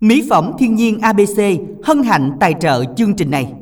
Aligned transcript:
Mỹ 0.00 0.26
phẩm 0.30 0.52
thiên 0.58 0.74
nhiên 0.74 0.98
ABC 0.98 1.42
hân 1.84 2.02
hạnh 2.02 2.30
tài 2.40 2.54
trợ 2.60 2.84
chương 2.96 3.14
trình 3.14 3.30
này. 3.30 3.52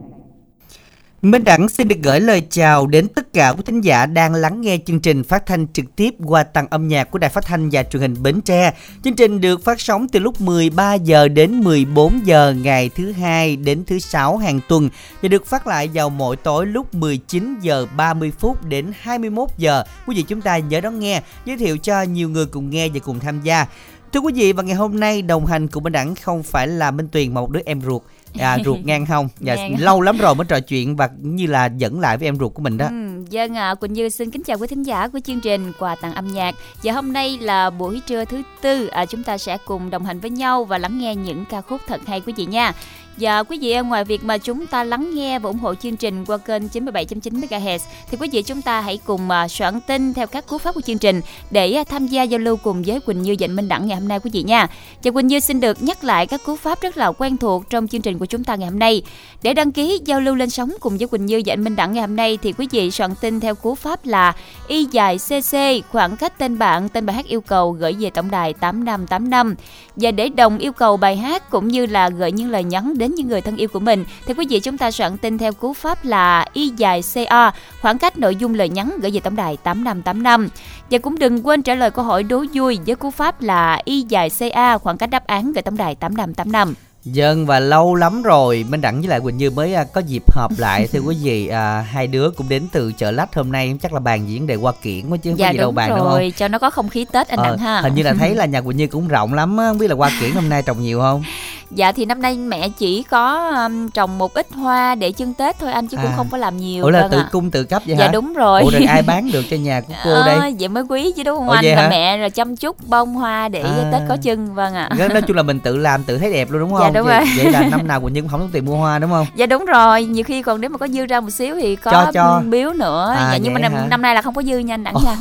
Minh 1.22 1.44
Đẳng 1.44 1.68
xin 1.68 1.88
được 1.88 1.96
gửi 2.02 2.20
lời 2.20 2.42
chào 2.50 2.86
đến 2.86 3.08
tất 3.08 3.32
cả 3.32 3.52
quý 3.52 3.62
thính 3.66 3.80
giả 3.80 4.06
đang 4.06 4.34
lắng 4.34 4.60
nghe 4.60 4.78
chương 4.86 5.00
trình 5.00 5.24
phát 5.24 5.46
thanh 5.46 5.66
trực 5.72 5.96
tiếp 5.96 6.14
qua 6.24 6.42
tầng 6.42 6.66
âm 6.70 6.88
nhạc 6.88 7.10
của 7.10 7.18
Đài 7.18 7.30
Phát 7.30 7.44
thanh 7.44 7.68
và 7.72 7.82
Truyền 7.82 8.02
hình 8.02 8.22
Bến 8.22 8.40
Tre. 8.40 8.74
Chương 9.04 9.16
trình 9.16 9.40
được 9.40 9.64
phát 9.64 9.80
sóng 9.80 10.08
từ 10.08 10.20
lúc 10.20 10.40
13 10.40 10.94
giờ 10.94 11.28
đến 11.28 11.60
14 11.60 12.26
giờ 12.26 12.54
ngày 12.62 12.90
thứ 12.96 13.12
hai 13.12 13.56
đến 13.56 13.84
thứ 13.86 13.98
sáu 13.98 14.36
hàng 14.36 14.60
tuần 14.68 14.88
và 15.22 15.28
được 15.28 15.46
phát 15.46 15.66
lại 15.66 15.90
vào 15.94 16.10
mỗi 16.10 16.36
tối 16.36 16.66
lúc 16.66 16.94
19 16.94 17.56
giờ 17.60 17.86
30 17.96 18.32
phút 18.38 18.64
đến 18.64 18.92
21 19.00 19.48
giờ. 19.58 19.84
Quý 20.06 20.16
vị 20.16 20.22
chúng 20.28 20.40
ta 20.40 20.58
nhớ 20.58 20.80
đón 20.80 20.98
nghe, 21.00 21.22
giới 21.44 21.56
thiệu 21.56 21.76
cho 21.78 22.02
nhiều 22.02 22.28
người 22.28 22.46
cùng 22.46 22.70
nghe 22.70 22.88
và 22.88 23.00
cùng 23.04 23.20
tham 23.20 23.40
gia. 23.42 23.66
Thưa 24.14 24.20
quý 24.20 24.32
vị 24.36 24.52
và 24.52 24.62
ngày 24.62 24.74
hôm 24.74 25.00
nay 25.00 25.22
đồng 25.22 25.46
hành 25.46 25.68
cùng 25.68 25.82
Minh 25.82 25.92
Đẳng 25.92 26.14
không 26.14 26.42
phải 26.42 26.68
là 26.68 26.90
Minh 26.90 27.08
Tuyền 27.12 27.34
mà 27.34 27.40
một 27.40 27.50
đứa 27.50 27.60
em 27.64 27.80
ruột. 27.80 28.02
À, 28.38 28.58
ruột 28.64 28.78
ngang 28.84 29.06
hông. 29.06 29.28
Và 29.40 29.54
Ngang 29.54 29.74
lâu 29.78 30.00
lắm 30.00 30.18
rồi 30.18 30.34
mới 30.34 30.44
trò 30.44 30.60
chuyện 30.60 30.96
và 30.96 31.08
như 31.20 31.46
là 31.46 31.66
dẫn 31.66 32.00
lại 32.00 32.16
với 32.16 32.28
em 32.28 32.38
ruột 32.38 32.54
của 32.54 32.62
mình 32.62 32.76
đó. 32.76 32.86
Ừ, 32.86 33.24
dân 33.30 33.56
à, 33.56 33.74
Quỳnh 33.74 33.92
Như 33.92 34.08
xin 34.08 34.30
kính 34.30 34.42
chào 34.42 34.58
quý 34.58 34.66
thính 34.66 34.82
giả 34.82 35.08
của 35.08 35.20
chương 35.24 35.40
trình 35.40 35.72
quà 35.78 35.94
tặng 35.94 36.14
âm 36.14 36.28
nhạc. 36.28 36.54
Và 36.82 36.92
hôm 36.92 37.12
nay 37.12 37.38
là 37.40 37.70
buổi 37.70 38.00
trưa 38.06 38.24
thứ 38.24 38.42
tư 38.60 38.86
à, 38.86 39.06
chúng 39.06 39.22
ta 39.22 39.38
sẽ 39.38 39.58
cùng 39.66 39.90
đồng 39.90 40.04
hành 40.04 40.20
với 40.20 40.30
nhau 40.30 40.64
và 40.64 40.78
lắng 40.78 40.98
nghe 40.98 41.14
những 41.14 41.44
ca 41.50 41.60
khúc 41.60 41.80
thật 41.86 42.00
hay 42.06 42.20
quý 42.20 42.32
vị 42.36 42.46
nha 42.46 42.72
và 43.16 43.42
quý 43.42 43.58
vị 43.58 43.72
ờ, 43.72 43.82
ngoài 43.82 44.04
việc 44.04 44.24
mà 44.24 44.38
chúng 44.38 44.66
ta 44.66 44.84
lắng 44.84 45.10
nghe 45.14 45.38
và 45.38 45.48
ủng 45.48 45.58
hộ 45.58 45.74
chương 45.74 45.96
trình 45.96 46.24
qua 46.24 46.38
kênh 46.38 46.62
97.9 46.68 47.40
MHz, 47.40 47.78
thì 48.10 48.16
quý 48.20 48.28
vị 48.32 48.42
chúng 48.42 48.62
ta 48.62 48.80
hãy 48.80 48.98
cùng 49.04 49.30
ờ, 49.30 49.48
soạn 49.48 49.80
tin 49.80 50.14
theo 50.14 50.26
các 50.26 50.46
cú 50.46 50.58
pháp 50.58 50.74
của 50.74 50.80
chương 50.80 50.98
trình 50.98 51.20
để 51.50 51.72
ờ, 51.72 51.84
tham 51.84 52.06
gia 52.06 52.22
giao 52.22 52.38
lưu 52.38 52.56
cùng 52.56 52.82
với 52.82 53.00
Quỳnh 53.00 53.22
Như 53.22 53.36
Dạnh 53.40 53.56
Minh 53.56 53.68
Đẳng 53.68 53.86
ngày 53.86 53.98
hôm 53.98 54.08
nay, 54.08 54.20
quý 54.20 54.30
vị 54.32 54.42
nha. 54.42 54.66
Và 55.04 55.10
Quỳnh 55.10 55.26
Như 55.26 55.40
xin 55.40 55.60
được 55.60 55.82
nhắc 55.82 56.04
lại 56.04 56.26
các 56.26 56.44
cú 56.44 56.56
pháp 56.56 56.80
rất 56.80 56.96
là 56.96 57.12
quen 57.12 57.36
thuộc 57.36 57.70
trong 57.70 57.88
chương 57.88 58.02
trình 58.02 58.18
của 58.18 58.26
chúng 58.26 58.44
ta 58.44 58.54
ngày 58.54 58.68
hôm 58.68 58.78
nay. 58.78 59.02
Để 59.42 59.54
đăng 59.54 59.72
ký 59.72 60.00
giao 60.04 60.20
lưu 60.20 60.34
lên 60.34 60.50
sóng 60.50 60.72
cùng 60.80 60.98
với 60.98 61.08
Quỳnh 61.08 61.26
Như 61.26 61.42
Dạnh 61.46 61.64
Minh 61.64 61.76
Đẳng 61.76 61.92
ngày 61.92 62.00
hôm 62.00 62.16
nay, 62.16 62.38
thì 62.42 62.52
quý 62.52 62.68
vị 62.70 62.90
soạn 62.90 63.14
tin 63.20 63.40
theo 63.40 63.54
cú 63.54 63.74
pháp 63.74 64.06
là 64.06 64.34
y 64.68 64.84
dài 64.84 65.18
cc 65.18 65.56
khoảng 65.92 66.16
cách 66.16 66.38
tên 66.38 66.58
bạn, 66.58 66.88
tên 66.88 67.06
bài 67.06 67.16
hát 67.16 67.26
yêu 67.26 67.40
cầu 67.40 67.72
gửi 67.72 67.96
về 68.00 68.10
tổng 68.10 68.30
đài 68.30 68.52
8585 68.52 69.54
và 69.96 70.10
để 70.10 70.28
đồng 70.28 70.58
yêu 70.58 70.72
cầu 70.72 70.96
bài 70.96 71.16
hát 71.16 71.50
cũng 71.50 71.68
như 71.68 71.86
là 71.86 72.08
gửi 72.08 72.32
những 72.32 72.50
lời 72.50 72.64
nhắn 72.64 72.98
đến 72.98 73.14
những 73.14 73.28
người 73.28 73.40
thân 73.40 73.56
yêu 73.56 73.68
của 73.68 73.80
mình, 73.80 74.04
thì 74.26 74.34
quý 74.34 74.46
vị 74.50 74.60
chúng 74.60 74.78
ta 74.78 74.90
soạn 74.90 75.18
tin 75.18 75.38
theo 75.38 75.52
cú 75.52 75.72
pháp 75.72 76.04
là 76.04 76.46
y 76.52 76.72
dài 76.76 77.02
ca 77.30 77.52
khoảng 77.80 77.98
cách 77.98 78.18
nội 78.18 78.36
dung 78.36 78.54
lời 78.54 78.68
nhắn 78.68 78.90
gửi 79.02 79.10
về 79.10 79.20
tổng 79.20 79.36
đài 79.36 79.56
8585 79.56 80.48
và 80.90 80.98
cũng 80.98 81.18
đừng 81.18 81.46
quên 81.46 81.62
trả 81.62 81.74
lời 81.74 81.90
câu 81.90 82.04
hỏi 82.04 82.22
đố 82.22 82.44
vui 82.52 82.78
với 82.86 82.96
cú 82.96 83.10
pháp 83.10 83.42
là 83.42 83.80
y 83.84 84.02
dài 84.02 84.30
ca 84.54 84.78
khoảng 84.78 84.98
cách 84.98 85.10
đáp 85.10 85.26
án 85.26 85.52
gửi 85.52 85.62
tổng 85.62 85.76
đài 85.76 85.94
8585 85.94 86.74
Dân 87.04 87.46
và 87.46 87.60
lâu 87.60 87.94
lắm 87.94 88.22
rồi. 88.22 88.64
Minh 88.68 88.80
Đẳng 88.80 89.00
với 89.00 89.08
lại 89.08 89.20
Quỳnh 89.20 89.36
Như 89.36 89.50
mới 89.50 89.74
à, 89.74 89.84
có 89.84 90.00
dịp 90.00 90.22
họp 90.32 90.52
lại. 90.58 90.88
Thưa 90.92 91.00
quý 91.00 91.16
vị 91.22 91.48
à, 91.48 91.80
Hai 91.80 92.06
đứa 92.06 92.30
cũng 92.30 92.48
đến 92.48 92.66
từ 92.72 92.92
chợ 92.92 93.10
lách 93.10 93.34
hôm 93.34 93.52
nay. 93.52 93.76
Chắc 93.82 93.92
là 93.92 94.00
bàn 94.00 94.28
diễn 94.28 94.46
đề 94.46 94.54
qua 94.54 94.72
kiển 94.82 95.10
quá 95.10 95.16
chứ 95.16 95.30
không 95.30 95.38
dạ 95.38 95.46
có 95.48 95.52
gì 95.52 95.58
đâu 95.58 95.68
đúng 95.68 95.74
bàn 95.74 95.90
đúng 95.90 95.98
rồi. 95.98 96.30
Không 96.30 96.38
cho 96.38 96.48
nó 96.48 96.58
có 96.58 96.70
không 96.70 96.88
khí 96.88 97.06
tết 97.12 97.28
anh 97.28 97.38
Ờ, 97.38 97.44
đặng 97.44 97.58
ha. 97.58 97.80
Hình 97.80 97.94
như 97.94 98.02
là 98.02 98.14
thấy 98.14 98.34
là 98.34 98.46
nhà 98.46 98.60
Quỳnh 98.60 98.76
Như 98.76 98.86
cũng 98.86 99.08
rộng 99.08 99.34
lắm 99.34 99.56
á. 99.56 99.68
Không 99.68 99.78
biết 99.78 99.88
là 99.88 99.94
qua 99.94 100.10
kiển 100.20 100.30
hôm 100.30 100.48
nay 100.48 100.62
trồng 100.62 100.82
nhiều 100.82 101.00
không 101.00 101.22
Dạ 101.74 101.92
thì 101.92 102.04
năm 102.04 102.22
nay 102.22 102.36
mẹ 102.36 102.68
chỉ 102.68 103.02
có 103.02 103.50
um, 103.64 103.88
trồng 103.88 104.18
một 104.18 104.34
ít 104.34 104.46
hoa 104.54 104.94
để 104.94 105.12
chân 105.12 105.34
Tết 105.34 105.58
thôi 105.58 105.72
anh 105.72 105.86
chứ 105.86 105.96
cũng 105.96 106.06
À. 106.10 106.14
không 106.16 106.26
có 106.30 106.38
làm 106.38 106.56
nhiều. 106.56 106.84
Ủa 106.84 106.90
là 106.90 107.08
tự 107.10 107.18
ạ. 107.18 107.28
cung 107.32 107.50
tự 107.50 107.64
cấp 107.64 107.82
vậy 107.86 107.96
Dạ 107.98 108.04
hả 108.06 108.12
đúng 108.12 108.34
rồi. 108.34 108.62
Ủa 108.62 108.70
rồi 108.70 108.84
ai 108.88 109.02
bán 109.06 109.30
được 109.32 109.44
cho 109.50 109.56
nhà 109.56 109.80
của 109.80 109.94
cô 110.04 110.10
Ờ, 110.10 110.26
đây 110.26 110.54
vậy 110.60 110.68
mới 110.68 110.82
quý 110.88 111.12
chứ 111.16 111.22
đúng 111.22 111.36
không 111.38 111.48
Ủa 111.48 111.54
anh? 111.54 111.64
Là 111.64 111.82
hả? 111.82 111.88
mẹ 111.88 112.18
rồi 112.18 112.30
chăm 112.30 112.56
chút 112.56 112.76
bông 112.88 113.14
hoa 113.14 113.48
để 113.48 113.60
À. 113.62 113.88
Tết 113.92 114.00
có 114.08 114.16
chân 114.22 114.54
vâng 114.54 114.74
ạ. 114.74 114.88
Nói 115.12 115.22
chung 115.26 115.36
là 115.36 115.42
mình 115.42 115.60
tự 115.60 115.76
làm 115.76 116.02
tự 116.04 116.18
thấy 116.18 116.32
đẹp 116.32 116.50
luôn 116.50 116.60
đúng 116.60 116.70
Dạ, 116.72 116.78
không 116.78 116.92
đúng 116.92 117.06
vậy, 117.06 117.18
rồi. 117.18 117.28
vậy 117.36 117.52
là 117.52 117.60
năm 117.70 117.86
nào 117.88 118.00
Quỳnh 118.00 118.12
Như 118.14 118.20
cũng 118.20 118.30
không 118.30 118.40
tốn 118.40 118.50
tiền 118.52 118.64
mua 118.64 118.76
hoa 118.76 118.98
đúng 118.98 119.10
không 119.10 119.26
Dạ 119.36 119.46
đúng 119.46 119.64
rồi, 119.64 120.04
nhiều 120.04 120.24
khi 120.24 120.42
còn 120.42 120.60
nếu 120.60 120.70
mà 120.70 120.78
có 120.78 120.88
dư 120.88 121.06
ra 121.06 121.20
một 121.20 121.30
xíu 121.30 121.54
thì 121.60 121.76
có 121.76 121.90
Cho, 121.90 122.10
cho. 122.14 122.42
biếu 122.50 122.72
nữa. 122.72 123.14
À, 123.18 123.28
dạ, 123.32 123.38
nhưng 123.42 123.54
mà 123.54 123.60
năm, 123.60 123.72
năm 123.90 124.02
nay 124.02 124.14
là 124.14 124.22
không 124.22 124.34
có 124.34 124.42
dư 124.42 124.58
nha 124.58 124.74
anh 124.74 124.84
đẳng 124.84 124.94
nha. 125.04 125.16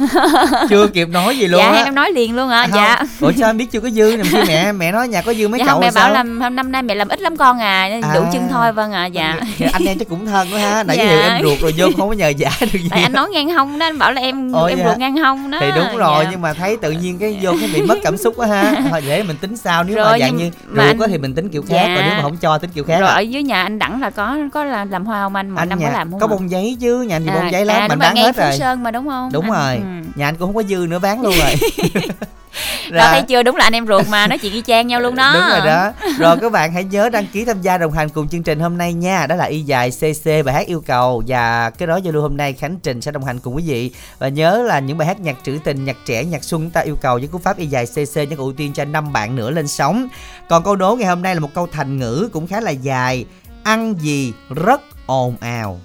Chưa 0.69 0.87
kịp 0.87 1.09
nói 1.09 1.37
gì 1.37 1.47
luôn 1.47 1.61
dạ 1.61 1.83
em 1.85 1.95
nói 1.95 2.11
liền 2.11 2.35
luôn 2.35 2.49
ạ. 2.49 2.61
À, 2.61 2.67
dạ. 2.75 3.01
Ủa 3.21 3.31
sao 3.39 3.49
em 3.49 3.57
biết 3.57 3.71
chưa 3.71 3.79
có 3.79 3.89
dư 3.89 4.15
nè 4.17 4.23
khi 4.29 4.37
mẹ 4.47 4.71
mẹ 4.71 4.91
nói 4.91 5.07
nhà 5.07 5.21
có 5.21 5.33
dư 5.33 5.47
mấy 5.47 5.59
Dạ 5.59 5.65
chậu 5.65 5.73
không, 5.73 5.81
mẹ 5.81 5.91
bảo 5.95 6.11
là 6.13 6.23
năm 6.49 6.71
nay 6.71 6.81
mẹ 6.81 6.95
làm 6.95 7.07
ít 7.07 7.21
lắm 7.21 7.37
con 7.37 7.59
à, 7.59 7.87
nên 7.89 8.01
đủ 8.01 8.21
À. 8.23 8.29
chân 8.33 8.47
thôi 8.51 8.71
vâng 8.71 8.91
ạ. 8.91 9.05
dạ. 9.05 9.39
anh 9.73 9.85
em 9.85 9.97
chắc 9.99 10.09
cũng 10.09 10.25
thân 10.25 10.47
quá 10.53 10.59
ha 10.59 10.83
nãy 10.87 10.97
Dạ. 10.97 11.03
giờ 11.03 11.21
em 11.21 11.41
ruột 11.43 11.59
rồi 11.59 11.73
vô 11.77 11.87
không 11.97 12.07
có 12.09 12.13
nhờ 12.15 12.27
giả 12.27 12.49
được 12.59 12.67
gì 12.73 12.89
anh 12.91 13.13
nói 13.13 13.29
ngang 13.29 13.49
hông 13.49 13.79
đó, 13.79 13.85
anh 13.85 13.97
bảo 13.97 14.11
là 14.13 14.21
em 14.21 14.51
Ồ, 14.53 14.65
em 14.65 14.77
dạ. 14.77 14.85
ruột 14.89 14.97
ngang 14.97 15.17
hông 15.17 15.51
đó. 15.51 15.57
thì 15.61 15.67
đúng 15.75 15.97
rồi 15.97 16.23
Dạ. 16.23 16.29
nhưng 16.31 16.41
mà 16.41 16.53
thấy 16.53 16.77
tự 16.77 16.91
nhiên 16.91 17.19
cái 17.19 17.39
vô 17.41 17.51
cái 17.59 17.69
bị 17.73 17.81
mất 17.81 17.97
cảm 18.03 18.17
xúc 18.17 18.33
quá 18.37 18.47
ha 18.47 18.73
thôi 18.89 19.01
để 19.07 19.23
mình 19.23 19.37
tính 19.37 19.57
sao 19.57 19.83
nếu 19.83 19.97
mà 19.97 20.03
Rồi, 20.03 20.19
dạng 20.19 20.35
nhưng 20.37 20.37
như 20.45 20.51
mà 20.67 20.83
ruột 20.83 20.91
anh- 20.91 20.97
có 20.99 21.07
thì 21.07 21.17
mình 21.17 21.35
tính 21.35 21.49
kiểu 21.49 21.61
khác 21.61 21.75
Dạ. 21.87 21.95
còn 21.95 22.05
nếu 22.05 22.15
mà 22.15 22.21
không 22.21 22.37
cho 22.37 22.57
tính 22.57 22.69
kiểu 22.73 22.83
khác 22.83 22.99
rồi 22.99 23.09
à. 23.09 23.15
ở 23.15 23.19
dưới 23.19 23.43
nhà 23.43 23.63
anh 23.63 23.79
đẳng 23.79 24.01
là 24.01 24.09
có 24.09 24.37
có 24.53 24.63
là 24.63 24.85
làm 24.85 25.05
hoa 25.05 25.23
không 25.23 25.35
anh 25.35 25.49
mỗi 25.49 25.59
anh 25.61 25.69
năm 25.69 25.79
có 25.81 25.89
làm 25.89 26.11
không 26.11 26.19
có 26.19 26.27
bông 26.27 26.51
giấy 26.51 26.77
chứ 26.81 27.01
nhà 27.01 27.15
anh 27.15 27.23
thì 27.25 27.29
bông 27.29 27.43
À, 27.43 27.49
giấy 27.49 27.65
lắm 27.65 27.77
à, 27.81 27.87
mình 27.87 27.99
bán 27.99 28.15
hết 28.15 28.35
rồi 28.35 28.57
Sơn 28.59 28.83
mà 28.83 28.91
đúng 28.91 29.07
không 29.09 29.29
đúng 29.33 29.51
rồi 29.51 29.75
ừ. 29.75 29.81
nhà 30.15 30.27
anh 30.27 30.35
cũng 30.35 30.47
không 30.47 30.55
có 30.55 30.63
dư 30.63 30.85
nữa 30.89 30.99
bán 30.99 31.21
luôn 31.21 31.33
rồi 31.39 31.55
Rồi 32.89 33.07
thấy 33.11 33.21
chưa 33.21 33.43
đúng 33.43 33.55
là 33.55 33.63
anh 33.65 33.75
em 33.75 33.87
ruột 33.87 34.07
mà 34.09 34.27
nói 34.27 34.37
chuyện 34.37 34.53
y 34.53 34.61
chang 34.61 34.87
nhau 34.87 34.99
luôn 34.99 35.15
đó 35.15 35.33
Đúng 35.33 35.49
rồi 35.49 35.65
đó. 35.65 35.91
Rồi 36.19 36.37
các 36.41 36.51
bạn 36.51 36.73
hãy 36.73 36.83
nhớ 36.83 37.09
đăng 37.09 37.27
ký 37.27 37.45
tham 37.45 37.61
gia 37.61 37.77
đồng 37.77 37.91
hành 37.91 38.09
cùng 38.09 38.27
chương 38.27 38.43
trình 38.43 38.59
hôm 38.59 38.77
nay 38.77 38.93
nha. 38.93 39.27
Đó 39.27 39.35
là 39.35 39.45
y 39.45 39.61
dài 39.61 39.91
CC 39.91 40.45
bài 40.45 40.55
hát 40.55 40.67
yêu 40.67 40.83
cầu 40.87 41.23
và 41.27 41.69
cái 41.69 41.87
đó 41.87 41.97
giao 41.97 42.13
lưu 42.13 42.21
hôm 42.21 42.37
nay 42.37 42.53
Khánh 42.53 42.79
Trình 42.83 43.01
sẽ 43.01 43.11
đồng 43.11 43.23
hành 43.25 43.39
cùng 43.39 43.55
quý 43.55 43.63
vị. 43.67 43.91
Và 44.19 44.27
nhớ 44.27 44.63
là 44.67 44.79
những 44.79 44.97
bài 44.97 45.07
hát 45.07 45.19
nhạc 45.19 45.35
trữ 45.43 45.57
tình, 45.63 45.85
nhạc 45.85 45.97
trẻ, 46.05 46.23
nhạc 46.23 46.43
xuân 46.43 46.69
ta 46.69 46.81
yêu 46.81 46.95
cầu 47.01 47.17
với 47.17 47.27
cú 47.27 47.37
pháp 47.37 47.57
y 47.57 47.65
dài 47.65 47.85
CC 47.85 48.15
những 48.15 48.39
ưu 48.39 48.53
tiên 48.53 48.73
cho 48.73 48.85
năm 48.85 49.13
bạn 49.13 49.35
nữa 49.35 49.49
lên 49.49 49.67
sóng. 49.67 50.07
Còn 50.49 50.63
câu 50.63 50.75
đố 50.75 50.95
ngày 50.95 51.07
hôm 51.07 51.21
nay 51.21 51.35
là 51.35 51.39
một 51.39 51.49
câu 51.53 51.67
thành 51.71 51.97
ngữ 51.99 52.29
cũng 52.33 52.47
khá 52.47 52.61
là 52.61 52.71
dài. 52.71 53.25
Ăn 53.63 53.95
gì 53.99 54.33
rất 54.49 54.81
ồn 55.05 55.35
ào. 55.41 55.79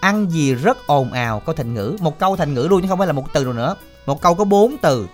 Ăn 0.00 0.30
gì 0.30 0.54
rất 0.54 0.86
ồn 0.86 1.12
ào 1.12 1.40
câu 1.40 1.54
thành 1.54 1.74
ngữ, 1.74 1.96
một 2.00 2.18
câu 2.18 2.36
thành 2.36 2.54
ngữ 2.54 2.66
luôn 2.70 2.82
chứ 2.82 2.88
không 2.88 2.98
phải 2.98 3.06
là 3.06 3.12
một 3.12 3.32
từ 3.32 3.44
nào 3.44 3.52
nữa. 3.52 3.76
Một 4.06 4.22
câu 4.22 4.34
có 4.34 4.44
bốn 4.44 4.76
từ. 4.82 5.06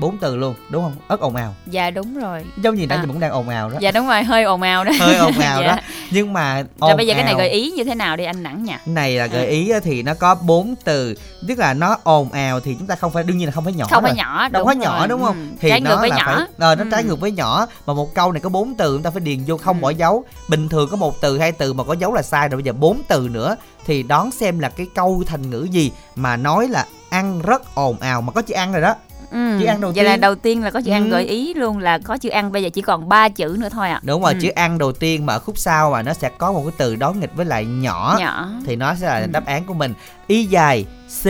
Bốn 0.00 0.18
từ 0.18 0.36
luôn, 0.36 0.54
đúng 0.70 0.82
không? 0.82 0.92
Rất 1.08 1.20
ồn 1.20 1.36
ào 1.36 1.54
dạ 1.66 1.90
đúng 1.90 2.18
rồi 2.18 2.44
giống 2.62 2.74
như 2.74 2.86
nãy 2.86 2.98
À. 2.98 3.00
mình 3.00 3.10
cũng 3.10 3.20
đang 3.20 3.30
ồn 3.30 3.48
ào 3.48 3.70
đó 3.70 3.76
dạ 3.80 3.90
đúng 3.90 4.06
rồi 4.06 4.22
hơi 4.22 4.42
ồn 4.44 4.62
ào 4.62 4.84
đó 4.84 4.92
hơi 5.00 5.16
ồn 5.16 5.38
ào 5.38 5.60
Dạ. 5.62 5.66
đó 5.66 5.76
nhưng 6.10 6.32
mà 6.32 6.62
rồi 6.80 6.96
bây 6.96 7.06
giờ 7.06 7.14
cái 7.14 7.24
này 7.24 7.32
ào- 7.32 7.38
gợi 7.38 7.48
ý 7.50 7.70
như 7.70 7.84
thế 7.84 7.94
nào 7.94 8.16
đi 8.16 8.24
anh 8.24 8.42
đẳng 8.42 8.64
nha 8.64 8.80
này 8.86 9.12
là 9.16 9.26
gợi 9.26 9.44
À. 9.46 9.50
ý 9.50 9.70
á 9.70 9.78
thì 9.84 10.02
nó 10.02 10.14
có 10.14 10.34
bốn 10.34 10.74
từ 10.84 11.14
tức 11.48 11.58
là 11.58 11.74
nó 11.74 11.96
ồn 12.04 12.32
ào 12.32 12.60
thì 12.60 12.74
chúng 12.78 12.86
ta 12.86 12.96
không 12.96 13.12
phải 13.12 13.22
đương 13.24 13.38
nhiên 13.38 13.46
là 13.46 13.52
không 13.52 13.64
phải 13.64 13.72
nhỏ 13.72 13.86
không 13.90 14.02
rồi. 14.02 14.10
phải 14.10 14.16
nhỏ 14.16 14.48
đâu 14.48 14.60
đúng 14.60 14.66
có 14.66 14.72
nhỏ 14.72 15.06
đúng 15.06 15.22
không 15.22 15.36
Ừ. 15.50 15.56
thì 15.60 15.68
trái 15.70 15.80
nó 15.80 15.90
ngược 15.90 15.96
với 16.00 16.10
là 16.10 16.16
nhỏ 16.16 16.24
phải 16.36 16.46
ờ, 16.58 16.74
nó 16.74 16.84
Ừ. 16.84 16.88
trái 16.92 17.04
ngược 17.04 17.20
với 17.20 17.30
nhỏ 17.32 17.66
mà 17.86 17.94
một 17.94 18.14
câu 18.14 18.32
này 18.32 18.40
có 18.40 18.48
bốn 18.48 18.74
từ 18.74 18.94
chúng 18.96 19.02
ta 19.02 19.10
phải 19.10 19.20
điền 19.20 19.38
vô 19.46 19.56
không 19.56 19.76
Ừ. 19.76 19.80
bỏ 19.80 19.90
dấu 19.90 20.24
bình 20.48 20.68
thường 20.68 20.88
có 20.90 20.96
một 20.96 21.20
từ 21.20 21.38
hai 21.38 21.52
từ 21.52 21.72
mà 21.72 21.84
có 21.84 21.92
dấu 21.92 22.14
là 22.14 22.22
sai 22.22 22.48
rồi 22.48 22.56
bây 22.56 22.64
giờ 22.64 22.72
bốn 22.72 23.02
từ 23.08 23.28
nữa 23.32 23.56
thì 23.86 24.02
đón 24.02 24.30
xem 24.30 24.58
là 24.58 24.68
cái 24.68 24.86
câu 24.94 25.22
thành 25.26 25.50
ngữ 25.50 25.66
gì 25.70 25.92
mà 26.16 26.36
nói 26.36 26.68
là 26.68 26.86
ăn 27.10 27.42
rất 27.42 27.74
ồn 27.74 27.96
ào 28.00 28.20
mà 28.22 28.32
có 28.32 28.42
chữ 28.42 28.54
ăn 28.54 28.72
rồi 28.72 28.82
đó 28.82 28.94
ừ. 29.34 29.56
chữ 29.60 29.66
ăn 29.66 29.80
đầu 29.80 29.92
vậy 29.94 30.04
là 30.04 30.12
tiên. 30.12 30.20
đầu 30.20 30.34
tiên 30.34 30.62
là 30.62 30.70
có 30.70 30.80
chữ 30.80 30.92
ăn 30.92 31.04
Ừ. 31.04 31.10
gợi 31.10 31.24
ý 31.26 31.54
luôn 31.54 31.78
là 31.78 31.98
có 31.98 32.16
chữ 32.18 32.28
ăn 32.28 32.52
bây 32.52 32.62
giờ 32.62 32.68
chỉ 32.72 32.82
còn 32.82 33.08
ba 33.08 33.28
chữ 33.28 33.56
nữa 33.60 33.68
thôi 33.68 33.88
ạ 33.90 34.00
đúng 34.04 34.22
rồi 34.22 34.32
Ừ. 34.32 34.38
chữ 34.42 34.48
ăn 34.48 34.78
đầu 34.78 34.92
tiên 34.92 35.26
mà 35.26 35.32
ở 35.32 35.38
khúc 35.38 35.58
sau 35.58 35.90
mà 35.90 36.02
nó 36.02 36.12
sẽ 36.12 36.30
có 36.38 36.52
một 36.52 36.62
cái 36.64 36.72
từ 36.78 36.96
đón 36.96 37.20
nghịch 37.20 37.30
với 37.36 37.46
lại 37.46 37.64
nhỏ 37.64 38.16
nhỏ 38.20 38.48
thì 38.66 38.76
nó 38.76 38.94
sẽ 38.94 39.06
là 39.06 39.18
Ừ. 39.20 39.26
đáp 39.32 39.46
án 39.46 39.64
của 39.64 39.74
mình 39.74 39.94
y 40.26 40.44
dài 40.44 40.86
c 41.22 41.26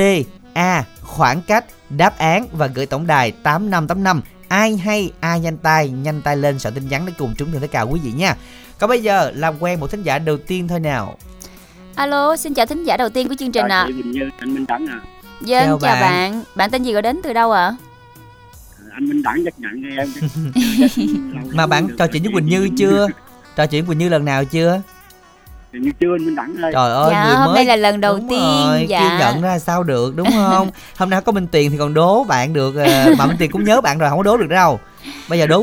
a 0.55 0.85
khoảng 1.03 1.43
cách 1.43 1.65
đáp 1.91 2.19
án 2.19 2.47
và 2.53 2.67
gửi 2.67 2.87
tổng 2.87 3.07
đài 3.07 3.31
8585 3.31 4.23
ai 4.49 4.77
hay 4.77 5.13
ai 5.21 5.41
nhanh 5.41 5.57
tay 5.57 5.89
nhanh 5.89 6.23
tay 6.23 6.37
lên 6.37 6.59
soạn 6.59 6.75
tin 6.75 6.89
nhắn 6.89 7.07
để 7.07 7.13
cùng 7.19 7.35
trúng 7.39 7.53
thưởng 7.53 7.61
tất 7.61 7.71
cả 7.71 7.83
quý 7.83 8.01
vị 8.05 8.13
nha 8.13 8.37
còn 8.79 8.89
bây 8.89 9.03
giờ 9.03 9.33
làm 9.35 9.55
quen 9.61 9.81
một 9.81 9.91
thính 9.91 10.03
giả 10.03 10.19
đầu 10.19 10.37
tiên 10.37 10.69
thôi 10.69 10.81
nào 10.81 11.17
alo 11.95 12.37
xin 12.37 12.55
chào 12.55 12.67
thính 12.67 12.85
giả 12.85 12.97
đầu 12.97 13.09
tiên 13.09 13.29
của 13.29 13.35
chương 13.39 13.53
trình 13.53 13.69
ạ 13.69 13.87
anh 14.39 14.55
Minh 14.55 14.65
Đẳng 14.69 14.87
à. 14.87 15.01
Dân 15.41 15.67
Chào 15.67 15.79
chào, 15.79 15.95
bạn. 15.95 16.03
bạn 16.03 16.45
bạn 16.55 16.71
tên 16.71 16.83
gì 16.83 16.93
gọi 16.93 17.03
đến 17.03 17.21
từ 17.23 17.33
đâu 17.33 17.53
ạ 17.53 17.77
Anh 18.95 19.09
Minh 19.09 19.23
Đẳng 19.23 19.43
chắc 19.45 19.55
nhận 19.59 19.83
nghe 19.83 19.97
em. 20.03 20.09
mà 21.53 21.67
bạn 21.67 21.89
trò 21.99 22.07
chuyện 22.07 22.23
với 22.23 22.33
Quỳnh 22.33 22.47
Như 22.47 22.69
chưa? 22.79 23.09
Trò 23.57 23.67
chuyện 23.67 23.87
Quỳnh 23.87 23.99
Như 23.99 24.09
lần 24.09 24.25
nào 24.25 24.45
chưa? 24.45 24.81
Thì 25.73 25.79
như 25.81 25.91
chưa 26.01 26.15
anh 26.15 26.25
Minh 26.27 26.35
Đẳng 26.37 26.57
ơi. 26.63 26.73
trời 26.75 26.93
ơi 26.95 27.09
dạ 27.13 27.25
người 27.27 27.35
hôm 27.37 27.47
mới 27.47 27.55
nay 27.55 27.65
là 27.65 27.77
lần 27.77 28.01
đầu 28.01 28.17
Đúng 28.17 28.29
tiên 28.29 28.41
rồi, 28.67 28.87
dạ. 28.89 29.01
chưa 29.01 29.19
nhận 29.19 29.43
ra 29.43 29.59
sao 29.59 29.83
được 29.83 30.17
đúng 30.17 30.29
không? 30.31 30.71
Hôm 30.97 31.11
nay 31.11 31.21
có 31.21 31.33
Minh 31.33 31.47
Tiền 31.47 31.71
thì 31.71 31.77
còn 31.79 31.95
đố 31.95 32.25
bạn 32.25 32.53
được 32.53 32.75
ờ, 32.77 33.15
mà 33.19 33.27
Minh 33.27 33.37
Tiền 33.39 33.51
cũng 33.51 33.65
nhớ 33.65 33.81
bạn 33.81 33.99
rồi 33.99 34.09
không 34.11 34.19
có 34.19 34.23
đố 34.23 34.37
được 34.37 34.49
đâu. 34.49 34.81
Bây 35.29 35.39
giờ 35.39 35.47
đố 35.47 35.63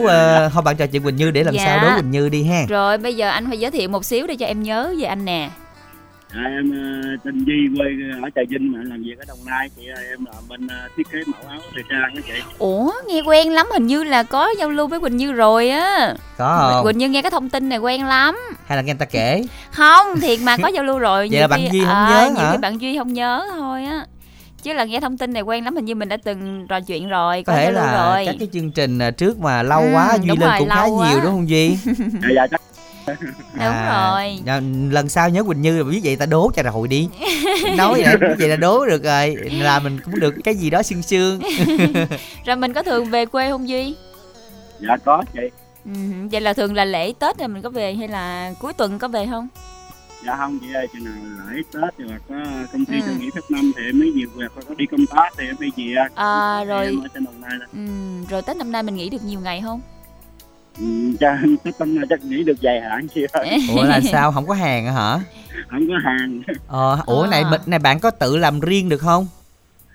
thôi 0.53 0.61
bạn 0.65 0.77
trò 0.77 0.85
chuyện 0.85 1.03
Quỳnh 1.03 1.15
Như 1.15 1.31
để 1.31 1.43
làm 1.43 1.53
Dạ. 1.53 1.65
sao 1.65 1.79
đố 1.89 1.95
Quỳnh 2.01 2.11
Như 2.11 2.29
đi 2.29 2.43
ha. 2.43 2.63
Rồi 2.69 2.97
bây 2.97 3.15
giờ 3.15 3.29
anh 3.29 3.47
phải 3.47 3.59
giới 3.59 3.71
thiệu 3.71 3.89
một 3.89 4.05
xíu 4.05 4.27
để 4.27 4.35
cho 4.35 4.45
em 4.45 4.63
nhớ 4.63 4.93
về 4.99 5.05
anh 5.05 5.25
nè 5.25 5.49
À, 6.33 6.41
em 6.43 6.71
ờ, 6.71 7.01
tên 7.25 7.45
Di 7.45 7.77
quê 7.77 7.85
ở 8.23 8.29
Trà 8.35 8.41
Vinh 8.49 8.71
mà 8.71 8.79
làm 8.83 9.03
việc 9.03 9.17
ở 9.19 9.25
Đồng 9.27 9.37
Nai. 9.45 9.69
Chị 9.75 9.81
ơi, 9.95 10.05
em 10.09 10.25
làm 10.25 10.43
bên 10.49 10.67
ờ, 10.67 10.75
thiết 10.97 11.03
kế 11.11 11.19
mẫu 11.27 11.41
áo 11.49 11.59
thời 11.73 11.83
trang 11.89 12.15
đó 12.15 12.21
chị. 12.27 12.33
ủa 12.59 12.91
nghe 13.07 13.21
quen 13.21 13.51
lắm 13.51 13.67
hình 13.73 13.87
như 13.87 14.03
là 14.03 14.23
có 14.23 14.49
giao 14.59 14.69
lưu 14.69 14.87
với 14.87 14.99
quỳnh 14.99 15.17
như 15.17 15.31
rồi 15.31 15.69
á 15.69 16.13
có 16.37 16.69
không 16.73 16.85
quỳnh 16.85 16.97
như 16.97 17.09
nghe 17.09 17.21
cái 17.21 17.31
thông 17.31 17.49
tin 17.49 17.69
này 17.69 17.77
quen 17.79 18.05
lắm 18.05 18.37
hay 18.65 18.75
là 18.77 18.81
nghe 18.81 18.93
người 18.93 18.99
ta 18.99 19.05
kể 19.05 19.43
không 19.71 20.19
thiệt 20.21 20.39
mà 20.43 20.57
có 20.57 20.67
giao 20.67 20.83
lưu 20.83 20.99
rồi 20.99 21.27
Vậy 21.31 21.41
là 21.41 21.47
bạn 21.47 21.59
khi- 21.59 21.69
Duy 21.71 21.79
không 21.85 21.95
ờ, 21.95 22.09
nhớ 22.09 22.29
nhiều 22.35 22.45
hả? 22.45 22.51
khi 22.51 22.57
bạn 22.57 22.77
duy 22.81 22.97
không 22.97 23.13
nhớ 23.13 23.45
thôi 23.57 23.83
á 23.85 24.05
chứ 24.63 24.73
là 24.73 24.83
nghe 24.85 24.99
thông 24.99 25.17
tin 25.17 25.33
này 25.33 25.41
quen 25.43 25.63
lắm 25.65 25.75
hình 25.75 25.85
như 25.85 25.95
mình 25.95 26.09
đã 26.09 26.17
từng 26.23 26.65
trò 26.69 26.79
chuyện 26.79 27.09
rồi 27.09 27.43
có 27.43 27.53
thể 27.53 27.71
là 27.71 28.09
rồi. 28.15 28.25
các 28.25 28.35
cái 28.39 28.47
chương 28.53 28.71
trình 28.71 28.99
à, 28.99 29.11
trước 29.11 29.39
mà 29.39 29.63
lâu 29.63 29.81
ừ, 29.81 29.89
quá 29.93 30.17
duy 30.21 30.27
lên 30.29 30.39
rồi, 30.39 30.55
cũng 30.59 30.69
khá 30.69 30.83
quá. 30.85 31.07
nhiều 31.09 31.19
đúng 31.23 31.31
không 31.31 31.49
duy 31.49 31.69
dạ 32.21 32.29
dạ 32.35 32.47
chắc 32.51 32.61
đúng 33.53 33.63
à, 33.63 34.11
rồi. 34.13 34.39
dạ, 34.45 34.61
lần 34.91 35.09
sau 35.09 35.29
nhớ 35.29 35.43
quỳnh 35.43 35.61
như 35.61 35.83
biết 35.83 36.01
vậy 36.03 36.15
ta 36.15 36.25
đố 36.25 36.51
cho 36.55 36.63
rồi 36.63 36.87
đi. 36.87 37.09
Nói 37.77 38.01
vậy 38.03 38.15
vậy 38.39 38.47
là 38.47 38.55
đố 38.55 38.85
được 38.85 39.03
rồi 39.03 39.37
là 39.51 39.79
mình 39.79 39.99
cũng 40.05 40.19
được 40.19 40.35
cái 40.43 40.55
gì 40.55 40.69
đó 40.69 40.83
sương 40.83 41.01
sương. 41.01 41.39
Rồi 42.45 42.55
mình 42.55 42.73
có 42.73 42.83
thường 42.83 43.05
về 43.05 43.25
quê 43.25 43.49
không 43.49 43.69
duy? 43.69 43.95
Dạ 44.79 44.97
có 45.05 45.23
chị. 45.33 45.41
Ừ, 45.85 45.91
vậy 46.31 46.41
là 46.41 46.53
thường 46.53 46.73
là 46.73 46.85
lễ 46.85 47.13
tết 47.19 47.35
thì 47.37 47.47
mình 47.47 47.61
có 47.61 47.69
về 47.69 47.93
hay 47.93 48.07
là 48.07 48.53
cuối 48.59 48.73
tuần 48.73 48.99
có 48.99 49.07
về 49.07 49.27
không? 49.31 49.47
Dạ 50.25 50.35
không 50.37 50.59
chị 50.59 50.73
ơi 50.73 50.87
chừng 50.93 51.03
nào 51.05 51.13
lễ 51.51 51.61
tết 51.73 51.93
thì 51.97 52.03
hoặc 52.07 52.21
có 52.29 52.35
công 52.73 52.85
ty 52.85 53.01
ừ. 53.01 53.15
nghỉ 53.19 53.29
phép 53.35 53.41
năm 53.49 53.71
thì 53.77 53.83
em 53.85 53.99
mới 53.99 54.11
nhiều 54.15 54.27
việc 54.35 54.51
có 54.67 54.75
đi 54.77 54.85
công 54.85 55.05
tác 55.05 55.29
thì 55.37 55.45
em 55.45 55.55
mới 55.59 55.69
về. 55.77 55.95
À 56.15 56.63
rồi 56.63 56.85
em 56.85 57.01
ở 57.03 57.07
trên 57.13 57.25
đồng 57.25 57.41
nai 57.41 57.51
ừ, 57.73 57.79
rồi 58.29 58.41
tết 58.41 58.57
năm 58.57 58.71
nay 58.71 58.83
mình 58.83 58.95
nghỉ 58.95 59.09
được 59.09 59.23
nhiều 59.23 59.39
ngày 59.39 59.61
không 59.61 59.81
ừ, 60.79 60.85
chắc 61.19 61.81
nay 61.87 62.05
chắc 62.09 62.23
nghỉ 62.23 62.43
được 62.43 62.61
dài 62.61 62.81
hạn 62.81 63.07
chị 63.15 63.25
ơi 63.31 63.59
ủa 63.75 63.83
là 63.83 64.01
sao? 64.01 64.31
Không 64.31 64.47
có 64.47 64.53
hàng 64.53 64.85
hả? 64.85 65.19
Không 65.69 65.87
có 65.87 65.93
hàng. 66.03 66.41
Ờ 66.67 67.01
ủa 67.05 67.23
à. 67.23 67.29
này 67.29 67.43
này 67.65 67.79
bạn 67.79 67.99
có 67.99 68.11
tự 68.11 68.37
làm 68.37 68.59
riêng 68.59 68.89
được 68.89 68.97
không 68.97 69.27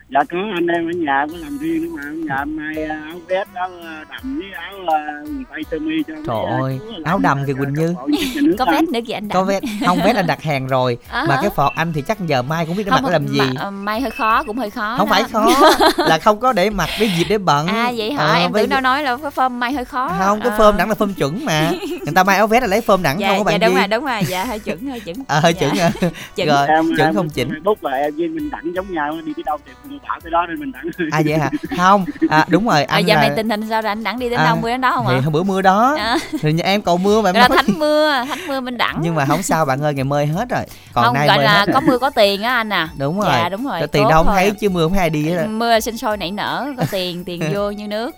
dạ 0.08 0.20
có 0.30 0.38
anh 0.54 0.66
em 0.66 0.88
ở 0.88 0.92
nhà 0.96 1.26
có 1.32 1.38
làm 1.38 1.58
riêng 1.58 1.96
mà 1.96 2.02
ở 2.02 2.12
nhà 2.12 2.44
mai 2.44 2.84
à, 2.84 3.02
áo 3.06 3.18
vest 3.28 3.48
áo 3.54 3.70
à, 3.84 4.04
đầm 4.10 4.38
với 4.38 4.52
áo 4.52 4.74
à, 4.86 5.22
tây 5.50 5.62
sơ 5.70 5.78
mi 5.78 5.94
cho 6.06 6.14
trời 6.26 6.60
ơi 6.60 6.78
áo 7.04 7.18
đầm 7.18 7.38
thì 7.46 7.52
quỳnh 7.52 7.74
như. 7.74 7.94
có 8.58 8.66
vest 8.72 8.88
nữa 8.88 9.00
kìa 9.06 9.12
anh 9.12 9.28
có 9.28 9.44
vest. 9.44 9.64
Không 9.86 9.98
vest 10.04 10.16
anh 10.16 10.26
đặt 10.26 10.42
hàng 10.42 10.66
rồi 10.66 10.98
à 11.08 11.24
mà 11.28 11.38
cái 11.40 11.50
phọt 11.50 11.72
anh 11.74 11.92
thì 11.92 12.02
chắc 12.02 12.20
giờ 12.26 12.42
mai 12.42 12.66
cũng 12.66 12.76
biết 12.76 12.82
để 12.86 12.90
mặc 12.90 13.04
làm 13.10 13.26
gì. 13.26 13.40
mà, 13.54 13.70
mai 13.70 14.00
hơi 14.00 14.10
khó 14.10 14.42
cũng 14.42 14.58
hơi 14.58 14.70
khó 14.70 14.94
không 14.98 15.08
đó. 15.08 15.12
phải 15.14 15.24
khó 15.24 15.70
là 15.96 16.18
không 16.18 16.40
có 16.40 16.52
để 16.52 16.70
mặc 16.70 16.88
cái 16.98 17.10
dịp 17.18 17.24
để 17.28 17.38
bận. 17.38 17.66
À 17.66 17.92
vậy 17.96 18.12
hả? 18.12 18.26
Ờ, 18.26 18.34
em 18.34 18.52
tưởng 18.52 18.68
đâu 18.68 18.80
nói 18.80 19.02
là 19.02 19.16
cái 19.16 19.30
phơm 19.30 19.60
mai 19.60 19.72
hơi 19.72 19.84
khó. 19.84 20.10
Không 20.18 20.40
cái 20.40 20.52
phơm 20.58 20.76
đẳng 20.76 20.88
là 20.88 20.94
phơm 20.94 21.14
chuẩn 21.14 21.44
mà. 21.44 21.70
Người 21.88 22.14
ta 22.14 22.24
may 22.24 22.36
áo 22.36 22.46
vest 22.46 22.62
là 22.62 22.66
lấy 22.66 22.80
phơm 22.80 23.02
đẳng 23.02 23.20
dạ, 23.20 23.28
không 23.28 23.38
có 23.38 23.44
bạn 23.44 23.60
dạ, 23.60 23.68
đúng 23.68 23.76
rồi 23.76 23.88
đúng 23.88 24.04
rồi. 24.04 24.20
Dạ 24.28 24.44
hơi 24.44 24.58
chuẩn 24.58 24.86
hơi 24.86 25.00
chuẩn. 25.00 25.16
Hơi 25.28 25.54
dạ. 25.60 25.68
chuẩn 25.70 25.92
rồi 26.48 26.66
chuẩn 26.96 27.14
không 27.14 27.28
chỉnh? 27.30 27.62
Bút 27.64 27.84
là 27.84 27.90
em 27.90 28.16
với 28.16 28.28
mình 28.28 28.50
đẳng 28.50 28.74
giống 28.74 28.92
nhau 28.92 29.18
đi 29.26 29.32
tới 29.36 29.42
đâu 29.46 29.58
thì 29.88 29.95
mình 30.02 30.20
tới 30.22 30.30
đó 30.30 30.46
nên 30.48 30.60
mình 30.60 30.72
đẳng 30.72 30.84
à 31.10 31.22
vậy 31.26 31.38
hả? 31.38 31.50
Không. 31.76 32.04
À 32.28 32.44
đúng 32.48 32.68
rồi 32.68 32.84
anh 32.84 33.04
à, 33.04 33.06
giờ 33.06 33.14
là... 33.14 33.20
này 33.20 33.30
tình 33.36 33.50
hình 33.50 33.68
sao 33.68 33.82
rồi? 33.82 33.88
Anh 33.88 34.04
đẳng 34.04 34.18
đi 34.18 34.30
đến 34.30 34.38
à, 34.38 34.44
đâu 34.44 34.56
mưa 34.62 34.68
đến 34.68 34.80
đó 34.80 34.92
không 34.94 35.06
ạ? 35.06 35.20
bữa 35.32 35.42
mưa 35.42 35.62
đó. 35.62 35.96
À. 35.98 36.18
thì 36.40 36.52
nhà 36.52 36.64
em 36.64 36.82
cầu 36.82 36.98
mưa 36.98 37.22
mà 37.22 37.28
em 37.28 37.34
là 37.34 37.48
thánh 37.48 37.78
mưa 37.78 38.24
thánh 38.28 38.46
mưa 38.48 38.60
mình 38.60 38.76
đẳng. 38.76 38.98
Nhưng 39.02 39.14
mà 39.14 39.24
không 39.24 39.42
sao 39.42 39.64
bạn 39.64 39.80
ơi 39.80 39.94
ngày 39.94 40.04
mơi 40.04 40.26
hết 40.26 40.48
rồi. 40.48 40.62
Còn 40.92 41.04
không, 41.04 41.14
nay 41.14 41.26
gọi 41.26 41.42
là 41.42 41.66
có 41.72 41.80
mưa 41.80 41.98
có 41.98 42.10
tiền 42.10 42.42
á 42.42 42.56
anh 42.56 42.72
à. 42.72 42.88
Đúng 42.98 43.20
rồi. 43.20 43.30
dạ 43.32 43.48
đúng 43.48 43.64
rồi 43.64 43.80
có 43.80 43.86
tiền 43.86 44.08
đâu 44.08 44.24
không 44.24 44.34
thấy 44.34 44.50
chứ 44.50 44.68
mưa 44.68 44.82
không 44.88 44.98
ai 44.98 45.10
đi 45.10 45.28
hết 45.28 45.46
mưa 45.46 45.80
sinh 45.80 45.98
sôi 45.98 46.16
nảy 46.16 46.30
nở 46.30 46.66
có 46.76 46.84
tiền 46.90 47.24
tiền 47.24 47.42
vô 47.54 47.70
như 47.70 47.88
nước. 47.88 48.16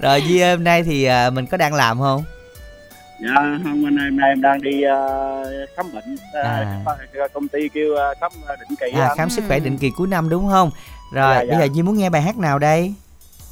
Rồi 0.00 0.22
Duy 0.28 0.42
hôm 0.42 0.64
nay 0.64 0.82
thì 0.82 1.04
à, 1.04 1.30
mình 1.30 1.46
có 1.46 1.56
đang 1.56 1.74
làm 1.74 1.98
không 2.00 2.24
dạ 3.22 3.60
không 3.64 3.84
anh 3.84 3.96
em 3.96 4.16
nay 4.16 4.28
em 4.28 4.40
đang 4.40 4.62
đi 4.62 4.84
uh, 4.84 5.68
khám 5.76 5.86
bệnh 5.92 6.14
uh, 6.14 6.44
à. 6.44 7.28
công 7.32 7.48
ty 7.48 7.68
kêu 7.68 7.92
uh, 7.92 8.18
khám 8.20 8.32
định 8.60 8.76
kỳ 8.80 9.00
à, 9.00 9.14
khám 9.16 9.30
sức 9.30 9.44
khỏe 9.48 9.60
định 9.60 9.78
kỳ 9.78 9.90
cuối 9.96 10.08
năm 10.08 10.28
đúng 10.28 10.48
không? 10.48 10.70
Rồi 11.12 11.34
dạ, 11.34 11.38
bây 11.38 11.48
dạ. 11.48 11.58
giờ 11.58 11.68
Duy 11.74 11.82
muốn 11.82 11.98
nghe 11.98 12.10
bài 12.10 12.22
hát 12.22 12.38
nào 12.38 12.58
đây? 12.58 12.94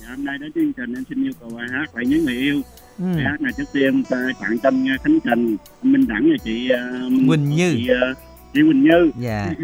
Dạ 0.01 0.07
hôm 0.09 0.25
nay 0.25 0.39
đến 0.39 0.53
chương 0.53 0.73
trình 0.73 0.95
em 0.95 1.05
xin 1.09 1.25
yêu 1.25 1.33
cầu 1.41 1.51
bài 1.57 1.67
hát 1.73 1.97
lại 1.97 2.07
nhớ 2.07 2.17
người 2.25 2.35
yêu. 2.35 2.61
Ừ. 2.99 3.05
bài 3.17 3.25
hát 3.25 3.41
này 3.41 3.53
trước 3.57 3.65
tiên 3.73 4.03
tặng 4.41 4.59
tâm 4.63 4.87
khánh 5.05 5.19
trình 5.25 5.57
minh 5.83 6.09
đẳng 6.09 6.29
và 6.31 6.37
chị 6.45 6.71
uh, 6.73 7.29
quỳnh 7.29 7.51
như. 7.51 7.75
chị, 7.77 7.89
uh, 8.11 8.19
chị 8.55 8.61
quỳnh 8.61 8.83
như. 8.83 9.11
Dạ. 9.19 9.51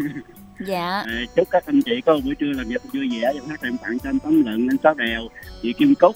Dạ. 0.67 1.03
Chúc 1.35 1.47
các 1.51 1.65
anh 1.65 1.81
chị 1.81 2.01
có 2.05 2.13
một 2.13 2.19
buổi 2.25 2.35
trưa 2.35 2.53
làm 2.55 2.67
việc 2.67 2.81
vui 2.93 3.09
vẻ. 3.11 3.33
Và 3.35 3.41
hát 3.49 3.61
em 3.61 3.77
tặng 3.77 3.99
cho 3.99 4.09
anh 4.09 4.19
tấm 4.19 4.43
lận 4.45 4.67
anh 4.71 4.77
sáu 4.83 4.93
đèo 4.93 5.21
chị 5.61 5.73
kim 5.73 5.95
cúc 5.95 6.15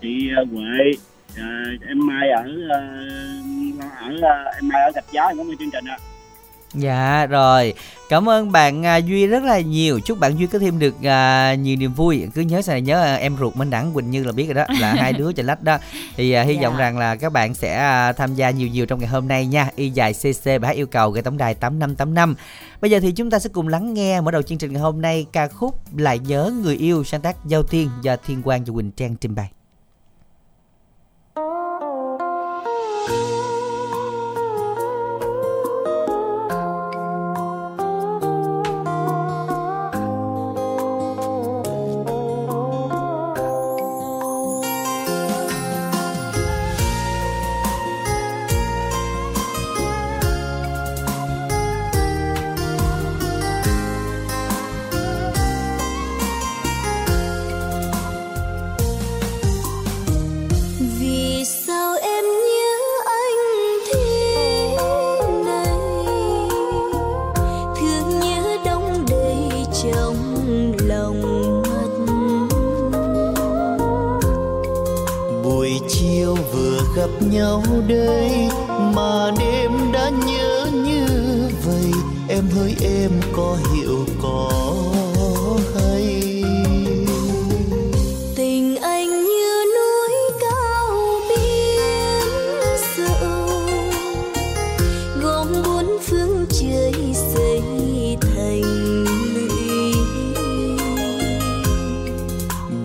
chị 0.00 0.30
uh, 0.42 0.48
huệ 0.52 0.92
à, 1.36 1.64
em 1.88 2.06
mai 2.06 2.30
ở 2.30 2.42
uh, 2.42 3.80
ở 3.98 4.08
uh, 4.14 4.54
em 4.54 4.68
mai 4.68 4.82
ở 4.82 4.90
gạch 4.94 5.12
giá 5.12 5.22
có 5.36 5.44
chương 5.58 5.70
trình 5.70 5.84
ạ 5.84 5.96
à. 6.00 6.10
Dạ 6.74 7.26
rồi, 7.26 7.74
cảm 8.08 8.28
ơn 8.28 8.52
bạn 8.52 8.86
à, 8.86 8.96
Duy 8.96 9.26
rất 9.26 9.42
là 9.42 9.60
nhiều. 9.60 10.00
Chúc 10.00 10.18
bạn 10.18 10.38
Duy 10.38 10.46
có 10.46 10.58
thêm 10.58 10.78
được 10.78 10.94
à, 11.02 11.54
nhiều 11.54 11.76
niềm 11.76 11.94
vui. 11.94 12.28
Cứ 12.34 12.40
nhớ 12.40 12.62
sao 12.62 12.78
nhớ 12.78 13.02
à, 13.02 13.14
em 13.14 13.36
ruột 13.40 13.56
Minh 13.56 13.70
Đẳng 13.70 13.92
Quỳnh 13.92 14.10
Như 14.10 14.24
là 14.24 14.32
biết 14.32 14.46
rồi 14.46 14.54
đó, 14.54 14.64
là 14.80 14.94
hai 14.98 15.12
đứa 15.12 15.32
chạy 15.32 15.44
lách 15.44 15.62
đó. 15.62 15.78
Thì 16.16 16.32
à, 16.32 16.42
hy 16.42 16.54
dạ. 16.54 16.68
vọng 16.68 16.78
rằng 16.78 16.98
là 16.98 17.16
các 17.16 17.32
bạn 17.32 17.54
sẽ 17.54 17.76
à, 17.76 18.12
tham 18.12 18.34
gia 18.34 18.50
nhiều 18.50 18.68
nhiều 18.68 18.86
trong 18.86 19.00
ngày 19.00 19.08
hôm 19.08 19.28
nay 19.28 19.46
nha. 19.46 19.68
Y 19.76 19.90
dài 19.90 20.12
CC 20.12 20.60
bài 20.60 20.74
yêu 20.74 20.86
cầu 20.86 21.10
gây 21.10 21.22
tổng 21.22 21.38
đài 21.38 21.54
8585. 21.54 22.34
Bây 22.80 22.90
giờ 22.90 23.00
thì 23.00 23.12
chúng 23.12 23.30
ta 23.30 23.38
sẽ 23.38 23.50
cùng 23.52 23.68
lắng 23.68 23.94
nghe 23.94 24.20
mở 24.20 24.30
đầu 24.30 24.42
chương 24.42 24.58
trình 24.58 24.72
ngày 24.72 24.82
hôm 24.82 25.02
nay 25.02 25.26
ca 25.32 25.48
khúc 25.48 25.98
Lại 25.98 26.18
nhớ 26.18 26.52
người 26.62 26.76
yêu 26.76 27.04
sáng 27.04 27.20
tác 27.20 27.36
Giao 27.44 27.62
Tiên 27.62 27.90
do 28.02 28.16
Thiên 28.16 28.42
Quang 28.42 28.64
và 28.64 28.74
Quỳnh 28.74 28.90
Trang 28.90 29.16
trình 29.16 29.34
bày. 29.34 29.59
phương 96.02 96.46
trời 96.60 96.92
xây 97.14 97.60
thành 98.20 99.04
lũy. 99.34 99.94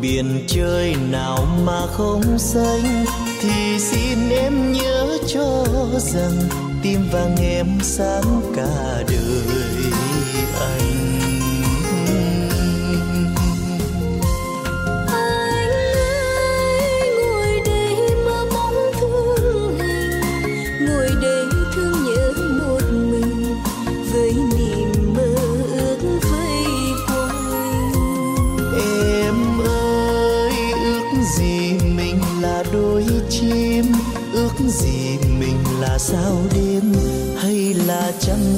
Biển 0.02 0.46
trời 0.48 0.96
nào 1.12 1.48
mà 1.66 1.88
không 1.88 2.40
xanh 2.40 3.06
thì 3.42 3.80
xin 3.80 4.30
em 4.30 4.72
nhớ 4.74 5.18
cho 5.28 5.66
rằng 6.00 6.42
tim 6.84 7.00
vàng 7.12 7.36
em 7.42 7.68
sáng 7.82 8.42
cả 8.56 9.04
đời. 9.08 10.05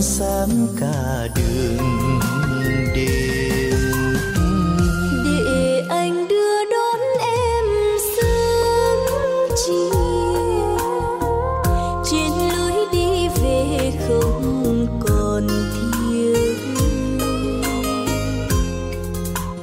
sáng 0.09 0.67
cả 0.79 1.27
đường 1.35 2.19
đêm 2.95 3.73
để 5.25 5.83
anh 5.89 6.27
đưa 6.27 6.65
đón 6.71 6.99
em 7.21 7.65
sớm 8.17 8.99
chiều. 9.65 10.77
Trên 12.11 12.31
lối 12.49 12.85
đi 12.91 13.27
về 13.41 13.91
không 14.07 14.87
còn 15.07 15.47
thiếu. 15.47 16.35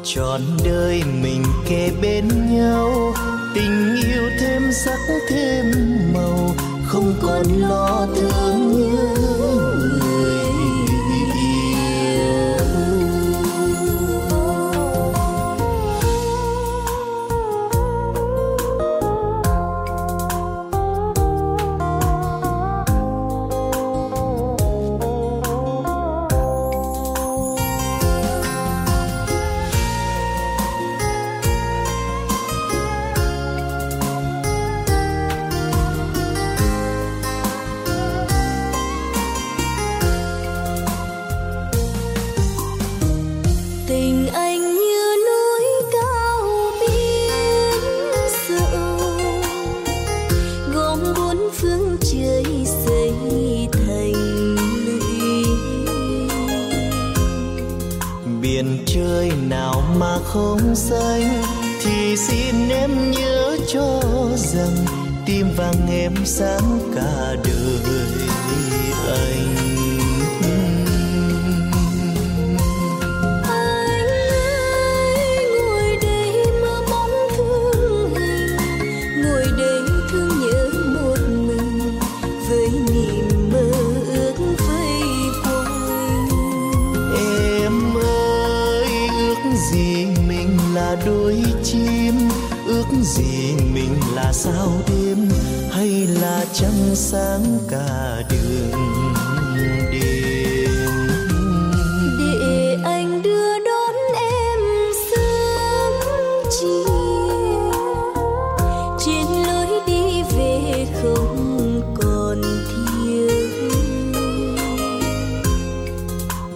Trọn 0.05 0.41
đời 0.65 1.03
mình 1.23 1.45
kề 1.69 1.91
bên 2.03 2.29
nhau 2.57 3.15
tình 3.55 3.97
yêu 4.05 4.23
thêm 4.41 4.73
sắc 4.73 4.99
thêm 5.29 5.73
màu 6.15 6.51
không 6.87 7.15
còn 7.23 7.43
lo 7.59 8.07
thương 8.17 8.34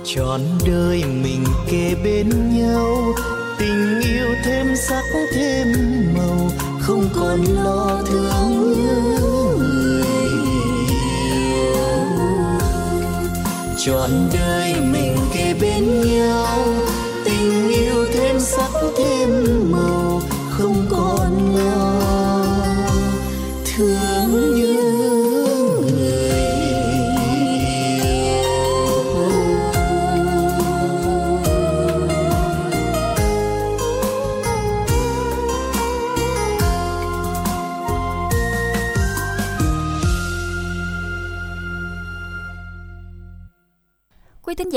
trọn 0.04 0.40
đời 0.66 1.04
mình 1.22 1.44
kề 1.70 1.94
bên 2.04 2.28
nhau, 2.58 3.14
tình 3.58 4.00
yêu 4.00 4.26
thêm 4.44 4.76
sắc 4.76 5.04
thêm 5.34 5.66
màu, 6.16 6.50
không 6.80 7.08
còn 7.16 7.44
lo 7.64 8.02
thương 8.06 8.74
nhớ 8.76 9.00
người 9.58 10.04
trọn 13.78 14.10
đời 14.32 14.74
mình 14.92 15.16
kề 15.34 15.54
bên 15.60 16.00
nhau 16.00 16.77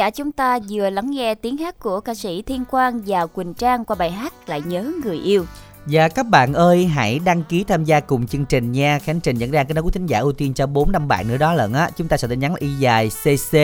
giả 0.02 0.10
chúng 0.10 0.32
ta 0.32 0.60
vừa 0.70 0.90
lắng 0.90 1.12
nghe 1.12 1.36
tiếng 1.36 1.58
hát 1.58 1.80
của 1.80 2.00
ca 2.00 2.14
sĩ 2.14 2.42
Thiên 2.42 2.66
Quang 2.66 3.02
và 3.06 3.26
Quỳnh 3.26 3.54
Trang 3.54 3.86
qua 3.86 3.96
bài 3.96 4.12
hát 4.12 4.50
Lại 4.50 4.62
nhớ 4.66 4.92
người 5.04 5.18
yêu. 5.18 5.46
Và 5.86 6.08
các 6.08 6.28
bạn 6.28 6.54
ơi, 6.54 6.86
hãy 6.86 7.20
đăng 7.20 7.44
ký 7.44 7.64
tham 7.64 7.84
gia 7.84 8.00
cùng 8.00 8.28
chương 8.28 8.46
trình 8.46 8.72
nha. 8.72 9.00
Khánh 9.00 9.20
Trình 9.20 9.38
dẫn 9.38 9.52
ra 9.52 9.64
cái 9.64 9.74
đó 9.74 9.82
của 9.82 9.90
thính 9.90 10.06
giả 10.06 10.20
ưu 10.20 10.32
tiên 10.32 10.54
cho 10.54 10.68
4 10.68 10.92
năm 10.92 11.08
bạn 11.08 11.28
nữa 11.28 11.38
đó 11.38 11.54
lận 11.54 11.74
á. 11.74 11.90
Chúng 11.98 12.08
ta 12.08 12.18
sẽ 12.18 12.28
tin 12.28 12.40
nhắn 12.40 12.52
là 12.52 12.58
y 12.60 12.74
dài 12.74 13.10
CC. 13.24 13.58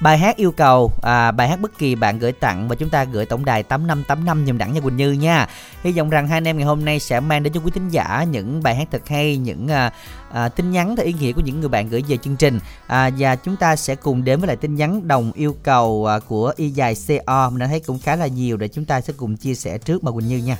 Bài 0.00 0.18
hát 0.18 0.36
yêu 0.36 0.52
cầu, 0.52 0.90
à, 1.02 1.30
bài 1.30 1.48
hát 1.48 1.60
bất 1.60 1.78
kỳ 1.78 1.94
bạn 1.94 2.18
gửi 2.18 2.32
tặng 2.32 2.68
và 2.68 2.74
chúng 2.74 2.90
ta 2.90 3.04
gửi 3.04 3.26
tổng 3.26 3.44
đài 3.44 3.62
8585 3.62 4.44
nhầm 4.44 4.58
đẳng 4.58 4.74
cho 4.74 4.80
Quỳnh 4.80 4.96
Như 4.96 5.12
nha. 5.12 5.48
Hy 5.82 5.92
vọng 5.92 6.10
rằng 6.10 6.28
hai 6.28 6.36
anh 6.36 6.48
em 6.48 6.56
ngày 6.56 6.66
hôm 6.66 6.84
nay 6.84 7.00
sẽ 7.00 7.20
mang 7.20 7.42
đến 7.42 7.52
cho 7.52 7.60
quý 7.60 7.70
thính 7.74 7.88
giả 7.88 8.24
những 8.30 8.62
bài 8.62 8.74
hát 8.74 8.88
thật 8.90 9.08
hay, 9.08 9.36
những 9.36 9.68
à, 9.68 9.92
à, 10.32 10.48
tin 10.48 10.70
nhắn 10.70 10.96
theo 10.96 11.06
ý 11.06 11.12
nghĩa 11.12 11.32
của 11.32 11.40
những 11.40 11.60
người 11.60 11.68
bạn 11.68 11.88
gửi 11.88 12.04
về 12.08 12.16
chương 12.16 12.36
trình. 12.36 12.60
À, 12.86 13.10
và 13.18 13.36
chúng 13.36 13.56
ta 13.56 13.76
sẽ 13.76 13.94
cùng 13.94 14.24
đến 14.24 14.40
với 14.40 14.46
lại 14.46 14.56
tin 14.56 14.74
nhắn 14.74 15.08
đồng 15.08 15.32
yêu 15.32 15.56
cầu 15.62 16.06
à, 16.06 16.18
của 16.18 16.52
y 16.56 16.70
dài 16.70 16.94
CO. 17.08 17.50
Mình 17.50 17.58
đã 17.58 17.66
thấy 17.66 17.80
cũng 17.80 17.98
khá 17.98 18.16
là 18.16 18.26
nhiều 18.26 18.56
để 18.56 18.68
chúng 18.68 18.84
ta 18.84 19.00
sẽ 19.00 19.12
cùng 19.16 19.36
chia 19.36 19.54
sẻ 19.54 19.78
trước 19.78 20.04
mà 20.04 20.12
Quỳnh 20.12 20.28
Như 20.28 20.38
nha. 20.38 20.56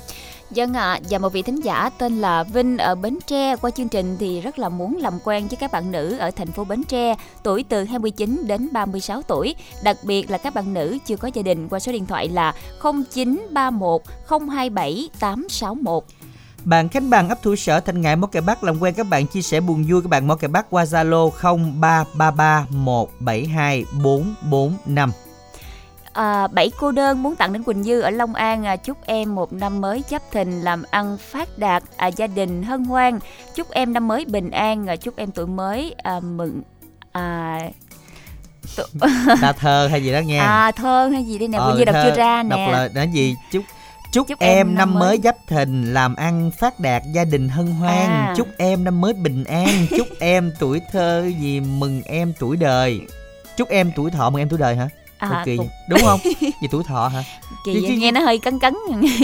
Dân 0.51 0.73
ạ, 0.73 0.91
à, 0.91 0.99
và 1.09 1.17
một 1.17 1.33
vị 1.33 1.41
thính 1.41 1.61
giả 1.61 1.89
tên 1.97 2.21
là 2.21 2.43
Vinh 2.43 2.77
ở 2.77 2.95
Bến 2.95 3.17
Tre 3.27 3.55
qua 3.55 3.71
chương 3.71 3.87
trình 3.87 4.17
thì 4.19 4.41
rất 4.41 4.59
là 4.59 4.69
muốn 4.69 4.97
làm 4.97 5.13
quen 5.23 5.47
với 5.47 5.57
các 5.57 5.71
bạn 5.71 5.91
nữ 5.91 6.17
ở 6.17 6.31
thành 6.31 6.51
phố 6.51 6.63
Bến 6.63 6.83
Tre, 6.83 7.15
tuổi 7.43 7.65
từ 7.69 7.83
29 7.83 8.43
đến 8.47 8.69
36 8.71 9.21
tuổi, 9.21 9.55
đặc 9.83 9.97
biệt 10.03 10.31
là 10.31 10.37
các 10.37 10.53
bạn 10.53 10.73
nữ 10.73 10.97
chưa 11.05 11.17
có 11.17 11.29
gia 11.33 11.41
đình 11.41 11.69
qua 11.69 11.79
số 11.79 11.91
điện 11.91 12.05
thoại 12.05 12.29
là 12.29 12.53
0931 12.81 14.01
027 14.49 15.09
861. 15.19 16.03
Bạn 16.63 16.89
Khánh 16.89 17.09
Bằng 17.09 17.29
ấp 17.29 17.41
thủ 17.41 17.55
sở 17.55 17.79
Thanh 17.79 18.01
Ngãi 18.01 18.15
Mó 18.15 18.27
Kè 18.27 18.41
Bắc 18.41 18.63
làm 18.63 18.79
quen 18.79 18.93
các 18.93 19.07
bạn 19.09 19.27
chia 19.27 19.41
sẻ 19.41 19.59
buồn 19.59 19.85
vui 19.89 20.01
các 20.01 20.09
bạn 20.09 20.27
Mó 20.27 20.35
Kè 20.35 20.47
Bắc 20.47 20.69
qua 20.69 20.83
Zalo 20.83 21.29
0333 21.41 22.65
172 22.69 23.85
445. 24.03 25.11
À, 26.13 26.47
bảy 26.47 26.71
cô 26.77 26.91
đơn 26.91 27.23
muốn 27.23 27.35
tặng 27.35 27.53
đến 27.53 27.63
Quỳnh 27.63 27.83
Dư 27.83 27.99
ở 27.99 28.09
Long 28.09 28.33
An 28.33 28.65
à, 28.65 28.75
chúc 28.75 28.97
em 29.05 29.35
một 29.35 29.53
năm 29.53 29.81
mới 29.81 30.01
chấp 30.01 30.21
thìn 30.31 30.61
làm 30.61 30.83
ăn 30.91 31.17
phát 31.17 31.57
đạt 31.57 31.83
à, 31.97 32.07
gia 32.07 32.27
đình 32.27 32.63
hân 32.63 32.83
hoan. 32.83 33.19
Chúc 33.55 33.71
em 33.71 33.93
năm 33.93 34.07
mới 34.07 34.25
bình 34.25 34.51
an 34.51 34.87
à, 34.87 34.95
chúc 34.95 35.15
em 35.17 35.31
tuổi 35.31 35.47
mới 35.47 35.95
à, 36.03 36.19
mừng 36.19 36.61
à, 37.11 37.59
ta 39.41 39.53
thơ 39.53 39.87
hay 39.91 40.03
gì 40.03 40.11
đó 40.11 40.19
nghe. 40.19 40.37
À 40.37 40.71
thơ 40.71 41.09
hay 41.13 41.23
gì 41.23 41.37
đi 41.37 41.47
nè 41.47 41.57
ờ, 41.57 41.69
Quỳnh 41.69 41.77
Dư 41.77 41.85
đọc 41.85 41.95
chưa 42.03 42.15
ra 42.15 42.43
nè. 42.43 42.49
đọc 42.49 42.73
là 42.73 42.89
nói 42.95 43.07
gì? 43.13 43.35
Chúc 43.51 43.63
chúc, 44.11 44.27
chúc 44.27 44.39
em, 44.39 44.57
em 44.57 44.75
năm 44.75 44.93
mới, 44.93 44.99
mới 44.99 45.19
giáp 45.23 45.35
thìn 45.47 45.93
làm 45.93 46.15
ăn 46.15 46.51
phát 46.59 46.79
đạt 46.79 47.03
gia 47.13 47.25
đình 47.25 47.49
hân 47.49 47.67
hoan. 47.67 48.09
À. 48.09 48.33
chúc 48.37 48.47
em 48.57 48.83
năm 48.83 49.01
mới 49.01 49.13
bình 49.13 49.43
an 49.43 49.85
chúc 49.97 50.07
em 50.19 50.51
tuổi 50.59 50.81
thơ 50.91 51.31
gì 51.39 51.59
mừng 51.59 52.01
em 52.05 52.33
tuổi 52.39 52.57
đời. 52.57 53.01
Chúc 53.57 53.69
em 53.69 53.91
tuổi 53.95 54.11
thọ 54.11 54.29
mừng 54.29 54.41
em 54.41 54.49
tuổi 54.49 54.59
đời 54.59 54.75
hả 54.75 54.89
à, 55.29 55.41
kỳ 55.45 55.57
cũng... 55.57 55.69
đúng 55.89 55.99
không? 56.03 56.19
Vì 56.41 56.67
tuổi 56.71 56.83
thọ 56.83 57.07
hả? 57.07 57.23
Kỳ 57.65 57.73
chứ, 57.73 57.81
chứ, 57.87 57.93
nghe 57.93 58.11
nó 58.11 58.21
hơi 58.21 58.39
cấn 58.39 58.59
cấn. 58.59 58.73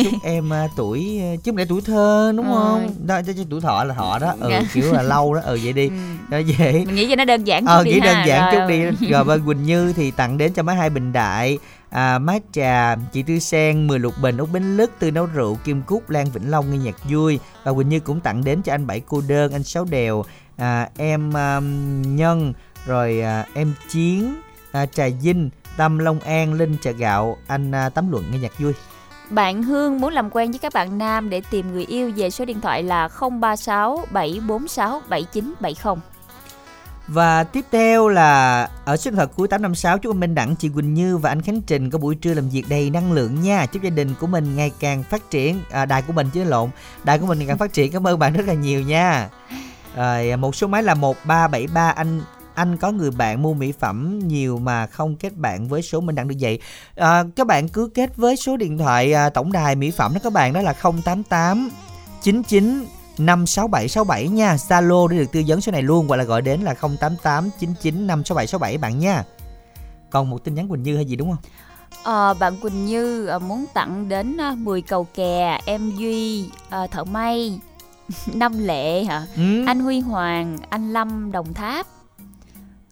Chúc 0.04 0.14
em 0.24 0.52
uh, 0.66 0.72
tuổi 0.76 1.20
à, 1.22 1.36
chứ 1.44 1.52
không 1.52 1.58
lẽ 1.58 1.66
tuổi 1.70 1.82
thơ 1.82 2.34
đúng 2.36 2.46
ừ. 2.46 2.54
không? 2.54 2.94
Đó 3.06 3.22
chứ 3.22 3.46
tuổi 3.50 3.62
thọ 3.62 3.84
là 3.84 3.94
thọ 3.94 4.20
đó. 4.20 4.34
Ừ 4.40 4.50
dạ. 4.50 4.62
kiểu 4.74 4.94
là 4.94 5.02
lâu 5.02 5.34
đó. 5.34 5.42
Ừ 5.46 5.60
vậy 5.64 5.74
đi. 5.74 5.88
Ừ. 5.88 5.94
đó 6.30 6.38
vậy. 6.58 6.84
Mình 6.86 6.96
nghĩ 6.96 7.08
cho 7.10 7.16
nó 7.16 7.26
đơn 7.26 7.44
giản 7.44 7.64
chút 7.64 7.72
ờ, 7.72 7.84
đi 7.84 7.92
nghĩ 7.92 8.00
đơn 8.00 8.18
giản 8.28 8.54
chút 8.54 8.62
đi. 8.70 9.08
rồi. 9.10 9.24
Bên 9.28 9.46
quỳnh 9.46 9.64
như 9.64 9.94
thì 9.94 10.12
tặng 10.12 10.38
đến 10.38 10.54
cho 10.54 10.64
máy 10.64 10.76
hai 10.76 10.90
bình 10.90 11.14
đại. 11.14 11.58
À, 11.90 12.20
mát 12.20 12.42
trà 12.54 12.96
chị 12.96 13.24
tư 13.24 13.40
sen 13.40 13.88
mười 13.88 14.00
lục 14.00 14.14
bình 14.22 14.38
út 14.38 14.52
bến 14.52 14.78
lức 14.78 14.92
từ 15.00 15.12
nấu 15.12 15.26
rượu 15.26 15.56
kim 15.56 15.82
cúc 15.82 16.10
lan 16.10 16.32
vĩnh 16.32 16.52
long 16.52 16.72
nghe 16.72 16.78
nhạc 16.78 16.96
vui. 17.10 17.40
Và 17.64 17.74
quỳnh 17.74 17.90
như 17.90 18.00
cũng 18.00 18.20
tặng 18.20 18.44
đến 18.44 18.62
cho 18.62 18.74
anh 18.74 18.88
bảy 18.88 19.00
cô 19.00 19.22
đơn 19.28 19.52
anh 19.52 19.64
sáu 19.64 19.86
đèo. 19.86 20.24
À, 20.58 20.90
em 20.98 21.34
um, 21.34 22.02
nhân 22.16 22.54
rồi 22.86 23.22
à, 23.22 23.46
em 23.54 23.74
chiến 23.90 24.36
à, 24.72 24.86
trà 24.86 25.08
vinh 25.22 25.50
Tâm 25.78 26.00
Long 26.00 26.20
An, 26.20 26.54
Linh 26.54 26.78
Chợ 26.82 26.92
Gạo, 26.92 27.38
anh 27.48 27.72
à, 27.72 27.90
Tấm 27.90 28.12
Luận 28.12 28.24
nghe 28.32 28.40
nhạc 28.40 28.60
vui. 28.60 28.74
Bạn 29.30 29.64
Hương 29.64 30.02
muốn 30.02 30.14
làm 30.14 30.30
quen 30.30 30.52
với 30.52 30.60
các 30.60 30.74
bạn 30.74 30.98
nam 30.98 31.30
để 31.30 31.42
tìm 31.52 31.74
người 31.74 31.86
yêu 31.86 32.12
về 32.16 32.30
số 32.30 32.46
điện 32.46 32.62
thoại 32.62 32.84
là 32.84 33.10
036 33.22 34.06
746 34.12 35.02
7970. 35.10 35.96
Và 37.08 37.44
tiếp 37.44 37.66
theo 37.72 38.08
là 38.08 38.70
ở 38.86 38.98
điện 39.06 39.16
thoại 39.16 39.28
cuối 39.36 39.48
856 39.48 39.98
chúc 39.98 40.14
anh 40.14 40.20
Minh 40.20 40.36
Đẳng, 40.36 40.56
chị 40.56 40.70
Quỳnh 40.70 40.94
Như 40.94 41.18
và 41.18 41.30
anh 41.30 41.42
Khánh 41.42 41.62
Trình 41.62 41.90
có 41.90 41.98
buổi 42.00 42.16
trưa 42.16 42.34
làm 42.34 42.50
việc 42.50 42.64
đầy 42.70 42.90
năng 42.90 43.12
lượng 43.12 43.42
nha. 43.42 43.66
Chúc 43.66 43.84
gia 43.84 43.90
đình 43.90 44.14
của 44.20 44.28
mình 44.28 44.56
ngày 44.56 44.72
càng 44.80 45.04
phát 45.04 45.30
triển. 45.30 45.60
À, 45.72 45.86
đài 45.86 46.02
của 46.02 46.14
mình 46.14 46.30
chứ 46.34 46.44
lộn. 46.44 46.70
Đài 47.04 47.20
của 47.20 47.26
mình 47.26 47.38
ngày 47.38 47.48
càng 47.48 47.58
phát 47.58 47.74
triển. 47.74 47.92
Cảm 47.92 48.08
ơn 48.08 48.20
bạn 48.20 48.34
rất 48.34 48.48
là 48.48 48.54
nhiều 48.54 48.82
nha. 48.82 49.30
Rồi 49.96 50.38
một 50.38 50.56
số 50.56 50.68
máy 50.68 50.84
là 50.84 50.94
1373 50.94 51.90
anh 51.90 52.22
anh 52.58 52.78
có 52.78 52.92
người 52.92 53.12
bạn 53.12 53.42
mua 53.42 53.54
mỹ 53.54 53.72
phẩm 53.80 54.20
nhiều 54.20 54.58
mà 54.58 54.88
không 54.88 55.16
kết 55.16 55.36
bạn 55.36 55.68
với 55.68 55.82
số 55.82 56.02
mình 56.02 56.16
đang 56.16 56.28
được 56.28 56.36
vậy 56.40 56.60
à, 56.96 57.24
các 57.36 57.48
bạn 57.48 57.70
cứ 57.70 57.90
kết 57.94 58.16
với 58.16 58.36
số 58.36 58.58
điện 58.58 58.78
thoại 58.78 59.14
à, 59.14 59.30
tổng 59.30 59.52
đài 59.52 59.76
mỹ 59.76 59.92
phẩm 59.92 60.14
đó 60.14 60.20
các 60.24 60.34
bạn 60.34 60.54
đó 60.54 60.62
là 60.62 60.74
088 60.74 61.70
99 62.22 62.86
56767 63.18 64.28
nha. 64.28 64.56
Zalo 64.56 65.08
để 65.08 65.18
được 65.18 65.32
tư 65.32 65.44
vấn 65.48 65.62
số 65.62 65.72
này 65.72 65.82
luôn 65.82 66.08
hoặc 66.08 66.16
là 66.16 66.24
gọi 66.24 66.42
đến 66.42 66.62
là 66.62 66.74
088 66.74 67.50
99 67.60 68.08
56767 68.08 68.78
bạn 68.78 69.00
nha. 69.00 69.24
Còn 70.10 70.30
một 70.30 70.44
tin 70.44 70.56
nhắn 70.56 70.70
Quỳnh 70.70 70.84
Như 70.84 70.96
hay 70.96 71.06
gì 71.06 71.16
đúng 71.16 71.30
không? 71.30 71.44
À, 72.04 72.34
bạn 72.34 72.58
Quỳnh 72.62 72.86
Như 72.86 73.26
à, 73.26 73.40
muốn 73.40 73.66
tặng 73.74 74.10
đến 74.10 74.38
à, 74.38 74.56
10 74.58 74.82
cầu 74.82 75.08
kè 75.16 75.60
em 75.66 75.92
Duy 75.98 76.50
Thợ 76.92 77.04
May 77.04 77.60
Năm 78.34 78.54
Lệ 78.60 79.04
hả? 79.04 79.26
Ừ. 79.36 79.66
anh 79.66 79.80
Huy 79.80 80.00
Hoàng 80.00 80.58
anh 80.70 80.94
Lâm 80.94 81.32
Đồng 81.32 81.54
Tháp 81.54 81.88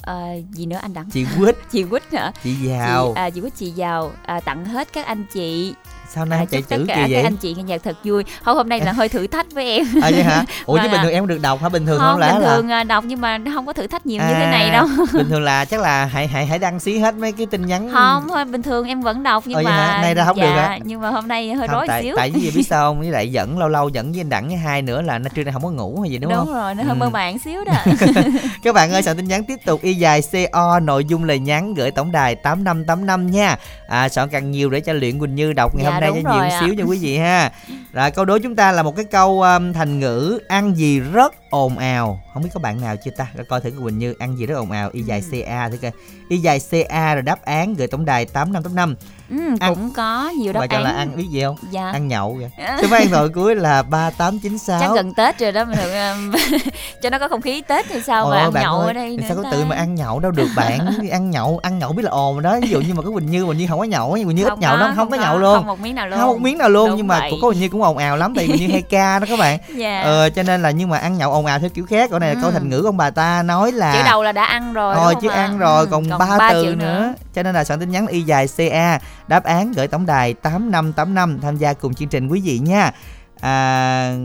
à, 0.05 0.27
gì 0.51 0.65
nữa 0.65 0.79
anh 0.81 0.93
đặng? 0.93 1.09
Chị 1.09 1.25
quýt. 1.39 1.55
Chị 1.71 1.83
quýt 1.83 2.03
hả? 2.13 2.31
Chị 2.43 2.55
giàu. 2.55 3.11
Chị, 3.15 3.21
à, 3.21 3.29
chị 3.29 3.41
quýt 3.41 3.53
chị 3.55 3.69
giàu. 3.71 4.11
À, 4.25 4.39
tặng 4.39 4.65
hết 4.65 4.93
các 4.93 5.05
anh 5.05 5.25
chị 5.33 5.73
sao 6.13 6.25
nay 6.25 6.39
À, 6.39 6.45
chạy 6.51 6.61
chữ 6.61 6.85
kỳ 6.87 7.13
vậy? 7.13 7.23
anh 7.23 7.37
chị 7.37 7.53
nghe 7.57 7.63
nhạc 7.63 7.83
thật 7.83 7.95
vui. 8.03 8.23
Không 8.43 8.57
hôm 8.57 8.69
nay 8.69 8.79
là 8.81 8.91
hơi 8.91 9.09
thử 9.09 9.27
thách 9.27 9.51
với 9.51 9.65
em. 9.65 9.85
À 10.01 10.11
vậy 10.11 10.23
hả? 10.23 10.45
Ủa 10.65 10.77
chứ 10.77 10.87
bình 10.91 10.99
thường 11.03 11.11
em 11.11 11.27
được 11.27 11.41
đọc 11.41 11.61
hả? 11.61 11.69
Bình 11.69 11.85
thường 11.85 11.99
không, 11.99 12.11
không 12.11 12.19
lẽ 12.19 12.31
bình 12.33 12.41
là 12.41 12.55
thường 12.55 12.69
à, 12.69 12.83
đọc 12.83 13.03
nhưng 13.07 13.21
mà 13.21 13.39
không 13.53 13.65
có 13.65 13.73
thử 13.73 13.87
thách 13.87 14.05
nhiều 14.05 14.21
như 14.21 14.33
thế 14.33 14.43
À, 14.43 14.51
này 14.51 14.69
đâu. 14.71 14.87
bình 15.13 15.29
thường 15.29 15.43
là 15.43 15.65
chắc 15.65 15.79
là 15.79 16.05
hãy 16.05 16.27
hãy 16.27 16.45
hãy 16.45 16.59
đăng 16.59 16.79
xí 16.79 16.97
hết 16.97 17.15
mấy 17.15 17.31
cái 17.31 17.45
tin 17.51 17.65
nhắn. 17.65 17.89
Không 17.93 18.27
thôi 18.29 18.45
bình 18.45 18.61
thường 18.61 18.87
em 18.87 19.01
vẫn 19.01 19.23
đọc 19.23 19.43
nhưng 19.45 19.55
vậy 19.55 19.63
mà? 19.63 19.99
Nay 20.01 20.13
ra 20.13 20.25
không 20.25 20.37
dạ, 20.37 20.43
được 20.43 20.49
hả? 20.61 20.79
nhưng 20.83 21.01
mà 21.01 21.09
hôm 21.09 21.27
nay 21.27 21.53
hơi 21.53 21.67
Không, 21.67 21.77
rối 21.77 21.87
tại 21.87 22.03
xíu. 22.03 22.15
tại 22.17 22.31
vì 22.31 22.51
biết 22.55 22.63
sao 22.69 22.89
không? 22.89 22.99
Với 23.05 23.09
lại 23.09 23.31
dẫn 23.31 23.57
lâu 23.59 23.69
lâu 23.69 23.89
dẫn 23.89 24.11
với 24.11 24.21
anh 24.21 24.29
đẳng 24.29 24.47
với 24.47 24.57
hai 24.57 24.81
nữa 24.81 25.01
là 25.01 25.17
nó 25.17 25.29
trưa 25.35 25.43
nay 25.43 25.53
không 25.53 25.63
có 25.63 25.69
ngủ 25.69 25.99
hay 26.01 26.11
gì 26.11 26.17
đúng, 26.17 26.33
không? 26.35 26.53
rồi 26.53 26.75
nó 26.75 26.83
hơi 26.83 26.91
Ừ. 26.95 26.99
mơ 26.99 27.09
màng 27.09 27.39
xíu 27.39 27.63
đó. 27.63 27.73
Các 28.63 28.75
bạn 28.75 28.91
ơi 28.91 29.03
soạn 29.03 29.17
tin 29.17 29.27
nhắn 29.27 29.43
tiếp 29.43 29.55
tục. 29.65 29.81
Y 29.81 29.93
dài 29.93 30.21
co 30.53 30.79
nội 30.79 31.05
dung 31.05 31.23
lời 31.23 31.39
nhắn 31.39 31.73
gửi 31.73 31.91
tổng 31.91 32.11
đài 32.11 32.35
tám 32.35 32.63
năm 32.63 32.85
tám 32.85 33.05
năm 33.05 33.31
nha. 33.31 33.57
À 33.87 34.09
soạn 34.09 34.29
càng 34.29 34.51
nhiều 34.51 34.69
để 34.69 34.79
cho 34.79 34.93
luyện 34.93 35.19
quỳnh 35.19 35.35
như 35.35 35.53
đọc 35.53 35.75
ngày 35.75 35.85
Dạ, 36.01 36.11
nay 36.11 36.23
cho 36.23 36.33
nhiều 36.33 36.41
ạ. 36.41 36.59
xíu 36.65 36.73
nha 36.73 36.83
quý 36.83 36.97
vị 37.01 37.17
ha. 37.17 37.51
Rồi 37.93 38.11
câu 38.11 38.25
đố 38.25 38.37
chúng 38.37 38.55
ta 38.55 38.71
là 38.71 38.83
một 38.83 38.95
cái 38.95 39.05
câu 39.05 39.41
um, 39.41 39.73
thành 39.73 39.99
ngữ 39.99 40.39
ăn 40.47 40.73
gì 40.77 40.99
rất 40.99 41.33
ồn 41.49 41.77
ào. 41.77 42.21
Không 42.33 42.43
biết 42.43 42.49
có 42.53 42.59
bạn 42.59 42.81
nào 42.81 42.95
chưa 43.05 43.11
ta? 43.17 43.27
Rồi 43.35 43.45
coi 43.49 43.61
thử 43.61 43.71
quỳnh 43.83 43.97
như 43.99 44.13
ăn 44.19 44.37
gì 44.37 44.45
rất 44.45 44.55
ồn 44.55 44.71
ào. 44.71 44.89
Y 44.93 45.01
dài 45.01 45.23
Ừ. 45.31 45.41
ca 45.45 45.69
thử 45.69 45.77
coi. 45.77 45.91
Y 46.29 46.37
dài 46.37 46.59
ca 46.71 47.13
rồi 47.13 47.21
đáp 47.21 47.45
án 47.45 47.73
gửi 47.73 47.87
tổng 47.87 48.05
đài 48.05 48.25
tám 48.25 48.53
năm 48.53 48.63
tám 48.63 48.75
năm 48.75 48.95
ừ, 49.29 49.35
Ăn- 49.59 49.75
cũng 49.75 49.93
có 49.93 50.29
nhiều 50.39 50.53
mà 50.53 50.59
chọn 50.67 50.69
án. 50.69 50.83
là 50.83 50.89
ăn 50.99 51.15
biết 51.17 51.25
gì 51.29 51.43
không? 51.43 51.55
Dạ. 51.71 51.89
Ăn 51.93 52.07
nhậu 52.07 52.37
kìa. 52.39 52.63
Số 52.81 52.87
máy 52.91 53.01
điện 53.01 53.09
thoại 53.11 53.27
cuối 53.35 53.55
là 53.55 53.83
ba 53.83 54.09
tám 54.09 54.39
chín 54.39 54.57
chắc 54.67 54.79
sáu 54.79 54.93
gần 54.93 55.13
tết 55.13 55.39
rồi 55.39 55.51
đó 55.51 55.65
mình 55.65 55.77
um, 56.11 56.31
cho 57.01 57.09
nó 57.09 57.19
có 57.19 57.27
không 57.27 57.41
khí 57.41 57.61
tết 57.61 57.85
thì 57.89 58.01
sao 58.01 58.29
mà 58.29 58.37
ăn 58.37 58.51
nhậu 58.53 58.79
ở 58.79 58.93
đây 58.93 59.17
sao 59.27 59.37
có 59.37 59.43
ta? 59.43 59.49
tự 59.51 59.65
mà 59.65 59.75
ăn 59.75 59.95
nhậu 59.95 60.19
đâu 60.19 60.31
được 60.31 60.47
bạn. 60.55 60.79
Ăn 61.11 61.31
nhậu 61.31 61.59
ăn 61.63 61.79
nhậu 61.79 61.91
biết 61.93 62.03
là 62.03 62.11
ồn 62.11 62.35
rồi 62.35 62.43
đó. 62.43 62.59
Ví 62.61 62.69
dụ 62.69 62.81
như 62.81 62.93
mà 62.93 63.01
có 63.01 63.11
quỳnh 63.11 63.25
như 63.31 63.45
quỳnh 63.45 63.57
như 63.57 63.67
không 63.69 63.79
có 63.79 63.85
nhậu 63.85 64.11
quỳnh 64.13 64.27
như 64.35 64.43
ít 64.45 64.59
nhậu 64.59 64.77
lắm 64.77 64.93
không 64.95 65.09
có 65.09 65.17
nhậu 65.17 65.37
luôn. 65.37 65.55
không 65.55 65.65
một 65.67 65.79
miếng 65.79 65.95
nào 65.95 66.07
luôn 66.07 66.19
không 66.19 66.29
một 66.29 66.41
miếng 66.41 66.57
nào 66.57 66.69
luôn 66.69 66.89
Đúng 66.89 66.97
nhưng 66.97 67.07
mà 67.07 67.19
vậy. 67.19 67.31
cũng 67.31 67.39
có 67.41 67.49
quỳnh 67.49 67.59
như 67.59 67.69
cũng 67.69 67.81
ồn 67.83 67.97
ào 67.97 68.17
lắm 68.17 68.33
tại 68.35 68.47
quỳnh 68.47 68.55
như 68.59 68.67
hay 68.71 68.81
ca 68.81 69.19
đó 69.19 69.25
các 69.29 69.39
bạn. 69.39 69.59
Dạ. 69.75 70.01
Ờ 70.03 70.29
cho 70.29 70.43
nên 70.43 70.61
là 70.61 70.71
nhưng 70.71 70.89
mà 70.89 70.97
ăn 70.97 71.17
nhậu 71.17 71.31
ồn 71.33 71.45
ào 71.45 71.59
theo 71.59 71.69
kiểu 71.69 71.85
khác. 71.85 72.09
Còn 72.11 72.19
này 72.21 72.35
là 72.35 72.41
câu 72.41 72.49
Ừ. 72.49 72.53
thành 72.53 72.69
ngữ 72.69 72.81
ông 72.85 72.97
bà 72.97 73.09
ta 73.09 73.43
nói 73.43 73.71
là 73.71 73.93
chữ 73.93 73.99
đầu 74.05 74.23
là 74.23 74.31
đã 74.31 74.45
ăn 74.45 74.73
rồi 74.73 74.95
đúng 74.95 75.21
chứ 75.21 75.27
không 75.29 75.37
ăn 75.37 75.57
rồi 75.57 75.79
Ừ, 75.79 75.87
còn 75.91 76.09
ba 76.19 76.37
ba 76.37 76.49
từ 76.53 76.75
nữa. 76.75 77.13
Cho 77.35 77.43
nên 77.43 77.55
là 77.55 77.63
soạn 77.63 77.79
tin 77.79 77.91
nhắn 77.91 78.07
y 78.07 78.21
dài 78.21 78.47
CA 78.57 78.99
đáp 79.27 79.43
án 79.43 79.71
gửi 79.71 79.87
tổng 79.87 80.05
đài 80.05 80.33
8585 80.33 81.39
tham 81.41 81.57
gia 81.57 81.73
cùng 81.73 81.93
chương 81.93 82.09
trình 82.09 82.27
quý 82.27 82.41
vị 82.41 82.59
nha. 82.59 82.91
À, 83.39 84.17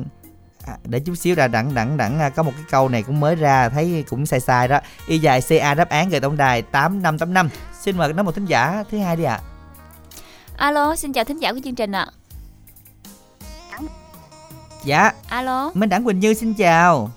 à, 0.66 0.76
để 0.84 1.00
chút 1.00 1.14
xíu 1.14 1.34
là 1.36 1.48
đặng 1.48 1.74
đặng 1.74 1.96
đặng 1.96 2.20
à, 2.20 2.28
có 2.28 2.42
một 2.42 2.52
cái 2.54 2.64
câu 2.70 2.88
này 2.88 3.02
cũng 3.02 3.20
mới 3.20 3.36
ra 3.36 3.68
thấy 3.68 4.04
cũng 4.08 4.26
sai 4.26 4.40
sai 4.40 4.68
đó. 4.68 4.80
Y 5.06 5.18
dài 5.18 5.40
CA 5.48 5.74
đáp 5.74 5.88
án 5.88 6.08
gửi 6.08 6.20
tổng 6.20 6.36
đài 6.36 6.62
8585. 6.62 7.48
Xin 7.80 7.96
mời 7.96 8.12
nói 8.12 8.24
một 8.24 8.34
thính 8.34 8.46
giả 8.46 8.84
thứ 8.90 8.98
hai 8.98 9.16
đi 9.16 9.24
ạ. 9.24 9.40
alo 10.56 10.96
xin 10.96 11.12
chào 11.12 11.24
thính 11.24 11.38
giả 11.38 11.52
của 11.52 11.60
chương 11.64 11.74
trình 11.74 11.92
ạ 11.92 12.06
Dạ, 14.84 15.12
alo 15.28 15.70
Minh 15.74 15.88
Đẳng 15.88 16.04
Quỳnh 16.04 16.20
Như 16.20 16.34
xin 16.34 16.54
chào. 16.54 17.10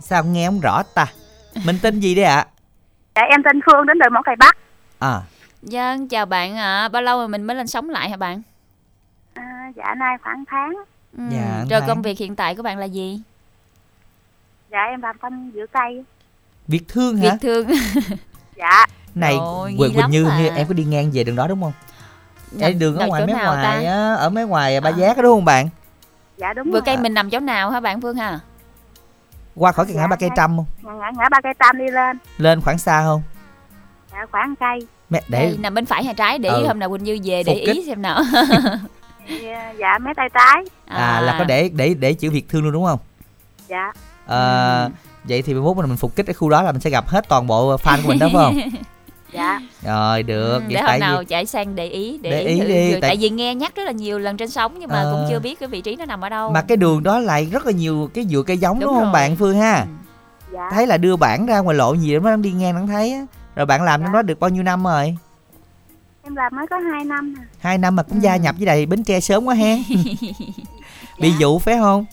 Sao 0.00 0.24
nghe 0.24 0.46
không 0.46 0.60
rõ 0.60 0.82
ta? 0.94 1.06
Mình 1.64 1.78
tên 1.82 2.00
gì 2.00 2.14
đấy 2.14 2.24
ạ? 2.24 2.46
Dạ 3.16 3.22
em 3.22 3.42
tên 3.44 3.60
Phương 3.66 3.86
đến 3.86 3.98
từ 4.04 4.10
Mỏ 4.10 4.22
Cày 4.22 4.36
Bắc. 4.36 4.56
À, 4.98 5.20
Dân 5.62 6.08
chào 6.08 6.26
bạn 6.26 6.56
ạ 6.56 6.88
bao 6.88 7.02
lâu 7.02 7.18
rồi 7.18 7.28
mình 7.28 7.42
mới 7.42 7.56
lên 7.56 7.66
sống 7.66 7.90
lại 7.90 8.10
hả 8.10 8.16
bạn 8.16 8.42
À, 9.34 9.72
dạ 9.76 9.94
nay 9.94 10.16
khoảng 10.22 10.44
tháng. 10.48 10.74
ừ. 11.16 11.22
Dạ, 11.32 11.64
rồi 11.70 11.80
tháng. 11.80 11.88
công 11.88 12.02
việc 12.02 12.18
hiện 12.18 12.36
tại 12.36 12.54
của 12.54 12.62
bạn 12.62 12.78
là 12.78 12.84
gì 12.84 13.20
Dạ 14.70 14.78
em 14.90 15.02
làm 15.02 15.18
công 15.18 15.50
giữ 15.54 15.66
cây. 15.72 16.04
Việt 16.68 16.82
Thương 16.88 17.16
hả? 17.16 17.22
Việt 17.22 17.36
thương 17.40 17.66
Dạ. 18.56 18.86
này 19.14 19.36
Quỳnh 19.78 19.94
Quỳnh 19.94 20.10
Như 20.10 20.30
như 20.38 20.48
em 20.48 20.66
có 20.68 20.74
đi 20.74 20.84
ngang 20.84 21.10
về 21.14 21.24
đường 21.24 21.36
đó 21.36 21.46
đúng 21.48 21.62
không? 21.62 21.72
Ở 22.60 22.72
đường 22.72 22.96
ở 22.96 23.06
ngoài 23.06 23.26
mấy 23.26 23.34
ngoài 23.34 23.86
á, 23.86 24.14
ở 24.14 24.30
mấy 24.30 24.46
ngoài 24.46 24.80
ba 24.80 24.90
À. 24.90 24.96
giác 24.96 25.16
đó 25.16 25.22
đúng 25.22 25.36
không 25.36 25.44
bạn? 25.44 25.68
Dạ 26.36 26.52
đúng 26.52 26.66
vừa 26.66 26.72
rồi. 26.72 26.82
cây 26.86 26.96
mình 26.96 27.14
nằm 27.14 27.30
chỗ 27.30 27.40
nào 27.40 27.70
hả 27.70 27.80
bạn 27.80 28.00
Phương 28.00 28.16
hả 28.16 28.38
Qua 29.54 29.72
khỏi 29.72 29.86
cái 29.86 29.94
ngã 29.94 30.00
Dạ, 30.02 30.06
ba 30.06 30.16
cây 30.16 30.30
trăm 30.36 30.56
không? 30.56 30.66
Ngã, 30.82 30.92
ngã, 30.92 31.10
ngã 31.18 31.28
ba 31.28 31.40
cây 31.40 31.54
tam 31.54 31.78
đi 31.78 31.90
lên. 31.90 32.18
Lên 32.38 32.60
khoảng 32.60 32.78
xa 32.78 33.02
không? 33.02 33.22
Dạ 34.12 34.26
khoảng 34.30 34.54
cây. 34.56 34.86
Mẹ 35.10 35.22
để 35.28 35.46
Đây, 35.46 35.56
nằm 35.60 35.74
bên 35.74 35.86
phải 35.86 36.04
hay 36.04 36.14
trái 36.14 36.38
để 36.38 36.48
Ừ. 36.48 36.66
hôm 36.66 36.78
nào 36.78 36.90
Quỳnh 36.90 37.04
Như 37.04 37.18
về 37.24 37.42
để 37.42 37.52
Phục 37.52 37.56
ý 37.56 37.74
kích. 37.74 37.86
xem 37.86 38.02
nào 38.02 38.22
Dạ, 39.42 39.72
dạ 39.78 39.98
mấy 39.98 40.14
tay 40.16 40.28
trái. 40.34 40.64
à, 40.86 41.20
là 41.20 41.36
có 41.38 41.44
để 41.44 41.68
để 41.74 41.94
để 41.94 42.12
chữ 42.12 42.30
Việt 42.30 42.48
Thương 42.48 42.62
luôn 42.64 42.72
đúng 42.72 42.84
không? 42.84 42.98
Dạ. 43.68 43.92
Ờ, 44.26 44.84
Ừ. 44.84 44.90
vậy 45.24 45.42
thì 45.42 45.52
11 45.54 45.76
mình 45.76 45.96
phục 45.96 46.16
kích 46.16 46.26
cái 46.26 46.34
khu 46.34 46.48
đó 46.50 46.62
là 46.62 46.72
mình 46.72 46.80
sẽ 46.80 46.90
gặp 46.90 47.08
hết 47.08 47.28
toàn 47.28 47.46
bộ 47.46 47.76
fan 47.76 47.98
của 48.02 48.08
mình 48.08 48.18
đó 48.18 48.28
phải 48.32 48.44
không? 48.44 48.60
Dạ. 49.32 49.60
Rồi 49.82 50.22
được, 50.22 50.52
Ừ, 50.54 50.58
vậy 50.60 50.74
để 50.74 50.80
hôm 50.82 51.00
nào 51.00 51.18
vì 51.18 51.24
chạy 51.24 51.46
sang 51.46 51.74
để 51.74 51.86
ý 51.86 52.18
để, 52.22 52.30
Để 52.30 52.40
ý 52.40 52.60
thử 52.60 52.66
đi, 52.66 52.90
tại- 52.92 53.00
tại... 53.00 53.16
vì 53.20 53.30
nghe 53.30 53.54
nhắc 53.54 53.76
rất 53.76 53.82
là 53.84 53.92
nhiều 53.92 54.18
lần 54.18 54.36
trên 54.36 54.50
sóng 54.50 54.74
nhưng 54.78 54.88
mà 54.88 54.94
Ờ. 55.02 55.12
cũng 55.12 55.26
chưa 55.30 55.38
biết 55.38 55.60
cái 55.60 55.68
vị 55.68 55.80
trí 55.80 55.96
nó 55.96 56.04
nằm 56.04 56.20
ở 56.20 56.28
đâu 56.28 56.50
mà 56.50 56.62
cái 56.62 56.76
đường 56.76 57.02
đó 57.02 57.18
lại 57.18 57.44
rất 57.52 57.66
là 57.66 57.72
nhiều 57.72 58.10
cái 58.14 58.24
dừa 58.24 58.42
cây 58.46 58.58
giống 58.58 58.78
đúng, 58.80 58.86
Đúng 58.88 58.94
không 58.94 59.04
rồi. 59.04 59.12
bạn 59.12 59.36
Phương 59.36 59.58
ha? 59.60 59.74
Ừ. 59.80 59.86
Dạ. 60.52 60.70
Thấy 60.72 60.86
là 60.86 60.96
đưa 60.96 61.16
bản 61.16 61.46
ra 61.46 61.58
ngoài 61.58 61.76
lộ 61.76 61.94
gì 61.94 62.14
đó 62.14 62.20
nó 62.20 62.36
đi 62.36 62.50
ngang 62.52 62.74
nó 62.74 62.86
thấy 62.86 63.12
á. 63.12 63.26
Rồi 63.56 63.66
bạn 63.66 63.82
làm 63.82 64.00
trong 64.02 64.12
Dạ. 64.12 64.18
đó 64.18 64.22
được 64.22 64.40
bao 64.40 64.50
nhiêu 64.50 64.62
năm 64.62 64.84
rồi? 64.84 65.16
Em 66.24 66.36
làm 66.36 66.56
mới 66.56 66.66
có 66.66 66.76
2 66.92 67.04
năm. 67.04 67.34
à. 67.38 67.42
Hai 67.60 67.78
năm 67.78 67.96
mà 67.96 68.02
cũng 68.02 68.18
Ừ. 68.18 68.22
gia 68.22 68.36
nhập 68.36 68.54
với 68.58 68.66
lại 68.66 68.86
Bến 68.86 69.04
Tre 69.04 69.20
sớm 69.20 69.44
quá 69.44 69.54
hen. 69.54 69.82
Bị 71.20 71.30
Dạ. 71.30 71.36
dụ 71.38 71.58
phải 71.58 71.76
không? 71.78 72.04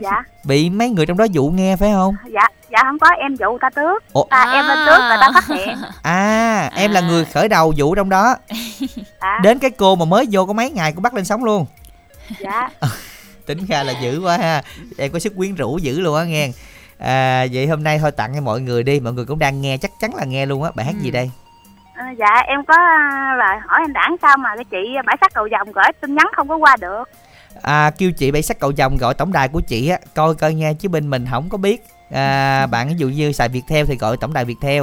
Dạ. 0.00 0.22
Bị 0.44 0.70
mấy 0.70 0.90
người 0.90 1.06
trong 1.06 1.16
đó 1.16 1.24
dụ 1.24 1.46
nghe 1.48 1.76
phải 1.76 1.92
không? 1.92 2.14
Dạ. 2.34 2.48
Dạ 2.70 2.78
không 2.82 2.98
có 2.98 3.08
em 3.20 3.36
dụ 3.36 3.58
ta 3.60 3.70
trước. 3.70 4.04
Ủa? 4.12 4.24
Ta 4.30 4.52
em 4.52 4.66
lên 4.66 4.78
trước 4.86 4.98
rồi 5.08 5.16
ta 5.20 5.30
phát 5.34 5.46
hiện. 5.56 5.76
À, 6.02 6.70
em 6.76 6.90
là 6.90 7.00
À. 7.00 7.08
người 7.08 7.24
khởi 7.24 7.48
đầu 7.48 7.72
vụ 7.76 7.94
trong 7.94 8.08
đó. 8.08 8.36
Dạ. 9.20 9.38
Đến 9.42 9.58
cái 9.58 9.70
cô 9.70 9.96
mà 9.96 10.04
mới 10.04 10.26
vô 10.30 10.46
có 10.46 10.52
mấy 10.52 10.70
ngày 10.70 10.92
cũng 10.92 11.02
bắt 11.02 11.14
lên 11.14 11.24
sóng 11.24 11.44
luôn. 11.44 11.66
Dạ. 12.40 12.68
Tính 13.46 13.66
ra 13.66 13.82
là 13.82 13.92
dữ 14.02 14.20
quá 14.20 14.36
ha. 14.38 14.62
Em 14.98 15.12
có 15.12 15.18
sức 15.18 15.32
quyến 15.36 15.54
rũ 15.54 15.78
dữ 15.78 16.00
luôn 16.00 16.16
á 16.16 16.24
nghe. 16.24 16.48
À, 16.98 17.46
vậy 17.52 17.66
hôm 17.66 17.82
nay 17.82 17.98
thôi 17.98 18.10
tặng 18.10 18.32
cho 18.34 18.40
mọi 18.40 18.60
người 18.60 18.82
đi, 18.82 19.00
mọi 19.00 19.12
người 19.12 19.24
cũng 19.24 19.38
đang 19.38 19.60
nghe 19.60 19.76
chắc 19.78 19.90
chắn 20.00 20.14
là 20.14 20.24
nghe 20.24 20.46
luôn 20.46 20.62
á. 20.62 20.70
Bài 20.74 20.86
hát 20.86 20.94
gì 21.00 21.08
Ừ. 21.08 21.12
đây? 21.12 21.30
À, 21.94 22.10
dạ 22.18 22.42
em 22.46 22.64
có 22.68 22.74
à, 22.74 23.34
lời 23.38 23.56
hỏi 23.66 23.78
anh 23.84 23.92
đảng 23.92 24.16
sao 24.22 24.36
mà 24.36 24.48
cái 24.56 24.64
chị 24.64 24.76
bãi 25.06 25.16
sắc 25.20 25.34
cầu 25.34 25.48
vòng 25.52 25.72
gửi 25.72 25.84
tin 26.00 26.14
nhắn 26.14 26.26
không 26.36 26.48
có 26.48 26.56
qua 26.56 26.76
được. 26.80 27.04
À, 27.62 27.90
kêu 27.98 28.12
chị 28.12 28.30
bảy 28.30 28.42
sắc 28.42 28.58
cậu 28.60 28.72
chồng 28.72 28.96
gọi 28.96 29.14
tổng 29.14 29.32
đài 29.32 29.48
của 29.48 29.60
chị 29.60 29.88
á, 29.88 29.98
coi 30.14 30.34
coi 30.34 30.54
nghe 30.54 30.74
chứ 30.74 30.88
bên 30.88 31.10
mình 31.10 31.26
không 31.30 31.48
có 31.48 31.58
biết. 31.58 31.82
À, 32.10 32.66
bạn 32.66 32.88
ví 32.88 32.94
dụ 32.96 33.08
như 33.08 33.32
xài 33.32 33.48
Viettel 33.48 33.86
thì 33.86 33.96
gọi 33.96 34.16
tổng 34.16 34.32
đài 34.32 34.44
Viettel, 34.44 34.82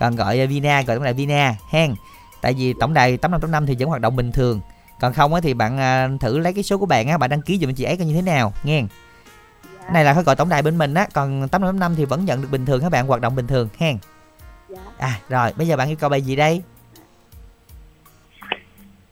còn 0.00 0.16
gọi 0.16 0.40
à, 0.40 0.46
Vina 0.46 0.82
gọi 0.82 0.96
tổng 0.96 1.04
đài 1.04 1.12
Vina, 1.14 1.54
hen. 1.70 1.94
Tại 2.42 2.54
vì 2.58 2.74
tổng 2.80 2.94
đài 2.94 3.16
8585 3.16 3.66
thì 3.66 3.76
vẫn 3.78 3.88
hoạt 3.88 4.00
động 4.00 4.16
bình 4.16 4.32
thường. 4.32 4.60
Còn 5.00 5.12
không 5.12 5.34
á 5.34 5.40
thì 5.40 5.54
bạn 5.54 5.78
à, 5.78 6.08
thử 6.20 6.38
lấy 6.38 6.52
cái 6.52 6.62
số 6.62 6.78
của 6.78 6.86
bạn 6.86 7.08
á, 7.08 7.18
bạn 7.18 7.30
đăng 7.30 7.42
ký 7.42 7.58
giùm 7.58 7.74
chị 7.74 7.84
ấy 7.84 7.96
coi 7.96 8.06
như 8.06 8.14
thế 8.14 8.22
nào, 8.22 8.52
nghe. 8.64 8.82
Dạ. 9.86 9.92
Này 9.92 10.04
là 10.04 10.14
phải 10.14 10.22
gọi 10.22 10.36
tổng 10.36 10.48
đài 10.48 10.62
bên 10.62 10.78
mình 10.78 10.94
á, 10.94 11.06
còn 11.14 11.48
8585 11.48 11.94
thì 11.96 12.04
vẫn 12.04 12.24
nhận 12.24 12.42
được 12.42 12.48
bình 12.50 12.66
thường 12.66 12.80
các 12.82 12.88
bạn 12.92 13.06
hoạt 13.06 13.20
động 13.20 13.36
bình 13.36 13.46
thường, 13.46 13.68
hen. 13.78 13.98
Dạ. 14.68 14.78
À 14.98 15.20
rồi, 15.28 15.52
bây 15.56 15.66
giờ 15.66 15.76
bạn 15.76 15.88
yêu 15.88 15.96
cầu 16.00 16.10
bài 16.10 16.22
gì 16.22 16.36
đây? 16.36 16.62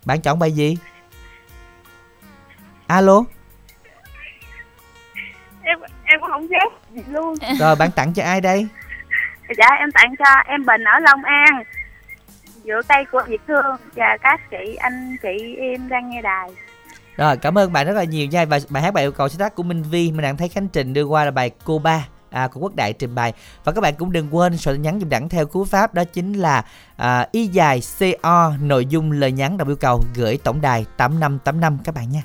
Bạn 0.05 0.21
chọn 0.21 0.39
bài 0.39 0.53
gì? 0.53 0.77
Alo, 2.87 3.25
Em 5.63 5.79
em 6.05 6.21
cũng 6.21 6.31
không 6.31 6.49
biết 6.49 6.57
gì 6.95 7.03
luôn. 7.09 7.35
rồi 7.59 7.77
bạn 7.77 7.91
tặng 7.91 8.13
cho 8.15 8.23
ai 8.23 8.41
đây? 8.41 8.67
Dạ 9.59 9.67
em 9.79 9.91
tặng 9.93 10.15
cho 10.19 10.25
em 10.47 10.65
Bình 10.67 10.85
ở 10.85 10.99
Long 10.99 11.25
An 11.25 11.63
Dựa 12.65 12.81
cây 12.89 13.05
của 13.13 13.23
Việt 13.29 13.41
Thương 13.49 13.77
Và 13.95 14.17
các 14.23 14.41
chị 14.51 14.75
anh 14.75 15.17
chị 15.23 15.57
em 15.59 15.89
đang 15.89 16.11
nghe 16.11 16.23
đài 16.23 16.51
rồi, 17.23 17.37
cảm 17.37 17.59
ơn 17.59 17.73
bạn 17.73 17.87
rất 17.87 17.93
là 17.93 18.05
nhiều 18.05 18.27
nha. 18.27 18.45
Và 18.45 18.61
bài 18.69 18.83
hát 18.83 18.95
bài 18.95 19.05
yêu 19.05 19.13
cầu 19.13 19.29
sáng 19.29 19.39
tác 19.39 19.55
của 19.55 19.63
Minh 19.63 19.83
Vi, 19.83 20.13
mình 20.13 20.23
đang 20.23 20.37
thấy 20.37 20.49
Khánh 20.49 20.69
Trình 20.69 20.93
đưa 20.93 21.05
qua 21.05 21.25
là 21.25 21.31
bài 21.31 21.51
Cô 21.65 21.79
Ba. 21.79 22.09
À, 22.31 22.49
của 22.49 22.61
Quốc 22.61 22.75
Đại 22.75 22.93
trình 22.93 23.15
bày 23.15 23.33
và 23.65 23.73
các 23.73 23.81
bạn 23.81 23.95
cũng 23.95 24.13
đừng 24.13 24.37
quên 24.37 24.57
soạn 24.57 24.83
nhắn 24.83 25.01
dùm 25.01 25.09
đẳng 25.09 25.29
theo 25.29 25.47
cú 25.47 25.65
pháp 25.65 25.95
đó 25.95 26.05
chính 26.05 26.33
là 26.33 26.65
à, 26.97 27.27
y 27.33 27.47
dài 27.47 27.83
co 28.23 28.53
nội 28.61 28.87
dung 28.87 29.13
lời 29.13 29.33
nhắn 29.33 29.57
đọc 29.57 29.69
yêu 29.69 29.77
cầu 29.77 30.03
gửi 30.15 30.39
tổng 30.45 30.61
đài 30.61 30.87
8585 30.97 31.79
các 31.85 31.95
bạn 31.95 32.13
nha 32.13 32.23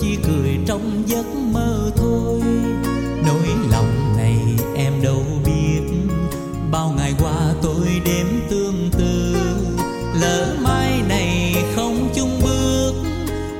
chỉ 0.00 0.16
cười 0.26 0.58
trong 0.66 1.02
giấc 1.06 1.26
mơ 1.52 1.90
thôi. 1.96 2.40
Nỗi 3.26 3.48
lòng 3.70 4.16
này 4.16 4.36
em 4.76 4.92
đâu 5.02 5.22
biết. 5.44 5.80
Bao 6.70 6.94
ngày 6.96 7.14
qua 7.18 7.54
tôi 7.62 7.86
đêm 8.04 8.26
tương 8.50 8.90
tư 8.98 9.36
lỡ 10.20 10.56
mai 10.62 11.02
này 11.08 11.54
không 11.76 12.08
chung 12.14 12.40
bước, 12.42 12.92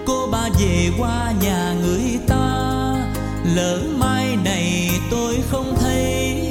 cô 0.06 0.28
ba 0.32 0.48
về 0.60 0.90
qua 0.98 1.32
nhà 1.42 1.74
người 1.82 2.18
ta. 2.28 2.66
Lỡ 3.54 3.82
mai 3.98 4.36
này 4.44 4.90
tôi 5.10 5.36
không 5.50 5.74
thấy, 5.80 6.42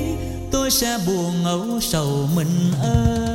tôi 0.52 0.71
sẽ 0.71 0.97
buồn 1.08 1.45
âu 1.45 1.80
sầu 1.82 2.30
mình 2.36 2.71
ơi. 2.82 3.29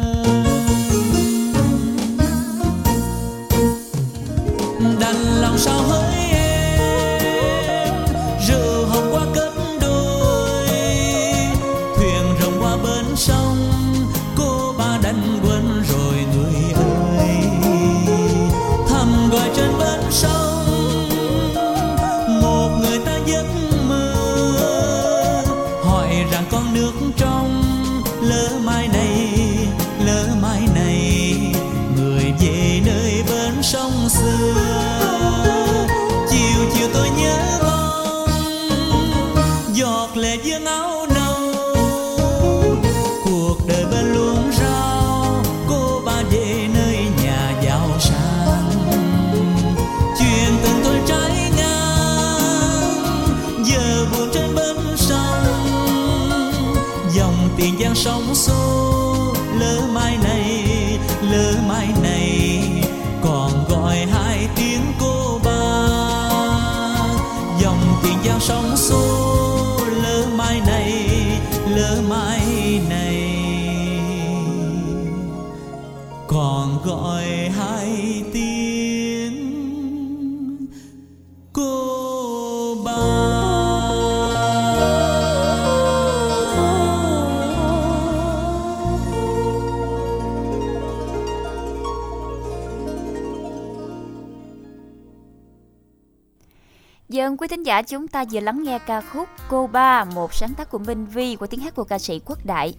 quý 97.44 97.48
thính 97.48 97.62
giả, 97.62 97.82
chúng 97.82 98.08
ta 98.08 98.24
vừa 98.32 98.40
lắng 98.40 98.62
nghe 98.62 98.78
ca 98.78 99.00
khúc 99.00 99.28
Cô 99.48 99.66
Ba, 99.66 100.04
một 100.04 100.34
sáng 100.34 100.54
tác 100.54 100.70
của 100.70 100.78
Minh 100.78 101.06
Vi 101.06 101.36
của 101.36 101.46
tiếng 101.46 101.60
hát 101.60 101.74
của 101.74 101.84
ca 101.84 101.98
sĩ 101.98 102.20
Quốc 102.24 102.46
Đại. 102.46 102.74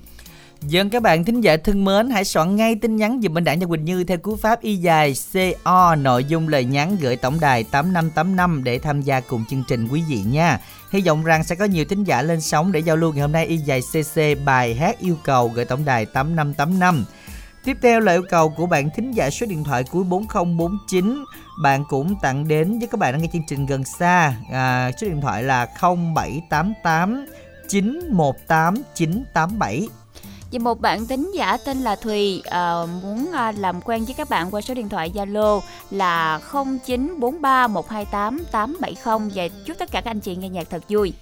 Dân 0.62 0.90
các 0.90 1.02
bạn 1.02 1.24
thính 1.24 1.42
giả 1.42 1.58
thân 1.58 1.86
mến, 1.86 2.10
hãy 2.10 2.26
soạn 2.26 2.56
ngay 2.56 2.76
tin 2.76 2.96
nhắn 2.96 3.20
dùm 3.24 3.34
bên 3.34 3.44
đảng 3.44 3.60
cho 3.60 3.68
Quỳnh 3.68 3.86
Như 3.86 4.04
theo 4.04 4.18
cú 4.18 4.36
pháp 4.36 4.62
y 4.62 4.76
dài 4.76 5.14
CO 5.34 5.96
nội 5.96 6.24
dung 6.24 6.48
lời 6.48 6.66
nhắn 6.66 6.98
gửi 7.02 7.16
tổng 7.16 7.40
đài 7.40 7.64
8585 7.64 8.64
để 8.64 8.80
tham 8.80 9.02
gia 9.02 9.20
cùng 9.20 9.46
chương 9.50 9.64
trình 9.68 9.88
quý 9.88 10.04
vị 10.10 10.22
nha. 10.32 10.60
Hy 10.92 11.02
vọng 11.02 11.24
rằng 11.24 11.44
sẽ 11.44 11.56
có 11.56 11.66
nhiều 11.66 11.86
thính 11.86 12.04
giả 12.04 12.22
lên 12.22 12.42
sóng 12.42 12.72
để 12.72 12.80
giao 12.80 12.96
lưu 12.96 13.14
ngày 13.14 13.22
hôm 13.22 13.32
nay 13.32 13.46
y 13.46 13.58
dài 13.58 13.82
CC 13.82 14.46
bài 14.46 14.76
hát 14.76 15.00
yêu 15.00 15.18
cầu 15.24 15.52
gửi 15.56 15.66
tổng 15.66 15.86
đài 15.86 16.06
8585. 16.06 17.06
Tiếp 17.66 17.78
theo 17.82 18.00
là 18.00 18.12
yêu 18.12 18.24
cầu 18.30 18.50
của 18.50 18.66
bạn 18.66 18.90
thính 18.96 19.12
giả 19.12 19.30
số 19.30 19.46
điện 19.46 19.64
thoại 19.64 19.84
cuối 19.84 20.04
4049 20.04 21.24
Bạn 21.62 21.84
cũng 21.90 22.16
tặng 22.22 22.48
đến 22.48 22.80
với 22.80 22.88
các 22.88 23.00
bạn 23.00 23.14
đang 23.14 23.22
nghe 23.22 23.28
chương 23.34 23.46
trình 23.48 23.66
gần 23.66 23.84
xa 23.84 24.34
à, 24.52 24.92
Số 25.02 25.08
điện 25.08 25.22
thoại 25.22 25.44
là 25.44 25.68
0788 25.82 27.26
918 27.70 28.76
987 28.96 29.88
Và 30.52 30.60
một 30.60 30.82
bạn 30.82 31.08
tính 31.08 31.32
giả 31.36 31.58
tên 31.66 31.78
là 31.78 31.96
Thùy 31.96 32.42
à, 32.46 32.86
muốn 33.04 33.32
à, 33.32 33.52
làm 33.52 33.82
quen 33.82 34.06
với 34.06 34.14
các 34.14 34.30
bạn 34.30 34.52
qua 34.52 34.62
số 34.62 34.74
điện 34.74 34.90
thoại 34.90 35.12
Zalo 35.16 35.62
là 35.92 36.40
0943 36.54 37.68
128 37.68 38.44
870 38.52 39.32
và 39.36 39.48
chúc 39.66 39.78
tất 39.78 39.92
cả 39.92 40.02
các 40.02 40.12
anh 40.12 40.20
chị 40.20 40.36
nghe 40.36 40.50
nhạc 40.50 40.70
thật 40.70 40.84
vui. 40.90 41.14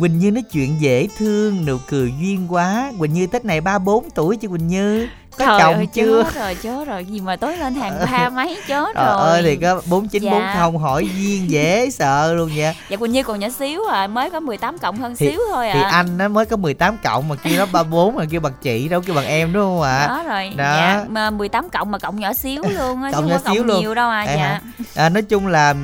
Quỳnh 0.00 0.18
Như 0.18 0.30
nói 0.30 0.42
chuyện 0.42 0.76
dễ 0.80 1.08
thương, 1.18 1.66
nụ 1.66 1.76
cười 1.88 2.12
duyên 2.20 2.46
quá. 2.50 2.92
Quỳnh 2.98 3.12
Như 3.12 3.26
Tết 3.26 3.44
này 3.44 3.60
34 3.60 4.10
tuổi 4.10 4.36
chứ 4.36 4.48
Quỳnh 4.48 4.68
Như 4.68 5.08
Có 5.38 5.44
Trời 5.46 5.58
chồng 5.60 5.74
ơi, 5.74 5.86
chưa? 5.94 6.22
Chớ 6.34 6.40
rồi, 6.40 6.54
chớ 6.54 6.84
rồi, 6.84 7.04
gì 7.04 7.20
mà 7.20 7.36
tối 7.36 7.56
lên 7.56 7.74
hàng 7.74 7.98
ba 8.12 8.28
mấy 8.34 8.56
chớ 8.68 8.84
Trời 8.94 9.04
rồi. 9.06 9.16
ơi 9.30 9.42
thì 9.42 9.56
có 9.56 9.80
4940 9.86 10.78
hỏi 10.82 11.08
duyên 11.16 11.50
dễ 11.50 11.90
sợ 11.98 12.32
luôn 12.32 12.50
vậy 12.56 12.74
Dạ 12.88 12.96
Quỳnh 12.96 13.12
Như 13.12 13.22
còn 13.22 13.38
nhỏ 13.40 13.48
xíu 13.58 13.80
à, 13.92 14.06
mới 14.06 14.30
có 14.30 14.40
18 14.40 14.78
cộng 14.78 14.96
hơn 14.96 15.16
Thì- 15.16 15.30
xíu 15.30 15.40
thôi 15.52 15.70
Thì 15.74 15.80
à. 15.82 15.88
anh 15.92 16.18
nó 16.18 16.28
mới 16.28 16.46
có 16.46 16.56
18 16.56 16.96
cộng 17.04 17.28
mà 17.28 17.34
kia 17.36 17.56
nó 17.58 17.66
34 17.72 18.14
mà 18.14 18.24
kêu 18.30 18.40
bằng 18.40 18.52
chị 18.62 18.88
đâu 18.88 19.00
kêu 19.00 19.14
bằng 19.16 19.26
em 19.26 19.52
đúng 19.52 19.62
không 19.62 19.82
ạ? 19.82 20.06
đó 20.08 20.22
rồi 20.26 20.48
Đó. 20.56 20.64
dạ 20.76 21.04
mà 21.08 21.30
18 21.30 21.68
cộng 21.70 21.90
mà 21.90 21.98
cộng 21.98 22.20
nhỏ 22.20 22.32
xíu 22.32 22.62
luôn 22.78 23.02
á 23.02 23.10
chứ 23.12 23.16
không 23.16 23.30
có 23.30 23.38
cộng 23.44 23.56
luôn. 23.66 23.80
nhiều 23.80 23.94
đâu 23.94 24.10
à 24.10 24.24
Vậy 24.26 24.36
dạ 24.38 24.42
hả? 24.42 24.60
À, 24.94 25.08
nói 25.08 25.22
chung 25.22 25.46
là 25.46 25.74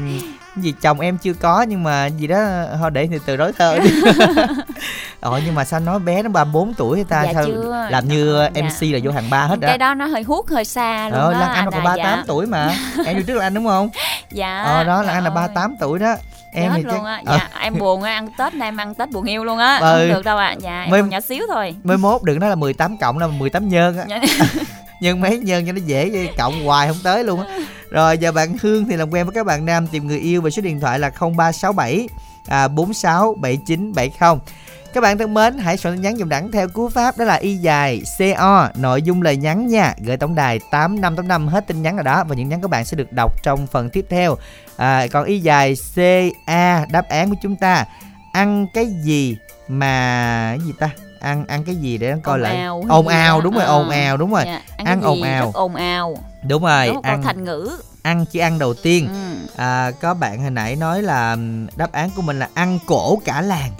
gì 0.56 0.74
chồng 0.80 1.00
em 1.00 1.18
chưa 1.18 1.32
có 1.32 1.62
nhưng 1.62 1.82
mà 1.82 2.06
gì 2.06 2.26
đó 2.26 2.38
thôi 2.78 2.90
để 2.90 3.08
từ 3.12 3.18
từ 3.26 3.36
đối 3.36 3.52
thơ 3.52 3.78
đi. 3.78 3.90
Ờ 5.20 5.40
nhưng 5.46 5.54
mà 5.54 5.64
sao 5.64 5.80
nói 5.80 5.98
bé 5.98 6.22
nó 6.22 6.28
34 6.28 6.74
tuổi 6.74 6.98
hay 6.98 7.04
ta 7.04 7.22
Dạ 7.24 7.32
sao 7.34 7.44
chưa. 7.46 7.86
làm 7.90 8.08
như 8.08 8.48
Dạ. 8.54 8.62
MC 8.62 8.92
là 8.92 8.98
vô 9.02 9.10
hàng 9.12 9.30
ba 9.30 9.46
hết 9.46 9.56
cái 9.60 9.78
đó. 9.78 9.88
đó 9.88 9.94
nó 9.94 10.06
hơi 10.06 10.22
hút 10.22 10.46
hơi 10.50 10.64
xa 10.64 11.08
luôn 11.08 11.18
Ờ, 11.20 11.32
đó 11.32 11.38
Lan 11.38 11.50
Anh 11.50 11.64
nó 11.64 11.70
anh 11.70 11.70
còn 11.72 11.80
à, 11.80 11.84
38 11.84 12.18
dạ. 12.18 12.24
tuổi 12.26 12.46
mà. 12.46 12.74
Em 13.06 13.16
như 13.16 13.22
trước 13.22 13.34
là 13.34 13.46
anh 13.46 13.54
đúng 13.54 13.66
không? 13.66 13.88
dạ 14.30 14.62
Ờ 14.62 14.84
đó 14.84 15.02
là 15.02 15.12
anh 15.12 15.24
là 15.24 15.30
ơi. 15.30 15.34
38 15.34 15.76
tuổi 15.80 15.98
đó. 15.98 16.14
Em 16.52 16.72
thì 16.76 16.82
luôn 16.82 16.94
chắc 16.94 17.04
á 17.04 17.22
ờ, 17.26 17.36
dạ 17.38 17.60
em 17.60 17.78
buồn 17.78 18.02
á 18.02 18.12
ăn 18.12 18.28
tết 18.38 18.54
nay 18.54 18.68
em 18.68 18.76
ăn 18.76 18.94
tết 18.94 19.10
buồn 19.10 19.24
yêu 19.24 19.44
luôn 19.44 19.58
á 19.58 19.76
Ừ. 19.78 20.06
không 20.08 20.16
được 20.16 20.24
đâu 20.24 20.36
ạ 20.38 20.54
dạ 20.60 20.82
em 20.82 20.90
Mới- 20.90 21.00
còn 21.00 21.10
nhỏ 21.10 21.20
xíu 21.20 21.44
thôi 21.54 21.74
mới 21.84 21.96
mốt 21.96 22.22
đừng 22.22 22.40
nói 22.40 22.50
là 22.50 22.54
18 22.56 22.96
cộng 22.96 23.18
là 23.18 23.26
18 23.26 23.68
nhân 23.68 23.98
á. 23.98 24.04
Nhân 25.00 25.20
mấy 25.20 25.38
nhân 25.38 25.66
cho 25.66 25.72
nó 25.72 25.80
dễ 25.86 26.10
vậy 26.10 26.30
cộng 26.38 26.64
hoài 26.64 26.88
không 26.88 26.98
tới 27.02 27.24
luôn 27.24 27.40
á. 27.40 27.58
Rồi 27.90 28.18
giờ 28.18 28.32
bạn 28.32 28.56
Hương 28.62 28.84
thì 28.84 28.96
làm 28.96 29.10
quen 29.10 29.26
với 29.26 29.34
các 29.34 29.46
bạn 29.46 29.66
nam 29.66 29.86
tìm 29.86 30.06
người 30.06 30.18
yêu 30.18 30.42
về 30.42 30.50
số 30.50 30.62
điện 30.62 30.80
thoại 30.80 30.98
là 30.98 31.10
0367 31.10 32.08
à, 32.48 32.68
46 32.68 33.34
7970 33.34 34.40
các 34.94 35.00
bạn 35.00 35.18
thân 35.18 35.34
mến 35.34 35.58
hãy 35.58 35.76
soạn 35.76 35.94
tin 35.94 36.02
nhắn 36.02 36.18
dùng 36.18 36.28
đẳng 36.28 36.52
theo 36.52 36.68
cú 36.68 36.88
pháp 36.88 37.18
đó 37.18 37.24
là 37.24 37.34
y 37.34 37.54
dài 37.54 38.02
co 38.38 38.68
nội 38.76 39.02
dung 39.02 39.22
lời 39.22 39.36
nhắn 39.36 39.66
nha. 39.66 39.94
Gửi 39.98 40.16
tổng 40.16 40.34
đài 40.34 40.58
8585 40.70 41.48
hết 41.48 41.66
tin 41.66 41.82
nhắn 41.82 41.96
ở 41.96 42.02
đó 42.02 42.24
và 42.28 42.34
những 42.34 42.48
nhắn 42.48 42.60
các 42.60 42.70
bạn 42.70 42.84
sẽ 42.84 42.96
được 42.96 43.12
đọc 43.12 43.42
trong 43.42 43.66
phần 43.66 43.90
tiếp 43.90 44.06
theo. 44.10 44.36
À, 44.76 45.06
còn 45.12 45.24
y 45.24 45.38
dài 45.38 45.76
ca 46.46 46.86
đáp 46.90 47.08
án 47.08 47.30
của 47.30 47.36
chúng 47.42 47.56
ta 47.56 47.84
ăn 48.32 48.66
cái 48.74 48.86
gì 49.04 49.36
mà 49.68 50.56
cái 50.58 50.66
gì 50.66 50.72
ta? 50.78 50.90
Ăn 51.20 51.44
ăn 51.46 51.64
cái 51.64 51.76
gì 51.76 51.98
để 51.98 52.10
nó 52.12 52.16
coi 52.22 52.38
Ồn 52.38 52.42
lại? 52.42 52.56
Ào 52.56 52.82
ồn 52.88 53.08
ào 53.08 53.40
đúng 53.40 53.54
rồi 53.54 53.64
Ờ. 53.64 53.72
ồn 53.76 53.88
ào 53.90 54.16
đúng 54.16 54.32
rồi. 54.32 54.42
Dạ, 54.46 54.62
ăn, 54.76 54.86
Ăn 54.86 55.00
ồn 55.00 55.22
ào. 55.22 55.50
ồn 55.54 55.74
ào 55.74 56.16
đúng 56.48 56.62
rồi 56.62 56.86
đó 56.86 57.00
ăn 57.02 57.22
thành 57.22 57.44
ngữ. 57.44 57.70
ăn 58.02 58.24
chỉ 58.26 58.38
ăn 58.38 58.58
đầu 58.58 58.74
tiên. 58.74 59.08
Ừ. 59.08 59.46
à, 59.56 59.90
có 60.00 60.14
bạn 60.14 60.42
hồi 60.42 60.50
nãy 60.50 60.76
nói 60.76 61.02
là 61.02 61.36
đáp 61.76 61.92
án 61.92 62.10
của 62.16 62.22
mình 62.22 62.38
là 62.38 62.48
ăn 62.54 62.78
cổ 62.86 63.18
cả 63.24 63.40
làng. 63.40 63.72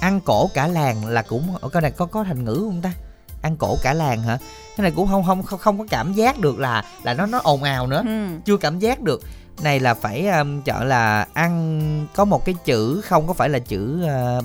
Ăn 0.00 0.20
cổ 0.20 0.50
cả 0.54 0.66
làng 0.66 1.06
là 1.06 1.22
cũng 1.22 1.54
cái 1.72 1.82
này 1.82 1.90
có 1.90 2.06
có 2.06 2.24
thành 2.24 2.44
ngữ 2.44 2.54
không 2.54 2.80
ta? 2.82 2.92
Ăn 3.42 3.56
cổ 3.56 3.76
cả 3.82 3.92
làng 3.94 4.22
hả? 4.22 4.38
Cái 4.76 4.82
này 4.82 4.92
cũng 4.96 5.08
không 5.08 5.24
không 5.26 5.42
không, 5.42 5.58
không 5.58 5.78
có 5.78 5.84
cảm 5.90 6.12
giác 6.12 6.38
được 6.38 6.58
là 6.58 6.84
là 7.02 7.14
nó 7.14 7.26
nó 7.26 7.40
ồn 7.44 7.62
ào 7.62 7.86
nữa. 7.86 8.02
Ừ. 8.06 8.26
chưa 8.44 8.56
cảm 8.56 8.78
giác 8.78 9.00
được. 9.00 9.20
Này 9.62 9.80
là 9.80 9.94
phải 9.94 10.28
um, 10.28 10.62
chọn 10.62 10.88
là 10.88 11.26
ăn 11.32 12.06
có 12.16 12.24
một 12.24 12.44
cái 12.44 12.54
chữ 12.64 13.00
không 13.04 13.26
có 13.26 13.32
phải 13.32 13.48
là 13.48 13.58
chữ 13.58 14.04
uh, 14.38 14.44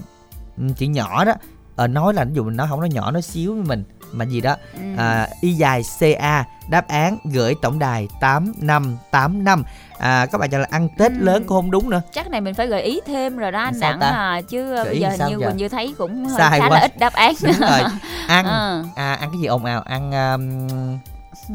chữ 0.78 0.86
nhỏ 0.86 1.26
đó 1.26 1.34
ờ, 1.76 1.88
nói 1.88 2.14
là 2.14 2.24
ví 2.24 2.32
dụ 2.34 2.44
mình 2.44 2.58
nói 2.58 2.68
không 2.70 2.80
nói 2.80 2.90
nhỏ 2.90 3.12
nói 3.12 3.22
xíu 3.22 3.54
với 3.56 3.64
mình 3.64 3.84
mà 4.12 4.26
gì 4.26 4.42
đó 4.42 4.56
Ừ. 4.74 4.80
à, 4.98 5.28
y 5.42 5.54
dài 5.54 5.82
ca 6.00 6.46
đáp 6.70 6.88
án 6.88 7.18
gửi 7.34 7.56
tổng 7.62 7.80
đài 7.80 8.08
8585 8.22 9.64
à 10.00 10.26
các 10.32 10.38
bạn 10.38 10.50
chọn 10.50 10.62
là 10.62 10.68
ăn 10.72 10.88
tết 10.98 11.12
Ừ. 11.12 11.18
lớn 11.20 11.44
cũng 11.48 11.58
không 11.58 11.72
đúng 11.72 11.90
nữa 11.90 12.02
chắc 12.14 12.30
này 12.30 12.42
mình 12.42 12.54
phải 12.54 12.68
gợi 12.68 12.82
ý 12.82 13.00
thêm 13.06 13.38
rồi 13.38 13.52
đó 13.52 13.60
anh 13.60 13.80
Sao 13.80 13.92
đặng 13.92 14.00
ta? 14.00 14.08
à 14.10 14.42
chứ 14.50 14.76
Gợi 14.76 14.86
bây 14.86 15.00
giờ 15.00 15.10
như 15.30 15.38
giờ? 15.40 15.48
Quỳnh 15.48 15.58
Như 15.58 15.70
thấy 15.70 15.96
cũng 15.98 16.26
hơi 16.26 16.38
Sai 16.38 16.60
khá 16.60 16.68
quá. 16.70 16.76
là 16.76 16.80
ít 16.82 16.98
đáp 17.00 17.14
án 17.14 17.34
đúng 17.44 17.60
rồi 17.60 17.80
ăn 18.28 18.46
Ờ. 18.46 18.84
à 18.96 19.14
ăn 19.14 19.30
cái 19.32 19.40
gì 19.42 19.46
ồn 19.46 19.66
ào 19.66 19.82
ăn 19.82 20.12
um, 20.12 20.98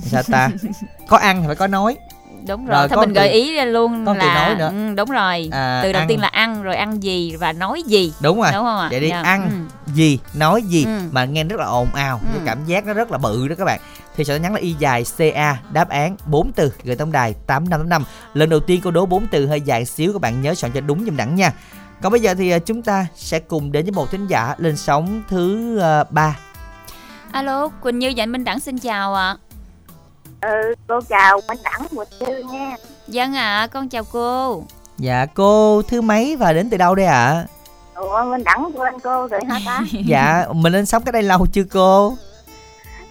sao 0.00 0.22
ta 0.22 0.48
có 1.08 1.16
ăn 1.16 1.40
thì 1.40 1.46
phải 1.46 1.56
có 1.56 1.66
nói 1.66 1.96
đúng 2.46 2.66
Rồi, 2.66 2.78
rồi 2.78 2.88
thôi 2.88 3.06
mình 3.06 3.12
gợi 3.12 3.30
ý 3.30 3.60
luôn 3.64 4.04
từ 4.06 4.12
là 4.14 4.34
nói 4.46 4.54
nữa. 4.54 4.70
ừ, 4.88 4.94
đúng 4.96 5.10
rồi 5.10 5.48
à, 5.52 5.80
từ 5.82 5.92
đầu 5.92 6.02
ăn- 6.02 6.08
tiên 6.08 6.20
là 6.20 6.28
ăn 6.28 6.62
rồi 6.62 6.76
ăn 6.76 7.02
gì 7.02 7.36
và 7.36 7.52
nói 7.52 7.82
gì 7.82 8.12
đúng 8.20 8.40
rồi 8.40 8.50
đúng 8.52 8.64
không 8.64 8.78
ạ 8.78 8.88
vậy 8.90 9.00
đi 9.00 9.08
Dạ. 9.08 9.22
ăn 9.22 9.50
Ừ. 9.86 9.92
gì 9.94 10.18
nói 10.34 10.62
gì 10.62 10.84
Ừ. 10.84 10.90
mà 11.12 11.24
nghe 11.24 11.44
rất 11.44 11.60
là 11.60 11.66
ồn 11.66 11.88
ào 11.94 12.20
Ừ. 12.22 12.28
cái 12.34 12.42
cảm 12.46 12.64
giác 12.66 12.86
nó 12.86 12.92
rất 12.92 13.10
là 13.10 13.18
bự 13.18 13.48
đó 13.48 13.54
các 13.58 13.64
bạn 13.64 13.80
thì 14.16 14.24
sẽ 14.24 14.38
nhắn 14.38 14.54
là 14.54 14.60
y 14.60 14.72
dài 14.78 15.04
ca 15.34 15.56
đáp 15.72 15.88
án 15.88 16.16
4 16.26 16.52
từ 16.56 16.72
gửi 16.84 16.96
tổng 16.96 17.12
đài 17.12 17.34
8585 17.46 18.04
lần 18.34 18.48
đầu 18.48 18.60
tiên 18.60 18.80
câu 18.80 18.92
đố 18.92 19.06
4 19.06 19.26
từ 19.26 19.46
hơi 19.46 19.60
dài 19.60 19.84
xíu 19.84 20.12
các 20.12 20.20
bạn 20.22 20.42
nhớ 20.42 20.54
soạn 20.54 20.72
cho 20.72 20.80
đúng 20.80 21.04
giùm 21.04 21.16
đẳng 21.16 21.34
nha 21.34 21.52
còn 22.02 22.12
bây 22.12 22.20
giờ 22.20 22.34
thì 22.34 22.50
à, 22.50 22.58
chúng 22.58 22.82
ta 22.82 23.06
sẽ 23.14 23.38
cùng 23.38 23.72
đến 23.72 23.84
với 23.84 23.92
một 23.92 24.10
thính 24.10 24.26
giả 24.26 24.54
lên 24.58 24.76
sóng 24.76 25.22
thứ 25.28 25.78
à, 25.78 26.04
ba 26.10 26.36
alo 27.32 27.68
Quỳnh 27.68 27.98
Như 27.98 28.12
Dạnh 28.16 28.32
Minh 28.32 28.44
Đẳng 28.44 28.60
xin 28.60 28.78
chào 28.78 29.14
ạ 29.14 29.36
ừ 30.40 30.74
cô 30.88 31.00
chào 31.08 31.40
anh 31.46 31.58
đẳng 31.64 31.86
quỳnh 31.88 32.28
như 32.28 32.44
nha. 32.52 32.76
Vâng 33.06 33.34
ạ, 33.36 33.68
con 33.72 33.88
chào 33.88 34.04
cô. 34.12 34.62
dạ 34.98 35.26
cô 35.34 35.82
thứ 35.82 36.00
mấy 36.00 36.36
và 36.36 36.52
đến 36.52 36.70
từ 36.70 36.76
đâu 36.76 36.94
đây 36.94 37.06
ạ? 37.06 37.46
Ủa 37.94 38.24
mình 38.24 38.44
đẳng 38.44 38.70
quên 38.74 38.94
cô 39.02 39.26
rồi 39.28 39.40
hả 39.48 39.58
ta? 39.66 39.80
Dạ 40.06 40.46
mình 40.54 40.72
lên 40.72 40.86
sóng 40.86 41.02
cái 41.02 41.12
đây 41.12 41.22
lâu 41.22 41.46
chưa 41.52 41.64
cô? 41.72 42.14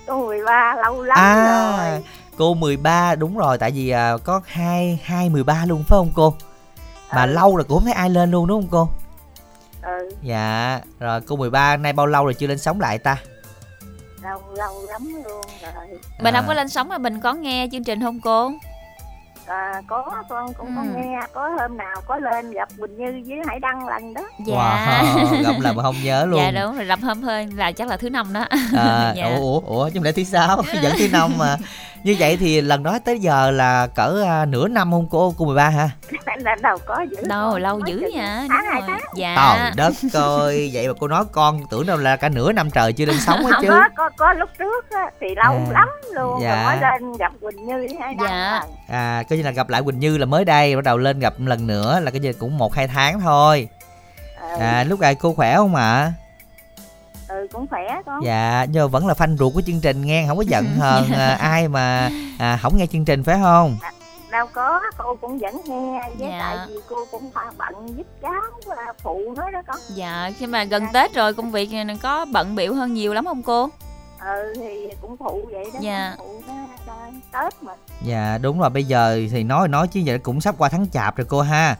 Cô 0.07 0.25
13 0.27 0.75
lâu 0.83 1.03
lắm 1.03 1.17
à 1.17 1.77
rồi. 1.91 2.03
cô 2.37 2.53
13 2.53 3.15
đúng 3.15 3.37
rồi 3.37 3.57
tại 3.57 3.71
vì 3.71 3.89
à, 3.89 4.13
có 4.23 4.41
hai 4.45 4.99
hai 5.03 5.29
13 5.29 5.65
luôn 5.67 5.77
phải 5.87 5.97
không 5.97 6.11
cô? 6.15 6.33
Mà 7.15 7.23
Ừ. 7.23 7.31
lâu 7.31 7.55
rồi 7.55 7.63
cũng 7.63 7.77
không 7.77 7.85
thấy 7.85 7.93
ai 7.93 8.09
lên 8.09 8.31
luôn 8.31 8.47
đúng 8.47 8.61
không 8.61 8.69
cô? 8.71 8.89
Ừ. 9.81 10.09
Dạ, 10.23 10.79
rồi 10.99 11.21
cô 11.21 11.35
13 11.35 11.77
nay 11.77 11.93
bao 11.93 12.05
lâu 12.07 12.23
rồi 12.23 12.33
chưa 12.33 12.47
lên 12.47 12.57
sóng 12.57 12.79
lại 12.81 12.97
ta? 12.97 13.17
Lâu 14.23 14.41
lâu 14.56 14.86
lắm 14.89 15.01
luôn 15.15 15.45
rồi 15.62 15.99
Mình 16.19 16.34
À. 16.34 16.39
không 16.39 16.47
có 16.47 16.53
lên 16.53 16.69
sóng 16.69 16.89
mà 16.89 16.97
mình 16.97 17.19
có 17.19 17.34
nghe 17.34 17.67
chương 17.71 17.84
trình 17.84 18.01
không 18.01 18.19
cô? 18.19 18.51
À, 19.47 19.81
có 19.88 20.23
con 20.29 20.53
cũng 20.53 20.67
có 20.75 20.81
Ừ. 20.81 20.88
nghe 20.95 21.19
có 21.33 21.49
hôm 21.60 21.77
nào 21.77 21.95
có 22.07 22.17
lên 22.17 22.51
gặp 22.51 22.69
Quỳnh 22.79 22.97
Như 22.97 23.23
với 23.27 23.38
Hải 23.47 23.60
Đăng 23.60 23.88
lần 23.88 24.13
đó 24.13 24.21
Dạ. 24.45 24.55
Wow, 24.55 25.41
gặp 25.43 25.53
là 25.60 25.73
mà 25.73 25.83
không 25.83 25.95
nhớ 26.03 26.25
luôn. 26.25 26.39
Dạ 26.39 26.51
đúng 26.62 26.75
rồi, 26.75 26.86
lập 26.86 26.99
hôm 27.03 27.21
hơn 27.23 27.49
là 27.57 27.71
chắc 27.71 27.88
là 27.88 27.97
thứ 27.97 28.10
năm 28.10 28.33
đó. 28.33 28.45
À, 28.77 29.13
Dạ. 29.15 29.25
ủa, 29.38 29.60
ủa, 29.60 29.60
ủa, 29.60 29.89
chứ 29.93 29.99
lẽ 30.03 30.12
thứ 30.12 30.23
sáu, 30.23 30.57
vẫn 30.83 30.93
thứ 30.99 31.07
năm 31.12 31.31
mà. 31.38 31.57
Như 32.03 32.15
vậy 32.19 32.38
thì 32.38 32.62
lần 32.62 32.83
đó 32.83 32.99
tới 33.05 33.19
giờ 33.19 33.51
là 33.51 33.88
cỡ 33.95 34.23
à, 34.27 34.45
nửa 34.45 34.67
năm 34.67 34.91
không 34.91 35.07
cô, 35.12 35.33
cô 35.38 35.45
13 35.45 35.69
hả? 35.69 35.89
là 36.38 36.55
đâu 36.62 36.77
có 36.86 37.05
dữ 37.12 37.17
Đâu 37.27 37.51
con, 37.51 37.62
lâu 37.62 37.79
dữ 37.86 38.10
nha. 38.15 38.45
tháng 38.49 38.65
hai 38.65 38.81
rồi. 38.81 38.83
tháng 38.88 38.99
Dạ. 39.15 39.55
Trời 39.60 39.71
đất 39.75 39.93
ơi, 40.13 40.69
vậy 40.73 40.88
mà 40.88 40.93
cô 40.99 41.07
nói 41.07 41.23
con 41.31 41.62
tưởng 41.69 41.86
đâu 41.86 41.97
là 41.97 42.15
cả 42.15 42.29
nửa 42.29 42.51
năm 42.51 42.69
trời 42.71 42.93
chưa 42.93 43.05
lên 43.05 43.15
sóng 43.19 43.43
hết 43.43 43.51
không 43.53 43.62
chứ. 43.63 43.67
có, 43.69 43.89
có 43.95 44.10
có 44.17 44.33
lúc 44.33 44.49
trước 44.60 44.89
á, 44.91 45.12
thì 45.21 45.27
lâu 45.36 45.53
À, 45.53 45.65
lắm 45.71 45.89
luôn 46.13 46.39
dạ. 46.41 46.55
rồi 46.55 46.65
mới 46.65 46.77
lên 46.81 47.17
gặp 47.17 47.31
Quỳnh 47.41 47.65
Như 47.67 47.88
Đăng 47.99 48.15
Dạ. 48.23 48.51
lần. 48.62 48.69
À, 48.88 49.23
coi 49.38 49.43
như 49.43 49.43
là 49.43 49.52
gặp 49.52 49.69
lại 49.69 49.82
Quỳnh 49.84 50.00
Như 50.00 50.17
là 50.17 50.26
mới 50.26 50.45
đây, 50.45 50.76
bắt 50.76 50.84
đầu 50.84 50.97
lên 50.97 51.19
gặp 51.19 51.39
một 51.39 51.45
lần 51.47 51.67
nữa 51.67 52.00
là 52.00 52.12
cái 52.12 52.19
gì 52.19 52.34
cũng 52.34 52.58
một 52.58 52.73
hai 52.73 52.88
tháng 52.88 53.19
thôi. 53.19 53.69
ừ, 54.41 54.58
À, 54.60 54.84
lúc 54.84 55.00
này 55.00 55.15
cô 55.15 55.34
khỏe 55.34 55.56
không 55.56 55.76
ạ? 55.76 56.13
ừ 57.30 57.47
cũng 57.54 57.67
khỏe 57.67 58.02
con 58.06 58.23
Dạ, 58.23 58.65
nhưng 58.69 58.84
mà 58.84 58.88
vẫn 58.88 59.08
là 59.08 59.13
fan 59.13 59.38
ruột 59.38 59.54
của 59.54 59.62
chương 59.62 59.82
trình 59.82 60.02
nghe, 60.06 60.26
không 60.28 60.38
có 60.38 60.43
giận 60.47 60.65
hờn 60.80 61.12
à, 61.12 61.34
ai 61.41 61.67
mà 61.67 62.10
à, 62.39 62.60
không 62.62 62.78
nghe 62.78 62.86
chương 62.88 63.06
trình 63.06 63.23
phải 63.23 63.38
không? 63.41 63.78
đâu 64.32 64.47
có 64.54 64.82
cô 64.97 65.15
cũng 65.21 65.38
vẫn 65.38 65.62
nghe 65.65 66.00
với 66.19 66.30
Dạ. 66.30 66.39
tại 66.39 66.67
vì 66.69 66.76
cô 66.89 66.95
cũng 67.12 67.32
phải 67.34 67.45
bận 67.58 67.97
giúp 67.97 68.08
cháu 68.21 68.32
à, 68.78 68.93
phụ 69.04 69.34
nó 69.38 69.52
đó 69.52 69.62
con 69.67 69.78
Dạ, 69.89 70.30
khi 70.38 70.45
mà 70.47 70.63
gần 70.63 70.84
Tết 70.93 71.13
rồi 71.13 71.34
công 71.34 71.52
việc 71.52 71.71
này 71.73 71.97
có 72.02 72.26
bận 72.26 72.56
biểu 72.56 72.73
hơn 72.73 72.93
nhiều 72.93 73.13
lắm 73.13 73.26
không 73.26 73.43
cô? 73.43 73.69
Ừ 74.19 74.53
thì 74.56 74.88
cũng 75.01 75.17
phụ 75.17 75.41
vậy 75.51 75.65
đó 75.73 75.80
Dạ. 75.82 76.15
phụ 76.17 76.41
nó 76.47 76.53
cho 76.88 76.93
tết 77.43 77.63
mà. 77.63 77.73
Dạ 78.01 78.38
đúng 78.41 78.60
rồi 78.60 78.69
bây 78.69 78.84
giờ 78.84 79.19
thì 79.32 79.43
nói 79.43 79.67
nói 79.67 79.88
chứ 79.88 80.01
vậy 80.06 80.19
cũng 80.19 80.41
sắp 80.41 80.56
qua 80.58 80.69
tháng 80.69 80.88
chạp 80.89 81.17
rồi 81.17 81.25
cô 81.30 81.41
ha. 81.41 81.75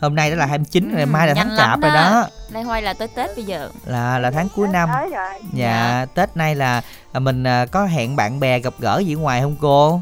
Hôm 0.00 0.14
nay 0.14 0.30
đó 0.30 0.36
là 0.36 0.46
29 0.46 0.90
rồi 0.92 1.00
Ừ, 1.00 1.06
mai 1.06 1.26
là 1.26 1.34
tháng 1.34 1.50
chạp 1.56 1.80
rồi 1.80 1.90
đó. 1.90 2.10
đó. 2.10 2.28
Nay 2.50 2.62
hoài 2.62 2.82
là 2.82 2.92
tới 2.94 3.08
Tết 3.08 3.30
bây 3.36 3.44
giờ. 3.44 3.70
Là 3.84 4.18
là 4.18 4.30
tháng 4.30 4.48
cuối 4.56 4.66
Tết 4.66 4.72
năm. 4.72 4.88
Tới 4.92 5.10
rồi. 5.10 5.40
Dạ. 5.52 6.06
Tết 6.14 6.36
nay 6.36 6.54
là 6.54 6.82
à, 7.12 7.20
mình 7.20 7.44
à, 7.44 7.66
có 7.66 7.84
hẹn 7.86 8.16
bạn 8.16 8.40
bè 8.40 8.58
gặp 8.58 8.74
gỡ 8.78 8.98
gì 9.06 9.14
ở 9.14 9.18
ngoài 9.18 9.40
không 9.40 9.56
cô 9.60 10.00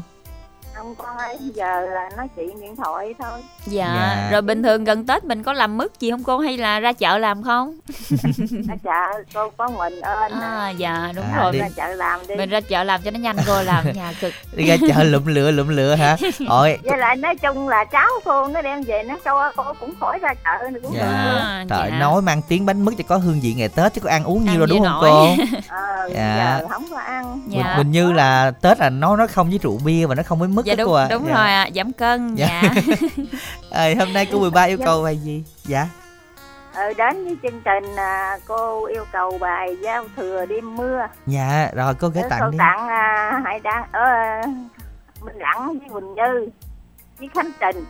không 0.83 1.17
ơi 1.17 1.37
giờ 1.53 1.79
là 1.81 2.09
nói 2.17 2.27
chuyện 2.35 2.61
điện 2.61 2.75
thoại 2.75 3.13
thôi. 3.19 3.41
Dạ. 3.65 3.93
Dạ. 3.95 4.29
rồi 4.31 4.41
bình 4.41 4.63
thường 4.63 4.83
gần 4.83 5.05
tết 5.07 5.23
mình 5.23 5.43
có 5.43 5.53
làm 5.53 5.77
mứt 5.77 5.99
gì 5.99 6.11
không 6.11 6.23
cô? 6.23 6.39
Hay 6.39 6.57
là 6.57 6.79
ra 6.79 6.93
chợ 6.93 7.17
làm 7.17 7.43
không? 7.43 7.75
Ở 8.69 8.75
chợ 8.83 9.23
cô 9.33 9.49
có 9.57 9.69
mình 9.69 10.01
ơn 10.01 10.31
à 10.31 10.69
dạ 10.77 11.11
đúng 11.15 11.25
À, 11.33 11.41
rồi. 11.43 11.51
đi. 11.51 11.59
ra 11.59 11.69
chợ 11.75 11.87
làm 11.87 12.19
đi. 12.27 12.35
Mình 12.35 12.49
ra 12.49 12.61
chợ 12.61 12.83
làm 12.83 13.01
cho 13.01 13.11
nó 13.11 13.19
nhanh 13.19 13.35
cô 13.47 13.61
làm 13.63 13.93
nhà 13.93 14.13
cực. 14.21 14.33
Đi 14.55 14.65
ra 14.65 14.75
chợ 14.87 15.03
lụm 15.03 15.25
lửa 15.25 15.51
lụm 15.51 15.67
lửa 15.67 15.95
hả? 15.95 16.17
Ôi. 16.49 16.77
Với 16.83 16.97
lại 16.97 17.15
nói 17.15 17.35
chung 17.35 17.69
là 17.69 17.85
cháu 17.85 18.07
cô 18.25 18.47
nó 18.47 18.61
đem 18.61 18.83
về 18.83 19.03
nó 19.03 19.17
cho 19.25 19.51
cô 19.55 19.63
cũng 19.79 19.93
khỏi 19.99 20.19
ra 20.19 20.33
chợ 20.33 20.69
nữa 20.69 20.79
cũng 20.83 20.93
được. 20.93 20.99
Dạ 20.99 21.39
À, 21.43 21.65
trời 21.69 21.87
dạ. 21.91 21.97
nói 21.99 22.21
mang 22.21 22.41
tiếng 22.47 22.65
bánh 22.65 22.85
mứt 22.85 22.93
cho 22.97 23.03
có 23.07 23.17
hương 23.17 23.39
vị 23.41 23.53
ngày 23.57 23.69
tết 23.69 23.93
chứ 23.93 24.01
có 24.01 24.09
ăn 24.09 24.23
uống 24.23 24.45
nhiều 24.45 24.57
đâu 24.57 24.67
đúng 24.69 24.79
không 24.83 25.01
nổi. 25.01 25.09
cô? 25.11 25.43
Ờ 25.67 26.09
Dạ. 26.13 26.57
giờ 26.59 26.67
không 26.69 26.85
có 26.91 26.97
ăn. 26.97 27.41
Mình, 27.45 27.59
dạ. 27.63 27.73
Mình 27.77 27.91
như 27.91 28.11
là 28.11 28.51
tết 28.61 28.79
là 28.79 28.89
nó 28.89 29.15
nó 29.15 29.27
không 29.27 29.49
với 29.49 29.59
rượu 29.63 29.79
bia 29.85 30.05
và 30.05 30.15
nó 30.15 30.23
không 30.23 30.39
với 30.39 30.47
mứt 30.47 30.65
dạ 30.65 30.75
đúng 30.85 30.95
à. 30.95 31.07
đúng 31.11 31.25
Dạ. 31.27 31.33
rồi 31.33 31.47
ạ 31.51 31.69
giảm 31.75 31.93
cân 31.93 32.35
Dạ. 32.35 32.61
dạ 32.63 32.81
Ờ, 33.71 33.93
hôm 33.99 34.13
nay 34.13 34.27
cô 34.31 34.39
13 34.39 34.63
yêu 34.63 34.77
cầu 34.85 35.03
bài 35.03 35.17
gì 35.17 35.43
dạ 35.63 35.87
ờ 36.75 36.93
đến 36.97 37.23
với 37.25 37.37
chương 37.43 37.61
trình 37.65 37.95
à, 37.95 38.37
cô 38.47 38.85
yêu 38.85 39.05
cầu 39.11 39.37
bài 39.41 39.77
giao 39.83 40.03
thừa 40.15 40.45
đêm 40.45 40.75
mưa 40.75 41.07
dạ 41.27 41.69
rồi 41.75 41.93
cô 41.99 42.07
gửi 42.07 42.23
Ờ, 42.23 42.29
cô 42.29 42.35
tặng 42.39 42.51
đi 42.51 42.57
tặng 42.57 42.87
à, 42.87 43.41
hải 43.45 43.59
đăng 43.59 43.83
ở 43.91 44.03
à, 44.03 44.41
minh 45.25 45.39
đẳng 45.39 45.67
với 45.79 45.89
quỳnh 45.93 46.15
như 46.15 46.49
với 47.19 47.29
khánh 47.33 47.51
trình 47.59 47.75
rồi 47.75 47.85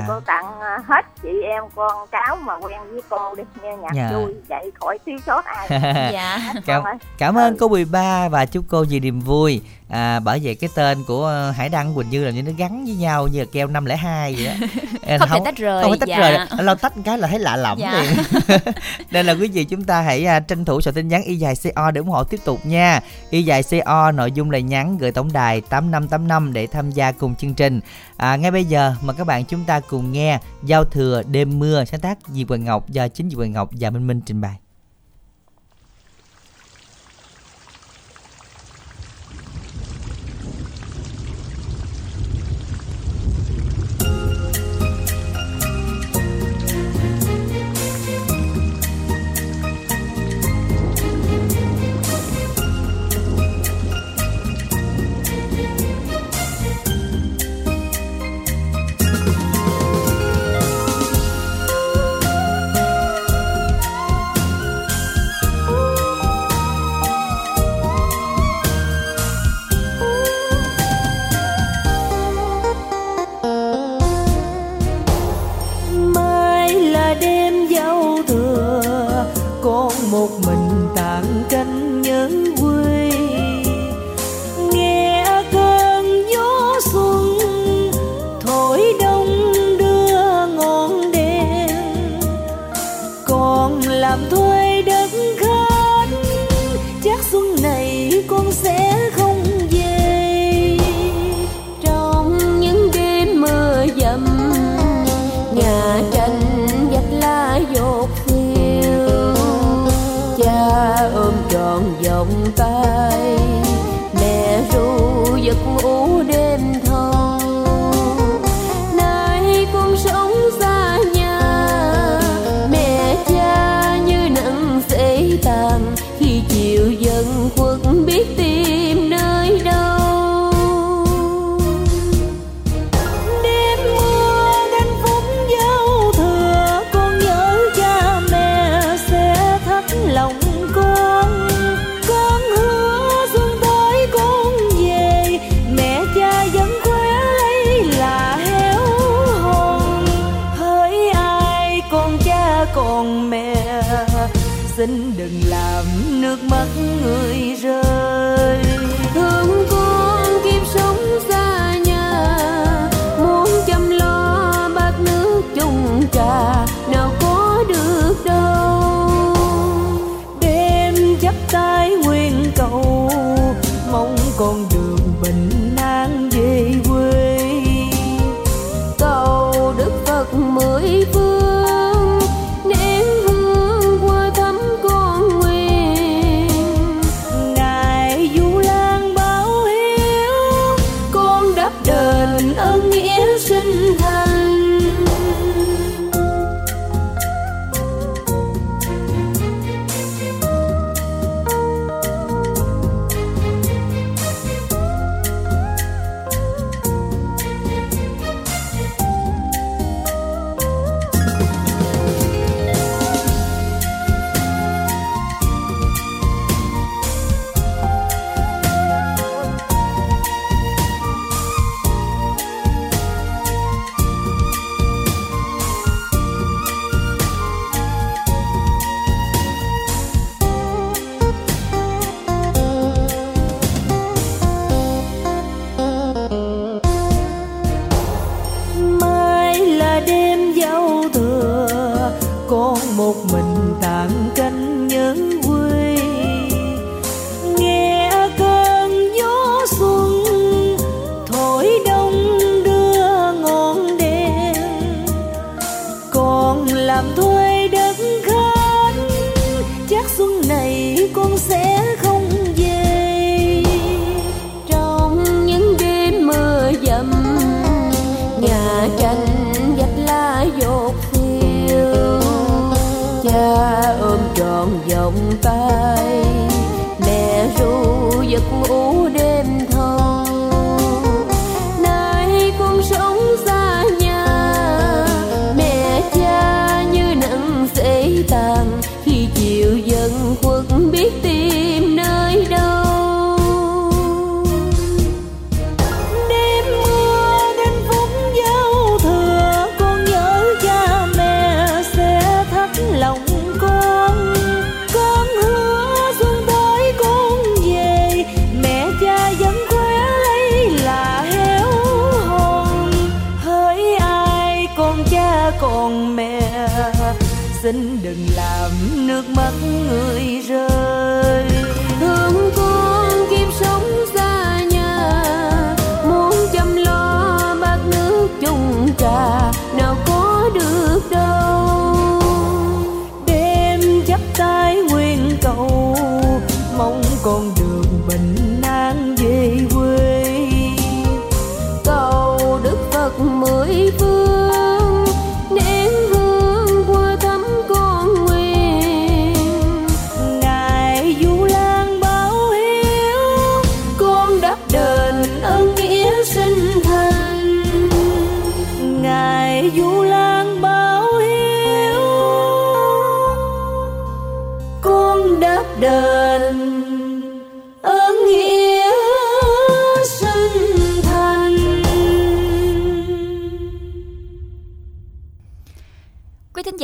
dạ 0.00 0.04
cô 0.08 0.20
tặng 0.20 0.60
à, 0.60 0.78
hết 0.88 1.04
chị 1.22 1.28
em 1.42 1.62
con 1.74 2.06
cháu 2.12 2.36
mà 2.36 2.54
quen 2.54 2.80
với 2.90 3.02
cô 3.08 3.34
đi 3.34 3.42
nghe 3.62 3.76
nhạc 3.76 3.90
Dạ. 3.94 4.10
vui 4.12 4.34
vậy 4.48 4.70
khỏi 4.80 4.98
thiếu 5.06 5.18
sót 5.26 5.44
ai 5.44 5.68
dạ 6.12 6.38
Cảm-. 6.66 6.84
Cảm 7.18 7.38
ơn 7.38 7.52
Ừ. 7.54 7.56
cô 7.60 7.68
13 7.68 8.28
và 8.28 8.46
chúc 8.46 8.64
cô 8.70 8.84
nhiều 8.84 9.00
niềm 9.00 9.20
vui. 9.20 9.62
À, 9.94 10.20
bởi 10.20 10.40
vậy 10.42 10.54
cái 10.54 10.70
tên 10.74 11.04
của 11.04 11.24
ờ, 11.24 11.50
Hải 11.50 11.68
Đăng 11.68 11.94
Quỳnh 11.94 12.10
Như 12.10 12.24
là 12.24 12.30
như 12.30 12.42
nó 12.42 12.52
gắn 12.56 12.84
với 12.84 12.94
nhau 12.94 13.28
như 13.28 13.38
là 13.38 13.44
keo 13.52 13.66
502 13.66 14.34
vậy 14.34 14.46
đó. 14.46 14.66
Nên 15.06 15.20
không 15.20 15.28
thể 15.30 15.40
tách 15.44 15.56
rời 15.56 15.82
không 15.82 15.90
có 15.90 15.96
tách 15.96 16.08
dạ. 16.08 16.18
rời 16.18 16.38
lâu 16.64 16.74
tách 16.74 16.92
cái 17.04 17.18
là 17.18 17.28
thấy 17.28 17.38
lạ 17.38 17.56
lẫm 17.56 17.78
Dạ. 17.78 18.02
liền 18.02 18.12
nên 19.10 19.26
là 19.26 19.32
quý 19.32 19.48
vị 19.48 19.64
chúng 19.64 19.84
ta 19.84 20.00
hãy 20.00 20.24
à, 20.24 20.40
tranh 20.40 20.64
thủ 20.64 20.80
soạn 20.80 20.94
tin 20.94 21.08
nhắn 21.08 21.22
y 21.22 21.36
dài 21.36 21.54
co 21.76 21.90
để 21.90 21.98
ủng 21.98 22.08
hộ 22.08 22.24
tiếp 22.24 22.40
tục 22.44 22.66
nha 22.66 23.00
y 23.30 23.42
dài 23.42 23.62
co 23.84 24.12
nội 24.12 24.32
dung 24.32 24.50
là 24.50 24.58
nhắn 24.58 24.98
gửi 24.98 25.12
tổng 25.12 25.32
đài 25.32 25.60
8585 25.60 26.52
để 26.52 26.66
tham 26.66 26.90
gia 26.90 27.12
cùng 27.12 27.34
chương 27.34 27.54
trình 27.54 27.80
à, 28.16 28.36
ngay 28.36 28.50
bây 28.50 28.64
giờ 28.64 28.94
mời 29.02 29.16
các 29.18 29.26
bạn 29.26 29.44
chúng 29.44 29.64
ta 29.64 29.80
cùng 29.80 30.12
nghe 30.12 30.38
giao 30.62 30.84
thừa 30.84 31.22
đêm 31.30 31.58
mưa 31.58 31.84
sáng 31.84 32.00
tác 32.00 32.18
Diệp 32.32 32.48
Quỳnh 32.48 32.64
Ngọc 32.64 32.88
do 32.88 33.08
chính 33.08 33.30
Diệp 33.30 33.38
Quỳnh 33.38 33.52
Ngọc 33.52 33.70
và 33.72 33.90
Minh 33.90 34.06
Minh 34.06 34.20
trình 34.26 34.40
bày 34.40 34.63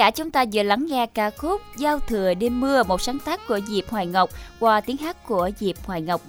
giả 0.00 0.10
chúng 0.10 0.30
ta 0.30 0.44
vừa 0.52 0.62
lắng 0.62 0.86
nghe 0.88 1.06
ca 1.06 1.30
khúc 1.30 1.60
Giao 1.76 1.98
thừa 1.98 2.34
đêm 2.34 2.60
mưa, 2.60 2.82
một 2.82 3.00
sáng 3.00 3.18
tác 3.18 3.40
của 3.48 3.60
Diệp 3.68 3.90
Hoài 3.90 4.06
Ngọc 4.06 4.30
qua 4.60 4.80
tiếng 4.80 4.96
hát 4.96 5.26
của 5.26 5.50
Diệp 5.60 5.76
Hoài 5.84 6.00
Ngọc. 6.00 6.20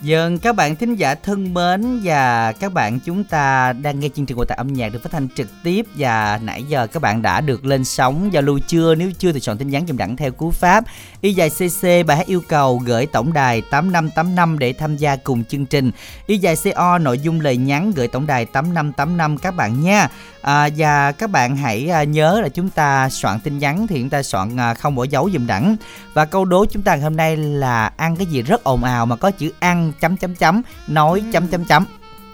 vâng 0.00 0.38
các 0.38 0.56
bạn 0.56 0.76
thính 0.76 0.94
giả 0.94 1.14
thân 1.14 1.54
mến 1.54 2.00
và 2.04 2.52
các 2.52 2.72
bạn 2.72 2.98
chúng 3.04 3.24
ta 3.24 3.72
đang 3.72 4.00
nghe 4.00 4.08
chương 4.08 4.26
trình 4.26 4.36
của 4.36 4.44
tại 4.44 4.58
âm 4.58 4.72
nhạc 4.72 4.88
được 4.88 5.02
phát 5.02 5.12
thanh 5.12 5.28
trực 5.36 5.48
tiếp 5.64 5.86
và 5.96 6.40
nãy 6.42 6.62
giờ 6.68 6.86
các 6.86 7.02
bạn 7.02 7.22
đã 7.22 7.40
được 7.40 7.64
lên 7.64 7.84
sóng 7.84 8.32
giao 8.32 8.42
lưu 8.42 8.58
chưa? 8.68 8.94
Nếu 8.94 9.10
chưa 9.18 9.32
thì 9.32 9.40
soạn 9.40 9.58
tin 9.58 9.70
nhắn 9.70 9.86
dùm 9.88 9.96
đẳng 9.96 10.16
theo 10.16 10.32
cú 10.32 10.50
pháp 10.50 10.84
y 11.20 11.32
dài 11.32 11.50
cc 11.50 12.06
bài 12.06 12.16
hát 12.16 12.26
yêu 12.26 12.42
cầu 12.48 12.82
gửi 12.84 13.06
tổng 13.06 13.32
đài 13.32 13.60
8585 13.60 14.58
để 14.58 14.72
tham 14.72 14.96
gia 14.96 15.16
cùng 15.16 15.44
chương 15.44 15.66
trình. 15.66 15.90
Y 16.26 16.38
dài 16.38 16.54
co 16.74 16.98
nội 16.98 17.18
dung 17.18 17.40
lời 17.40 17.56
nhắn 17.56 17.92
gửi 17.96 18.08
tổng 18.08 18.26
đài 18.26 18.46
8585 18.46 19.38
các 19.38 19.50
bạn 19.50 19.80
nha 19.80 20.08
à, 20.44 20.68
và 20.76 21.12
các 21.12 21.30
bạn 21.30 21.56
hãy 21.56 21.88
à, 21.90 22.04
nhớ 22.04 22.40
là 22.42 22.48
chúng 22.48 22.70
ta 22.70 23.08
soạn 23.08 23.40
tin 23.40 23.58
nhắn 23.58 23.86
thì 23.86 24.00
chúng 24.00 24.10
ta 24.10 24.22
soạn 24.22 24.56
à, 24.60 24.74
không 24.74 24.94
bỏ 24.94 25.04
dấu 25.04 25.30
dùm 25.32 25.46
đẳng 25.46 25.76
và 26.14 26.24
câu 26.24 26.44
đố 26.44 26.64
chúng 26.66 26.82
ta 26.82 26.94
ngày 26.94 27.02
hôm 27.04 27.16
nay 27.16 27.36
là 27.36 27.92
ăn 27.96 28.16
cái 28.16 28.26
gì 28.26 28.42
rất 28.42 28.64
ồn 28.64 28.84
ào 28.84 29.06
mà 29.06 29.16
có 29.16 29.30
chữ 29.30 29.52
ăn 29.60 29.92
chấm 30.00 30.16
chấm 30.16 30.34
chấm 30.34 30.62
nói 30.88 31.22
chấm 31.32 31.48
chấm 31.48 31.64
chấm 31.64 31.86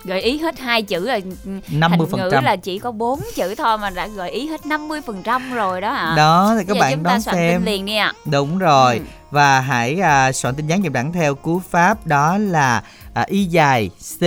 Gợi 0.05 0.21
ý 0.23 0.39
hết 0.39 0.59
hai 0.59 0.83
chữ 0.83 1.07
rồi. 1.09 1.23
50%. 1.71 1.89
Thành 1.89 2.31
ngữ 2.31 2.41
là 2.43 2.57
chỉ 2.57 2.79
có 2.79 2.93
bốn 2.93 3.21
chữ 3.35 3.55
thôi 3.55 3.79
mà 3.79 3.91
đã 3.91 4.07
gợi 4.07 4.31
ý 4.31 4.47
hết 4.49 4.61
50% 4.65 5.55
rồi 5.55 5.81
đó 5.81 5.93
hả? 5.93 6.15
đó 6.17 6.55
thì 6.59 6.65
các 6.65 6.75
Bây 6.75 6.81
bạn 6.81 6.93
chúng 6.95 7.03
đón 7.03 7.21
soạn 7.21 7.37
xem 7.37 7.65
liền 7.65 7.85
đi 7.87 7.97
ạ. 7.97 8.13
đúng 8.25 8.59
rồi 8.59 8.97
Ừ. 8.99 9.03
và 9.31 9.61
hãy 9.61 10.01
à, 10.01 10.33
soạn 10.33 10.55
tin 10.55 10.67
nhắn 10.67 10.83
dùm 10.83 10.93
đẳng 10.93 11.13
theo 11.13 11.35
cú 11.35 11.61
pháp 11.71 12.07
đó 12.07 12.39
là 12.39 12.83
à, 13.15 13.25
y 13.29 13.45
dài 13.45 13.91
c 14.21 14.25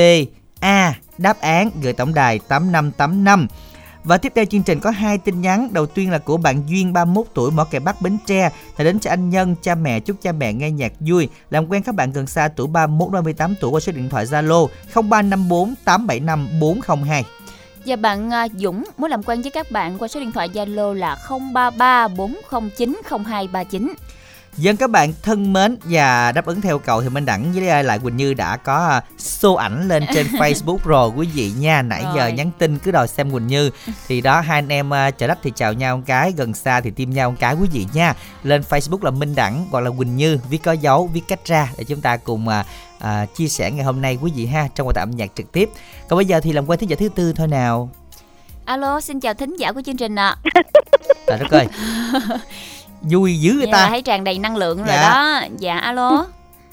a 0.59 0.93
đáp 1.17 1.41
án 1.41 1.69
gửi 1.81 1.93
tổng 1.93 2.13
đài 2.13 2.39
8585 2.39 3.47
và 4.03 4.17
tiếp 4.17 4.31
theo 4.35 4.45
chương 4.45 4.63
trình 4.63 4.79
có 4.79 4.89
hai 4.89 5.17
tin 5.17 5.41
nhắn. 5.41 5.69
Đầu 5.71 5.85
tiên 5.85 6.11
là 6.11 6.17
của 6.17 6.37
bạn 6.37 6.63
Duyên 6.67 6.93
31 6.93 7.25
tuổi 7.33 7.51
mỏ 7.51 7.63
kẻ 7.63 7.79
Bắc 7.79 8.01
Bến 8.01 8.17
Tre. 8.25 8.49
Là 8.77 8.83
đến 8.85 8.99
cho 8.99 9.09
anh 9.09 9.29
Nhân, 9.29 9.55
cha 9.61 9.75
mẹ, 9.75 9.99
chúc 9.99 10.17
cha 10.21 10.31
mẹ 10.31 10.53
nghe 10.53 10.71
nhạc 10.71 10.91
vui. 10.99 11.29
Làm 11.49 11.71
quen 11.71 11.83
các 11.83 11.95
bạn 11.95 12.11
gần 12.11 12.27
xa, 12.27 12.47
tuổi 12.47 12.67
31 12.67 13.11
38 13.11 13.55
tuổi, 13.61 13.71
qua 13.71 13.79
số 13.79 13.91
điện 13.91 14.09
thoại 14.09 14.25
Zalo 14.25 14.67
0354 14.93 15.75
875 15.85 16.47
402 16.59 17.23
Và 17.85 17.95
bạn 17.95 18.33
à, 18.33 18.47
Dũng 18.57 18.83
muốn 18.97 19.09
làm 19.09 19.23
quen 19.23 19.41
với 19.41 19.51
các 19.51 19.71
bạn 19.71 19.97
qua 19.97 20.07
số 20.07 20.19
điện 20.19 20.31
thoại 20.31 20.49
Zalo 20.53 20.93
là 20.93 21.17
033 21.53 22.07
409 22.07 23.01
0239. 23.07 23.93
Dân 24.57 24.77
các 24.77 24.89
bạn 24.89 25.13
thân 25.23 25.53
mến 25.53 25.77
và 25.83 26.31
đáp 26.31 26.45
ứng 26.45 26.61
theo 26.61 26.79
cầu 26.79 27.01
thì 27.01 27.09
Minh 27.09 27.25
Đẳng 27.25 27.51
với 27.53 27.83
lại 27.83 27.99
Quỳnh 27.99 28.17
Như 28.17 28.33
đã 28.33 28.57
có 28.57 28.87
à, 28.87 29.01
show 29.17 29.55
ảnh 29.55 29.87
lên 29.87 30.05
trên 30.13 30.27
Facebook 30.31 30.77
rồi 30.83 31.09
quý 31.15 31.27
vị 31.33 31.51
nha. 31.59 31.81
Nãy 31.81 32.03
giờ 32.15 32.21
Rồi. 32.21 32.31
nhắn 32.31 32.51
tin 32.57 32.79
cứ 32.79 32.91
đòi 32.91 33.07
xem 33.07 33.31
Quỳnh 33.31 33.47
Như. 33.47 33.69
Thì 34.07 34.21
đó 34.21 34.41
hai 34.41 34.57
anh 34.57 34.69
em 34.69 34.93
à, 34.93 35.11
chợ 35.11 35.27
đất 35.27 35.37
thì 35.43 35.51
chào 35.55 35.73
nhau 35.73 35.97
một 35.97 36.03
cái, 36.05 36.33
gần 36.37 36.53
xa 36.53 36.81
thì 36.81 36.91
tim 36.91 37.13
nhau 37.13 37.31
một 37.31 37.37
cái 37.39 37.55
quý 37.55 37.67
vị 37.71 37.87
nha. 37.93 38.13
Lên 38.43 38.63
Facebook 38.69 39.03
là 39.03 39.11
Minh 39.11 39.35
Đẳng 39.35 39.67
hoặc 39.71 39.79
là 39.79 39.89
Quỳnh 39.97 40.15
Như 40.15 40.39
viết 40.49 40.63
có 40.63 40.71
dấu 40.71 41.07
viết 41.13 41.21
cách 41.27 41.45
ra 41.45 41.69
để 41.77 41.83
chúng 41.83 42.01
ta 42.01 42.17
cùng 42.17 42.47
à, 42.47 42.65
à, 42.99 43.25
chia 43.25 43.47
sẻ 43.47 43.71
ngày 43.71 43.85
hôm 43.85 44.01
nay 44.01 44.17
quý 44.21 44.31
vị 44.35 44.45
ha 44.45 44.67
trong 44.75 44.85
một 44.85 44.93
tập 44.95 45.01
âm 45.01 45.11
nhạc 45.11 45.31
trực 45.35 45.51
tiếp. 45.51 45.69
Còn 46.09 46.17
bây 46.17 46.25
giờ 46.25 46.39
thì 46.39 46.51
làm 46.51 46.69
quen 46.69 46.79
thính 46.79 46.89
giả 46.89 46.95
thứ 46.99 47.09
tư 47.09 47.33
thôi 47.33 47.47
nào. 47.47 47.89
Alo, 48.65 49.01
xin 49.01 49.19
chào 49.19 49.33
thính 49.33 49.55
giả 49.59 49.71
của 49.71 49.81
chương 49.85 49.97
trình 49.97 50.15
ạ. 50.15 50.35
Trời 51.27 51.37
đất 51.39 51.51
ơi. 51.51 51.67
Vui 53.03 53.39
dữ 53.39 53.53
người 53.53 53.65
Dạ, 53.65 53.71
ta. 53.71 53.87
thấy 53.89 54.01
tràn 54.01 54.23
đầy 54.23 54.39
năng 54.39 54.55
lượng 54.57 54.77
rồi 54.77 54.87
Dạ. 54.87 55.01
đó. 55.01 55.41
Dạ, 55.57 55.77
alo. 55.77 56.25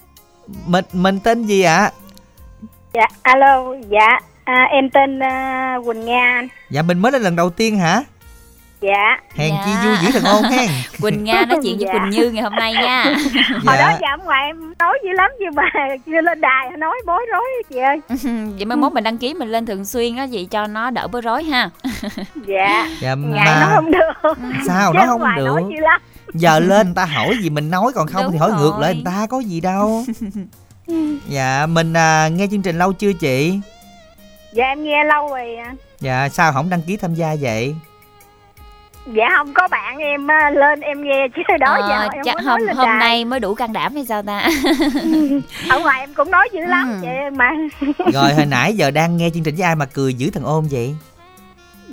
Mình 0.66 0.84
mình 0.92 1.20
tên 1.20 1.44
gì 1.46 1.62
ạ? 1.62 1.90
Dạ, 2.94 3.06
alo, 3.22 3.74
dạ, 3.88 4.18
à, 4.44 4.64
em 4.70 4.90
tên 4.90 5.20
à, 5.22 5.76
Quỳnh 5.86 6.04
Nga 6.04 6.32
anh. 6.38 6.48
Dạ 6.70 6.82
mình 6.82 6.98
mới 6.98 7.12
là 7.12 7.18
lần 7.18 7.36
đầu 7.36 7.50
tiên 7.50 7.78
hả? 7.78 8.02
Dạ, 8.80 9.16
Hèn 9.34 9.50
Dạ. 9.50 9.62
chi 9.64 9.70
vui 9.86 9.96
dữ 10.02 10.10
thần 10.12 10.24
ôn 10.24 10.42
hen. 10.52 10.68
Quỳnh 11.00 11.24
Nga 11.24 11.44
nói 11.48 11.58
chuyện 11.62 11.78
với 11.78 11.86
Dạ. 11.86 11.92
Quỳnh 11.92 12.10
Như 12.10 12.30
ngày 12.30 12.42
hôm 12.42 12.52
nay 12.54 12.72
nha. 12.72 13.02
hồi 13.66 13.76
đó 13.76 13.88
Dạ. 13.90 13.98
dạ 14.00 14.08
ông 14.10 14.24
ngoại 14.24 14.42
em 14.46 14.74
nói 14.78 14.98
dữ 15.04 15.10
lắm 15.12 15.30
nhưng 15.40 15.54
mà 15.54 15.62
chưa 16.06 16.20
lên 16.24 16.40
đài 16.40 16.70
nói 16.78 16.96
bối 17.06 17.26
rối 17.32 17.42
chị 17.70 17.76
ơi. 17.78 18.00
Vậy 18.56 18.64
mai 18.64 18.76
mốt 18.76 18.92
mình 18.92 19.04
đăng 19.04 19.18
ký 19.18 19.34
mình 19.34 19.48
lên 19.52 19.66
thường 19.66 19.84
xuyên 19.84 20.16
á 20.16 20.26
vậy 20.32 20.48
cho 20.50 20.66
nó 20.66 20.90
đỡ 20.90 21.08
bối 21.12 21.20
rối 21.22 21.44
ha. 21.44 21.70
Dạ, 22.46 22.88
Dạ 23.00 23.14
ngại 23.14 23.46
mà 23.60 23.70
không 23.74 23.90
được. 23.90 24.34
sao 24.66 24.92
Chứ 24.92 24.96
nó 24.98 25.02
ông 25.02 25.08
không 25.08 25.20
ngoại 25.20 25.36
được. 25.38 25.44
nói 25.46 25.62
dữ 25.70 25.80
lắm. 25.80 26.00
Giờ 26.34 26.58
lên 26.60 26.86
người 26.86 26.94
ta 26.94 27.04
hỏi 27.04 27.36
gì 27.42 27.50
mình 27.50 27.70
nói 27.70 27.92
còn 27.94 28.06
không 28.06 28.22
Đúng 28.22 28.32
thì 28.32 28.38
hỏi 28.38 28.50
ngược 28.52 28.72
lại 28.78 28.92
rồi. 28.92 28.94
người 28.94 29.04
ta 29.04 29.26
có 29.30 29.40
gì 29.40 29.60
đâu. 29.60 30.04
Dạ 31.28 31.66
mình 31.66 31.92
à, 31.96 32.28
nghe 32.28 32.46
chương 32.50 32.62
trình 32.62 32.78
lâu 32.78 32.92
chưa 32.92 33.12
chị? 33.12 33.60
Dạ 34.52 34.64
em 34.64 34.84
nghe 34.84 35.04
lâu 35.04 35.28
rồi. 35.28 35.56
Dạ 36.00 36.28
sao 36.32 36.52
không 36.52 36.70
đăng 36.70 36.82
ký 36.82 36.96
tham 36.96 37.14
gia 37.14 37.36
vậy? 37.40 37.74
Dạ 39.06 39.24
không 39.36 39.52
có 39.54 39.68
bạn 39.70 39.98
em 39.98 40.30
à, 40.30 40.50
lên 40.50 40.80
em 40.80 41.02
nghe 41.04 41.26
chứ 41.36 41.42
đó 41.60 41.74
Ờ, 41.80 41.88
giờ 41.88 42.08
em 42.12 42.22
chắc 42.24 42.34
có 42.34 42.40
hôm 42.40 42.46
nói 42.46 42.60
lên 42.66 42.76
hôm 42.76 42.86
đài. 42.86 42.96
nay 42.98 43.24
mới 43.24 43.40
đủ 43.40 43.54
can 43.54 43.72
đảm 43.72 43.94
hay 43.94 44.06
sao 44.06 44.22
ta? 44.22 44.48
Ông 45.70 45.82
ngoại 45.82 46.00
em 46.00 46.14
cũng 46.14 46.30
nói 46.30 46.48
dữ 46.52 46.60
lắm 46.60 46.88
Ừ. 46.92 46.98
chị 47.02 47.36
mà. 47.36 47.50
Rồi 48.12 48.34
hồi 48.34 48.46
nãy 48.46 48.74
giờ 48.76 48.90
đang 48.90 49.16
nghe 49.16 49.30
chương 49.34 49.42
trình 49.42 49.54
với 49.54 49.64
ai 49.66 49.74
mà 49.76 49.84
cười 49.84 50.14
dữ 50.14 50.30
thần 50.30 50.44
ôn 50.44 50.64
vậy? 50.70 50.94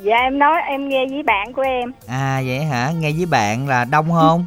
Dạ 0.02 0.16
em 0.18 0.39
nói 0.39 0.62
em 0.68 0.89
nghe 0.89 1.06
với 1.10 1.24
bạn 1.24 1.54
của 1.54 1.62
em. 1.62 1.91
À 2.08 2.41
vậy 2.45 2.64
hả? 2.66 2.91
Nghe 3.00 3.12
với 3.12 3.26
bạn 3.26 3.68
là 3.68 3.86
đông 3.86 4.12
không? 4.12 4.45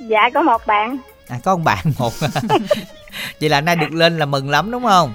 Dạ 0.00 0.30
có 0.34 0.42
một 0.42 0.66
bạn. 0.66 0.98
À 1.28 1.36
có 1.44 1.56
một 1.56 1.62
bạn 1.64 1.84
một. 1.98 2.12
vậy 3.40 3.48
là 3.50 3.60
nay 3.60 3.76
được 3.76 3.92
lên 3.92 4.18
là 4.18 4.26
mừng 4.26 4.50
lắm 4.50 4.70
đúng 4.70 4.82
không? 4.84 5.12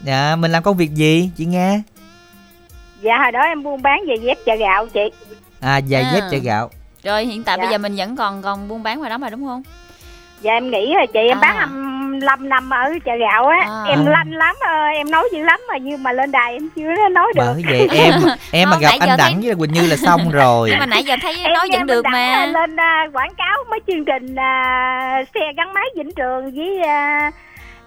Dạ 0.00 0.36
mình 0.36 0.52
làm 0.52 0.62
công 0.62 0.76
việc 0.76 0.94
gì 0.94 1.30
chị 1.36 1.44
nghe? 1.44 1.80
Dạ 3.00 3.18
hồi 3.22 3.32
đó 3.32 3.40
em 3.40 3.62
buôn 3.62 3.82
bán 3.82 4.00
giày 4.08 4.18
dép 4.18 4.38
chợ 4.46 4.54
gạo 4.56 4.86
chị. 4.86 5.00
À 5.60 5.80
giày 5.80 6.02
À. 6.02 6.12
dép 6.14 6.22
chợ 6.30 6.38
gạo. 6.38 6.70
Rồi 7.04 7.24
hiện 7.24 7.42
tại 7.44 7.56
Dạ. 7.58 7.62
bây 7.64 7.72
giờ 7.72 7.78
mình 7.78 7.94
vẫn 7.96 8.16
còn 8.16 8.42
còn 8.42 8.68
buôn 8.68 8.82
bán 8.82 8.98
ngoài 8.98 9.10
đó 9.10 9.18
mà 9.18 9.30
đúng 9.30 9.46
không? 9.46 9.62
dạ 10.40 10.52
em 10.52 10.70
nghĩ 10.70 10.94
là 10.94 11.06
chị 11.12 11.18
em 11.28 11.38
À. 11.38 11.40
bán 11.40 11.56
25 12.20 12.48
năm 12.48 12.70
ở 12.70 12.92
chợ 13.04 13.12
gạo 13.20 13.46
á. 13.46 13.58
À. 13.60 13.84
em 13.88 14.06
lanh 14.06 14.30
lắm 14.32 14.54
ờ, 14.60 14.84
em 14.96 15.10
nói 15.10 15.28
dữ 15.32 15.42
lắm 15.42 15.60
mà 15.68 15.78
nhưng 15.78 16.02
mà 16.02 16.12
lên 16.12 16.30
đài 16.32 16.52
em 16.52 16.68
chưa 16.76 17.08
nói 17.12 17.32
được. 17.36 17.42
bởi 17.46 17.62
vậy 17.68 17.88
em 17.98 18.12
em 18.52 18.70
mà 18.70 18.76
gặp 18.80 18.88
anh 18.90 19.08
thấy- 19.08 19.16
đẳng 19.18 19.40
với 19.42 19.54
Quỳnh 19.54 19.72
Như 19.72 19.86
là 19.86 19.96
xong 19.96 20.30
rồi. 20.30 20.68
Nhưng 20.70 20.78
mà 20.78 20.86
nãy 20.86 21.04
giờ 21.04 21.14
thấy 21.22 21.34
em 21.44 21.52
nói 21.52 21.68
vẫn 21.72 21.86
được 21.86 22.04
mà. 22.12 22.46
lên 22.46 22.76
à, 22.80 23.06
quảng 23.12 23.34
cáo 23.34 23.56
mấy 23.70 23.80
chương 23.86 24.04
trình 24.04 24.34
à, 24.36 25.22
xe 25.34 25.40
gắn 25.56 25.72
máy 25.74 25.84
Vĩnh 25.96 26.14
Trường 26.16 26.50
với 26.54 26.82
à, 26.88 27.30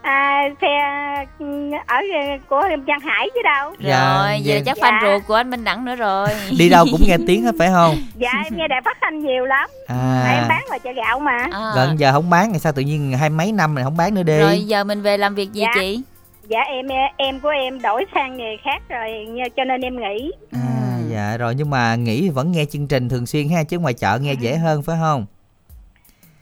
à, 0.01 0.41
xe 0.61 0.67
ừ, 1.39 1.71
ở 1.87 1.95
à, 2.15 2.37
của 2.49 2.61
Giang 2.87 2.99
Hải 2.99 3.29
chứ 3.35 3.41
đâu. 3.43 3.73
Dạ, 3.79 4.17
rồi 4.17 4.41
vậy 4.45 4.55
là 4.55 4.61
dạ. 4.61 4.61
chắc 4.65 4.77
Dạ. 4.77 4.89
fan 4.91 5.01
ruột 5.01 5.27
của 5.27 5.33
anh 5.35 5.49
Minh 5.49 5.63
Đẳng 5.63 5.85
nữa 5.85 5.95
rồi. 5.95 6.27
Đi 6.57 6.69
đâu 6.69 6.85
cũng 6.91 7.01
nghe 7.07 7.17
tiếng 7.27 7.43
hết 7.43 7.55
phải 7.59 7.69
không? 7.73 7.95
Dạ 8.15 8.29
em 8.45 8.57
nghe 8.57 8.67
đài 8.67 8.81
phát 8.85 8.97
thanh 9.01 9.19
nhiều 9.19 9.45
lắm. 9.45 9.69
Mà 9.89 10.29
em 10.31 10.43
à 10.43 10.45
bán 10.49 10.63
ngoài 10.67 10.79
chợ 10.79 10.91
gạo 10.95 11.19
mà. 11.19 11.47
À. 11.51 11.71
gần 11.75 11.99
giờ 11.99 12.11
không 12.11 12.29
bán 12.29 12.53
thì 12.53 12.59
sao 12.59 12.71
tự 12.71 12.81
nhiên 12.81 13.13
hai 13.19 13.29
mấy 13.29 13.51
năm 13.51 13.75
này 13.75 13.83
không 13.83 13.97
bán 13.97 14.13
nữa 14.13 14.23
đi? 14.23 14.39
Rồi 14.39 14.59
giờ 14.65 14.83
mình 14.83 15.01
về 15.01 15.17
làm 15.17 15.35
việc 15.35 15.51
gì 15.53 15.61
Dạ. 15.61 15.71
chị? 15.75 16.01
Dạ 16.47 16.59
em 16.67 16.87
em 17.17 17.39
của 17.39 17.49
em 17.49 17.81
đổi 17.81 18.05
sang 18.15 18.37
nghề 18.37 18.57
khác 18.63 18.81
rồi 18.89 19.09
cho 19.57 19.63
nên 19.63 19.81
em 19.81 19.95
nghỉ. 19.99 20.31
À 20.51 20.59
Ừ. 20.97 21.13
dạ 21.13 21.37
rồi 21.37 21.55
nhưng 21.55 21.69
mà 21.69 21.95
nghĩ 21.95 22.21
thì 22.21 22.29
vẫn 22.29 22.51
nghe 22.51 22.65
chương 22.65 22.87
trình 22.87 23.09
thường 23.09 23.25
xuyên 23.25 23.49
ha 23.49 23.63
chứ 23.63 23.79
ngoài 23.79 23.93
chợ 23.93 24.19
nghe 24.21 24.33
dễ 24.33 24.55
hơn 24.55 24.83
phải 24.83 24.97
không 25.01 25.25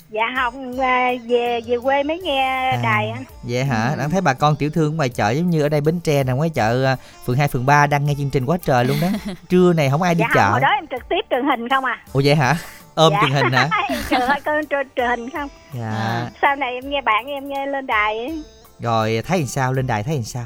dạ 0.10 0.24
không 0.36 0.74
về 0.78 1.20
về 1.28 1.62
quê 1.84 2.04
mới 2.04 2.20
nghe 2.20 2.70
À. 2.72 2.80
đài 2.84 3.10
anh 3.10 3.24
vậy 3.44 3.64
hả 3.64 3.90
Ừ. 3.90 3.96
đang 4.00 4.10
thấy 4.10 4.22
bà 4.22 4.34
con 4.34 4.56
tiểu 4.56 4.70
thương 4.70 4.96
ngoài 4.98 5.10
chợ 5.10 5.30
giống 5.30 5.50
như 5.50 5.62
ở 5.62 5.70
đây 5.70 5.82
bến 5.82 6.00
tre 6.00 6.24
nè 6.24 6.34
ngoài 6.34 6.50
chợ 6.50 6.86
à, 6.86 6.98
phường 7.26 7.38
2 7.38 7.48
phường 7.48 7.66
3 7.66 7.88
đang 7.88 8.06
nghe 8.06 8.14
chương 8.18 8.30
trình 8.30 8.46
quá 8.46 8.58
trời 8.66 8.86
luôn 8.86 8.98
đó 9.02 9.08
trưa 9.50 9.74
này 9.74 9.90
không 9.90 10.02
ai 10.02 10.16
đi 10.16 10.20
dạ 10.20 10.28
chợ 10.34 10.50
hồi 10.52 10.60
đó 10.60 10.68
em 10.68 10.88
trực 10.88 11.10
tiếp 11.10 11.22
truyền 11.30 11.46
hình 11.50 11.70
không 11.70 11.86
à 11.86 12.00
ủa 12.14 12.22
vậy 12.26 12.36
hả 12.36 12.58
ôm 12.96 13.14
Dạ. 13.14 13.20
truyền 13.22 13.32
hình 13.32 13.54
hả 13.54 13.70
em 13.90 14.00
truyền 14.10 15.08
hình 15.08 15.30
không 15.30 15.50
dạ 15.74 15.90
À. 15.90 16.30
sau 16.42 16.56
này 16.56 16.74
em 16.74 16.90
nghe 16.90 17.02
bạn 17.02 17.26
em 17.26 17.50
nghe 17.50 17.66
lên 17.66 17.88
đài 17.88 18.18
ấy. 18.18 18.44
rồi 18.80 19.22
thấy 19.28 19.40
làm 19.40 19.48
sao 19.48 19.74
lên 19.74 19.88
đài 19.88 20.04
thấy 20.04 20.16
làm 20.16 20.24
sao 20.24 20.46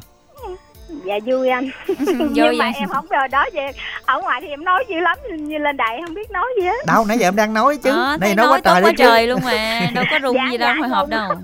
dạ 1.06 1.20
vui 1.26 1.50
anh. 1.50 1.70
Vui 1.88 2.28
nhưng 2.32 2.58
mà 2.58 2.66
vậy. 2.66 2.74
em 2.80 2.90
không 2.90 3.06
rồi 3.10 3.28
đó 3.28 3.46
vậy. 3.54 3.72
Ở 4.06 4.22
ngoài 4.22 4.42
thì 4.42 4.48
em 4.48 4.64
nói 4.64 4.86
dữ 4.90 4.96
lắm 5.00 5.18
như 5.38 5.58
lên 5.58 5.78
đài 5.78 5.96
em 5.96 6.06
không 6.06 6.14
biết 6.16 6.32
nói 6.32 6.46
gì 6.62 6.66
hết. 6.68 6.86
Đâu 6.88 7.06
nãy 7.06 7.18
giờ 7.18 7.28
em 7.28 7.36
đang 7.36 7.54
nói 7.54 7.78
chứ. 7.78 7.90
Ờ, 7.92 8.18
này 8.20 8.36
nói 8.36 8.48
quá 8.48 8.60
trời 8.64 8.82
quá 8.82 8.92
chứ. 8.92 8.96
trời 8.98 9.28
luôn 9.28 9.40
mà. 9.46 9.90
Đâu 9.96 10.06
có 10.12 10.20
rung 10.24 10.36
Dạ, 10.36 10.48
gì 10.52 10.58
đâu 10.58 10.70
dạ, 10.70 10.80
hồi 10.80 10.88
hộp 10.90 11.10
đâu. 11.10 11.32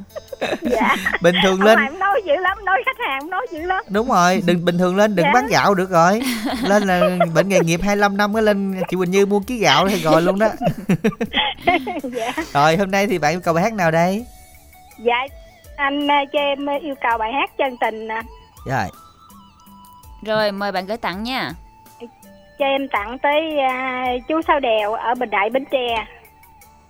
Dạ. 0.62 0.96
Bình 1.22 1.36
thường 1.44 1.62
lên 1.64 1.80
em 1.80 2.00
nói 2.00 2.22
dữ 2.26 2.34
lắm 2.36 2.66
nói 2.66 2.84
khách 2.86 2.98
hàng 3.10 3.30
nói 3.30 3.48
dữ 3.52 3.62
lắm. 3.62 3.84
Đúng 3.90 4.10
rồi 4.10 4.42
đừng 4.46 4.66
bình 4.66 4.78
thường 4.78 4.96
lên 4.96 5.16
đừng 5.16 5.26
Dạ. 5.26 5.32
bán 5.34 5.48
gạo 5.48 5.74
được 5.74 5.90
rồi. 5.90 6.22
Lên 6.64 6.84
là 6.84 7.02
bệnh 7.34 7.50
nghề 7.50 7.60
nghiệp 7.60 7.80
25 7.84 8.18
năm 8.18 8.34
mới 8.34 8.44
lên 8.44 8.82
chị 8.90 8.98
Quỳnh 8.98 9.12
Như 9.12 9.26
mua 9.26 9.40
ký 9.40 9.58
gạo 9.58 9.88
thì 9.88 9.96
rồi 10.04 10.22
luôn 10.22 10.40
đó. 10.40 10.48
Dạ. 12.04 12.32
Rồi 12.54 12.78
hôm 12.78 12.92
nay 12.92 13.08
thì 13.08 13.18
bạn 13.18 13.34
yêu 13.34 13.40
cầu 13.42 13.54
bài 13.54 13.64
hát 13.64 13.74
nào 13.74 13.92
đây? 13.92 14.26
Dạ 15.00 15.16
anh 15.76 16.12
à, 16.12 16.24
cho 16.34 16.40
em 16.40 16.66
yêu 16.82 16.96
cầu 17.02 17.18
bài 17.18 17.32
hát 17.34 17.50
chân 17.58 17.78
tình 17.82 18.08
à, 18.08 18.24
rồi 18.66 18.88
rồi 20.22 20.52
mời 20.52 20.72
bạn 20.72 20.86
gửi 20.86 20.98
tặng 20.98 21.24
nha. 21.24 21.52
Cho 22.60 22.66
em 22.66 22.88
tặng 22.92 23.18
tới 23.24 23.60
à, 23.60 24.06
chú 24.28 24.42
Sao 24.48 24.60
Đèo 24.60 24.94
ở 24.94 25.16
Bình 25.16 25.30
Đại 25.30 25.50
Bến 25.50 25.64
Tre. 25.72 26.06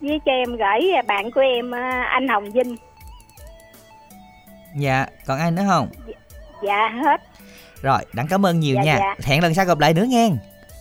Với 0.02 0.20
cho 0.26 0.32
em 0.32 0.50
gửi 0.56 0.92
à, 0.96 1.02
bạn 1.08 1.32
của 1.32 1.42
em 1.42 1.72
à, 1.76 2.04
anh 2.12 2.28
Hồng 2.28 2.52
Vinh. 2.52 2.76
Dạ 4.76 5.06
còn 5.26 5.40
ai 5.40 5.52
nữa 5.52 5.64
không? 5.68 5.90
Dạ 6.64 6.90
hết. 7.04 7.22
Rồi 7.82 8.00
đặng 8.14 8.28
cảm 8.28 8.46
ơn 8.46 8.60
nhiều 8.60 8.76
Dạ, 8.76 8.82
nha. 8.84 8.98
dạ. 9.00 9.16
hẹn 9.26 9.44
lần 9.44 9.54
sau 9.54 9.66
gặp 9.66 9.80
lại 9.80 9.94
nữa 9.94 10.06
nghe. 10.08 10.30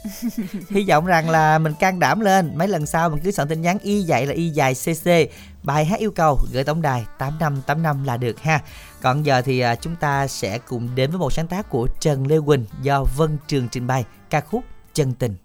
Hy 0.70 0.84
vọng 0.88 1.06
rằng 1.06 1.30
là 1.30 1.58
mình 1.58 1.72
can 1.80 1.98
đảm 2.00 2.20
lên. 2.20 2.52
Mấy 2.54 2.68
lần 2.68 2.86
sau 2.86 3.08
mình 3.10 3.20
cứ 3.24 3.30
soạn 3.30 3.48
tin 3.48 3.62
nhắn 3.62 3.78
y 3.82 4.02
dạy 4.02 4.26
là 4.26 4.32
y 4.34 4.48
dài 4.48 4.74
cc 4.74 5.10
bài 5.66 5.84
hát 5.84 6.00
yêu 6.00 6.10
cầu 6.10 6.40
gửi 6.52 6.64
tổng 6.64 6.82
đài 6.82 7.06
8585 7.18 8.04
là 8.04 8.16
được 8.16 8.40
ha. 8.40 8.62
Còn 9.02 9.26
giờ 9.26 9.42
thì 9.42 9.60
à, 9.60 9.76
chúng 9.76 9.96
ta 9.96 10.26
sẽ 10.26 10.58
cùng 10.58 10.94
đến 10.94 11.10
với 11.10 11.18
một 11.18 11.32
sáng 11.32 11.46
tác 11.46 11.70
của 11.70 11.88
Trần 12.00 12.26
Lê 12.26 12.36
Quỳnh 12.46 12.64
do 12.82 13.04
Vân 13.16 13.38
Trường 13.46 13.68
trình 13.68 13.86
bày 13.86 14.04
ca 14.30 14.40
khúc 14.40 14.64
Chân 14.94 15.12
Tình. 15.14 15.36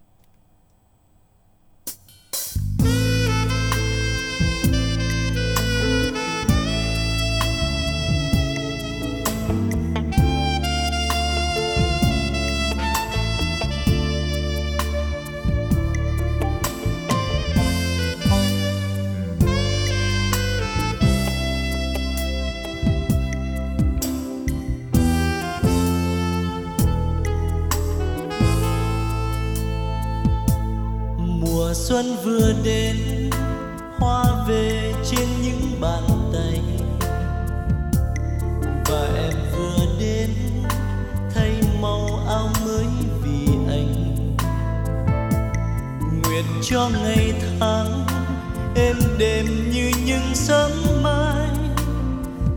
Xuân 31.92 32.16
vừa 32.24 32.54
đến, 32.64 32.98
hoa 34.00 34.24
về 34.48 34.94
trên 35.12 35.28
những 35.42 35.82
bàn 35.82 36.04
tay. 36.34 36.62
Và 38.86 39.08
em 39.16 39.34
vừa 39.52 39.86
đến, 40.00 40.30
thay 41.36 41.52
màu 41.82 42.08
áo 42.28 42.50
mới 42.66 42.86
vì 43.24 43.48
anh. 43.70 44.16
Nguyện 46.24 46.46
cho 46.62 46.90
ngày 47.04 47.34
tháng 47.60 48.06
êm 48.76 48.96
đềm 49.18 49.46
như 49.72 49.92
những 50.06 50.36
sớm 50.36 50.72
mai, 51.04 51.50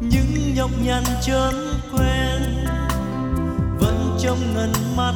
những 0.01 0.55
nhọc 0.55 0.71
nhằn 0.85 1.05
chớm 1.23 1.55
quen 1.93 2.67
vẫn 3.79 4.17
trong 4.21 4.55
ngần 4.55 4.73
mắt 4.97 5.15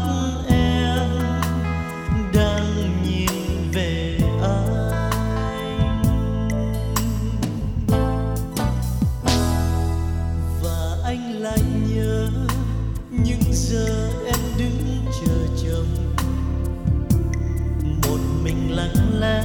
lẽ 19.20 19.42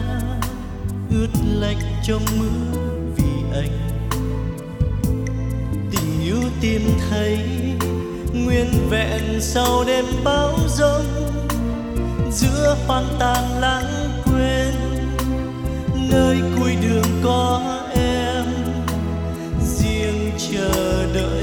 ướt 1.11 1.29
lạnh 1.59 1.81
trong 2.03 2.21
mưa 2.39 2.79
vì 3.15 3.31
anh. 3.53 3.71
Tình 5.91 6.21
yêu 6.23 6.41
tìm 6.61 6.81
thấy 7.09 7.39
nguyên 8.33 8.89
vẹn 8.89 9.41
sau 9.41 9.83
đêm 9.87 10.05
bão 10.23 10.59
giông, 10.67 11.05
giữa 12.31 12.77
hoang 12.87 13.07
tàn 13.19 13.59
lãng 13.59 14.21
quên. 14.25 14.73
Nơi 16.09 16.37
cuối 16.59 16.75
đường 16.81 17.21
có 17.23 17.61
em, 17.95 18.45
riêng 19.65 20.31
chờ 20.51 21.05
đợi 21.13 21.42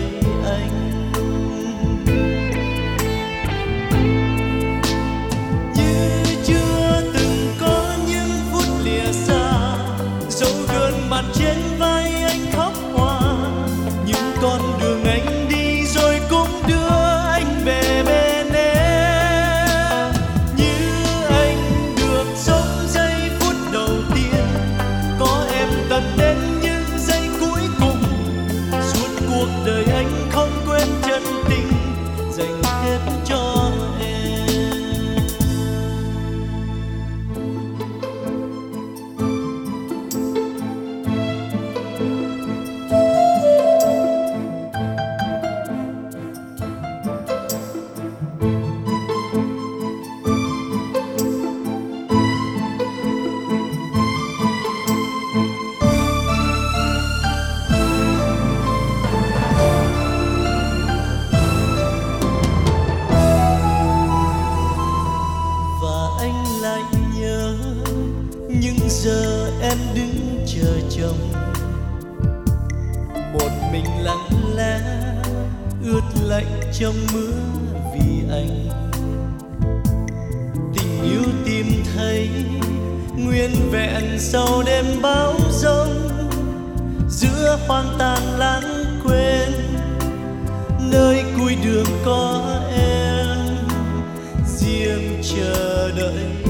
riêng 94.70 95.22
chờ 95.22 95.90
đợi. 95.96 96.49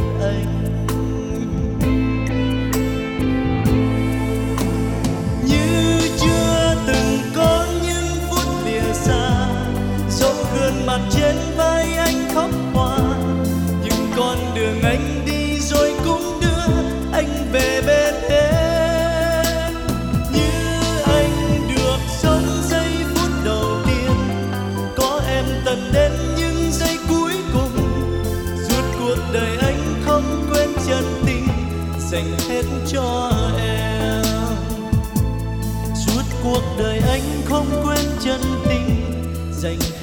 Dành 39.60 39.99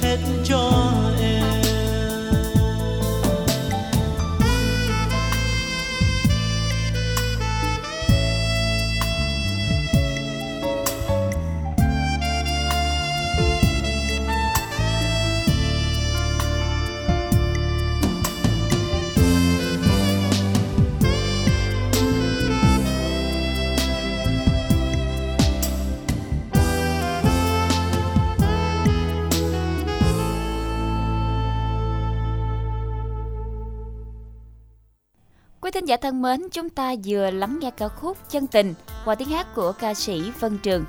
thân 36.18 36.22
mến, 36.22 36.48
chúng 36.52 36.68
ta 36.68 36.94
vừa 37.04 37.30
lắng 37.30 37.58
nghe 37.60 37.70
ca 37.70 37.88
khúc 37.88 38.16
Chân 38.30 38.46
tình 38.46 38.74
qua 39.04 39.14
tiếng 39.14 39.28
hát 39.28 39.54
của 39.54 39.72
ca 39.72 39.94
sĩ 39.94 40.32
Vân 40.40 40.58
Trường. 40.58 40.84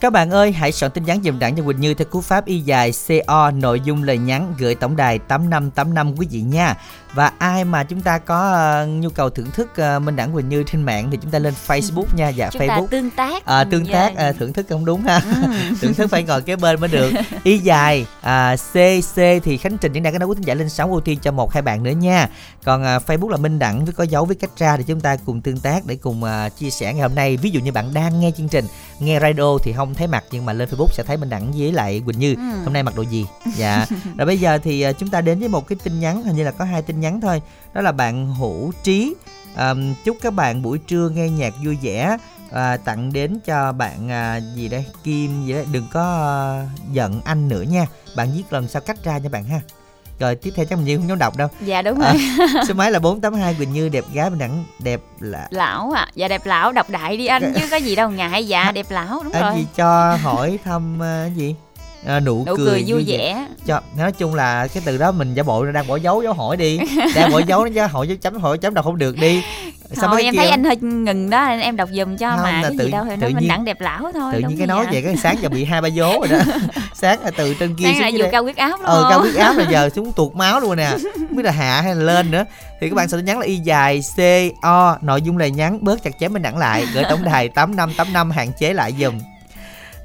Các 0.00 0.12
bạn 0.12 0.30
ơi, 0.30 0.52
hãy 0.52 0.72
soạn 0.72 0.92
tin 0.92 1.04
nhắn 1.04 1.20
dùm 1.24 1.38
đảng 1.38 1.56
cho 1.56 1.64
Quỳnh 1.64 1.80
Như 1.80 1.94
theo 1.94 2.06
cú 2.10 2.20
pháp 2.20 2.44
y 2.44 2.60
dài 2.60 2.92
CO 3.08 3.50
nội 3.50 3.80
dung 3.80 4.02
lời 4.02 4.18
nhắn 4.18 4.54
gửi 4.58 4.74
tổng 4.74 4.96
đài 4.96 5.18
8585 5.18 6.16
quý 6.18 6.26
vị 6.30 6.40
nha. 6.40 6.74
Và 7.14 7.32
ai 7.38 7.64
mà 7.64 7.84
chúng 7.84 8.00
ta 8.00 8.18
có 8.18 8.52
ờ, 8.52 8.86
nhu 8.86 9.08
cầu 9.10 9.30
thưởng 9.30 9.50
thức 9.50 9.68
uh, 9.96 10.02
Minh 10.02 10.16
Đẳng 10.16 10.32
Quỳnh 10.34 10.48
Như 10.48 10.62
trên 10.62 10.82
mạng 10.82 11.08
thì 11.10 11.18
chúng 11.22 11.30
ta 11.30 11.38
lên 11.38 11.54
Facebook 11.66 12.04
nha, 12.16 12.28
dạ 12.28 12.50
Chúng 12.52 12.62
Facebook. 12.62 12.80
ta 12.82 12.86
tương 12.90 13.10
tác. 13.10 13.44
À, 13.46 13.64
tương 13.64 13.86
Dạ. 13.86 13.92
tác 13.92 14.16
à, 14.16 14.32
thưởng 14.32 14.52
thức 14.52 14.66
không 14.68 14.84
đúng 14.84 15.02
ha 15.02 15.20
Ừ. 15.42 15.74
thưởng 15.80 15.94
thức 15.94 16.10
phải 16.10 16.22
ngồi 16.22 16.42
kế 16.42 16.56
bên 16.56 16.80
mới 16.80 16.88
được 16.88 17.12
y 17.44 17.58
dài 17.58 18.06
à, 18.20 18.56
cc 18.72 19.14
thì 19.44 19.56
khánh 19.56 19.78
trình 19.78 19.92
những 19.92 20.02
đang 20.02 20.12
có 20.12 20.18
nói 20.18 20.26
quý 20.28 20.34
thính 20.34 20.44
giả 20.44 20.54
lên 20.54 20.68
sóng 20.68 20.90
ưu 20.90 21.00
tiên 21.00 21.18
cho 21.22 21.32
một 21.32 21.52
hai 21.52 21.62
bạn 21.62 21.82
nữa 21.82 21.90
nha 21.90 22.28
còn 22.64 22.84
à, 22.84 22.98
facebook 23.06 23.28
là 23.28 23.36
minh 23.36 23.58
đẳng 23.58 23.84
với 23.84 23.94
có 23.94 24.04
dấu 24.04 24.24
với 24.24 24.36
cách 24.36 24.50
ra 24.58 24.76
thì 24.76 24.84
chúng 24.86 25.00
ta 25.00 25.16
cùng 25.26 25.40
tương 25.40 25.60
tác 25.60 25.86
để 25.86 25.96
cùng 25.96 26.24
à, 26.24 26.48
chia 26.48 26.70
sẻ 26.70 26.92
ngày 26.94 27.02
hôm 27.02 27.14
nay 27.14 27.36
ví 27.36 27.50
dụ 27.50 27.60
như 27.60 27.72
bạn 27.72 27.94
đang 27.94 28.20
nghe 28.20 28.30
chương 28.38 28.48
trình 28.48 28.64
nghe 28.98 29.20
radio 29.20 29.58
thì 29.62 29.72
không 29.72 29.94
thấy 29.94 30.06
mặt 30.06 30.24
nhưng 30.30 30.46
mà 30.46 30.52
lên 30.52 30.68
facebook 30.68 30.88
sẽ 30.92 31.02
thấy 31.06 31.16
minh 31.16 31.30
đẳng 31.30 31.52
với 31.52 31.72
lại 31.72 32.02
quỳnh 32.06 32.18
như 32.18 32.34
Ừ. 32.34 32.42
hôm 32.64 32.72
nay 32.72 32.82
mặc 32.82 32.96
đồ 32.96 33.02
gì 33.02 33.26
dạ 33.56 33.86
rồi 34.18 34.26
bây 34.26 34.38
giờ 34.38 34.58
thì 34.64 34.80
à, 34.82 34.92
chúng 34.92 35.08
ta 35.08 35.20
đến 35.20 35.38
với 35.40 35.48
một 35.48 35.68
cái 35.68 35.78
tin 35.84 36.00
nhắn 36.00 36.22
hình 36.24 36.36
như 36.36 36.44
là 36.44 36.50
có 36.50 36.64
hai 36.64 36.82
tin 36.82 36.97
nhắn 37.00 37.20
thôi. 37.20 37.42
Đó 37.74 37.80
là 37.80 37.92
bạn 37.92 38.34
hữu 38.34 38.72
trí. 38.82 39.14
À, 39.56 39.74
chúc 40.04 40.16
các 40.22 40.34
bạn 40.34 40.62
buổi 40.62 40.78
trưa 40.78 41.08
nghe 41.08 41.28
nhạc 41.28 41.54
vui 41.64 41.78
vẻ 41.82 42.16
à, 42.52 42.76
tặng 42.76 43.12
đến 43.12 43.38
cho 43.46 43.72
bạn 43.72 44.10
à, 44.10 44.40
gì 44.54 44.68
đây? 44.68 44.84
Kim 45.04 45.46
gì 45.46 45.52
đấy? 45.52 45.64
Đừng 45.72 45.86
có 45.92 46.02
à, 46.02 46.66
giận 46.92 47.20
anh 47.24 47.48
nữa 47.48 47.62
nha. 47.62 47.86
Bạn 48.16 48.28
viết 48.36 48.42
lần 48.52 48.68
sau 48.68 48.82
cách 48.82 49.04
ra 49.04 49.18
nha 49.18 49.28
bạn 49.28 49.44
ha. 49.44 49.60
Rồi 50.18 50.34
tiếp 50.34 50.50
theo 50.56 50.66
chắc 50.66 50.76
mình 50.76 50.84
như 50.86 50.96
không 50.96 51.08
dám 51.08 51.18
đọc 51.18 51.36
đâu. 51.36 51.48
Dạ 51.64 51.82
đúng 51.82 52.00
À, 52.00 52.12
rồi. 52.12 52.22
số 52.68 52.74
máy 52.74 52.90
là 52.90 52.98
482 52.98 53.54
Quỳnh 53.54 53.72
Như 53.72 53.88
đẹp 53.88 54.04
gái 54.12 54.30
mình 54.30 54.38
đẳng 54.38 54.64
đẹp 54.78 55.00
là 55.20 55.48
lão 55.50 55.90
à, 55.96 56.08
dạ 56.14 56.28
đẹp 56.28 56.46
lão 56.46 56.72
đọc 56.72 56.90
đại 56.90 57.16
đi 57.16 57.26
anh 57.26 57.52
chứ 57.56 57.66
có 57.70 57.76
gì 57.76 57.94
đâu 57.96 58.10
ngại 58.10 58.48
dạ 58.48 58.72
đẹp 58.72 58.86
lão 58.90 59.22
đúng 59.24 59.32
anh 59.32 59.42
rồi. 59.42 59.54
gì 59.56 59.66
cho 59.76 60.16
hỏi 60.22 60.58
thăm 60.64 61.02
à, 61.02 61.26
gì 61.36 61.54
à, 62.06 62.20
nụ, 62.20 62.44
Nụ 62.46 62.56
cười 62.56 62.84
vui 62.86 63.04
vẻ. 63.06 63.46
cho 63.66 63.80
nói 63.98 64.12
chung 64.12 64.34
là 64.34 64.66
cái 64.66 64.82
từ 64.86 64.98
đó 64.98 65.12
mình 65.12 65.34
giả 65.34 65.42
bộ 65.42 65.64
đang 65.64 65.86
bỏ 65.86 65.96
dấu 65.96 66.22
dấu 66.22 66.32
hỏi 66.32 66.56
đi. 66.56 66.78
Đang 67.14 67.30
bỏ 67.32 67.38
dấu 67.38 67.64
nó 67.64 67.70
chứ 67.74 67.80
hỏi 67.86 68.08
dấu 68.08 68.16
chấm 68.20 68.34
hỏi 68.40 68.58
chấm 68.58 68.74
đâu 68.74 68.84
không 68.84 68.98
được 68.98 69.16
đi. 69.16 69.42
Thôi 69.96 70.08
mấy 70.10 70.22
em 70.24 70.34
kia 70.34 70.38
thấy 70.38 70.48
anh 70.48 70.64
hơi 70.64 70.76
ngừng 70.76 71.30
đó 71.30 71.44
em 71.46 71.76
đọc 71.76 71.88
giùm 71.92 72.16
cho 72.16 72.30
Không, 72.30 72.42
mà 72.42 72.60
cái 72.62 72.72
tự- 72.78 72.84
gì 72.84 72.90
đâu 72.90 73.04
thì 73.04 73.16
nói 73.16 73.30
mình 73.30 73.38
nhiên- 73.38 73.48
đặng 73.48 73.64
đẹp 73.64 73.80
lão 73.80 74.12
thôi 74.14 74.32
tự 74.32 74.38
nhiên 74.48 74.58
cái 74.58 74.66
nói 74.66 74.84
dạ. 74.84 74.90
vậy 74.92 75.02
cái 75.02 75.16
sáng 75.16 75.36
giờ 75.42 75.48
bị 75.48 75.64
hai 75.64 75.80
ba 75.80 75.88
vố 75.94 76.12
rồi 76.12 76.28
đó. 76.28 76.38
Sáng 76.94 77.22
là 77.24 77.30
từ 77.36 77.54
trên 77.54 77.74
kia 77.76 77.84
Sáng 77.84 78.00
là 78.00 78.10
vừa 78.18 78.30
cao 78.32 78.42
huyết 78.42 78.56
áp 78.56 78.80
ờ 78.82 79.06
cao 79.10 79.20
huyết 79.20 79.34
áp 79.34 79.56
là 79.56 79.64
giờ 79.70 79.90
xuống 79.96 80.12
tuột 80.12 80.34
máu 80.34 80.60
luôn 80.60 80.76
nè. 80.76 80.90
Không 80.90 81.36
biết 81.36 81.42
là 81.42 81.50
hạ 81.52 81.80
hay 81.80 81.94
là 81.94 82.02
lên 82.02 82.30
nữa. 82.30 82.44
Thì 82.80 82.88
các 82.88 82.94
bạn 82.96 83.08
sẽ 83.08 83.18
nhắn 83.18 83.38
là 83.38 83.46
y 83.46 83.56
dài 83.56 84.00
c 84.16 84.20
o 84.62 84.96
nội 85.02 85.22
dung 85.22 85.38
lời 85.38 85.50
nhắn 85.50 85.78
bớt 85.84 86.02
chặt 86.02 86.10
chém 86.20 86.32
bên 86.32 86.42
đẳng 86.42 86.58
lại. 86.58 86.86
Gửi 86.94 87.04
tổng 87.10 87.24
đài 87.24 87.48
tám 87.48 87.76
năm 87.76 87.92
tám 87.96 88.12
năm 88.12 88.30
hạn 88.30 88.52
chế 88.58 88.72
lại 88.72 88.94
dùm 89.00 89.14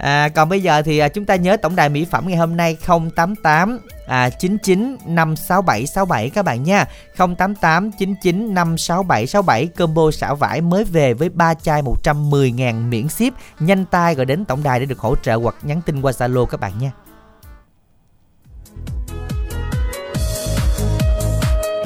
À, 0.04 0.30
còn 0.30 0.50
bây 0.50 0.62
giờ 0.62 0.82
thì 0.82 0.98
à, 1.00 1.08
chúng 1.08 1.26
ta 1.26 1.36
nhớ 1.36 1.58
tổng 1.58 1.76
đài 1.76 1.90
mỹ 1.90 2.06
phẩm 2.06 2.28
ngày 2.28 2.38
hôm 2.38 2.58
nay 2.58 2.78
088 3.16 3.80
à, 4.08 4.30
99 4.30 4.98
56767 5.06 6.30
các 6.30 6.46
bạn 6.46 6.64
nha. 6.64 6.86
088 7.18 7.92
99 7.92 8.54
56767 8.54 9.68
combo 9.68 10.12
xả 10.12 10.34
vải 10.34 10.62
mới 10.62 10.84
về 10.84 11.14
với 11.14 11.30
3 11.30 11.54
chai 11.54 11.82
110 11.82 12.52
ngàn 12.52 12.90
miễn 12.90 13.08
ship. 13.08 13.34
Nhanh 13.60 13.86
tay 13.86 14.16
gọi 14.16 14.26
đến 14.26 14.46
tổng 14.46 14.64
đài 14.64 14.80
để 14.80 14.86
được 14.86 15.00
hỗ 15.00 15.16
trợ 15.16 15.36
hoặc 15.36 15.56
nhắn 15.62 15.82
tin 15.86 16.02
qua 16.02 16.12
Zalo 16.12 16.46
các 16.46 16.60
bạn 16.60 16.72
nha. 16.80 16.92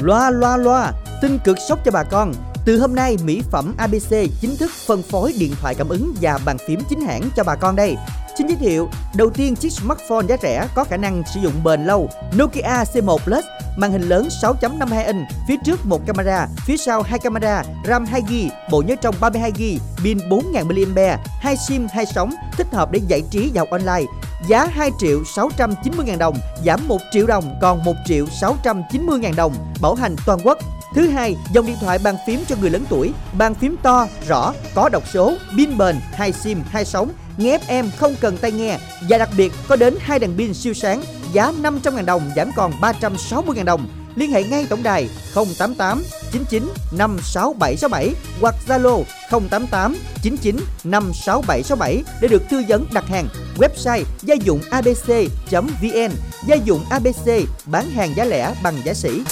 Loa 0.00 0.30
loa 0.30 0.56
loa, 0.56 0.92
tin 1.22 1.38
cực 1.38 1.58
sốc 1.68 1.78
cho 1.84 1.90
bà 1.90 2.02
con. 2.02 2.32
Từ 2.68 2.78
hôm 2.78 2.94
nay, 2.94 3.16
mỹ 3.24 3.42
phẩm 3.50 3.74
ABC 3.78 4.10
chính 4.40 4.56
thức 4.56 4.70
phân 4.86 5.02
phối 5.02 5.34
điện 5.38 5.54
thoại 5.60 5.74
cảm 5.74 5.88
ứng 5.88 6.14
và 6.20 6.38
bàn 6.44 6.56
phím 6.66 6.80
chính 6.88 7.00
hãng 7.00 7.22
cho 7.36 7.44
bà 7.44 7.54
con 7.54 7.76
đây. 7.76 7.96
Xin 8.38 8.46
giới 8.46 8.56
thiệu, 8.56 8.88
đầu 9.14 9.30
tiên 9.30 9.56
chiếc 9.56 9.72
smartphone 9.72 10.26
giá 10.28 10.36
rẻ 10.42 10.68
có 10.74 10.84
khả 10.84 10.96
năng 10.96 11.22
sử 11.34 11.40
dụng 11.40 11.52
bền 11.64 11.84
lâu 11.84 12.10
Nokia 12.38 12.84
C1 12.92 13.18
Plus, 13.18 13.44
màn 13.76 13.92
hình 13.92 14.02
lớn 14.02 14.28
6.52 14.42 15.06
inch, 15.06 15.28
phía 15.48 15.56
trước 15.64 15.86
một 15.86 16.06
camera, 16.06 16.48
phía 16.66 16.76
sau 16.76 17.02
hai 17.02 17.18
camera, 17.18 17.64
RAM 17.86 18.04
2GB, 18.04 18.48
bộ 18.70 18.82
nhớ 18.82 18.94
trong 19.00 19.14
32GB, 19.20 19.78
pin 20.04 20.18
4000 20.30 20.94
mAh, 20.94 21.20
hai 21.40 21.56
sim 21.68 21.86
hai 21.92 22.06
sóng, 22.06 22.30
thích 22.52 22.66
hợp 22.72 22.92
để 22.92 23.00
giải 23.08 23.22
trí 23.30 23.50
và 23.54 23.60
học 23.60 23.70
online. 23.70 24.12
Giá 24.48 24.66
2 24.66 24.90
triệu 24.98 25.24
690 25.24 26.06
ngàn 26.06 26.18
đồng, 26.18 26.36
giảm 26.64 26.88
1 26.88 26.98
triệu 27.12 27.26
đồng 27.26 27.58
còn 27.62 27.84
1 27.84 27.94
triệu 28.06 28.26
690 28.40 29.18
ngàn 29.18 29.36
đồng, 29.36 29.54
bảo 29.80 29.94
hành 29.94 30.16
toàn 30.26 30.38
quốc. 30.44 30.58
Thứ 30.94 31.08
hai, 31.08 31.36
dòng 31.52 31.66
điện 31.66 31.76
thoại 31.80 31.98
bàn 32.04 32.16
phím 32.26 32.44
cho 32.48 32.56
người 32.60 32.70
lớn 32.70 32.84
tuổi, 32.88 33.12
bàn 33.38 33.54
phím 33.54 33.76
to, 33.82 34.06
rõ, 34.28 34.54
có 34.74 34.88
đọc 34.88 35.02
số, 35.12 35.34
pin 35.56 35.78
bền, 35.78 35.96
hai 36.12 36.32
sim, 36.32 36.62
hai 36.70 36.84
sóng, 36.84 37.12
nghe 37.36 37.58
FM 37.58 37.90
không 37.96 38.14
cần 38.20 38.36
tai 38.36 38.52
nghe 38.52 38.78
và 39.08 39.18
đặc 39.18 39.28
biệt 39.36 39.52
có 39.68 39.76
đến 39.76 39.94
hai 40.00 40.18
đèn 40.18 40.36
pin 40.38 40.54
siêu 40.54 40.74
sáng, 40.74 41.02
giá 41.32 41.52
500.000 41.62 42.04
đồng 42.04 42.30
giảm 42.36 42.50
còn 42.56 42.72
360.000 42.80 43.64
đồng. 43.64 43.88
Liên 44.16 44.30
hệ 44.30 44.44
ngay 44.44 44.66
tổng 44.68 44.82
đài 44.82 45.08
088 45.34 46.02
99 46.32 46.68
56767 46.92 48.14
hoặc 48.40 48.54
Zalo 48.68 49.02
088 49.30 49.96
99 50.22 50.56
56767 50.84 52.02
để 52.20 52.28
được 52.28 52.42
tư 52.50 52.62
vấn 52.68 52.86
đặt 52.92 53.04
hàng. 53.08 53.28
Website 53.56 54.04
gia 54.22 54.34
dụng 54.34 54.60
abc.vn 54.70 56.12
Gia 56.46 56.56
dụng 56.56 56.84
ABC 56.90 57.30
bán 57.66 57.90
hàng 57.90 58.16
giá 58.16 58.24
lẻ 58.24 58.54
bằng 58.62 58.74
giá 58.84 58.94
sỉ. 58.94 59.22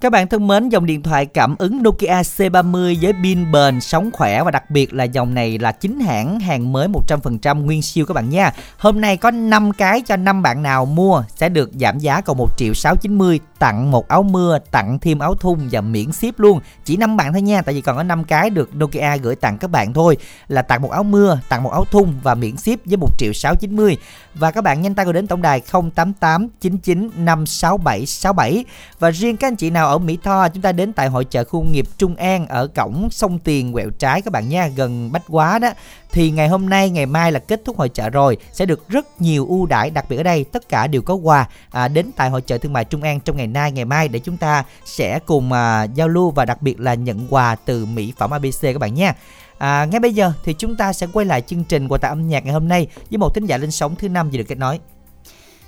Các 0.00 0.12
bạn 0.12 0.28
thân 0.28 0.46
mến, 0.46 0.68
dòng 0.68 0.86
điện 0.86 1.02
thoại 1.02 1.26
cảm 1.26 1.56
ứng 1.58 1.82
Nokia 1.82 2.22
C30 2.22 2.96
với 3.02 3.12
pin 3.22 3.52
bền, 3.52 3.80
sóng 3.80 4.10
khỏe 4.12 4.42
và 4.42 4.50
đặc 4.50 4.70
biệt 4.70 4.94
là 4.94 5.04
dòng 5.04 5.34
này 5.34 5.58
là 5.58 5.72
chính 5.72 6.00
hãng, 6.00 6.40
hàng 6.40 6.72
mới 6.72 6.88
100% 6.88 7.64
nguyên 7.64 7.82
siêu 7.82 8.06
các 8.06 8.14
bạn 8.14 8.30
nha. 8.30 8.52
Hôm 8.78 9.00
nay 9.00 9.16
có 9.16 9.30
5 9.30 9.72
cái 9.72 10.00
cho 10.00 10.16
5 10.16 10.42
bạn 10.42 10.62
nào 10.62 10.86
mua 10.86 11.22
sẽ 11.36 11.48
được 11.48 11.70
giảm 11.80 11.98
giá 11.98 12.20
còn 12.20 12.36
1 12.36 12.48
triệu 12.56 12.74
690 12.74 13.40
tặng 13.58 13.90
một 13.90 14.08
áo 14.08 14.22
mưa, 14.22 14.58
tặng 14.70 14.98
thêm 14.98 15.18
áo 15.18 15.34
thun 15.34 15.68
và 15.70 15.80
miễn 15.80 16.12
ship 16.12 16.38
luôn. 16.40 16.60
Chỉ 16.84 16.96
năm 16.96 17.16
bạn 17.16 17.32
thôi 17.32 17.42
nha, 17.42 17.62
tại 17.62 17.74
vì 17.74 17.80
còn 17.80 17.96
có 17.96 18.02
5 18.02 18.24
cái 18.24 18.50
được 18.50 18.76
Nokia 18.76 19.16
gửi 19.22 19.36
tặng 19.36 19.58
các 19.58 19.70
bạn 19.70 19.92
thôi. 19.92 20.16
Là 20.48 20.62
tặng 20.62 20.82
một 20.82 20.90
áo 20.90 21.02
mưa, 21.02 21.40
tặng 21.48 21.62
một 21.62 21.70
áo 21.70 21.84
thun 21.84 22.12
và 22.22 22.34
miễn 22.34 22.56
ship 22.56 22.86
với 22.86 22.96
1 22.96 23.08
triệu 23.18 23.32
690. 23.32 23.96
Và 24.34 24.50
các 24.50 24.64
bạn 24.64 24.82
nhanh 24.82 24.94
tay 24.94 25.04
gọi 25.04 25.12
đến 25.12 25.26
tổng 25.26 25.42
đài 25.42 25.60
088 25.94 26.48
99 26.60 27.10
567 27.16 28.06
67. 28.06 28.64
Và 28.98 29.10
riêng 29.10 29.36
các 29.36 29.48
anh 29.48 29.56
chị 29.56 29.70
nào 29.70 29.88
ở 29.88 29.98
Mỹ 29.98 30.18
Tho, 30.22 30.48
chúng 30.48 30.62
ta 30.62 30.72
đến 30.72 30.92
tại 30.92 31.08
hội 31.08 31.24
chợ 31.24 31.44
khu 31.44 31.60
công 31.60 31.72
nghiệp 31.72 31.86
Trung 31.98 32.16
An 32.16 32.46
ở 32.46 32.66
cổng 32.66 33.08
sông 33.10 33.38
Tiền 33.38 33.72
quẹo 33.72 33.90
trái 33.90 34.22
các 34.22 34.32
bạn 34.32 34.48
nha, 34.48 34.68
gần 34.76 35.12
Bách 35.12 35.22
Quá 35.28 35.58
đó 35.58 35.70
thì 36.12 36.30
ngày 36.30 36.48
hôm 36.48 36.68
nay 36.68 36.90
ngày 36.90 37.06
mai 37.06 37.32
là 37.32 37.38
kết 37.38 37.62
thúc 37.64 37.78
hội 37.78 37.88
chợ 37.88 38.10
rồi 38.10 38.36
sẽ 38.52 38.66
được 38.66 38.88
rất 38.88 39.20
nhiều 39.20 39.46
ưu 39.48 39.66
đãi 39.66 39.90
đặc 39.90 40.04
biệt 40.08 40.16
ở 40.16 40.22
đây 40.22 40.44
tất 40.44 40.68
cả 40.68 40.86
đều 40.86 41.02
có 41.02 41.14
quà 41.14 41.48
à, 41.70 41.88
đến 41.88 42.10
tại 42.16 42.30
hội 42.30 42.40
chợ 42.42 42.58
thương 42.58 42.72
mại 42.72 42.84
Trung 42.84 43.02
An 43.02 43.20
trong 43.20 43.36
ngày 43.36 43.46
nay 43.46 43.72
ngày 43.72 43.84
mai 43.84 44.08
để 44.08 44.18
chúng 44.18 44.36
ta 44.36 44.64
sẽ 44.84 45.18
cùng 45.26 45.52
à, 45.52 45.82
giao 45.82 46.08
lưu 46.08 46.30
và 46.30 46.44
đặc 46.44 46.62
biệt 46.62 46.80
là 46.80 46.94
nhận 46.94 47.26
quà 47.30 47.56
từ 47.64 47.86
mỹ 47.86 48.12
phẩm 48.16 48.30
ABC 48.30 48.62
các 48.62 48.78
bạn 48.78 48.94
nha 48.94 49.14
À, 49.58 49.84
ngay 49.90 50.00
bây 50.00 50.12
giờ 50.14 50.32
thì 50.44 50.54
chúng 50.58 50.76
ta 50.76 50.92
sẽ 50.92 51.06
quay 51.12 51.26
lại 51.26 51.40
chương 51.40 51.64
trình 51.64 51.88
quà 51.88 51.98
tặng 51.98 52.10
âm 52.12 52.28
nhạc 52.28 52.44
ngày 52.44 52.52
hôm 52.52 52.68
nay 52.68 52.86
với 53.10 53.18
một 53.18 53.34
thính 53.34 53.46
giả 53.46 53.56
lên 53.58 53.70
sóng 53.70 53.96
thứ 53.96 54.08
năm 54.08 54.30
gì 54.30 54.38
được 54.38 54.44
kết 54.48 54.58
nối. 54.58 54.80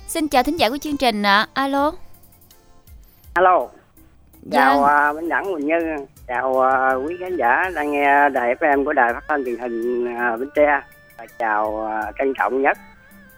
Xin 0.07 0.27
chào 0.27 0.43
thính 0.43 0.57
giả 0.59 0.69
của 0.69 0.77
chương 0.77 0.97
trình 0.97 1.23
ạ. 1.23 1.47
Alo. 1.53 1.91
Alo, 3.33 3.67
chào 4.51 4.81
Dạ. 4.81 5.09
uh, 5.09 5.15
Minh 5.15 5.29
Đẳng 5.29 5.45
Quỳnh 5.53 5.67
Như, 5.67 6.05
chào 6.31 6.49
uh, 6.49 7.07
quý 7.07 7.17
khán 7.19 7.37
giả 7.37 7.69
đang 7.75 7.91
nghe 7.91 8.29
đài 8.29 8.55
FM 8.55 8.85
của 8.85 8.93
đài 8.93 9.13
phát 9.13 9.23
thanh 9.27 9.45
truyền 9.45 9.59
hình 9.59 10.05
uh, 10.05 10.39
Bến 10.39 10.49
Tre. 10.55 10.81
Và 11.17 11.25
chào 11.39 11.67
uh, 11.67 12.15
trân 12.17 12.33
trọng 12.37 12.61
nhất. 12.61 12.77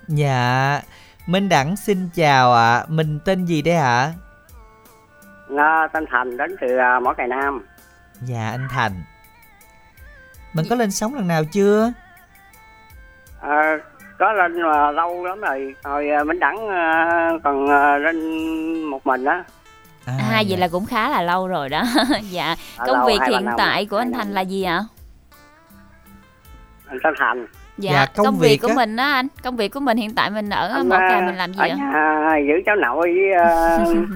Dạ, 0.07 0.81
Minh 1.27 1.49
Đẳng 1.49 1.75
xin 1.75 2.09
chào 2.13 2.53
ạ. 2.53 2.83
Mình 2.87 3.19
tên 3.25 3.45
gì 3.45 3.61
đấy 3.61 3.75
ạ? 3.75 4.13
Uh, 5.53 5.91
tên 5.93 6.05
Thành 6.09 6.37
đến 6.37 6.55
từ 6.61 6.77
uh, 6.77 7.03
Mỏ 7.03 7.13
Cày 7.13 7.27
Nam. 7.27 7.65
Dạ 8.21 8.49
anh 8.49 8.67
Thành. 8.71 8.91
Mình 10.53 10.65
có 10.69 10.75
lên 10.75 10.91
sóng 10.91 11.15
lần 11.15 11.27
nào 11.27 11.43
chưa? 11.51 11.93
Uh, 13.37 13.81
có 14.19 14.33
lên 14.33 14.61
mà 14.61 14.91
lâu 14.91 15.25
lắm 15.25 15.41
rồi, 15.41 15.75
hồi 15.83 16.07
uh, 16.21 16.27
Minh 16.27 16.39
Đẳng 16.39 16.55
uh, 16.55 17.43
còn 17.43 17.63
uh, 17.63 18.01
lên 18.01 18.15
một 18.83 19.05
mình 19.05 19.25
á. 19.25 19.43
À, 20.05 20.13
À, 20.31 20.43
vậy 20.49 20.57
là 20.57 20.67
cũng 20.67 20.85
khá 20.85 21.09
là 21.09 21.21
lâu 21.21 21.47
rồi 21.47 21.69
đó. 21.69 21.83
dạ. 22.31 22.55
À, 22.77 22.85
Công 22.87 22.97
lâu, 22.97 23.07
việc 23.07 23.19
hiện 23.29 23.45
tại 23.57 23.85
của 23.85 23.97
anh. 23.97 24.13
Thành 24.13 24.33
là 24.33 24.41
gì 24.41 24.63
ạ? 24.63 24.83
Anh 26.87 26.97
tên 27.03 27.13
Thành. 27.19 27.47
Dạ, 27.77 27.91
Dạ, 27.91 28.05
công 28.05 28.25
công, 28.25 28.39
việc 28.39 28.49
việc 28.49 28.57
của 28.61 28.67
á. 28.67 28.73
mình 28.75 28.95
đó 28.95 29.03
anh. 29.03 29.27
Công 29.43 29.55
việc 29.57 29.67
của 29.73 29.79
mình 29.79 29.97
hiện 29.97 30.15
tại 30.15 30.29
mình 30.29 30.49
ở 30.49 30.67
Anh, 30.67 30.89
Mỏ 30.89 30.97
Cày 30.97 31.19
uh, 31.19 31.23
mình 31.25 31.35
làm 31.35 31.53
gì 31.53 31.59
ở 31.59 31.67
ạ? 31.67 31.75
nhà 31.75 32.35
giữ 32.47 32.53
cháu 32.65 32.75
nội 32.75 33.13
với 33.13 33.29
uh, 33.81 34.07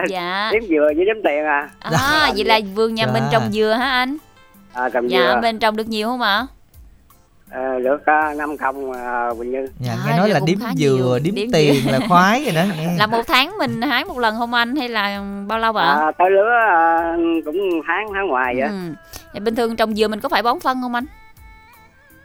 Dạ. 0.08 0.50
đếm 0.52 0.62
dừa 0.68 0.88
với 0.96 1.04
đếm 1.04 1.16
tiền 1.24 1.44
à. 1.44 1.68
À, 1.80 2.32
vậy 2.36 2.44
là 2.44 2.60
vườn 2.74 2.94
nhà 2.94 3.06
mình 3.06 3.22
Dạ. 3.22 3.28
trồng 3.32 3.52
dừa 3.52 3.72
hả 3.78 3.90
anh? 3.90 4.16
À, 4.74 4.88
trồng 4.88 5.10
Dạ, 5.10 5.18
dừa. 5.18 5.40
mình 5.42 5.58
trồng 5.58 5.76
được 5.76 5.88
nhiều 5.88 6.08
không 6.08 6.20
ạ? 6.20 6.46
Ờ, 7.54 7.78
được 7.78 8.02
uh, 8.32 8.36
5 8.36 8.56
công 8.56 8.90
uh, 8.90 9.38
Quỳnh 9.38 9.50
Như. 9.50 9.66
Dạ, 9.80 9.92
À, 9.92 9.98
nghe 10.06 10.16
nói 10.18 10.32
vậy 10.32 10.40
là 10.40 10.66
khá 10.66 10.74
dừa, 10.76 11.18
Điếm 11.22 11.34
tiền 11.34 11.50
dừa. 11.52 11.92
là 11.92 12.00
khoái 12.08 12.44
rồi 12.44 12.54
đó. 12.54 12.62
Nghe. 12.78 12.96
Là 12.98 13.06
một 13.06 13.22
tháng 13.26 13.58
mình 13.58 13.82
hái 13.82 14.04
một 14.04 14.18
lần 14.18 14.34
không 14.38 14.54
anh 14.54 14.76
hay 14.76 14.88
là 14.88 15.22
bao 15.46 15.58
lâu 15.58 15.76
ạ? 15.76 15.96
À, 16.00 16.12
tới 16.18 16.30
lứa 16.30 16.50
à, 16.70 17.16
cũng 17.44 17.56
tháng 17.86 18.06
tháng 18.14 18.26
ngoài 18.26 18.54
vậy. 18.58 18.68
Ừ. 18.68 18.94
Vậy 19.32 19.40
bình 19.40 19.54
thường 19.54 19.76
trồng 19.76 19.94
dừa 19.94 20.08
mình 20.08 20.20
có 20.20 20.28
phải 20.28 20.42
bón 20.42 20.60
phân 20.60 20.82
không 20.82 20.94
anh? 20.94 21.04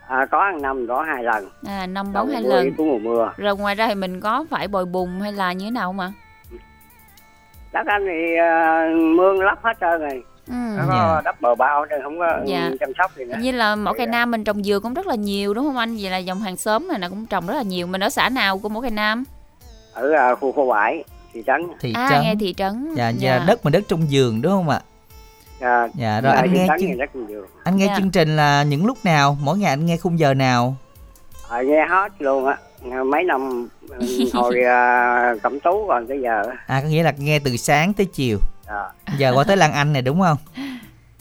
À, 0.08 0.26
có 0.30 0.44
hàng 0.44 0.62
năm 0.62 0.86
có 0.88 1.02
hai 1.02 1.22
lần. 1.24 1.48
À, 1.66 1.86
năm 1.86 2.12
bón 2.12 2.28
hai 2.32 2.42
lần. 2.42 2.74
của 2.76 2.84
mùa 2.84 2.98
mưa. 2.98 3.32
Rồi 3.36 3.56
ngoài 3.56 3.74
ra 3.74 3.88
thì 3.88 3.94
mình 3.94 4.20
có 4.20 4.44
phải 4.50 4.68
bồi 4.68 4.84
bùn 4.84 5.20
hay 5.20 5.32
là 5.32 5.52
như 5.52 5.64
thế 5.64 5.70
nào 5.70 5.88
không 5.88 6.00
ạ? 6.00 6.12
Đất 7.72 7.86
anh 7.86 8.06
thì 8.06 8.36
à, 8.36 8.86
mương 9.16 9.40
lấp 9.40 9.58
hết 9.62 9.72
trơn 9.80 10.00
rồi. 10.00 10.22
Ừ. 10.50 10.54
Nó 10.78 10.84
có 10.88 10.92
Dạ. 11.16 11.20
đắp 11.24 11.40
bờ 11.40 11.54
bao 11.54 11.84
nên 11.86 12.02
không 12.02 12.18
có 12.18 12.38
Dạ. 12.46 12.68
ừ, 12.70 12.76
chăm 12.80 12.92
sóc 12.98 13.16
gì 13.16 13.24
nữa. 13.24 13.36
Như 13.40 13.52
là 13.52 13.76
mỏ 13.76 13.92
cây 13.92 14.06
Dạ. 14.06 14.10
nam 14.12 14.30
mình 14.30 14.44
trồng 14.44 14.62
dừa 14.64 14.80
cũng 14.82 14.94
rất 14.94 15.06
là 15.06 15.14
nhiều 15.14 15.54
đúng 15.54 15.66
không 15.66 15.76
anh? 15.76 15.96
Vậy 16.00 16.10
là 16.10 16.16
dòng 16.16 16.40
hàng 16.40 16.56
xóm 16.56 16.88
này 16.88 16.98
là 16.98 17.08
cũng 17.08 17.26
trồng 17.26 17.46
rất 17.46 17.54
là 17.54 17.62
nhiều. 17.62 17.86
Mình 17.86 18.00
ở 18.00 18.10
xã 18.10 18.28
nào 18.28 18.58
của 18.58 18.68
mỏ 18.68 18.80
cây 18.80 18.90
nam? 18.90 19.24
Ở 19.92 20.12
à, 20.12 20.34
khu 20.34 20.52
phố 20.52 20.68
bãi 20.70 21.04
thị 21.32 21.42
trấn. 21.46 21.60
Thị 21.80 21.92
À 21.96 22.08
trấn. 22.10 22.22
nghe 22.22 22.34
thị 22.40 22.54
trấn. 22.56 22.94
Dạ, 22.94 23.08
dạ, 23.08 23.44
đất 23.46 23.64
mà 23.64 23.70
đất 23.70 23.84
trong 23.88 24.10
giường 24.10 24.42
đúng 24.42 24.52
không 24.52 24.68
ạ? 24.68 24.80
À, 25.60 25.88
Dạ, 25.94 26.20
rồi 26.20 26.32
anh 26.34 26.52
nghe 26.52 26.66
chương, 26.80 26.90
anh 27.64 27.76
nghe 27.76 27.86
Dạ. 27.86 27.94
chương 27.98 28.10
trình 28.10 28.36
là 28.36 28.62
những 28.62 28.86
lúc 28.86 28.98
nào? 29.04 29.36
Mỗi 29.42 29.58
ngày 29.58 29.70
anh 29.70 29.86
nghe 29.86 29.96
khung 29.96 30.18
giờ 30.18 30.34
nào? 30.34 30.76
À, 31.50 31.62
nghe 31.62 31.86
hết 31.86 32.12
luôn 32.18 32.46
á. 32.46 32.56
À, 32.92 33.02
Mấy 33.04 33.24
năm 33.24 33.68
hồi 34.34 34.62
à, 34.64 35.34
cẩm 35.42 35.60
tú 35.60 35.84
còn 35.88 36.06
tới 36.06 36.20
giờ. 36.22 36.42
À 36.66 36.80
có 36.82 36.88
nghĩa 36.88 37.02
là 37.02 37.12
nghe 37.18 37.38
từ 37.38 37.56
sáng 37.56 37.92
tới 37.92 38.06
chiều. 38.06 38.38
À, 38.70 38.84
Giờ 39.18 39.32
qua 39.34 39.44
tới 39.44 39.56
Lan 39.56 39.72
Anh 39.72 39.92
này 39.92 40.02
đúng 40.02 40.20
không? 40.20 40.36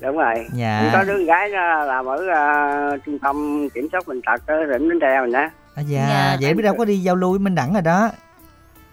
đúng 0.02 0.18
rồi. 0.18 0.34
Dạ. 0.54 0.80
Cũng 0.84 0.90
có 0.94 1.04
đứa 1.04 1.24
gái 1.26 1.52
đó 1.52 1.84
làm 1.84 2.06
ở 2.06 2.28
à, 2.36 2.98
trung 3.06 3.20
tâm 3.20 3.68
kiểm 3.74 3.88
soát 3.92 4.08
bệnh 4.08 4.22
tật 4.22 4.42
ở 4.48 4.56
tỉnh 4.74 4.90
Bến 4.90 5.00
Tre 5.02 5.22
mình 5.22 5.32
đó. 5.32 5.50
À, 5.76 5.82
dạ, 5.88 6.06
Dạ. 6.10 6.38
vậy 6.42 6.54
biết 6.54 6.64
đâu 6.64 6.76
có 6.78 6.86
đi 6.86 6.98
giao 6.98 7.16
lưu 7.16 7.30
với 7.30 7.40
Minh 7.40 7.56
Đẳng 7.56 7.74
rồi 7.74 7.82
đó. 7.82 8.10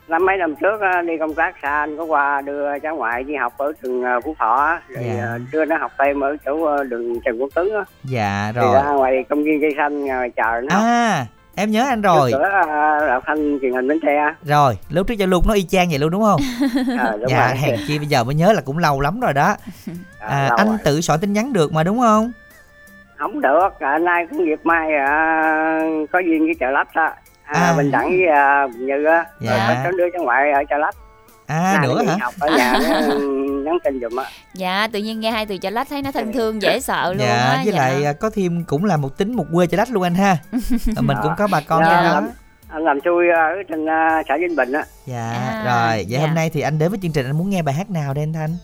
năm 0.08 0.26
mấy 0.26 0.36
năm 0.36 0.54
trước 0.60 0.80
đi 1.06 1.12
công 1.20 1.34
tác 1.34 1.54
xa 1.62 1.68
anh 1.80 1.96
có 1.96 2.04
qua 2.04 2.40
đưa 2.40 2.78
cháu 2.78 2.96
ngoại 2.96 3.22
đi 3.24 3.34
học 3.36 3.52
ở 3.58 3.72
trường 3.82 4.02
Phú 4.24 4.34
Thọ 4.38 4.78
rồi 4.88 5.04
Dạ. 5.16 5.38
đưa 5.52 5.64
nó 5.64 5.76
học 5.76 5.92
thêm 5.98 6.20
ở 6.20 6.36
chỗ 6.44 6.84
đường 6.84 7.20
Trần 7.24 7.38
Quốc 7.40 7.48
Tuấn 7.54 7.68
á. 7.74 7.84
Dạ 8.04 8.52
thì 8.54 8.60
rồi. 8.60 8.74
ra 8.74 8.82
ngoài 8.90 9.24
công 9.28 9.44
viên 9.44 9.60
cây 9.60 9.70
xanh 9.76 10.04
ngoài 10.04 10.30
chờ 10.36 10.60
nó 10.70 10.76
À, 10.80 11.26
em 11.56 11.70
nhớ 11.70 11.86
anh 11.88 12.00
rồi. 12.02 12.30
cửa 12.32 12.48
à, 13.08 13.20
thanh 13.26 13.58
truyền 13.62 13.72
hình 13.72 13.88
Bến 13.88 13.98
Tre 14.02 14.34
Rồi, 14.42 14.78
lúc 14.90 15.06
trước 15.06 15.14
giao 15.14 15.28
lưu 15.28 15.42
nó 15.48 15.54
y 15.54 15.62
chang 15.62 15.88
vậy 15.90 15.98
luôn 15.98 16.10
đúng 16.10 16.22
không? 16.22 16.40
à, 16.98 17.12
đúng 17.20 17.28
dạ, 17.30 17.46
rồi 17.48 17.56
hèn 17.56 17.76
chi 17.88 17.98
bây 17.98 18.06
giờ 18.06 18.24
mới 18.24 18.34
nhớ 18.34 18.52
là 18.52 18.60
cũng 18.64 18.78
lâu 18.78 19.00
lắm 19.00 19.20
rồi 19.20 19.32
đó. 19.32 19.42
à, 20.20 20.28
À, 20.28 20.50
anh 20.56 20.66
rồi. 20.68 20.76
tự 20.84 21.00
soạn 21.00 21.20
tin 21.20 21.32
nhắn 21.32 21.52
được 21.52 21.72
mà 21.72 21.82
đúng 21.82 22.00
không? 22.00 22.32
không 23.18 23.40
được 23.40 23.68
à, 23.80 23.98
nay 23.98 24.26
cũng 24.30 24.44
việc 24.44 24.66
mai 24.66 24.94
à, 24.94 25.80
có 26.12 26.18
duyên 26.18 26.44
với 26.44 26.54
chợ 26.60 26.70
lách 26.70 26.88
á 26.94 27.14
à, 27.44 27.60
À. 27.60 27.74
bình 27.76 27.90
đẳng 27.90 28.08
với 28.08 28.26
à, 28.26 28.66
như 28.78 29.04
á 29.04 29.24
Dạ. 29.40 29.80
có 29.84 29.90
đứa 29.90 30.04
cháu 30.12 30.22
ngoại 30.22 30.50
ở 30.52 30.64
chợ 30.70 30.76
lách 30.78 30.94
À 31.46 31.76
Nay 31.78 31.86
nữa 31.88 32.02
hả? 32.06 32.16
học 32.20 32.34
ở 32.40 32.48
nhà 32.56 32.72
nhắn 33.64 33.78
tin 33.84 34.00
giùm 34.00 34.16
á 34.16 34.24
Dạ, 34.54 34.88
tự 34.92 34.98
nhiên 34.98 35.20
nghe 35.20 35.30
hai 35.30 35.46
từ 35.46 35.58
chợ 35.58 35.70
lách 35.70 35.88
thấy 35.88 36.02
nó 36.02 36.12
thân 36.12 36.32
thương 36.32 36.62
dễ 36.62 36.80
sợ 36.80 37.12
luôn 37.12 37.26
Dạ, 37.26 37.34
á. 37.36 37.62
với 37.64 37.72
lại 37.72 38.04
à, 38.04 38.12
có 38.12 38.30
thêm 38.30 38.64
cũng 38.64 38.84
là 38.84 38.96
một 38.96 39.16
tính 39.18 39.36
một 39.36 39.44
quê 39.52 39.66
cho 39.66 39.76
lách 39.76 39.90
luôn 39.90 40.02
anh 40.02 40.14
ha. 40.14 40.36
Mình 41.00 41.16
cũng 41.22 41.32
có 41.38 41.46
bà 41.52 41.60
con 41.60 41.82
Dạ. 41.84 42.02
đó. 42.02 42.22
anh 42.68 42.84
làm 42.84 42.98
xui 43.04 43.24
à, 43.36 43.42
ở 43.42 43.62
trên 43.68 43.86
à, 43.88 44.22
xã 44.28 44.36
Vinh 44.40 44.56
Bình 44.56 44.72
á 44.72 44.84
Dạ, 45.06 45.32
À, 45.32 45.62
rồi, 45.64 45.96
vậy 45.96 46.04
dạ. 46.08 46.20
hôm 46.20 46.34
nay 46.34 46.50
thì 46.50 46.60
anh 46.60 46.78
đến 46.78 46.90
với 46.90 46.98
chương 47.02 47.12
trình 47.12 47.26
anh 47.26 47.38
muốn 47.38 47.50
nghe 47.50 47.62
bài 47.62 47.74
hát 47.74 47.90
nào 47.90 48.14
đây 48.14 48.22
anh 48.22 48.32
Thanh? 48.32 48.56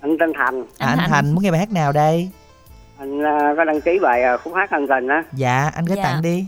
anh 0.00 0.16
tên 0.20 0.32
Thành 0.36 0.62
À, 0.78 0.86
anh 0.88 0.98
Thành. 0.98 1.10
Thành 1.10 1.32
muốn 1.34 1.44
nghe 1.44 1.50
bài 1.50 1.60
hát 1.60 1.70
nào 1.72 1.92
đây? 1.92 2.30
anh 2.98 3.22
à, 3.24 3.54
có 3.56 3.64
đăng 3.64 3.80
ký 3.80 3.98
bài 4.02 4.22
à, 4.22 4.36
khúc 4.36 4.54
hát 4.54 4.70
ân 4.70 4.86
tình 4.88 5.08
á 5.08 5.22
Dạ, 5.32 5.70
anh 5.74 5.84
gửi 5.84 5.96
Dạ. 5.96 6.02
tặng 6.02 6.22
đi. 6.22 6.46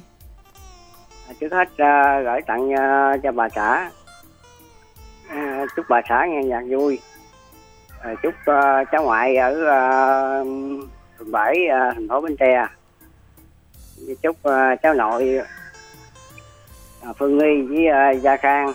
Trước 1.40 1.52
hết 1.52 1.68
à, 1.78 2.20
gửi 2.24 2.40
tặng 2.46 2.72
à, 2.74 3.12
cho 3.22 3.32
bà 3.32 3.48
xã 3.54 3.90
à, 5.28 5.66
chúc 5.76 5.86
bà 5.88 6.00
xã 6.08 6.26
nghe 6.26 6.42
nhạc 6.42 6.62
vui. 6.70 7.00
À, 8.00 8.14
chúc 8.22 8.34
à, 8.46 8.84
cháu 8.92 9.02
ngoại 9.02 9.36
ở 9.36 9.66
à, 9.66 9.80
phường 11.18 11.32
bảy 11.32 11.66
à, 11.66 11.90
thành 11.94 12.08
phố 12.08 12.20
bến 12.20 12.36
tre. 12.36 12.66
Chúc 14.22 14.36
à, 14.42 14.76
cháu 14.82 14.94
nội 14.94 15.40
à, 17.02 17.12
phương 17.18 17.38
nghi 17.38 17.62
với 17.62 17.86
à, 17.86 18.10
gia 18.10 18.36
khang. 18.36 18.72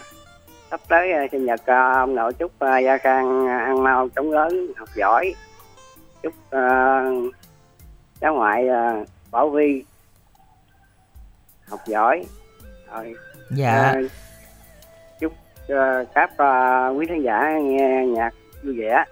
Sắp 0.72 0.80
tới 0.88 1.12
à, 1.12 1.26
sinh 1.32 1.46
nhật 1.46 1.66
à, 1.66 1.92
ông 1.92 2.16
nội 2.16 2.34
chúc 2.34 2.52
à, 2.60 2.80
gia 2.80 2.98
khang 2.98 3.48
ăn 3.48 3.84
mau 3.84 4.10
chống 4.16 4.32
lớn 4.32 4.68
học 4.78 4.90
giỏi. 4.96 5.36
Chúc 6.24 6.34
à, 6.52 7.04
cháu 8.22 8.36
ngoại 8.36 8.68
à, 8.68 9.04
bảo 9.32 9.50
vi 9.50 9.84
học 11.68 11.80
giỏi. 11.86 12.26
Rồi 12.94 13.16
Dạ, 13.56 13.72
à, 13.72 13.96
các 16.16 16.38
à, 16.38 16.88
quý 16.88 17.06
khán 17.10 17.22
giả 17.24 17.50
nghe 17.64 18.06
nhạc 18.08 18.30
vui 18.64 18.74
vẻ 18.80 19.04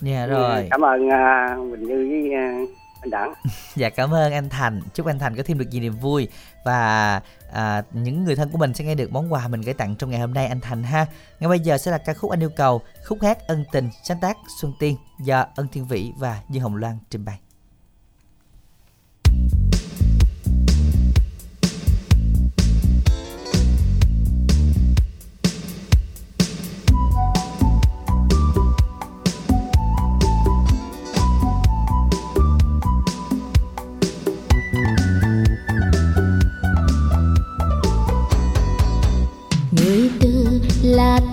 dạ 0.00 0.24
Ừ, 0.24 0.30
rồi. 0.30 0.68
cảm 0.70 0.80
ơn 0.84 1.08
à, 1.10 1.56
Quỳnh 1.70 1.82
Như 1.84 2.08
với 2.10 2.34
à, 2.34 2.54
anh 3.00 3.10
Đẳng 3.10 3.32
Dạ 3.74 3.90
cảm 3.90 4.14
ơn 4.14 4.32
anh 4.32 4.48
Thành. 4.48 4.80
Chúc 4.94 5.06
anh 5.06 5.18
Thành 5.18 5.36
có 5.36 5.42
thêm 5.46 5.58
được 5.58 5.64
nhiều 5.70 5.82
niềm 5.82 5.92
vui 5.96 6.28
và 6.64 7.20
à, 7.52 7.82
những 7.92 8.24
người 8.24 8.36
thân 8.36 8.48
của 8.50 8.58
mình 8.58 8.74
sẽ 8.74 8.84
nghe 8.84 8.94
được 8.94 9.12
món 9.12 9.32
quà 9.32 9.48
mình 9.48 9.60
gửi 9.60 9.74
tặng 9.74 9.96
trong 9.96 10.10
ngày 10.10 10.20
hôm 10.20 10.34
nay 10.34 10.46
anh 10.46 10.60
Thành 10.60 10.82
ha. 10.82 11.06
Ngay 11.40 11.48
bây 11.48 11.58
giờ 11.58 11.78
sẽ 11.78 11.90
là 11.90 11.98
ca 11.98 12.14
khúc 12.14 12.30
anh 12.30 12.42
yêu 12.42 12.50
cầu, 12.56 12.80
khúc 13.06 13.18
hát 13.22 13.38
ân 13.46 13.64
tình 13.72 13.88
sáng 14.02 14.18
tác 14.20 14.36
Xuân 14.60 14.72
Tiên 14.80 14.96
do 15.20 15.46
Ân 15.56 15.68
Thiên 15.72 15.86
Vĩ 15.86 16.12
và 16.18 16.40
Dương 16.50 16.62
Hồng 16.62 16.76
Loan 16.76 16.98
trình 17.10 17.24
bày. 17.24 17.38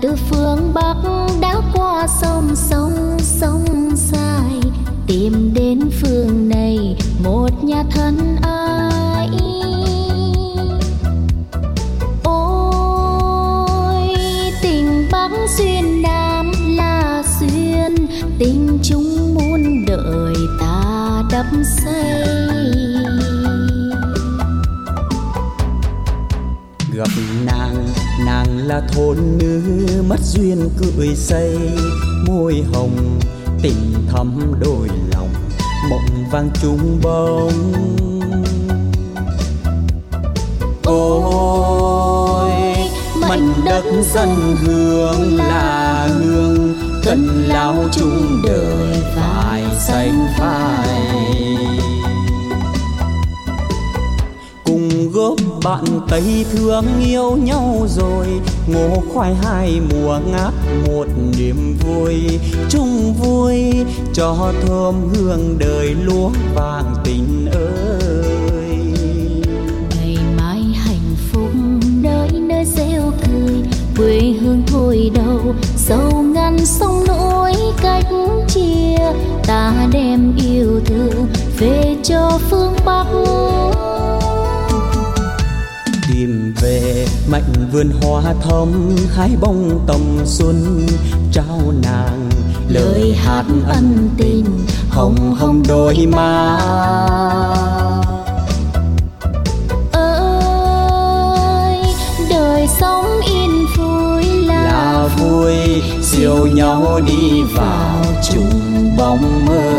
Từ 0.02 0.16
phương 0.30 0.74
bắc 0.74 0.96
đã 1.40 1.54
qua 1.74 2.06
sông 2.22 2.56
sông 2.56 3.18
sông 3.18 3.64
dài 3.94 4.60
tìm 5.06 5.54
đến 5.54 5.80
phương 6.00 6.48
này 6.48 6.96
một 7.24 7.64
nhà 7.64 7.84
thân 7.90 8.36
ai 8.42 9.28
ôi, 12.24 14.08
tình 14.62 15.08
bắc 15.12 15.30
xuyên 15.48 16.02
nam 16.02 16.52
là 16.68 17.22
xuyên 17.40 17.94
tình 18.38 18.78
chúng 18.82 19.34
muôn 19.34 19.84
đời 19.86 20.34
ta 20.60 21.22
đắp 21.30 21.46
xây 21.84 22.40
gặp 26.92 27.08
là 28.66 28.80
thôn 28.92 29.16
nữ 29.38 29.60
mất 30.08 30.20
duyên 30.20 30.68
cưỡi 30.78 31.08
xây 31.14 31.58
môi 32.26 32.64
hồng 32.72 33.20
tình 33.62 33.94
thắm 34.08 34.54
đôi 34.60 34.88
lòng, 35.12 35.28
mộng 35.90 36.24
vang 36.32 36.50
trung 36.62 37.00
bóng. 37.02 37.72
Ôi, 40.84 42.50
mảnh 43.28 43.52
đất 43.64 43.84
dân 44.14 44.56
hương 44.62 45.36
là 45.36 46.08
hương 46.18 46.74
cần 47.04 47.44
lao 47.48 47.74
chung 47.92 48.42
đời 48.46 49.02
phải 49.16 49.62
xanh 49.78 50.26
phai 50.38 51.00
góp 55.12 55.36
bạn 55.64 55.84
tây 56.08 56.44
thương 56.52 56.84
yêu 57.04 57.36
nhau 57.36 57.86
rồi. 57.88 58.26
Ngô 58.66 59.02
khoai 59.14 59.34
hai 59.34 59.80
mùa 59.90 60.18
ngát, 60.32 60.54
một 60.86 61.06
niềm 61.38 61.76
vui. 61.80 62.14
Chung 62.68 63.14
vui, 63.14 63.62
cho 64.12 64.52
thơm 64.62 64.94
hương 65.14 65.58
đời 65.58 65.94
lúa 66.04 66.30
vàng 66.54 66.94
tình 67.04 67.48
ơi. 67.52 68.76
Ngày 69.96 70.18
mai 70.36 70.62
hạnh 70.76 71.16
phúc, 71.32 71.50
nơi 72.02 72.30
nơi 72.32 72.64
rêu 72.64 73.12
cười. 73.26 73.54
Quê 73.96 74.34
hương 74.40 74.62
thôi 74.66 75.10
đâu 75.14 75.54
sâu 75.76 76.22
ngăn 76.22 76.66
sông 76.66 77.04
nỗi 77.06 77.52
cách 77.82 78.06
chia. 78.48 78.96
Ta 79.46 79.86
đem 79.92 80.36
yêu 80.36 80.80
thương 80.84 81.26
về 81.58 81.96
cho 82.02 82.38
phương 82.50 82.72
bắc 82.84 83.06
tìm 86.20 86.54
về. 86.60 87.06
Mạnh 87.28 87.52
vườn 87.72 87.90
hoa 88.02 88.22
thắm 88.22 88.96
hai 89.16 89.30
bông 89.40 89.84
tầm 89.86 90.00
xuân. 90.24 90.86
Trao 91.32 91.72
nàng 91.82 92.30
lời 92.68 93.14
hát 93.24 93.44
ân 93.68 94.10
tình 94.18 94.44
hồng 94.90 95.34
hồng 95.34 95.62
đôi 95.68 96.06
má. 96.06 96.58
Ơi 99.92 100.14
đời 102.30 102.68
sống 102.80 103.20
yên 103.26 103.66
vui 103.78 104.24
là, 104.24 104.64
là 104.64 105.08
vui 105.18 105.54
siêu 106.02 106.46
nhau 106.46 107.00
đi 107.06 107.42
vào 107.54 108.04
chung 108.30 108.96
bóng 108.96 109.46
mơ 109.46 109.72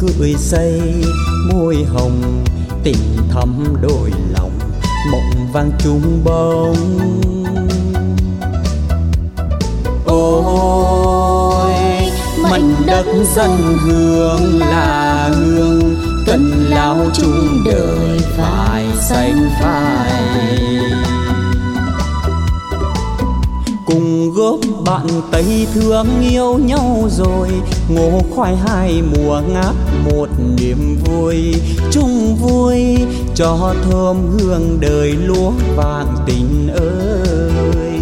cười 0.00 0.34
say, 0.38 0.80
môi 1.52 1.76
hồng, 1.94 2.44
tình 2.84 2.96
thắm 3.30 3.64
đôi 3.82 4.10
lòng, 4.32 4.50
mộng 5.12 5.48
vang 5.52 5.70
chung 5.78 6.24
bóng. 6.24 6.98
Ôi, 10.06 11.72
mảnh 12.50 12.74
đất 12.86 13.06
dân 13.34 13.78
hương 13.84 14.60
là 14.60 15.30
hương 15.34 15.94
cần 16.26 16.66
lao 16.68 16.96
chung 17.14 17.64
đời 17.64 18.20
phải 18.36 18.84
xanh 19.00 19.50
phai 19.60 20.12
cùng 23.86 24.30
góp 24.34 24.58
bạn 24.84 25.06
tây 25.30 25.66
thương 25.74 26.06
yêu 26.20 26.58
nhau 26.58 27.08
rồi, 27.10 27.48
ngô 27.88 28.20
khoai 28.30 28.56
hai 28.56 29.02
mùa 29.02 29.40
ngát 29.52 29.74
vui 31.10 31.54
chung 31.90 32.36
vui 32.36 32.98
cho 33.34 33.74
thơm 33.82 34.16
hương 34.38 34.78
đời 34.80 35.12
lúa 35.12 35.52
vàng 35.76 36.16
tình 36.26 36.68
ơi. 36.74 38.00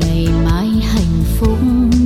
Ngày 0.00 0.28
mai 0.44 0.68
hạnh 0.82 1.24
phúc 1.38 1.58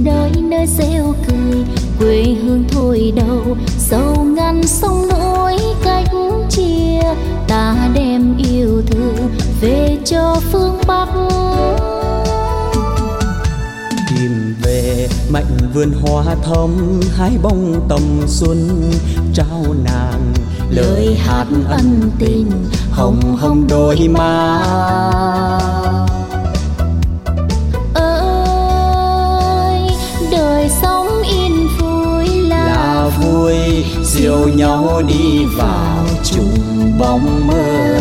nơi 0.05 0.30
nơi 0.43 0.66
rêu 0.66 1.14
cười 1.28 1.64
quê 1.99 2.36
hương 2.43 2.64
thôi 2.70 3.12
đâu 3.16 3.57
sâu 3.78 4.24
ngăn 4.24 4.62
sông 4.66 5.09
nỗi 5.09 5.57
cách 5.84 6.09
chia 6.51 7.01
ta 7.49 7.88
đem 7.95 8.36
yêu 8.36 8.82
thương 8.86 9.30
về 9.61 9.99
cho 10.05 10.36
phương 10.53 10.78
bắc. 10.86 11.09
Tìm 14.09 14.55
về 14.62 15.09
mạnh 15.30 15.57
vườn 15.74 15.93
hoa 16.03 16.24
thắm 16.24 17.01
hai 17.16 17.30
bông 17.43 17.86
tầm 17.88 18.01
xuân 18.26 18.91
trao 19.34 19.59
nàng. 19.84 20.34
Lời 20.70 21.16
hát 21.16 21.46
ân 21.68 22.10
tình 22.18 22.50
hồng 22.90 23.36
hồng 23.36 23.66
đôi 23.68 24.08
má. 24.08 24.60
Ơi 27.94 28.20
đời 30.32 30.70
sống 30.82 31.22
yên 31.22 31.68
vui 31.78 32.26
là, 32.48 32.66
là 32.66 33.10
vui 33.22 33.84
siêu 34.04 34.48
nhau 34.54 35.02
đi 35.08 35.44
vào 35.56 36.06
chung 36.24 36.58
bóng 36.98 37.46
mơ 37.46 37.98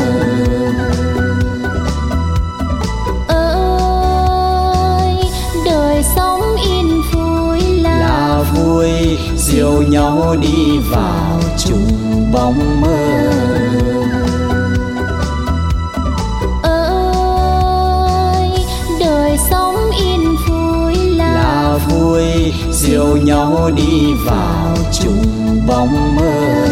siêu 9.50 9.84
nhau 9.90 10.36
đi 10.42 10.80
vào 10.92 11.40
chung 11.58 11.88
bóng 12.34 12.82
mơ. 12.82 13.32
Ơi 16.64 16.90
đời 19.00 19.38
sống 19.50 19.76
yên 19.92 20.36
vui 20.48 20.96
là, 21.16 21.34
là 21.34 21.78
vui 21.90 22.54
siêu 22.74 23.18
nhau 23.24 23.72
đi 23.76 24.14
vào 24.26 24.78
chung 25.02 25.26
bóng 25.68 26.16
mơ 26.16 26.69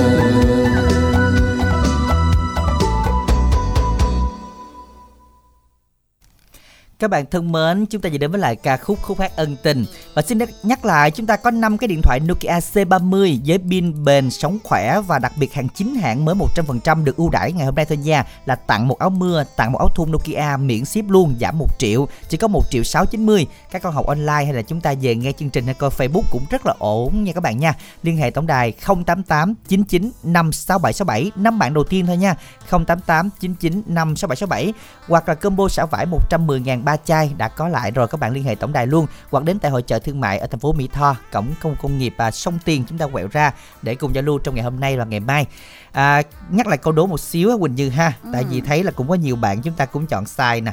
Các 6.99 7.09
bạn 7.09 7.25
thân 7.31 7.51
mến, 7.51 7.85
chúng 7.85 8.01
ta 8.01 8.09
vừa 8.11 8.17
đến 8.17 8.31
với 8.31 8.39
lại 8.39 8.55
ca 8.55 8.77
khúc 8.77 9.01
khúc 9.01 9.19
hát 9.19 9.31
ân 9.35 9.55
tình. 9.63 9.85
Và 10.13 10.21
xin 10.21 10.37
nhắc 10.63 10.85
lại 10.85 11.11
chúng 11.11 11.25
ta 11.25 11.35
có 11.35 11.51
5 11.51 11.77
cái 11.77 11.87
điện 11.87 12.01
thoại 12.03 12.19
Nokia 12.19 12.59
C30 12.73 13.39
với 13.45 13.57
pin 13.69 14.03
bền, 14.03 14.29
sống 14.29 14.57
khỏe 14.63 15.01
và 15.07 15.19
đặc 15.19 15.31
biệt 15.37 15.53
hàng 15.53 15.67
chính 15.69 15.95
hãng 15.95 16.25
mới 16.25 16.35
100% 16.35 17.03
được 17.03 17.17
ưu 17.17 17.29
đãi 17.29 17.51
ngày 17.51 17.65
hôm 17.65 17.75
nay 17.75 17.85
thôi 17.85 17.97
nha. 17.97 18.25
Là 18.45 18.55
tặng 18.55 18.87
một 18.87 18.99
áo 18.99 19.09
mưa, 19.09 19.43
tặng 19.55 19.71
một 19.71 19.79
áo 19.79 19.89
thun 19.95 20.11
Nokia 20.11 20.57
miễn 20.59 20.85
ship 20.85 21.09
luôn 21.09 21.35
giảm 21.39 21.57
1 21.57 21.67
triệu 21.79 22.07
chỉ 22.29 22.37
có 22.37 22.47
1 22.47 22.63
triệu 22.69 22.83
690 22.83 23.47
các 23.71 23.81
con 23.81 23.93
học 23.93 24.05
online 24.05 24.45
hay 24.45 24.53
là 24.53 24.61
chúng 24.61 24.81
ta 24.81 24.93
về 25.01 25.15
nghe 25.15 25.31
chương 25.31 25.49
trình 25.49 25.65
hay 25.65 25.73
coi 25.73 25.89
Facebook 25.89 26.23
cũng 26.31 26.45
rất 26.49 26.65
là 26.65 26.73
ổn 26.79 27.23
nha 27.23 27.33
các 27.33 27.41
bạn 27.41 27.59
nha. 27.59 27.73
Liên 28.03 28.17
hệ 28.17 28.29
tổng 28.29 28.47
đài 28.47 28.71
088 28.71 29.53
99 29.67 30.11
56767 30.23 31.31
năm 31.35 31.59
bạn 31.59 31.73
đầu 31.73 31.83
tiên 31.83 32.05
thôi 32.05 32.17
nha. 32.17 32.35
088 32.69 33.29
99 33.39 33.81
56767 33.85 34.73
hoặc 35.07 35.29
là 35.29 35.35
combo 35.35 35.67
xả 35.67 35.85
vải 35.85 36.05
110 36.05 36.61
000 36.65 36.86
ba 36.88 36.97
chai 36.97 37.31
đã 37.38 37.47
có 37.47 37.67
lại 37.67 37.91
rồi. 37.91 38.07
Các 38.07 38.19
bạn 38.19 38.33
liên 38.33 38.43
hệ 38.43 38.55
tổng 38.55 38.73
đài 38.73 38.88
luôn 38.88 39.07
hoặc 39.31 39.43
đến 39.43 39.59
tại 39.59 39.71
hội 39.71 39.81
chợ 39.81 39.99
thương 39.99 40.19
mại 40.21 40.38
ở 40.39 40.47
thành 40.47 40.59
phố 40.59 40.73
Mỹ 40.73 40.89
Tho 40.93 41.15
cổng 41.31 41.47
công 41.61 41.75
công 41.81 41.97
nghiệp 41.97 42.13
à, 42.17 42.31
sông 42.31 42.59
Tiền 42.65 42.83
chúng 42.89 42.97
ta 42.97 43.07
quẹo 43.07 43.27
ra 43.31 43.51
để 43.81 43.95
cùng 43.95 44.15
giao 44.15 44.23
lưu 44.23 44.39
trong 44.39 44.55
ngày 44.55 44.63
hôm 44.63 44.79
nay 44.79 44.97
và 44.97 45.05
ngày 45.05 45.19
mai. 45.19 45.45
À, 45.91 46.21
nhắc 46.49 46.67
lại 46.67 46.77
câu 46.77 46.93
đố 46.93 47.05
một 47.05 47.19
xíu 47.19 47.57
Quỳnh 47.59 47.75
Như 47.75 47.89
ha 47.89 48.13
tại 48.33 48.43
vì 48.43 48.61
thấy 48.61 48.83
là 48.83 48.91
cũng 48.91 49.07
có 49.09 49.15
nhiều 49.15 49.35
bạn 49.35 49.61
chúng 49.61 49.73
ta 49.73 49.85
cũng 49.85 50.07
chọn 50.07 50.25
sai 50.25 50.61
nè. 50.61 50.71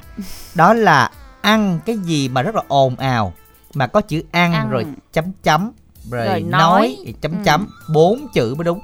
Đó 0.54 0.74
là 0.74 1.10
ăn 1.40 1.80
cái 1.86 1.96
gì 1.98 2.28
mà 2.28 2.42
rất 2.42 2.54
là 2.54 2.62
ồn 2.68 2.96
ào 2.96 3.32
mà 3.74 3.86
có 3.86 4.00
chữ 4.00 4.22
ăn, 4.30 4.52
Ăn. 4.52 4.70
rồi 4.70 4.86
chấm 5.12 5.24
chấm 5.42 5.72
rồi, 6.10 6.26
Rồi 6.26 6.40
nói, 6.40 6.60
nói. 6.60 7.14
chấm 7.20 7.32
Ừ. 7.32 7.38
chấm 7.44 7.68
bốn 7.88 8.26
chữ 8.34 8.54
mới 8.54 8.64
đúng. 8.64 8.80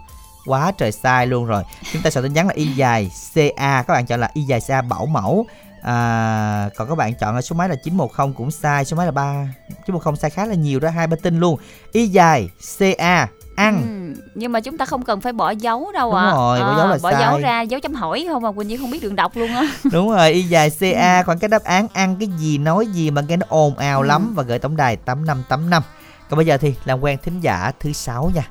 Quá 0.47 0.72
trời 0.78 0.93
sai 0.93 1.26
luôn 1.26 1.47
rồi. 1.47 1.62
Chúng 1.93 2.03
ta 2.03 2.11
soạn 2.11 2.22
tin 2.22 2.33
nhắn 2.33 2.47
là 2.47 2.55
y 2.55 2.66
dài 2.66 3.11
ca 3.35 3.83
các 3.83 3.89
bạn 3.89 4.07
chọn 4.07 4.20
là 4.20 4.31
y 4.35 4.43
dài 4.43 4.61
ca 4.68 4.83
bảo 4.83 5.07
mẫu 5.07 5.47
à, 5.83 6.70
còn 6.76 6.89
các 6.89 6.95
bạn 6.95 7.14
chọn 7.14 7.35
là 7.35 7.43
số 7.43 7.57
máy 7.57 7.68
là 7.68 7.74
910 7.85 8.33
cũng 8.37 8.51
sai 8.51 8.85
số 8.85 8.97
máy 8.97 9.07
là 9.07 9.12
ba 9.12 9.47
910 9.87 10.16
sai 10.16 10.31
khá 10.31 10.47
là 10.47 10.55
nhiều 10.55 10.81
đó 10.81 10.89
hai 10.91 11.07
ba 11.07 11.16
tin 11.22 11.41
luôn. 11.41 11.59
Y 11.93 12.07
dài 12.07 12.51
ca 12.78 13.28
ăn. 13.57 13.83
Ừ, 14.16 14.22
nhưng 14.35 14.53
mà 14.53 14.61
chúng 14.61 14.78
ta 14.78 14.85
không 14.85 15.03
cần 15.05 15.20
phải 15.20 15.33
bỏ 15.33 15.51
dấu 15.51 15.93
đâu 15.93 16.11
Đúng 16.11 16.18
ạ. 16.20 16.31
rồi, 16.33 16.61
bỏ 16.61 16.66
Ờ, 16.66 16.76
dấu 16.78 16.89
là 16.89 16.99
bỏ 17.03 17.12
sai. 17.12 17.20
dấu 17.20 17.39
ra 17.39 17.61
dấu 17.61 17.81
chấm 17.81 17.95
hỏi 17.95 18.26
không 18.28 18.43
mà 18.43 18.53
quỳnh 18.53 18.68
như 18.68 18.76
không 18.78 18.91
biết 18.91 19.03
đường 19.03 19.16
đọc 19.16 19.33
luôn 19.37 19.49
á. 19.55 19.62
Đúng 19.93 20.11
rồi 20.11 20.33
y 20.33 20.43
dài 20.43 20.70
ca 20.81 21.22
còn 21.26 21.39
cái 21.39 21.49
đáp 21.49 21.64
án 21.64 21.87
ăn 21.93 22.16
cái 22.20 22.28
gì 22.39 22.59
nói 22.59 22.87
gì 22.87 23.11
mà 23.11 23.22
nghe 23.28 23.37
nó 23.37 23.47
ồn 23.49 23.78
ào 23.78 24.01
Ừ. 24.01 24.07
lắm 24.07 24.33
và 24.37 24.43
gửi 24.43 24.59
tổng 24.59 24.76
đài 24.76 24.97
8585 24.97 25.83
còn 26.31 26.37
bây 26.37 26.47
giờ 26.47 26.57
thì 26.57 26.74
làm 26.85 27.01
quen 27.01 27.18
thính 27.22 27.41
giả 27.41 27.72
thứ 27.81 27.93
sáu 27.93 28.31
nha. 28.35 28.43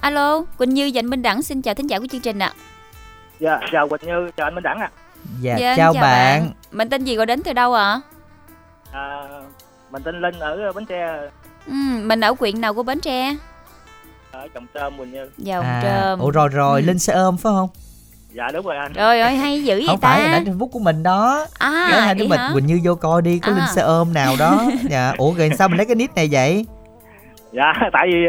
Alo 0.00 0.42
quỳnh 0.58 0.74
như 0.74 0.84
dành 0.86 1.06
minh 1.10 1.22
đẳng 1.22 1.42
xin 1.42 1.62
chào 1.62 1.74
thính 1.74 1.86
giả 1.90 1.98
của 1.98 2.06
chương 2.12 2.20
trình 2.20 2.38
ạ. 2.38 2.52
Dạ, 3.40 3.58
chào 3.72 3.88
Quỳnh 3.88 4.00
Như, 4.06 4.30
chào 4.36 4.46
anh 4.46 4.54
Minh 4.54 4.62
Đẳng 4.62 4.78
ạ. 4.78 4.90
Dạ, 5.40 5.56
Dạ, 5.56 5.74
chào, 5.76 5.92
chào 5.94 6.02
bạn. 6.02 6.40
bạn. 6.42 6.50
mình 6.72 6.88
tên 6.90 7.04
gì 7.04 7.16
gọi 7.16 7.26
đến 7.26 7.42
từ 7.42 7.52
đâu 7.52 7.74
ạ 7.74 8.00
À, 8.92 9.20
mình 9.90 10.02
tên 10.02 10.20
Linh 10.20 10.38
ở 10.38 10.72
Bến 10.72 10.86
Tre, 10.86 11.08
ừ, 11.66 11.72
mình 12.04 12.20
ở 12.20 12.34
huyện 12.40 12.60
nào 12.60 12.74
của 12.74 12.82
bến 12.82 13.00
tre 13.00 13.36
ở 14.32 14.48
Trọng 14.54 14.66
Trơm, 14.74 14.98
Quỳnh 14.98 15.12
Như. 15.12 15.30
dòng 15.38 15.64
à, 15.64 15.80
trơm 15.82 16.18
ủa 16.20 16.30
rồi 16.30 16.48
rồi 16.48 16.80
Ừ. 16.80 16.86
linh 16.86 16.98
xe 16.98 17.12
ôm 17.12 17.36
phải 17.36 17.50
không 17.52 17.68
Dạ 18.32 18.48
đúng 18.52 18.66
rồi 18.66 18.76
anh. 18.76 18.92
trời 18.94 19.20
ơi 19.20 19.36
hay 19.36 19.64
dữ 19.64 19.74
vậy 19.76 19.84
không 19.86 20.00
ta 20.00 20.08
phải 20.08 20.22
là 20.24 20.32
đánh 20.32 20.44
facebook 20.44 20.68
của 20.68 20.78
mình 20.78 21.02
đó 21.02 21.46
à 21.58 21.88
Đó, 21.92 22.00
hai 22.00 22.14
đứa 22.14 22.26
mình 22.26 22.38
hả 22.40 22.50
Quỳnh 22.54 22.66
Như 22.66 22.80
vô 22.84 22.94
coi 22.94 23.22
đi 23.22 23.38
có 23.38 23.52
À. 23.52 23.54
linh 23.56 23.68
xe 23.74 23.82
ôm 23.82 24.12
nào 24.14 24.34
đó 24.38 24.64
dạ 24.90 25.12
ủa 25.18 25.32
rồi 25.34 25.50
sao 25.58 25.68
mình 25.68 25.76
lấy 25.76 25.86
cái 25.86 25.94
nick 25.94 26.14
này 26.14 26.28
vậy 26.32 26.66
Dạ, 27.52 27.72
tại 27.92 28.06
vì 28.12 28.26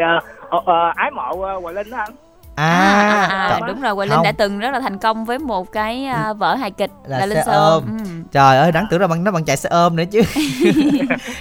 ờ, 0.50 0.58
ờ, 0.66 0.92
ái 0.96 1.10
mộ 1.10 1.42
ờ, 1.42 1.58
Hoài 1.60 1.74
Linh 1.74 1.90
đó 1.90 1.98
anh. 1.98 2.12
À, 2.58 3.00
à, 3.20 3.26
à, 3.26 3.48
trời, 3.50 3.68
đúng 3.68 3.80
rồi 3.80 3.94
Hoài 3.94 4.08
Linh 4.08 4.16
Không. 4.16 4.24
đã 4.24 4.32
từng 4.32 4.58
rất 4.58 4.70
là 4.70 4.80
thành 4.80 4.98
công 4.98 5.24
với 5.24 5.38
một 5.38 5.72
cái 5.72 6.04
à, 6.04 6.32
vở 6.32 6.54
hài 6.54 6.70
kịch 6.70 6.90
Là 7.06 7.18
là, 7.18 7.26
Linh 7.26 7.38
xe 7.46 7.52
ôm. 7.52 7.84
Ôm. 7.88 7.98
Ừ. 7.98 8.04
trời 8.32 8.58
ơi 8.58 8.72
đáng 8.72 8.86
tưởng 8.90 9.00
là 9.00 9.06
bằng 9.06 9.24
nó 9.24 9.30
bằng 9.30 9.44
chạy 9.44 9.56
xe 9.56 9.68
ôm 9.68 9.96
nữa 9.96 10.04
chứ. 10.10 10.22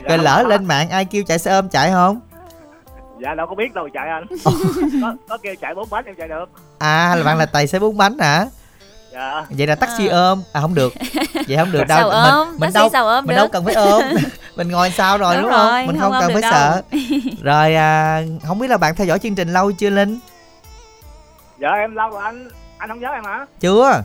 Dạ, 0.04 0.10
rồi 0.10 0.18
lỡ 0.18 0.44
lên 0.48 0.66
mạng 0.66 0.90
ai 0.90 1.06
kêu 1.06 1.24
chạy 1.28 1.40
xe 1.40 1.52
ôm 1.56 1.70
chạy 1.70 1.92
không? 1.92 2.20
Dạ 3.24 3.34
đâu 3.36 3.48
có 3.50 3.56
biết 3.56 3.74
đâu 3.74 3.90
chạy 3.94 4.08
anh. 4.10 4.24
có, 5.02 5.16
có 5.30 5.38
kêu 5.44 5.56
chạy 5.62 5.76
bốn 5.76 5.90
bánh 5.90 6.06
em 6.06 6.16
chạy 6.18 6.28
được. 6.28 6.46
à 6.80 7.16
là 7.16 7.24
bạn 7.24 7.38
là 7.38 7.46
tài 7.46 7.68
xế 7.68 7.80
bốn 7.80 7.98
bánh 7.98 8.20
hả? 8.20 8.46
Dạ. 9.14 9.46
vậy 9.50 9.68
là 9.68 9.76
taxi 9.76 10.08
À. 10.08 10.18
ôm. 10.18 10.44
À 10.54 10.62
không 10.62 10.74
được. 10.76 10.94
Vậy 11.48 11.58
không 11.58 11.72
được 11.72 11.88
đâu. 11.88 11.98
Sao 12.00 12.10
ôm 12.10 12.48
mình, 12.50 12.60
mình 12.60 12.72
taxi 12.74 12.80
đâu 12.80 12.90
sao 12.94 13.08
ôm 13.08 13.26
mình 13.26 13.36
được. 13.36 13.42
đâu 13.42 13.48
cần 13.52 13.66
phải 13.66 13.74
ôm. 13.74 14.02
Mình 14.56 14.70
ngồi 14.72 14.90
sau 14.90 15.18
rồi 15.18 15.36
đúng, 15.36 15.44
Đúng 15.44 15.52
không? 15.52 15.68
rồi, 15.72 15.88
mình 15.88 16.00
không 16.00 16.12
không 16.12 16.22
cần 16.22 16.32
phải 16.34 16.42
đâu. 16.42 16.52
sợ. 16.52 16.82
Rồi 17.44 17.76
à, 17.76 18.22
không 18.48 18.60
biết 18.60 18.68
là 18.68 18.78
bạn 18.78 18.96
theo 18.96 19.08
dõi 19.08 19.20
chương 19.20 19.36
trình 19.36 19.54
lâu 19.54 19.72
chưa 19.72 19.90
linh 19.90 20.20
Dạ 21.60 21.70
em 21.70 21.96
lâu 21.96 22.10
rồi 22.10 22.24
anh. 22.24 22.48
Anh 22.78 22.90
không 22.90 23.00
nhớ 23.00 23.10
em 23.14 23.24
hả? 23.24 23.46
chưa 23.60 24.02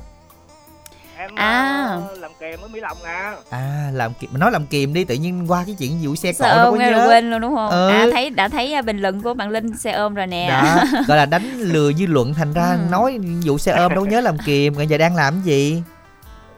Em 1.18 1.30
À. 1.34 1.84
ờ, 2.08 2.16
làm 2.18 2.30
kèm 2.40 2.60
ở 2.60 2.68
Mỹ 2.68 2.80
Long 2.80 2.96
nè. 3.04 3.32
à 3.50 3.88
làm 3.92 4.12
kiềm 4.20 4.30
nói 4.38 4.50
làm 4.52 4.66
kiềm 4.66 4.94
đi 4.94 5.04
tự 5.04 5.14
nhiên 5.14 5.44
qua 5.50 5.62
cái 5.66 5.76
chuyện 5.78 5.98
vụ 6.02 6.14
xe 6.16 6.32
cộ 6.32 6.44
ôm 6.46 6.72
có 6.72 6.78
nhớ 6.84 7.04
quên 7.08 7.30
luôn 7.30 7.40
đúng 7.40 7.54
không 7.54 7.70
Ừ. 7.70 7.88
à 7.88 8.06
thấy 8.12 8.30
đã 8.30 8.48
thấy 8.48 8.72
à, 8.74 8.82
bình 8.82 8.98
luận 8.98 9.22
của 9.22 9.34
bạn 9.34 9.48
Linh 9.50 9.76
xe 9.76 9.92
ôm 9.92 10.14
rồi 10.14 10.26
nè 10.26 10.48
đó 10.50 10.84
gọi 11.08 11.16
là 11.18 11.26
đánh 11.26 11.42
lừa 11.58 11.92
dư 11.92 12.06
luận 12.06 12.34
thành 12.34 12.52
ra 12.52 12.70
Ừ. 12.72 12.90
nói 12.90 13.18
vụ 13.44 13.58
xe 13.58 13.72
ôm 13.72 13.94
đâu 13.94 14.06
nhớ 14.06 14.20
làm 14.20 14.38
kiềm 14.38 14.74
rồi 14.74 14.86
giờ 14.86 14.98
đang 14.98 15.16
làm 15.16 15.34
cái 15.34 15.42
gì 15.44 15.82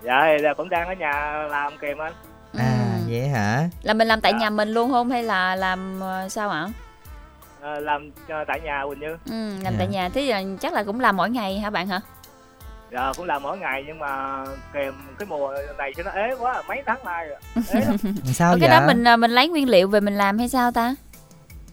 Dạ 0.02 0.22
thì 0.26 0.42
là 0.42 0.54
cũng 0.54 0.68
đang 0.68 0.86
ở 0.88 0.92
nhà 0.94 1.42
làm 1.50 1.72
kèm 1.80 1.98
anh. 1.98 2.12
à 2.58 2.76
Ừ. 3.06 3.10
vậy 3.12 3.28
hả 3.28 3.68
là 3.82 3.92
mình 3.94 4.08
làm 4.08 4.20
tại 4.20 4.32
Dạ. 4.32 4.38
nhà 4.38 4.50
mình 4.50 4.68
luôn 4.68 4.90
không 4.90 5.10
hay 5.10 5.22
là 5.22 5.56
làm 5.56 6.00
ờ, 6.00 6.28
sao 6.28 6.50
ạ 6.50 6.68
Ờ, 7.64 7.80
làm 7.80 8.10
ờ, 8.28 8.44
tại 8.48 8.60
nhà 8.64 8.82
Quỳnh 8.88 9.00
Như. 9.00 9.06
ừ, 9.30 9.62
làm 9.62 9.72
Dạ. 9.72 9.78
tại 9.78 9.86
nhà 9.86 10.08
thế 10.08 10.22
là 10.22 10.42
chắc 10.60 10.72
là 10.72 10.84
cũng 10.84 11.00
làm 11.00 11.16
mỗi 11.16 11.30
ngày 11.30 11.58
hả 11.58 11.70
bạn 11.70 11.86
hả 11.88 12.00
Dạ 12.92 13.12
cũng 13.16 13.26
làm 13.26 13.42
mỗi 13.42 13.58
ngày 13.58 13.84
nhưng 13.86 13.98
mà 13.98 14.44
kèm 14.72 14.94
cái 15.18 15.26
mùa 15.26 15.54
này 15.78 15.92
cho 15.96 16.02
nó 16.02 16.10
ế 16.10 16.34
quá 16.38 16.62
mấy 16.68 16.82
tháng 16.86 17.04
nay 17.04 17.26
rồi. 17.28 17.38
Ế 17.74 17.80
lắm. 17.80 17.96
sao 18.24 18.52
Ở 18.52 18.58
cái 18.60 18.68
đó 18.68 18.86
mình 18.86 19.04
à, 19.08 19.16
mình 19.16 19.30
lấy 19.30 19.48
nguyên 19.48 19.68
liệu 19.68 19.88
về 19.88 20.00
mình 20.00 20.14
làm 20.14 20.38
hay 20.38 20.48
sao 20.48 20.70
ta 20.72 20.94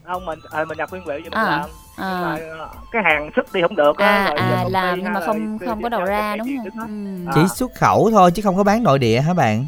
không 0.04 0.26
mình 0.26 0.40
à, 0.52 0.66
mình 0.66 0.78
nhập 0.78 0.90
nguyên 0.92 1.08
liệu 1.08 1.20
cho 1.20 1.30
mình 1.30 1.34
À, 1.34 1.46
làm 1.50 1.70
à, 1.98 2.38
ờ, 2.58 2.70
cái 2.92 3.04
hàng 3.04 3.30
xuất 3.36 3.54
đi 3.54 3.62
không 3.62 3.76
được 3.76 3.98
á, 3.98 4.08
à, 4.08 4.26
rồi 4.28 4.38
à 4.38 4.66
làm 4.70 5.00
nhưng 5.04 5.14
mà 5.14 5.20
không 5.26 5.60
không 5.66 5.82
có 5.84 5.90
đầu 5.90 6.04
ra 6.06 6.36
đúng 6.36 6.58
không 6.78 7.26
ừ. 7.26 7.30
À. 7.30 7.32
chỉ 7.36 7.42
xuất 7.56 7.72
khẩu 7.76 8.12
thôi 8.12 8.32
chứ 8.36 8.42
không 8.42 8.56
có 8.58 8.64
bán 8.64 8.84
nội 8.84 9.00
địa 9.00 9.22
hả 9.22 9.34
bạn 9.34 9.68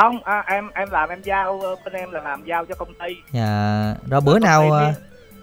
không 0.00 0.22
à, 0.24 0.44
em 0.46 0.70
em 0.74 0.88
làm 0.90 1.08
em 1.08 1.22
giao 1.22 1.60
ờ, 1.60 1.76
bên 1.84 1.94
em 1.94 2.10
là 2.10 2.20
làm 2.20 2.44
giao 2.44 2.64
cho 2.64 2.74
công 2.74 2.94
ty. 2.94 3.14
Dạ 3.32 3.94
rồi 4.10 4.20
bữa 4.20 4.32
Công 4.32 4.42
nào 4.42 4.72
à, 4.72 4.94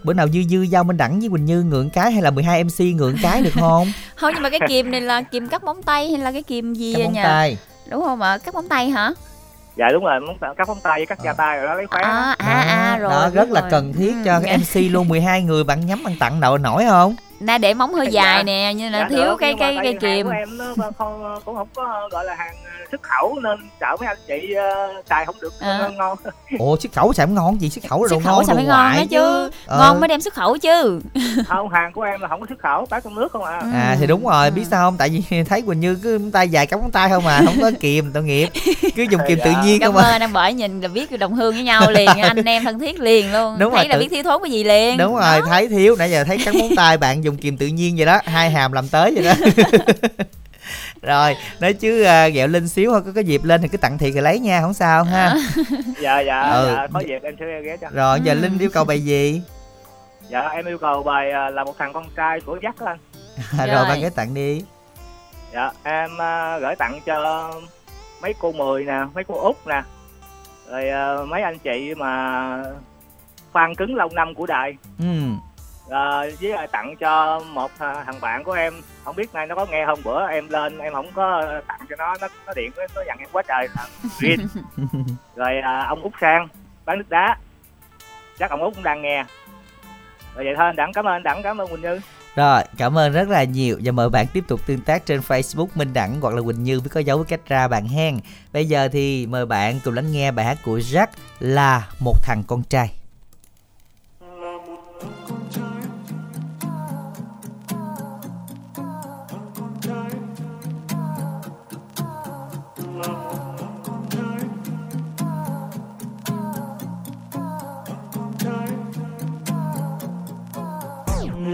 bữa 0.04 0.12
nào 0.12 0.28
dư 0.28 0.42
dư 0.42 0.62
giao 0.62 0.84
minh 0.84 0.96
đẳng 0.96 1.20
với 1.20 1.28
quỳnh 1.28 1.44
như 1.44 1.62
ngượng 1.62 1.90
cái 1.90 2.12
hay 2.12 2.22
là 2.22 2.30
12 2.30 2.64
mc 2.64 2.80
ngượng 2.80 3.16
cái 3.22 3.42
được 3.42 3.50
không? 3.60 3.92
Không 4.16 4.30
nhưng 4.34 4.42
mà 4.42 4.50
cái 4.50 4.60
kìm 4.68 4.90
này 4.90 5.00
là 5.00 5.22
kìm 5.22 5.48
cắt 5.48 5.64
móng 5.64 5.82
tay 5.82 6.08
hay 6.10 6.18
là 6.18 6.32
cái 6.32 6.42
kìm 6.42 6.74
gì 6.74 6.92
Cắt 6.94 6.98
vậy 6.98 7.04
móng 7.06 7.14
nhỉ 7.14 7.20
tay. 7.24 7.58
Đúng 7.90 8.04
không 8.04 8.20
ạ? 8.22 8.38
Cắt 8.38 8.54
móng 8.54 8.68
tay 8.68 8.90
hả? 8.90 9.12
Dạ 9.76 9.84
đúng 9.92 10.04
rồi 10.04 10.20
móng 10.20 10.36
tay- 10.40 10.50
cắt 10.56 10.68
móng 10.68 10.78
tay 10.82 10.98
với 10.98 11.06
cắt 11.06 11.18
da 11.24 11.32
tay 11.32 11.56
rồi 11.58 11.66
đó 11.66 11.74
lấy 11.74 11.86
khóe 11.86 12.02
đó. 12.02 12.08
à 12.08 12.34
à 12.38 12.60
à 12.62 12.98
Đó, 12.98 13.02
rồi 13.02 13.10
đó 13.10 13.30
rất 13.34 13.50
là 13.50 13.60
rồi. 13.60 13.70
cần 13.70 13.92
thiết 13.92 14.14
cho 14.24 14.34
Ừ, 14.34 14.40
cái 14.44 14.58
mc 14.58 14.92
luôn 14.92 15.08
12 15.08 15.42
người 15.42 15.64
bạn 15.64 15.86
nhắm 15.86 16.02
bạn 16.04 16.14
tặng 16.20 16.40
nợ 16.40 16.58
nổi 16.60 16.84
không 16.88 17.16
na 17.46 17.58
để 17.58 17.74
móng 17.74 17.94
hơi 17.94 18.06
Dạ. 18.10 18.22
dài 18.22 18.44
nè 18.44 18.72
nhưng 18.76 18.92
là 18.92 18.98
Dạ 18.98 19.08
thiếu 19.08 19.24
được, 19.24 19.36
cái 19.40 19.54
cái 19.58 19.78
cái 19.82 19.94
kìm 20.00 20.26
của 20.26 20.32
em 20.32 20.58
nó 20.58 20.90
không 20.98 21.40
cũng 21.44 21.54
không 21.56 21.68
có 21.74 22.08
gọi 22.12 22.24
là 22.24 22.34
hàng 22.34 22.54
ờ, 22.64 22.70
xuất 22.90 23.02
khẩu 23.02 23.38
nên 23.42 23.58
sợ 23.80 23.96
mấy 24.00 24.06
anh 24.08 24.16
chị 24.28 24.52
ờ, 24.54 24.92
xài 25.10 25.24
không 25.26 25.34
được 25.42 25.52
À. 25.60 25.90
ngon 25.96 26.18
ủa 26.58 26.76
xuất 26.76 26.92
khẩu 26.92 27.12
không 27.16 27.34
ngon 27.34 27.60
gì 27.60 27.70
xuất 27.70 27.84
khẩu 27.90 28.04
là 28.04 28.08
đồ 28.10 28.16
xuất 28.16 28.24
khẩu 28.24 28.34
ngon 28.36 28.46
đồ 28.48 28.54
mới 28.54 28.64
ngon 28.64 28.96
đó 28.96 29.02
chứ 29.10 29.50
Ờ. 29.66 29.78
ngon 29.78 30.00
mới 30.00 30.08
đem 30.08 30.20
xuất 30.20 30.34
khẩu 30.34 30.58
chứ 30.58 31.00
không 31.48 31.68
hàng 31.68 31.92
của 31.92 32.02
em 32.02 32.20
là 32.20 32.28
không 32.28 32.40
có 32.40 32.46
xuất 32.48 32.58
khẩu 32.58 32.86
bán 32.90 33.00
trong 33.04 33.14
nước 33.14 33.32
không 33.32 33.44
à 33.44 33.58
Ừ. 33.62 33.68
à 33.74 33.96
thì 34.00 34.06
đúng 34.06 34.24
rồi 34.26 34.44
Ừ. 34.44 34.50
biết 34.50 34.64
sao 34.70 34.86
không 34.90 34.96
tại 34.96 35.08
vì 35.30 35.44
thấy 35.48 35.62
quỳnh 35.62 35.80
như 35.80 35.94
cứ 36.02 36.20
tay 36.32 36.48
dài 36.48 36.66
cắm 36.66 36.80
tay 36.92 37.08
không 37.08 37.24
mà 37.24 37.40
không 37.46 37.60
có 37.60 37.70
kìm 37.80 38.12
tội 38.12 38.22
nghiệp 38.22 38.48
cứ 38.96 39.02
dùng 39.10 39.20
kìm 39.28 39.38
tự 39.44 39.50
Dạ. 39.50 39.62
nhiên 39.64 39.80
cảm 39.80 39.92
không 39.92 40.02
mà 40.02 40.08
ơn 40.08 40.20
đang 40.20 40.32
bởi 40.32 40.52
nhìn 40.52 40.80
là 40.80 40.88
biết 40.88 41.18
đồng 41.18 41.34
hương 41.34 41.54
với 41.54 41.62
nhau 41.62 41.90
liền 41.90 42.10
anh 42.22 42.44
em 42.44 42.64
thân 42.64 42.78
thiết 42.78 43.00
liền 43.00 43.32
luôn 43.32 43.56
Đúng 43.58 43.72
thấy 43.74 43.82
rồi, 43.84 43.88
là 43.88 43.96
biết 43.96 44.08
thiếu 44.10 44.22
thốn 44.22 44.42
cái 44.42 44.50
gì 44.52 44.64
liền 44.64 44.98
đúng 44.98 45.14
rồi 45.16 45.40
thấy 45.46 45.68
thiếu 45.68 45.96
nãy 45.98 46.10
giờ 46.10 46.24
thấy 46.24 46.38
cắn 46.44 46.58
móng 46.58 46.70
tay 46.76 46.96
bạn 46.96 47.24
dùng 47.24 47.33
kìm 47.36 47.56
tự 47.56 47.66
nhiên 47.66 47.96
vậy 47.96 48.06
đó 48.06 48.20
hai 48.24 48.50
hàm 48.50 48.72
làm 48.72 48.88
tới 48.88 49.12
vậy 49.14 49.24
đó. 49.24 49.34
Rồi 51.02 51.36
nói 51.60 51.72
chứ 51.72 52.02
à, 52.02 52.28
ghẹo 52.28 52.46
linh 52.48 52.68
xíu 52.68 52.92
thôi 52.92 53.02
có 53.06 53.12
cái 53.14 53.24
dịp 53.24 53.44
lên 53.44 53.62
thì 53.62 53.68
cứ 53.68 53.78
tặng 53.78 53.98
thiệt 53.98 54.14
rồi 54.14 54.22
lấy 54.22 54.38
nha 54.38 54.60
không 54.60 54.74
sao 54.74 55.04
ha. 55.04 55.34
Dạ 56.00 56.20
dạ 56.20 56.40
Ừ. 56.50 56.72
dạ 56.76 56.86
có 56.92 57.00
dịp 57.00 57.22
em 57.22 57.34
sẽ 57.40 57.60
ghé 57.64 57.76
cho. 57.76 57.88
Rồi 57.92 58.20
giờ 58.20 58.32
Ừ. 58.32 58.38
linh 58.40 58.58
yêu 58.58 58.70
cầu 58.72 58.84
bài 58.84 59.00
gì? 59.04 59.42
Dạ 60.30 60.40
em 60.48 60.64
yêu 60.66 60.78
cầu 60.78 61.02
bài 61.02 61.30
ờ, 61.30 61.50
là 61.50 61.64
một 61.64 61.78
thằng 61.78 61.92
con 61.92 62.04
trai 62.16 62.40
của 62.40 62.58
dắt 62.62 62.74
anh. 62.86 62.98
Rồi, 63.58 63.66
Rồi. 63.74 63.84
bạn 63.84 64.00
gửi 64.00 64.10
tặng 64.10 64.34
đi. 64.34 64.62
Dạ 65.54 65.70
em 65.82 66.10
ờ, 66.18 66.58
gửi 66.60 66.74
tặng 66.76 67.00
cho 67.06 67.50
mấy 68.22 68.34
cô 68.40 68.52
mười 68.52 68.84
nè 68.84 68.98
mấy 69.14 69.24
cô 69.24 69.34
út 69.40 69.56
nè. 69.66 69.82
Rồi 70.70 70.88
ờ, 70.88 71.26
mấy 71.28 71.42
anh 71.42 71.58
chị 71.58 71.94
mà 71.96 72.46
fan 73.52 73.74
cứng 73.74 73.94
lâu 73.96 74.08
năm 74.12 74.34
của 74.34 74.46
đài. 74.46 74.76
Ừ 74.98 75.04
Ờ, 75.88 76.30
với 76.40 76.50
lại 76.50 76.68
tặng 76.72 76.96
cho 76.96 77.40
một 77.40 77.70
thằng 77.78 78.20
bạn 78.20 78.44
của 78.44 78.52
em. 78.52 78.74
Không 79.04 79.16
biết 79.16 79.34
nay 79.34 79.46
nó 79.46 79.54
có 79.54 79.66
nghe 79.66 79.86
không 79.86 80.00
bữa 80.04 80.26
em 80.26 80.48
lên 80.48 80.78
em 80.78 80.92
không 80.92 81.12
có 81.14 81.42
tặng 81.68 81.80
cho 81.90 81.96
nó 81.96 82.14
nó, 82.20 82.28
nó 82.46 82.52
điện 82.56 82.72
nó, 82.94 83.02
dặn 83.06 83.18
em 83.18 83.28
quá 83.32 83.42
trời. 83.48 83.68
Là 83.76 83.86
Green. 84.18 84.46
Rồi 85.36 85.58
à, 85.62 85.86
ông 85.88 86.02
út 86.02 86.12
sang 86.20 86.48
bán 86.84 86.98
nước 86.98 87.08
đá. 87.08 87.36
Chắc 88.38 88.50
ông 88.50 88.62
út 88.62 88.74
cũng 88.74 88.84
đang 88.84 89.02
nghe. 89.02 89.24
Rồi 90.34 90.44
vậy 90.44 90.54
thôi 90.56 90.66
anh 90.66 90.76
đẳng 90.76 90.92
cảm 90.92 91.04
ơn 91.04 91.12
anh 91.12 91.22
đẳng 91.22 91.42
cảm 91.42 91.60
ơn 91.60 91.68
quỳnh 91.68 91.82
như. 91.82 92.00
Rồi, 92.36 92.62
cảm 92.78 92.98
ơn 92.98 93.12
rất 93.12 93.28
là 93.28 93.44
nhiều. 93.44 93.78
Và 93.84 93.92
mời 93.92 94.08
bạn 94.08 94.26
tiếp 94.32 94.44
tục 94.48 94.60
tương 94.66 94.80
tác 94.80 95.06
trên 95.06 95.20
Facebook 95.20 95.66
Minh 95.74 95.92
Đẳng 95.92 96.20
hoặc 96.20 96.34
là 96.34 96.42
Quỳnh 96.42 96.64
Như 96.64 96.80
với 96.80 96.88
có 96.88 97.00
dấu 97.00 97.16
với 97.16 97.26
cách 97.26 97.40
ra 97.46 97.68
bạn 97.68 97.88
hen. 97.88 98.18
Bây 98.52 98.66
giờ 98.66 98.88
thì 98.92 99.26
mời 99.26 99.46
bạn 99.46 99.80
cùng 99.84 99.94
lắng 99.94 100.12
nghe 100.12 100.30
bài 100.30 100.46
hát 100.46 100.58
của 100.64 100.78
Jack 100.78 101.06
là 101.40 101.88
một 102.00 102.14
thằng 102.22 102.42
con 102.46 102.62
trai. 102.62 103.03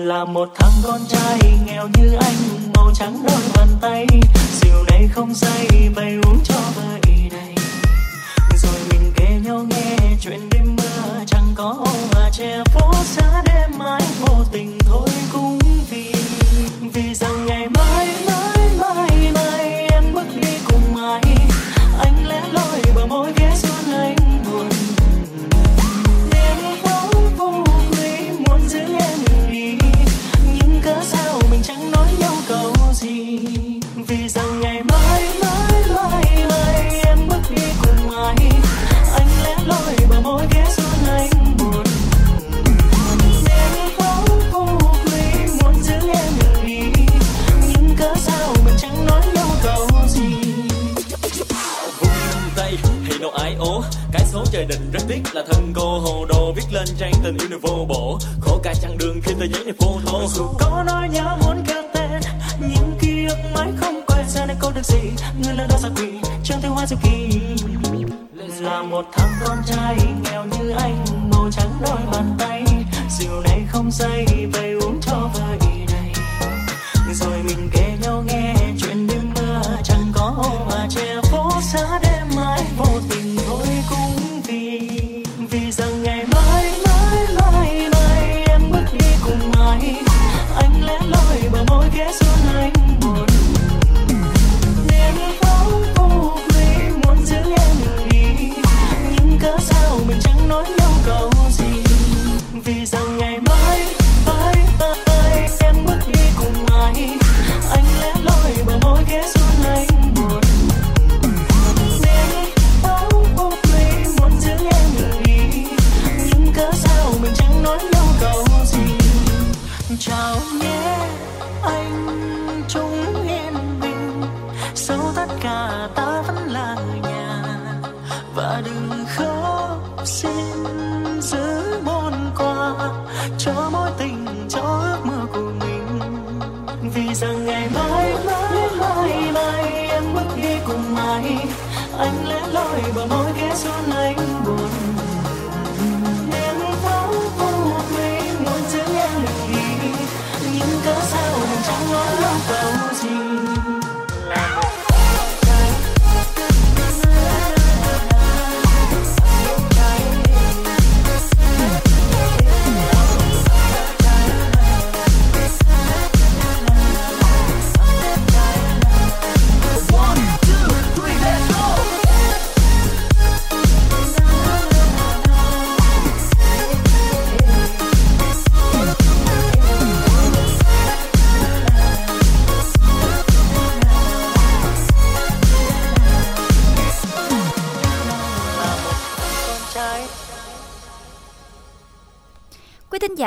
Là 0.07 0.25
một 0.25 0.49
thằng 0.55 0.73
con 0.85 1.01
trai 1.09 1.39
nghèo 1.67 1.89
như 1.89 2.13
anh, 2.13 2.73
màu 2.75 2.91
trắng 2.95 3.23
đôi 3.27 3.41
bàn 3.57 3.69
tay. 3.81 4.07
Rượu 4.61 4.85
này 4.85 5.09
không 5.09 5.35
say, 5.35 5.91
bày 5.97 6.19
uống 6.25 6.41
cho 6.45 6.55
vơi 6.77 7.01
đầy 7.31 7.55
rồi 8.63 8.81
mình 8.91 9.13
kể 9.17 9.41
nhau 9.45 9.67
nghe 9.71 9.97
chuyện 10.21 10.49
đêm 10.51 10.77
mưa, 10.77 11.25
chẳng 11.27 11.53
có 11.55 11.77
ô 11.79 11.93
mà 12.15 12.31
che 12.33 12.65
phố 12.65 12.93
xa 13.05 13.43
đêm 13.47 13.79
mãi, 13.79 14.03
vô 14.21 14.45
tình 14.53 14.79
thôi 14.79 15.09
cũng 15.33 15.59
vì 15.91 16.15
vì 16.93 17.15
rằng 17.15 17.47
ngày 17.47 17.69
mai 17.69 18.07
mai 18.27 18.30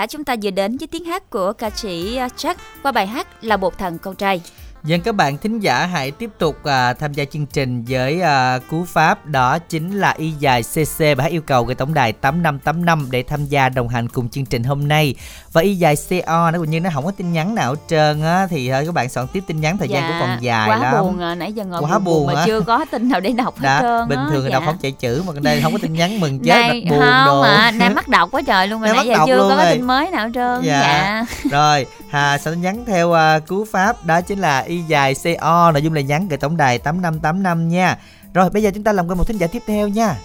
giả 0.04 0.08
chúng 0.08 0.24
ta 0.24 0.36
vừa 0.44 0.52
đến 0.52 0.78
với 0.78 0.88
tiếng 0.88 1.06
hát 1.06 1.30
của 1.30 1.54
ca 1.54 1.70
sĩ 1.70 2.16
ờ, 2.16 2.28
Jack 2.38 2.56
qua 2.84 2.92
bài 2.92 3.08
hát 3.08 3.28
là 3.44 3.58
một 3.58 3.78
thằng 3.78 3.98
con 4.00 4.16
trai. 4.16 4.42
Dân 4.86 5.02
các 5.02 5.16
bạn 5.16 5.38
thính 5.38 5.60
giả 5.60 5.86
hãy 5.86 6.12
tiếp 6.12 6.30
tục 6.40 6.64
à, 6.64 6.94
tham 6.94 7.14
gia 7.14 7.26
chương 7.26 7.46
trình 7.46 7.86
với 7.88 8.22
à, 8.22 8.60
cú 8.70 8.86
pháp 8.86 9.26
đó 9.26 9.60
chính 9.60 10.00
là 10.00 10.12
y 10.18 10.32
dài 10.40 10.64
CC 10.64 11.00
và 11.00 11.22
hãy 11.22 11.32
yêu 11.32 11.42
cầu 11.42 11.64
gửi 11.64 11.76
tổng 11.76 11.94
đài 11.94 12.14
8585 12.14 13.08
để 13.12 13.24
tham 13.24 13.46
gia 13.46 13.70
đồng 13.70 13.88
hành 13.88 14.10
cùng 14.10 14.30
chương 14.30 14.46
trình 14.46 14.64
hôm 14.64 14.88
nay. 14.88 15.16
Và 15.54 15.62
y 15.62 15.76
dài 15.76 15.96
CO 16.10 16.52
nó 16.52 16.58
cũng 16.60 16.70
như 16.70 16.80
nó 16.80 16.90
không 16.94 17.06
có 17.06 17.12
tin 17.12 17.34
nhắn 17.34 17.56
nào 17.56 17.70
hết 17.70 17.80
trơn 17.90 18.22
á 18.24 18.48
thì 18.50 18.72
thôi 18.72 18.84
các 18.86 18.94
bạn 18.94 19.10
soạn 19.10 19.28
tiếp 19.28 19.44
tin 19.48 19.62
nhắn 19.62 19.78
thời 19.78 19.88
gian 19.90 20.04
cũng 20.08 20.18
còn 20.20 20.38
dài 20.42 20.70
quá 20.70 20.78
lắm. 20.78 20.94
buồn 21.02 21.20
à, 21.22 21.36
nãy 21.36 21.54
giờ 21.54 21.64
ngồi 21.66 21.82
Quá 21.82 22.00
buồn, 22.00 22.04
buồn 22.04 22.28
mà 22.28 22.40
hả? 22.40 22.46
chưa 22.46 22.62
có 22.62 22.86
tin 22.92 23.10
nào 23.10 23.20
để 23.20 23.32
đọc 23.32 23.58
hết 23.60 23.64
Đó, 23.68 23.80
trơn 23.82 24.10
bình 24.10 24.20
á. 24.20 24.28
thường 24.32 24.44
dạ. 24.44 24.50
đọc 24.50 24.64
không 24.66 24.78
chạy 24.82 24.92
chữ 24.92 25.24
mà 25.28 25.34
đây 25.42 25.62
không 25.62 25.72
có 25.72 25.80
tin 25.82 25.94
nhắn 25.94 26.20
mừng 26.20 26.40
chết 26.40 26.50
Nay, 26.50 26.70
mặt 26.86 26.90
buồn 26.90 27.00
không 27.00 27.26
đồ. 27.26 27.42
mà 27.42 27.72
đang 27.80 27.96
bắt 27.96 28.08
đọc 28.08 28.30
quá 28.32 28.42
trời 28.48 28.68
luôn 28.68 28.82
rồi 28.82 28.94
nãy 28.96 29.06
giờ 29.08 29.18
chưa 29.26 29.38
có 29.50 29.56
rồi. 29.56 29.66
tin 29.74 29.82
mới 29.88 30.12
nào 30.12 30.26
hết 30.26 30.32
trơn 30.34 30.62
Dạ. 30.64 30.82
dạ. 30.82 31.26
Rồi, 31.52 31.86
Hà 32.14 32.38
sẽ 32.38 32.52
nhắn 32.52 32.84
theo 32.88 33.14
à, 33.14 33.40
cú 33.48 33.66
pháp 33.66 34.06
đó 34.06 34.22
chính 34.22 34.40
là 34.40 34.60
y 34.60 34.78
dài 34.82 35.16
CO, 35.24 35.72
nội 35.72 35.82
dung 35.82 35.94
là 35.94 36.02
nhắn 36.02 36.28
gửi 36.30 36.38
tổng 36.38 36.58
đài 36.58 36.78
8585 36.80 37.70
nha. 37.70 37.98
Rồi, 38.34 38.50
bây 38.50 38.64
giờ 38.64 38.72
chúng 38.74 38.84
ta 38.84 38.92
làm 38.94 39.08
quen 39.08 39.18
một 39.18 39.28
thính 39.28 39.38
giả 39.38 39.48
tiếp 39.48 39.62
theo 39.68 39.88
nha. 39.88 40.16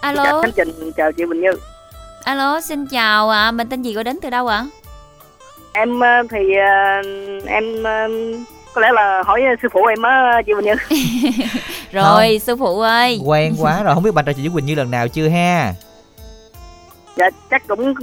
alo 0.00 0.42
Khánh 0.42 0.52
Trình 0.56 0.92
chào 0.96 1.12
chị 1.12 1.24
Bình 1.24 1.40
Như 1.40 1.50
alo 2.24 2.60
xin 2.60 2.86
chào 2.86 3.30
ạ 3.30 3.50
mình 3.50 3.68
tên 3.68 3.82
gì 3.82 3.92
gọi 3.92 4.04
đến 4.04 4.18
từ 4.22 4.30
đâu 4.30 4.46
ạ 4.46 4.66
em 5.72 6.00
ờ, 6.00 6.22
thì 6.30 6.38
ờ, 6.56 7.02
em 7.46 7.64
có 8.74 8.80
lẽ 8.80 8.88
là 8.92 9.22
hỏi 9.26 9.40
sư 9.62 9.68
phụ 9.72 9.84
em 9.84 10.02
á 10.02 10.42
chị 10.46 10.52
Bình 10.54 10.64
Như 10.64 10.74
rồi 11.92 12.38
sư 12.38 12.56
phụ 12.56 12.80
ơi 12.80 13.20
Quen 13.24 13.54
quá 13.58 13.82
rồi, 13.82 13.94
không 13.94 14.02
biết 14.02 14.14
bạn 14.14 14.24
trò 14.24 14.32
chuyện 14.32 14.44
với 14.44 14.54
Quỳnh 14.54 14.66
Như 14.66 14.74
lần 14.74 14.90
nào 14.90 15.08
chưa 15.08 15.28
ha? 15.28 15.72
Dạ 17.16 17.30
chắc 17.50 17.62
cũng 17.68 17.94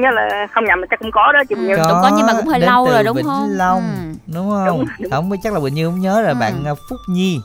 nhớ 0.00 0.10
là 0.10 0.46
không 0.54 0.64
nhầm 0.64 0.80
là 0.80 0.86
chắc 0.90 0.98
cũng 0.98 1.10
có 1.12 1.32
đó 1.32 1.42
chị 1.48 1.54
Bình 1.54 1.66
Như 1.66 1.74
cũng 1.76 1.98
có 2.02 2.10
nhưng 2.16 2.26
mà 2.26 2.32
cũng 2.32 2.46
hơi 2.46 2.60
đến 2.60 2.66
lâu 2.70 2.86
từ 2.86 2.92
rồi, 2.92 3.04
đúng 3.04 3.16
Vĩnh 3.16 3.26
không? 3.26 3.48
Long, 3.50 3.82
Ừ. 3.82 4.32
đúng 4.34 4.50
không? 4.50 4.84
Không 5.10 5.28
biết 5.30 5.36
chắc 5.42 5.52
là 5.52 5.60
Quỳnh 5.60 5.74
Như 5.74 5.86
không 5.90 6.00
nhớ 6.00 6.20
là 6.20 6.28
Ừ. 6.28 6.34
bạn 6.40 6.64
à, 6.66 6.74
Phúc 6.88 6.98
Nhi. 7.08 7.40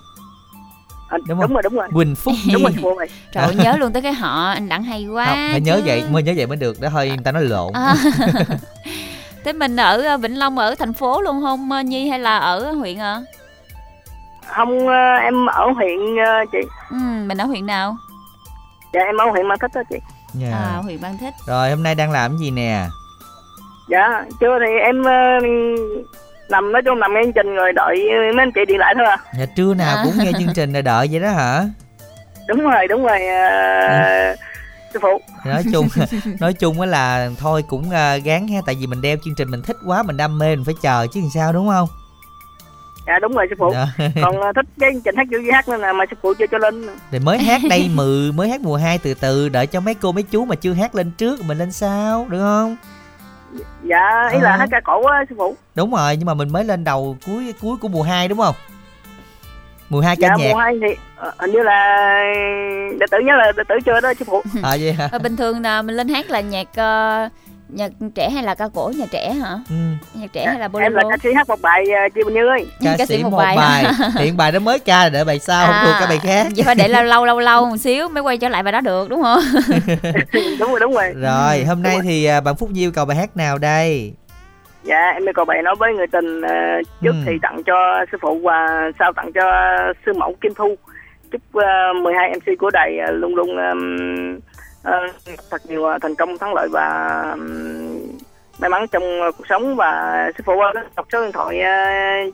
À, 1.10 1.18
Đúng 1.28 1.40
đúng, 1.42 1.54
rồi 1.54 1.64
đúng 1.64 1.74
rồi 1.76 1.88
Quỳnh 1.94 2.16
Phúc 2.16 2.34
Nhi. 2.46 2.54
đúng 2.84 2.96
rồi 2.98 3.08
trời 3.32 3.44
ơi, 3.46 3.56
nhớ 3.56 3.78
luôn 3.78 3.94
tới 3.94 4.02
cái 4.02 4.14
họ 4.14 4.48
anh 4.50 4.70
đặng 4.70 4.84
hay 4.84 5.08
quá 5.08 5.26
Không, 5.26 5.38
phải 5.52 5.62
nhớ 5.62 5.82
vậy, 5.86 6.04
mới 6.12 6.24
nhớ 6.24 6.34
vậy 6.38 6.48
mới 6.48 6.58
được, 6.58 6.82
đó 6.82 6.90
hơi 6.90 7.08
người 7.10 7.18
ta 7.24 7.32
nói 7.32 7.44
lộn. 7.44 7.74
À. 7.74 7.96
Thế 9.44 9.54
mình 9.54 9.76
ở 9.76 10.02
ờ, 10.02 10.18
Vĩnh 10.18 10.40
Long 10.40 10.58
ở 10.58 10.76
thành 10.76 10.94
phố 10.94 11.22
luôn 11.22 11.42
không 11.42 11.72
ờ, 11.72 11.82
Nhi 11.82 12.10
hay 12.10 12.20
là 12.20 12.38
ở 12.38 12.72
huyện 12.72 13.00
à? 13.00 13.22
không 14.56 14.88
em 15.22 15.46
ở 15.46 15.72
huyện 15.76 16.00
chị 16.52 16.58
Ừ, 16.90 16.96
mình 17.26 17.38
ở 17.38 17.46
huyện 17.46 17.66
nào? 17.66 17.98
dạ 18.94 19.02
em 19.02 19.18
ở 19.18 19.26
huyện 19.32 19.48
Mang 19.48 19.60
Thích 19.60 19.72
đó 19.76 19.82
chị 19.90 19.96
Dạ. 20.40 20.52
À, 20.52 20.78
huyện 20.84 21.02
Mang 21.02 21.18
Thích. 21.18 21.34
Rồi 21.48 21.70
hôm 21.70 21.84
nay 21.84 21.96
đang 21.96 22.12
làm 22.12 22.32
cái 22.32 22.38
gì 22.40 22.52
nè? 22.52 22.86
dạ 23.90 24.24
chưa 24.40 24.60
thì 24.66 24.72
em 24.86 25.04
ờ, 25.04 25.12
nằm 26.50 26.72
nói 26.72 26.82
chung 26.86 27.00
nằm 27.00 27.14
nghe 27.14 27.22
chương 27.24 27.34
trình 27.34 27.56
rồi 27.56 27.72
đợi 27.74 27.96
mấy 28.36 28.44
anh 28.44 28.52
chị 28.56 28.62
điện 28.68 28.78
lại 28.80 28.94
thôi 28.98 29.06
à 29.06 29.18
Dạ 29.40 29.46
trưa 29.56 29.74
nào 29.74 29.98
À. 29.98 30.04
cũng 30.06 30.14
nghe 30.24 30.32
chương 30.40 30.54
trình 30.56 30.74
rồi 30.74 30.82
đợi 30.82 31.08
vậy 31.12 31.20
đó 31.22 31.30
hả? 31.32 31.64
đúng 32.48 32.60
rồi 32.64 32.88
đúng 32.90 33.04
rồi 33.04 33.28
ờ, 33.28 34.36
sư 34.94 35.00
phụ 35.02 35.22
nói 35.46 35.64
chung 35.74 35.88
nói 36.40 36.54
chung 36.54 36.82
á 36.82 36.86
là 36.88 37.30
thôi 37.40 37.64
cũng 37.68 37.90
gán 38.24 38.48
ha 38.48 38.62
tại 38.66 38.76
vì 38.80 38.88
mình 38.88 39.02
đeo 39.02 39.18
chương 39.26 39.36
trình 39.38 39.52
mình 39.52 39.62
thích 39.62 39.78
quá 39.86 40.04
mình 40.04 40.18
đam 40.18 40.38
mê 40.38 40.56
mình 40.56 40.66
phải 40.66 40.76
chờ 40.82 41.08
chứ 41.14 41.20
làm 41.22 41.30
sao 41.34 41.54
đúng 41.54 41.68
không 41.70 41.88
dạ 43.08 43.20
đúng 43.22 43.32
rồi 43.34 43.48
sư 43.50 43.56
phụ. 43.60 43.74
Đó. 43.74 43.86
còn 44.24 44.42
ờ, 44.42 44.52
thích 44.56 44.66
cái 44.80 44.90
chương 44.94 45.02
trình 45.02 45.16
hát 45.16 45.28
kiểu 45.32 45.42
gì 45.42 45.50
hát 45.52 45.70
nên 45.70 45.80
là 45.80 45.94
mà 45.94 46.06
sư 46.10 46.16
phụ 46.22 46.34
chưa 46.40 46.46
cho 46.52 46.58
lên. 46.58 46.88
Thì 47.12 47.20
mới 47.20 47.38
hát 47.38 47.62
đây 47.70 47.90
mười 47.94 48.32
mới 48.32 48.50
hát 48.50 48.62
mùa 48.62 48.76
2 48.76 48.98
từ 48.98 49.14
từ 49.14 49.50
đợi 49.50 49.68
cho 49.68 49.80
mấy 49.80 49.94
cô 49.94 50.12
mấy 50.12 50.24
chú 50.24 50.46
mà 50.46 50.56
chưa 50.56 50.74
hát 50.74 50.96
lên 50.96 51.12
trước 51.18 51.40
mình 51.46 51.58
lên 51.58 51.72
sau 51.72 52.26
được 52.30 52.40
không? 52.40 52.76
Dạ 53.84 54.30
ý 54.34 54.40
là 54.40 54.52
Ờ. 54.52 54.58
hát 54.58 54.68
ca 54.72 54.80
cổ 54.84 55.06
á 55.06 55.24
sư 55.30 55.36
phụ. 55.38 55.56
Đúng 55.76 55.92
rồi 55.96 56.16
nhưng 56.18 56.26
mà 56.26 56.34
mình 56.34 56.50
mới 56.50 56.64
lên 56.64 56.84
đầu 56.84 57.18
cuối 57.26 57.54
cuối 57.62 57.78
của 57.82 57.88
mùa 57.88 58.04
2 58.04 58.28
đúng 58.28 58.38
không? 58.38 58.56
Mùa 59.90 60.02
2 60.02 60.16
ca 60.16 60.28
dạ 60.28 60.36
nhạc. 60.38 60.52
mùa 60.54 60.58
hai 60.60 60.74
thì 60.82 60.96
ờ, 61.16 61.32
hình 61.40 61.52
như 61.52 61.60
là 61.64 61.98
đệ 63.00 63.06
tử 63.12 63.18
nhớ 63.26 63.34
là 63.38 63.52
đệ 63.58 63.64
tử 63.70 63.76
chưa 63.86 64.02
đó 64.02 64.14
sư 64.20 64.26
phụ. 64.28 64.42
À 64.64 64.78
vậy 64.82 64.94
hả? 64.94 65.10
Ờ, 65.12 65.20
bình 65.20 65.36
thường 65.38 65.62
là 65.62 65.82
mình 65.82 65.96
lên 65.96 66.08
hát 66.08 66.30
là 66.30 66.40
nhạc 66.42 66.68
ờ, 66.76 67.30
nhạc 67.70 67.92
trẻ 68.16 68.30
hay 68.30 68.44
là 68.44 68.56
ca 68.56 68.68
cổ 68.74 68.92
nhạc 68.98 69.06
trẻ 69.12 69.34
hả? 69.34 69.50
ừ. 69.70 69.76
Nhạc 70.14 70.28
trẻ 70.34 70.46
hay 70.46 70.60
là 70.60 70.66
em 70.66 70.94
là 70.94 71.02
bolero? 71.02 71.10
ca 71.10 71.18
sĩ 71.24 71.30
hát 71.34 71.48
một 71.50 71.62
bài 71.62 71.86
ờ, 71.92 72.10
chị 72.16 72.22
Bình 72.26 72.34
Như 72.34 72.48
ơi 72.48 72.68
ca, 72.98 73.06
sĩ 73.06 73.24
một 73.24 73.30
bài, 73.38 73.86
hiện 74.20 74.38
bài 74.38 74.52
đó 74.52 74.60
mới 74.60 74.80
ca 74.80 75.04
là 75.04 75.10
đợi 75.10 75.26
bài 75.26 75.40
sau 75.40 75.68
không 75.68 75.76
thuộc 75.86 75.96
cái 76.00 76.08
bài 76.10 76.20
khác 76.24 76.48
Vậy 76.56 76.64
phải 76.66 76.76
để 76.76 76.88
lâu 76.88 77.04
lâu 77.14 77.26
lâu 77.26 77.40
lâu 77.40 77.66
một 77.66 77.78
xíu 77.78 78.10
mới 78.10 78.24
quay 78.24 78.38
trở 78.38 78.50
lại 78.50 78.64
bài 78.64 78.72
đó 78.72 78.82
được 78.82 79.10
đúng 79.10 79.24
không? 79.24 79.40
đúng 80.60 80.70
rồi 80.70 80.80
đúng 80.80 80.94
rồi 80.94 81.14
rồi 81.16 81.64
hôm 81.64 81.84
nay 81.84 81.94
rồi. 81.94 82.02
thì 82.04 82.26
à, 82.26 82.42
bạn 82.42 82.56
phúc 82.56 82.70
diêu 82.74 82.92
cầu 82.92 83.06
bài 83.06 83.18
hát 83.18 83.38
nào 83.38 83.58
đây 83.58 84.14
dạ 84.84 85.02
em 85.14 85.26
yêu 85.26 85.34
cầu 85.36 85.46
bài 85.46 85.62
nói 85.64 85.76
với 85.80 85.94
người 85.94 86.08
tình 86.08 86.42
ờ, 86.42 86.56
trước 87.02 87.12
Ừ. 87.12 87.24
thì 87.26 87.32
tặng 87.42 87.64
cho 87.66 88.06
sư 88.12 88.18
phụ 88.22 88.40
và 88.44 88.68
sau 89.00 89.14
tặng 89.16 89.32
cho 89.36 89.42
sư 90.06 90.14
mẫu 90.14 90.36
Kim 90.42 90.54
Thu 90.54 90.76
chúc 91.32 91.42
uh, 91.58 92.04
12 92.04 92.30
MC 92.36 92.60
của 92.60 92.70
đài 92.74 92.98
ờ, 93.06 93.12
luôn 93.12 93.36
luôn 93.36 93.48
thật 95.52 95.62
nhiều 95.66 95.86
ờ, 95.86 95.98
thành 96.02 96.16
công 96.16 96.38
thắng 96.38 96.54
lợi 96.54 96.68
và 96.72 96.88
may 98.60 98.70
mắn 98.70 98.86
trong 98.92 99.04
ờ, 99.22 99.32
cuộc 99.38 99.44
sống. 99.50 99.76
Và 99.76 100.14
sư 100.38 100.44
phụ 100.46 100.54
ơi, 100.60 100.74
đọc 100.96 101.08
số 101.12 101.22
điện 101.22 101.32
thoại 101.32 101.60
ờ, 101.62 101.72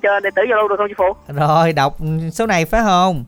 cho 0.04 0.20
đệ 0.20 0.30
tử 0.36 0.42
Zalo 0.50 0.68
được 0.68 0.76
không 0.78 0.88
sư 0.90 0.94
phụ? 0.98 1.34
Rồi 1.36 1.74
đọc 1.74 1.98
số 2.34 2.46
này 2.48 2.66
phải 2.66 2.82
không? 2.84 3.24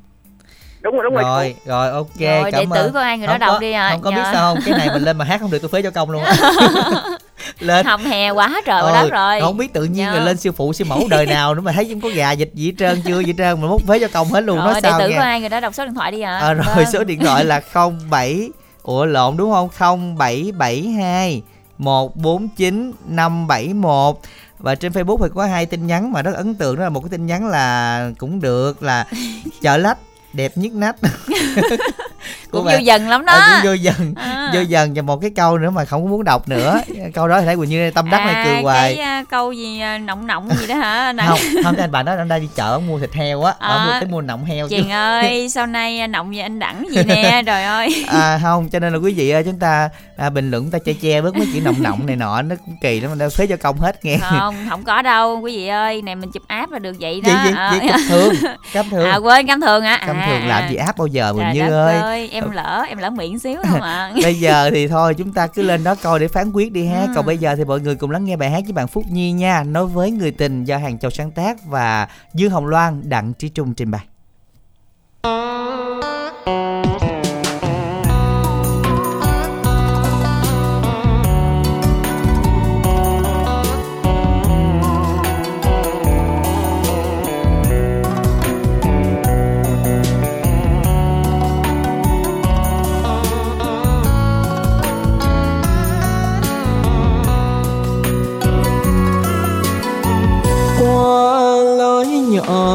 Đúng 0.81 0.95
rồi 0.95 1.03
đúng 1.03 1.13
rồi, 1.15 1.23
rồi 1.23 1.55
rồi 1.65 1.89
ok 1.91 2.07
Rồi, 2.19 2.51
cảm 2.51 2.59
đệ 2.69 2.75
tử 2.75 2.81
ơn. 2.85 2.93
của 2.93 2.99
ai 2.99 3.17
người 3.17 3.27
đó 3.27 3.33
Không 3.33 3.39
đọc 3.39 3.49
có- 3.53 3.59
đi 3.59 3.71
à, 3.71 3.89
không 3.91 4.01
có 4.01 4.09
biết 4.11 4.15
nhờ. 4.17 4.29
sao 4.33 4.53
không? 4.55 4.63
Cái 4.65 4.77
này 4.77 4.89
mình 4.93 5.03
lên 5.03 5.17
mà 5.17 5.25
hát 5.25 5.41
không 5.41 5.51
được 5.51 5.57
tôi 5.61 5.69
phế 5.69 5.81
cho 5.81 5.91
công 5.91 6.11
luôn 6.11 6.23
lên. 7.59 7.85
Hầm 7.85 8.05
hè 8.05 8.29
quá 8.29 8.61
trời 8.65 8.81
quá 8.83 8.91
Ừ, 8.91 8.93
đất 9.03 9.11
rồi. 9.11 9.41
không 9.41 9.57
biết 9.57 9.73
tự 9.73 9.83
nhiên 9.83 10.05
Nhờ. 10.05 10.11
rồi 10.15 10.25
lên 10.25 10.37
siêu 10.37 10.53
phụ 10.57 10.73
siêu 10.73 10.87
mẫu 10.89 11.01
đời 11.09 11.25
nào 11.25 11.55
nữa 11.55 11.61
mà 11.61 11.71
thấy 11.71 11.87
không 11.91 12.01
có 12.01 12.09
gà 12.15 12.31
dịch 12.31 12.49
gì 12.53 12.65
hết 12.65 12.73
trơn 12.79 13.01
chưa 13.05 13.19
gì 13.19 13.25
hết 13.27 13.33
trơn 13.37 13.61
mà 13.61 13.67
mốt 13.67 13.81
phế 13.87 13.99
cho 13.99 14.07
công 14.13 14.27
hết 14.27 14.41
luôn. 14.43 14.57
Rồi, 14.57 14.73
đệ 14.73 14.81
sao 14.89 14.99
tử 14.99 15.09
nghe? 15.09 15.15
của 15.15 15.21
ai 15.21 15.39
người 15.39 15.49
đó 15.49 15.59
đọc 15.59 15.73
số 15.75 15.85
điện 15.85 15.93
thoại 15.95 16.11
đi 16.11 16.21
ạ. 16.21 16.37
à, 16.41 16.53
rồi 16.53 16.65
Vâng. 16.75 16.85
số 16.93 17.03
điện 17.03 17.19
thoại 17.25 17.45
là 17.45 17.61
07 18.09 18.49
ủa 18.85 19.05
lộn 19.05 19.37
đúng 19.37 19.51
không? 19.51 19.69
0772 20.15 21.41
149 21.77 22.91
571 23.05 24.19
và 24.59 24.75
trên 24.75 24.91
Facebook 24.91 25.17
thì 25.23 25.29
có 25.35 25.45
hai 25.45 25.65
tin 25.65 25.87
nhắn 25.87 26.11
mà 26.11 26.21
rất 26.21 26.35
ấn 26.35 26.55
tượng. 26.55 26.75
Đó 26.75 26.83
là 26.83 26.89
một 26.89 26.99
cái 26.99 27.09
tin 27.09 27.25
nhắn 27.25 27.47
là 27.47 28.11
cũng 28.17 28.41
được 28.41 28.83
là 28.83 29.05
chợ 29.61 29.77
lách 29.77 29.97
đẹp 30.33 30.57
nhất 30.57 30.73
nách 30.73 30.95
Cũng 32.51 32.65
bạn- 32.65 32.75
vô 32.75 32.79
dần 32.79 33.09
lắm 33.09 33.25
đó. 33.25 33.33
Ờ, 33.33 33.41
cũng 33.61 33.65
vô 33.69 33.73
dần 33.73 34.13
À. 34.15 34.51
vô 34.53 34.61
dần 34.61 34.93
và 34.93 35.01
một 35.01 35.17
cái 35.21 35.31
câu 35.35 35.57
nữa 35.57 35.69
mà 35.69 35.85
không 35.85 36.03
có 36.03 36.09
muốn 36.09 36.23
đọc 36.23 36.47
nữa 36.49 36.81
câu 37.13 37.27
đó 37.27 37.39
thì 37.39 37.45
thấy 37.45 37.55
Quỳnh 37.55 37.69
Như 37.69 37.91
tâm 37.91 38.09
đắc 38.09 38.25
này 38.25 38.45
cười 38.45 38.53
À, 38.55 38.61
hoài 38.63 38.95
cái 38.95 39.05
à, 39.05 39.23
câu 39.29 39.51
gì 39.51 39.79
à, 39.79 39.97
nọng 39.97 40.27
nọng 40.27 40.49
gì 40.59 40.67
đó 40.67 40.75
hả? 40.75 41.13
Này. 41.15 41.27
không 41.27 41.39
không 41.63 41.75
anh 41.77 41.91
bạn 41.91 42.05
đó 42.05 42.15
anh 42.17 42.27
đang 42.27 42.41
đi 42.41 42.47
chợ 42.55 42.79
mua 42.87 42.99
thịt 42.99 43.13
heo 43.13 43.43
á 43.43 43.53
À. 43.59 43.67
ông 43.69 43.85
mua 43.85 43.91
cái 43.91 44.05
mua 44.09 44.21
nọng 44.21 44.45
heo 44.45 44.67
Chàng 44.69 44.91
ơi, 44.91 45.49
sau 45.51 45.65
này 45.67 45.99
à, 45.99 46.07
nọng 46.07 46.35
gì 46.35 46.41
anh 46.41 46.59
đẳng 46.59 46.85
gì 46.91 47.03
nè, 47.03 47.41
trời 47.45 47.63
ơi. 47.63 48.05
à 48.07 48.39
không 48.43 48.69
cho 48.69 48.79
nên 48.79 48.93
là 48.93 48.99
quý 48.99 49.13
vị 49.13 49.29
ơi 49.29 49.43
chúng 49.43 49.59
ta 49.59 49.89
à, 50.17 50.29
bình 50.29 50.51
luận 50.51 50.71
ta 50.71 50.79
che 50.79 50.93
che 50.93 51.21
bớt 51.21 51.35
mấy 51.35 51.47
chữ 51.53 51.61
nọng 51.61 51.83
nọng 51.83 52.05
này 52.05 52.15
nọ 52.15 52.41
nó 52.41 52.55
cũng 52.65 52.75
kỳ 52.81 52.99
lắm 52.99 53.09
mình 53.11 53.19
đã 53.19 53.29
phế 53.29 53.47
cho 53.47 53.57
công 53.57 53.79
hết 53.79 54.05
nghe 54.05 54.17
Không, 54.17 54.55
không 54.69 54.83
có 54.83 55.01
đâu, 55.01 55.39
quý 55.41 55.57
vị 55.57 55.67
ơi, 55.67 56.01
này 56.01 56.15
mình 56.15 56.31
chụp 56.31 56.43
áp 56.47 56.71
là 56.71 56.79
được 56.79 56.95
vậy 56.99 57.21
đó. 57.21 57.29
vậy 57.43 57.53
vậy 57.53 57.53
À. 57.55 57.71
vậy 57.79 57.89
thường 58.09 58.33
cam 58.73 58.89
thường 58.89 59.05
À 59.09 59.15
quên 59.15 59.47
cam 59.47 59.61
thường 59.61 59.83
hả? 59.83 60.03
cam 60.07 60.15
À, 60.17 60.27
thường 60.29 60.47
làm 60.47 60.63
à. 60.63 60.69
gì 60.69 60.75
áp 60.75 60.97
bao 60.97 61.07
giờ 61.07 61.33
Quỳnh 61.33 61.51
Như 61.53 61.69
ơi 61.71 61.97
ơi, 61.99 62.29
em 62.31 62.51
lỡ, 62.51 62.85
em 62.89 62.97
lỡ 62.97 63.09
miệng 63.09 63.39
xíu 63.39 63.57
không 63.69 63.81
ạ? 63.81 64.11
bây 64.23 64.35
giờ 64.35 64.69
thì 64.73 64.87
thôi 64.87 65.13
chúng 65.13 65.33
ta 65.33 65.47
cứ 65.47 65.61
lên 65.61 65.83
đó 65.83 65.95
coi 66.03 66.19
để 66.19 66.27
phán 66.27 66.51
quyết 66.51 66.71
đi 66.71 66.85
ha 66.87 67.01
Ừ. 67.01 67.07
còn 67.15 67.25
bây 67.25 67.37
giờ 67.37 67.55
thì 67.55 67.63
mọi 67.65 67.79
người 67.79 67.95
cùng 67.95 68.11
lắng 68.11 68.25
nghe 68.25 68.35
bài 68.35 68.49
hát 68.51 68.61
với 68.63 68.73
bạn 68.73 68.87
Phúc 68.87 69.03
Nhi 69.11 69.31
nha 69.31 69.63
nói 69.63 69.85
với 69.85 70.11
người 70.11 70.31
tình 70.31 70.63
do 70.63 70.77
hàng 70.77 70.99
châu 70.99 71.11
sáng 71.11 71.31
tác 71.31 71.65
và 71.65 72.07
Dương 72.33 72.51
Hồng 72.51 72.65
Loan 72.67 73.09
Đặng 73.09 73.33
Trí 73.33 73.49
Trung 73.49 73.73
trình 73.73 73.91
bày 73.91 74.01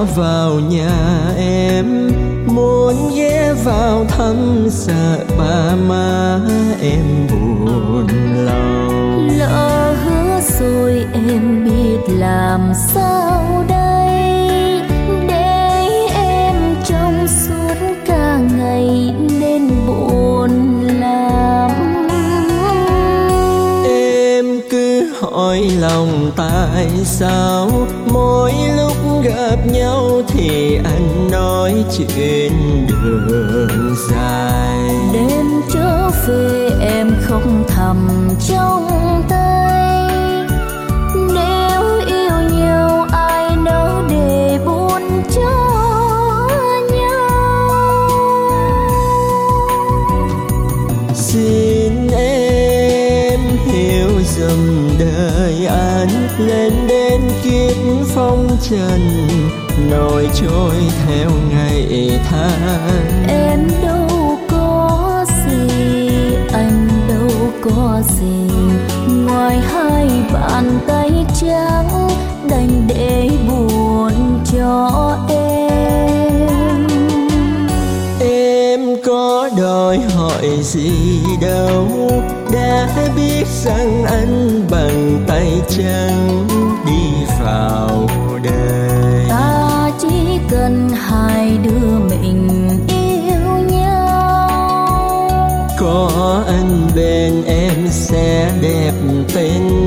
vào 0.04 0.60
nhà 0.60 1.32
em, 1.36 2.10
muốn 2.46 3.10
ghé 3.16 3.54
vào 3.64 4.04
thăm 4.08 4.66
sợ 4.70 5.24
ba 5.38 5.74
má 5.88 6.40
em 6.82 7.26
buồn 7.30 8.06
lòng 8.46 9.28
lỡ 9.38 9.94
hứa 10.04 10.40
rồi 10.60 11.06
em 11.12 11.64
biết 11.64 12.14
làm 12.18 12.72
sao 12.94 13.64
đây? 13.68 13.79
Lòng 25.80 26.30
tại 26.36 26.88
sao 27.04 27.70
mỗi 28.12 28.52
lúc 28.76 29.22
gặp 29.24 29.56
nhau 29.72 30.22
thì 30.28 30.76
anh 30.84 31.30
nói 31.30 31.74
chuyện 31.98 32.52
đường 32.88 33.94
dài? 34.10 34.88
Đêm 35.12 35.46
trở 35.72 36.10
về 36.26 36.70
em 36.80 37.12
không 37.22 37.64
thầm 37.68 38.28
trong 38.48 38.88
tay 39.28 39.59
trần 58.70 59.28
nổi 59.90 60.28
trôi 60.34 60.74
theo 61.06 61.30
ngày 61.50 62.20
tháng. 62.30 63.26
Em 63.28 63.68
đâu 63.82 64.38
có 64.50 65.24
gì 65.46 65.68
anh 66.52 66.88
đâu 67.08 67.30
có 67.62 68.02
gì. 68.18 68.50
Ngoài 69.08 69.60
hai 69.72 70.08
bàn 70.32 70.78
tay 70.86 71.10
trắng 71.40 72.08
đành 72.50 72.86
để 72.88 73.30
buồn 73.48 74.40
cho 74.52 75.16
em. 75.28 76.86
Em 78.20 78.80
có 79.06 79.50
đòi 79.58 79.98
hỏi 79.98 80.58
gì 80.62 80.92
đâu 81.40 81.86
đã 82.52 82.88
biết 83.16 83.46
rằng 83.64 84.04
anh 84.04 84.66
bằng 84.70 85.24
tay 85.28 85.52
trắng 85.68 86.46
đi 86.86 87.26
vào 87.44 87.89
cần 90.50 90.88
hai 90.88 91.58
đứa 91.64 91.98
mình 92.10 92.48
yêu 92.88 93.68
nhau. 93.70 94.48
Có 95.78 96.42
anh 96.46 96.88
bên 96.96 97.44
em 97.44 97.88
sẽ 97.90 98.52
đẹp 98.62 98.92
tình 99.34 99.79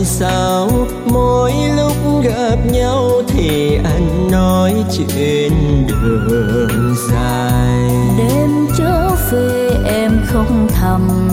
tại 0.00 0.06
sao 0.06 0.70
mỗi 1.12 1.52
lúc 1.76 2.22
gặp 2.22 2.56
nhau 2.72 3.22
thì 3.28 3.74
anh 3.84 4.30
nói 4.30 4.74
chuyện 4.92 5.52
đường 5.86 6.94
dài. 7.10 7.90
Đêm 8.18 8.66
trở 8.78 9.10
về 9.30 9.70
em 9.84 10.20
không 10.26 10.68
thầm 10.68 11.29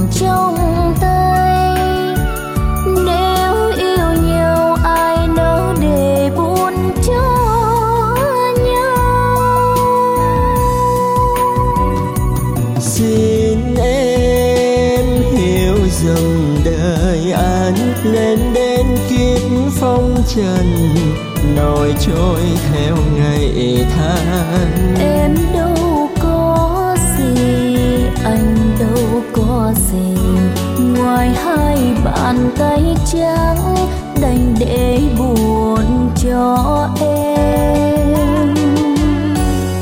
trần 20.38 20.96
nổi 21.56 21.94
trôi 22.00 22.40
theo 22.72 22.96
ngày 23.18 23.86
tháng. 23.96 24.96
Em 25.00 25.36
đâu 25.54 26.10
có 26.24 26.96
gì 27.18 27.36
anh 28.24 28.56
đâu 28.80 29.22
có 29.34 29.74
gì. 29.92 30.18
Ngoài 30.98 31.30
hai 31.30 31.78
bàn 32.06 32.50
tay 32.58 32.82
trắng 33.06 33.76
đành 34.22 34.56
để 34.60 35.00
buồn 35.20 36.10
cho 36.16 36.88
em. 37.02 38.56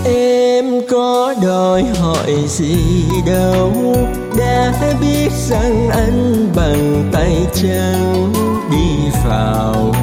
Em 0.05 0.65
có 0.91 1.35
đòi 1.43 1.83
hỏi 1.83 2.33
gì 2.47 3.03
đâu 3.25 3.95
đã 4.37 4.73
biết 5.01 5.31
rằng 5.31 5.89
anh 5.89 6.49
bằng 6.55 7.09
tay 7.11 7.47
trắng 7.53 8.33
đi 8.71 9.09
vào 9.25 9.94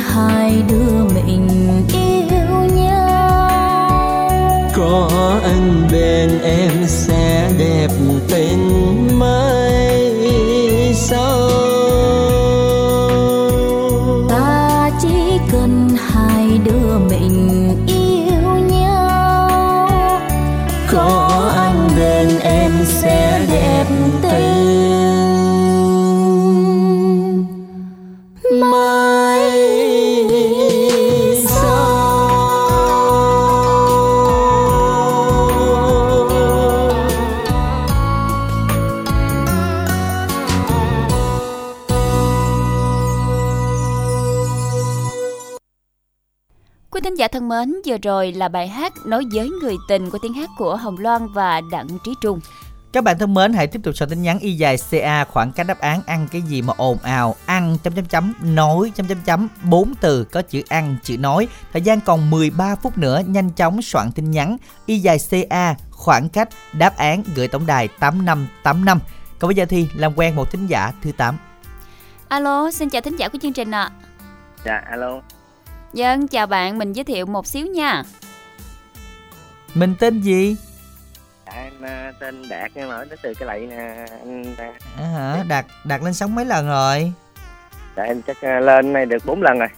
hai 0.00 0.62
đứa 0.68 1.04
mình 1.14 1.48
yêu 1.92 2.76
nhau. 2.76 3.50
Có 4.76 5.10
anh 5.42 5.88
bên 5.92 6.40
em 6.42 6.86
vừa 47.86 47.98
rồi 47.98 48.32
là 48.32 48.48
bài 48.48 48.68
hát 48.68 48.92
Nói 49.06 49.24
với 49.32 49.48
người 49.48 49.76
tình 49.88 50.10
của 50.10 50.18
tiếng 50.22 50.34
hát 50.34 50.50
của 50.58 50.76
Hồng 50.76 50.98
Loan 50.98 51.28
và 51.32 51.60
Đặng 51.70 51.88
Trí 52.04 52.14
Trung. 52.20 52.40
Các 52.92 53.04
bạn 53.04 53.18
thân 53.18 53.34
mến, 53.34 53.52
hãy 53.52 53.66
tiếp 53.66 53.80
tục 53.82 53.96
soạn 53.96 54.10
tin 54.10 54.22
nhắn 54.22 54.38
y 54.38 54.52
dài 54.52 54.76
CA 54.90 55.24
khoảng 55.24 55.52
cách 55.52 55.66
đáp 55.66 55.78
án 55.78 56.02
ăn 56.06 56.28
cái 56.32 56.42
gì 56.42 56.62
mà 56.62 56.72
ồn 56.76 56.98
ào, 57.02 57.36
ăn 57.46 57.76
chấm 57.82 57.92
chấm 57.92 58.04
chấm, 58.04 58.34
nói 58.42 58.92
chấm 58.94 59.06
chấm 59.06 59.18
chấm, 59.24 59.48
bốn 59.64 59.94
từ 60.00 60.24
có 60.24 60.42
chữ 60.42 60.62
ăn, 60.68 60.96
chữ 61.02 61.18
nói. 61.18 61.48
Thời 61.72 61.82
gian 61.82 62.00
còn 62.00 62.30
13 62.30 62.76
phút 62.76 62.98
nữa, 62.98 63.22
nhanh 63.26 63.50
chóng 63.50 63.82
soạn 63.82 64.12
tin 64.12 64.30
nhắn 64.30 64.56
y 64.86 64.98
dài 64.98 65.18
CA 65.30 65.74
khoảng 65.90 66.28
cách 66.28 66.48
đáp 66.72 66.96
án 66.96 67.22
gửi 67.34 67.48
tổng 67.48 67.66
đài 67.66 67.88
8585. 67.88 68.98
Còn 69.38 69.48
bây 69.48 69.54
giờ 69.54 69.64
thì 69.68 69.88
làm 69.94 70.18
quen 70.18 70.36
một 70.36 70.50
thính 70.50 70.66
giả 70.66 70.92
thứ 71.02 71.12
8. 71.12 71.36
Alo, 72.28 72.70
xin 72.70 72.90
chào 72.90 73.00
thính 73.00 73.16
giả 73.16 73.28
của 73.28 73.38
chương 73.42 73.52
trình 73.52 73.70
ạ. 73.70 73.90
dạ 74.64 74.82
alo 74.90 75.20
Dân, 75.92 76.28
chào 76.28 76.46
bạn, 76.46 76.78
mình 76.78 76.92
giới 76.92 77.04
thiệu 77.04 77.26
một 77.26 77.46
xíu 77.46 77.66
nha. 77.66 78.02
Mình 79.74 79.94
tên 80.00 80.20
gì? 80.20 80.56
em 81.54 81.72
à, 81.82 82.12
tên 82.20 82.48
đạt 82.48 82.70
nhưng 82.74 82.88
mà 82.88 82.94
ở 82.96 83.04
đến 83.04 83.18
từ 83.22 83.34
cái 83.34 83.46
lạy 83.46 83.60
nè 83.70 84.06
anh 84.20 84.54
à, 84.58 84.72
À, 84.98 85.04
hả? 85.06 85.44
Đạt 85.48 85.66
đạt 85.84 86.02
lên 86.02 86.14
sóng 86.14 86.34
mấy 86.34 86.44
lần 86.44 86.66
rồi? 86.66 87.12
dạ 87.96 88.02
em 88.02 88.22
chắc 88.22 88.40
à, 88.42 88.60
lên 88.60 88.92
này 88.92 89.06
được 89.06 89.26
4 89.26 89.42
lần 89.42 89.58
rồi 89.58 89.68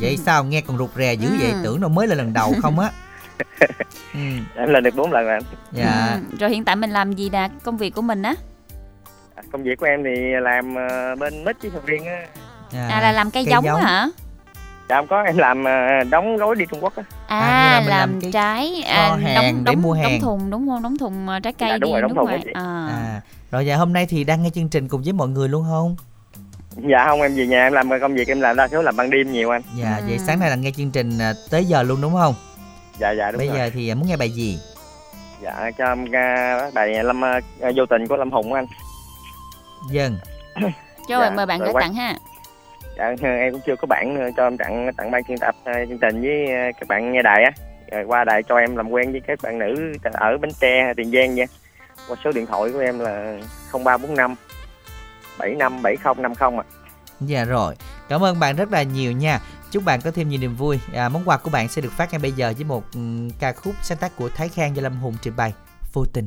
Vậy 0.00 0.16
sao 0.16 0.44
nghe 0.44 0.60
còn 0.60 0.78
rụt 0.78 0.90
rè 0.96 1.14
dữ 1.14 1.28
vậy? 1.40 1.50
Ừ. 1.52 1.60
Tưởng 1.64 1.80
đâu 1.80 1.90
mới 1.90 2.06
là 2.06 2.14
lần 2.14 2.32
đầu 2.32 2.54
không 2.62 2.78
á. 2.78 2.90
Ừ, 4.14 4.20
em 4.56 4.68
lên 4.68 4.84
được 4.84 4.94
4 4.96 5.12
lần 5.12 5.24
rồi 5.24 5.32
anh 5.34 5.42
dạ. 5.72 6.18
Ừ, 6.30 6.36
Rồi 6.40 6.50
hiện 6.50 6.64
tại 6.64 6.76
mình 6.76 6.90
làm 6.90 7.12
gì 7.12 7.28
Đạt? 7.28 7.50
Công 7.64 7.76
việc 7.76 7.90
của 7.94 8.02
mình 8.02 8.22
á? 8.22 8.34
À, 9.34 9.42
công 9.52 9.62
việc 9.62 9.78
của 9.78 9.86
em 9.86 10.04
thì 10.04 10.10
làm 10.42 10.78
à, 10.78 11.14
bên 11.14 11.44
mít 11.44 11.56
với 11.62 11.70
sầu 11.70 11.82
riêng 11.86 12.04
á 12.04 12.26
dạ. 12.72 12.88
À 12.88 13.00
là 13.00 13.12
làm 13.12 13.30
cây, 13.30 13.44
cây 13.44 13.52
giống, 13.52 13.64
giống. 13.64 13.80
hả? 13.80 14.06
Dạ 14.88 14.96
không 14.96 15.06
có 15.06 15.22
em 15.22 15.36
làm 15.38 15.68
à, 15.68 16.02
đóng 16.10 16.36
gói 16.36 16.54
đi 16.56 16.64
Trung 16.70 16.80
Quốc 16.84 16.96
á 16.96 17.02
À, 17.26 17.40
À, 17.40 17.46
như 17.64 17.70
là 17.70 17.80
mình 17.80 17.88
làm, 17.88 18.10
làm 18.12 18.20
cái 18.20 18.32
trái 18.32 18.82
à, 18.86 19.16
hàng 19.22 19.34
đóng, 19.34 19.64
để 19.64 19.72
đóng, 19.74 19.82
mua 19.82 19.92
hàng. 19.92 20.02
đóng 20.04 20.20
thùng 20.20 20.50
đúng 20.50 20.68
không? 20.68 20.82
Đóng 20.82 20.98
thùng 20.98 21.28
à, 21.28 21.40
trái 21.40 21.52
cây 21.52 21.68
Dạ, 21.70 21.78
đúng 21.78 21.88
đi 21.88 21.92
rồi, 21.92 22.02
đóng 22.02 22.14
nước 22.14 22.20
thùng 22.30 22.40
chị. 22.44 22.50
À. 22.54 22.86
À, 22.90 23.20
rồi 23.50 23.66
dạ 23.66 23.76
hôm 23.76 23.92
nay 23.92 24.06
thì 24.06 24.24
đang 24.24 24.42
nghe 24.42 24.50
chương 24.50 24.68
trình 24.68 24.88
cùng 24.88 25.02
với 25.02 25.12
mọi 25.12 25.28
người 25.28 25.48
luôn 25.48 25.64
không? 25.70 25.96
dạ 26.88 27.04
không 27.08 27.22
em 27.22 27.34
về 27.34 27.46
nhà 27.46 27.66
em 27.66 27.72
làm 27.72 27.88
công 28.00 28.14
việc 28.14 28.28
em 28.28 28.40
làm 28.40 28.56
đa 28.56 28.68
số 28.68 28.82
làm 28.82 28.96
ban 28.96 29.10
đêm 29.10 29.32
nhiều 29.32 29.50
anh 29.50 29.62
Dạ, 29.76 29.96
Ừ. 29.96 30.04
vậy 30.08 30.18
sáng 30.18 30.40
nay 30.40 30.50
là 30.50 30.56
nghe 30.56 30.70
chương 30.70 30.90
trình 30.90 31.18
à, 31.18 31.32
tới 31.50 31.64
giờ 31.64 31.82
luôn 31.82 32.00
đúng 32.02 32.12
không? 32.14 32.34
dạ 32.98 33.10
dạ 33.18 33.30
đúng 33.30 33.38
Bây 33.38 33.46
rồi 33.48 33.56
giờ 33.56 33.70
thì 33.74 33.94
muốn 33.94 34.08
nghe 34.08 34.16
bài 34.16 34.30
gì? 34.30 34.58
dạ 35.42 35.70
cho 35.78 35.84
em 35.84 36.04
uh, 36.04 36.74
bài 36.74 37.04
lâm 37.04 37.20
vô 37.76 37.86
tình 37.90 38.06
của 38.06 38.16
lâm 38.16 38.30
hùng 38.30 38.52
anh 38.52 38.66
Dân. 39.90 40.18
Rồi 40.60 40.70
Dạ, 41.08 41.30
mời 41.30 41.46
bạn 41.46 41.58
rồi 41.60 41.72
gửi 41.72 41.82
tặng 41.82 41.94
ha 41.94 42.14
dạ 42.96 43.14
em 43.20 43.52
cũng 43.52 43.60
chưa 43.66 43.76
có 43.76 43.86
bản 43.86 44.14
nữa 44.14 44.28
cho 44.36 44.46
em 44.46 44.56
tặng 44.58 44.90
tặng 44.96 45.10
ban 45.10 45.24
chuyên 45.24 45.38
tập 45.38 45.54
ờ, 45.64 45.72
chương 45.88 45.98
trình 45.98 46.22
với 46.22 46.46
các 46.80 46.88
bạn 46.88 47.12
nghe 47.12 47.22
đài 47.22 47.44
á 47.44 47.50
rồi 47.92 48.04
qua 48.04 48.24
đài 48.24 48.42
cho 48.42 48.56
em 48.56 48.76
làm 48.76 48.90
quen 48.90 49.12
với 49.12 49.20
các 49.26 49.38
bạn 49.42 49.58
nữ 49.58 49.92
ở 50.12 50.38
bến 50.38 50.50
tre 50.60 50.92
tiền 50.96 51.10
giang 51.10 51.34
nha 51.34 51.44
qua 52.08 52.16
số 52.24 52.32
điện 52.32 52.46
thoại 52.46 52.70
của 52.72 52.78
em 52.78 52.98
là 52.98 53.38
0345 53.72 54.34
75 55.38 55.82
7050 55.82 56.58
ạ 56.58 56.86
Dạ 57.20 57.44
rồi. 57.44 57.74
Cảm 58.08 58.24
ơn 58.24 58.40
bạn 58.40 58.56
rất 58.56 58.72
là 58.72 58.82
nhiều 58.82 59.12
nha. 59.12 59.40
Chúc 59.70 59.84
bạn 59.84 60.00
có 60.00 60.10
thêm 60.10 60.28
nhiều 60.28 60.40
niềm 60.40 60.56
vui. 60.56 60.80
À, 60.92 61.08
món 61.08 61.22
quà 61.24 61.36
của 61.36 61.50
bạn 61.50 61.68
sẽ 61.68 61.82
được 61.82 61.92
phát 61.92 62.12
ngay 62.12 62.18
bây 62.18 62.32
giờ 62.32 62.52
với 62.56 62.64
một 62.64 62.84
um, 62.94 63.30
ca 63.30 63.52
khúc 63.52 63.74
sáng 63.82 63.98
tác 63.98 64.16
của 64.16 64.28
Thái 64.28 64.48
Khang 64.48 64.76
do 64.76 64.82
Lâm 64.82 64.96
Hùng 64.96 65.14
trình 65.22 65.36
bày. 65.36 65.52
Vô 65.92 66.04
tình. 66.12 66.26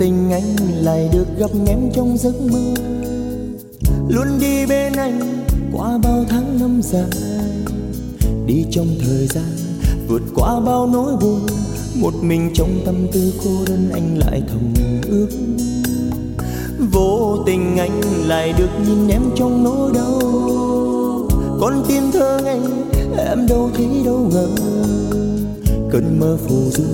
Tình 0.00 0.30
anh 0.30 0.56
lại 0.82 1.08
được 1.12 1.26
gặp 1.38 1.50
em 1.66 1.78
trong 1.92 2.18
giấc 2.18 2.40
mơ. 2.40 2.74
Luôn 4.08 4.26
đi 4.40 4.66
bên 4.66 4.92
anh 4.92 5.44
qua 5.72 5.98
bao 6.02 6.24
tháng 6.28 6.58
năm 6.60 6.80
dài. 6.82 7.10
Đi 8.46 8.64
trong 8.70 8.86
thời 9.00 9.26
gian 9.26 9.56
vượt 10.08 10.22
qua 10.34 10.60
bao 10.60 10.86
nỗi 10.86 11.16
buồn. 11.20 11.46
Một 11.94 12.14
mình 12.22 12.50
trong 12.54 12.80
tâm 12.86 13.06
tư 13.12 13.32
cô 13.44 13.50
đơn 13.66 13.90
anh 13.92 14.18
lại 14.18 14.42
thầm 14.48 14.74
ước. 15.08 15.28
Vô 16.92 17.38
tình 17.46 17.76
anh 17.76 18.00
lại 18.26 18.54
được 18.58 18.70
nhìn 18.86 19.08
em 19.08 19.22
trong 19.36 19.64
nỗi 19.64 19.92
đau. 19.94 20.20
Con 21.60 21.84
tim 21.88 22.02
thương 22.12 22.44
anh, 22.44 22.90
em 23.18 23.46
đâu 23.46 23.70
thấy 23.74 23.88
đâu 24.04 24.30
ngờ. 24.32 24.48
Cơn 25.90 26.20
mơ 26.20 26.38
phù 26.48 26.56
du 26.70 26.84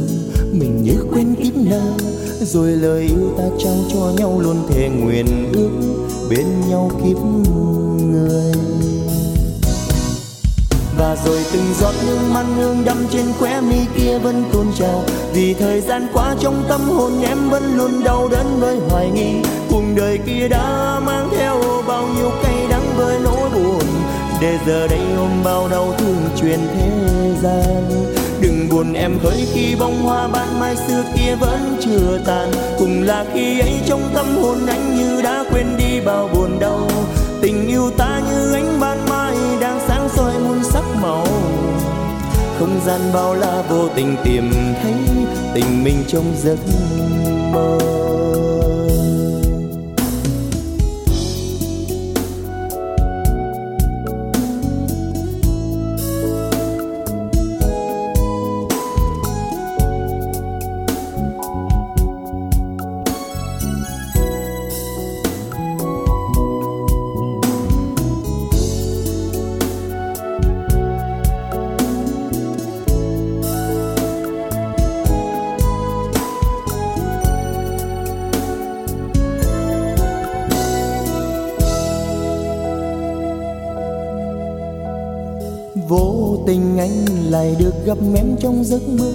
mình 0.53 0.83
như 0.83 1.05
quên 1.13 1.35
kiếp 1.35 1.57
nào 1.57 2.16
rồi 2.41 2.71
lời 2.71 3.03
yêu 3.03 3.35
ta 3.39 3.45
trao 3.59 3.75
cho 3.93 4.13
nhau 4.17 4.41
luôn 4.41 4.57
thề 4.69 4.89
nguyện 4.89 5.53
ước 5.53 5.71
bên 6.31 6.47
nhau 6.69 6.91
kiếp 7.05 7.17
người. 8.05 8.53
Và 10.99 11.17
rồi 11.25 11.39
từng 11.53 11.75
giọt 11.81 11.95
nước 12.07 12.19
mắt 12.35 12.45
hương 12.57 12.85
đắm 12.85 12.97
trên 13.11 13.25
khóe 13.39 13.61
mi 13.61 13.79
kia 13.97 14.19
vẫn 14.19 14.45
tuôn 14.53 14.73
trào. 14.79 15.05
Vì 15.33 15.55
thời 15.55 15.81
gian 15.81 16.07
qua 16.13 16.37
trong 16.41 16.65
tâm 16.69 16.81
hồn 16.81 17.13
em 17.23 17.51
vẫn 17.51 17.77
luôn 17.77 18.05
đau 18.05 18.29
đớn 18.29 18.61
với 18.61 18.77
hoài 18.89 19.11
nghi. 19.11 19.35
Cuộc 19.71 19.83
đời 19.97 20.19
kia 20.27 20.49
đã 20.49 21.01
mang 21.07 21.29
theo 21.37 21.61
bao 21.89 22.09
nhiêu 22.17 22.31
cay 22.43 22.67
đắng 22.71 22.95
với 22.97 23.19
nỗi 23.25 23.51
buồn. 23.55 23.85
Để 24.41 24.59
giờ 24.67 24.87
đây 24.89 25.01
ôm 25.17 25.31
bao 25.45 25.69
đau 25.69 25.95
thương 25.99 26.23
truyền 26.41 26.59
thế 26.75 26.91
gian 27.43 28.16
buồn 28.77 28.93
em 28.93 29.19
hỡi 29.23 29.47
khi 29.53 29.75
bông 29.79 30.03
hoa 30.03 30.29
ban 30.29 30.61
mai 30.61 30.77
xưa 30.77 31.05
kia 31.17 31.35
vẫn 31.35 31.77
chưa 31.81 32.21
tàn. 32.27 32.51
Cùng 32.79 33.03
là 33.03 33.25
khi 33.35 33.61
ấy 33.61 33.73
trong 33.87 34.11
tâm 34.15 34.27
hồn 34.43 34.67
anh 34.67 34.97
như 34.97 35.23
đã 35.23 35.45
quên 35.51 35.67
đi 35.79 36.01
bao 36.01 36.29
buồn 36.35 36.59
đau. 36.61 36.89
Tình 37.43 37.67
yêu 37.69 37.91
ta 37.99 38.21
như 38.31 38.53
ánh 38.53 38.81
ban 38.81 38.99
mai 39.09 39.37
đang 39.61 39.81
sáng 39.89 40.09
soi 40.17 40.33
muôn 40.39 40.65
sắc 40.65 40.85
màu. 41.03 41.27
Không 42.59 42.81
gian 42.87 43.01
bao 43.15 43.35
la 43.35 43.63
vô 43.71 43.89
tình 43.95 44.17
tìm 44.25 44.51
thấy 44.83 44.95
tình 45.55 45.85
mình 45.85 46.05
trong 46.09 46.33
giấc 46.37 46.59
mơ. 47.53 47.79
Trong 88.47 88.65
giấc 88.65 88.89
mơ. 88.89 89.13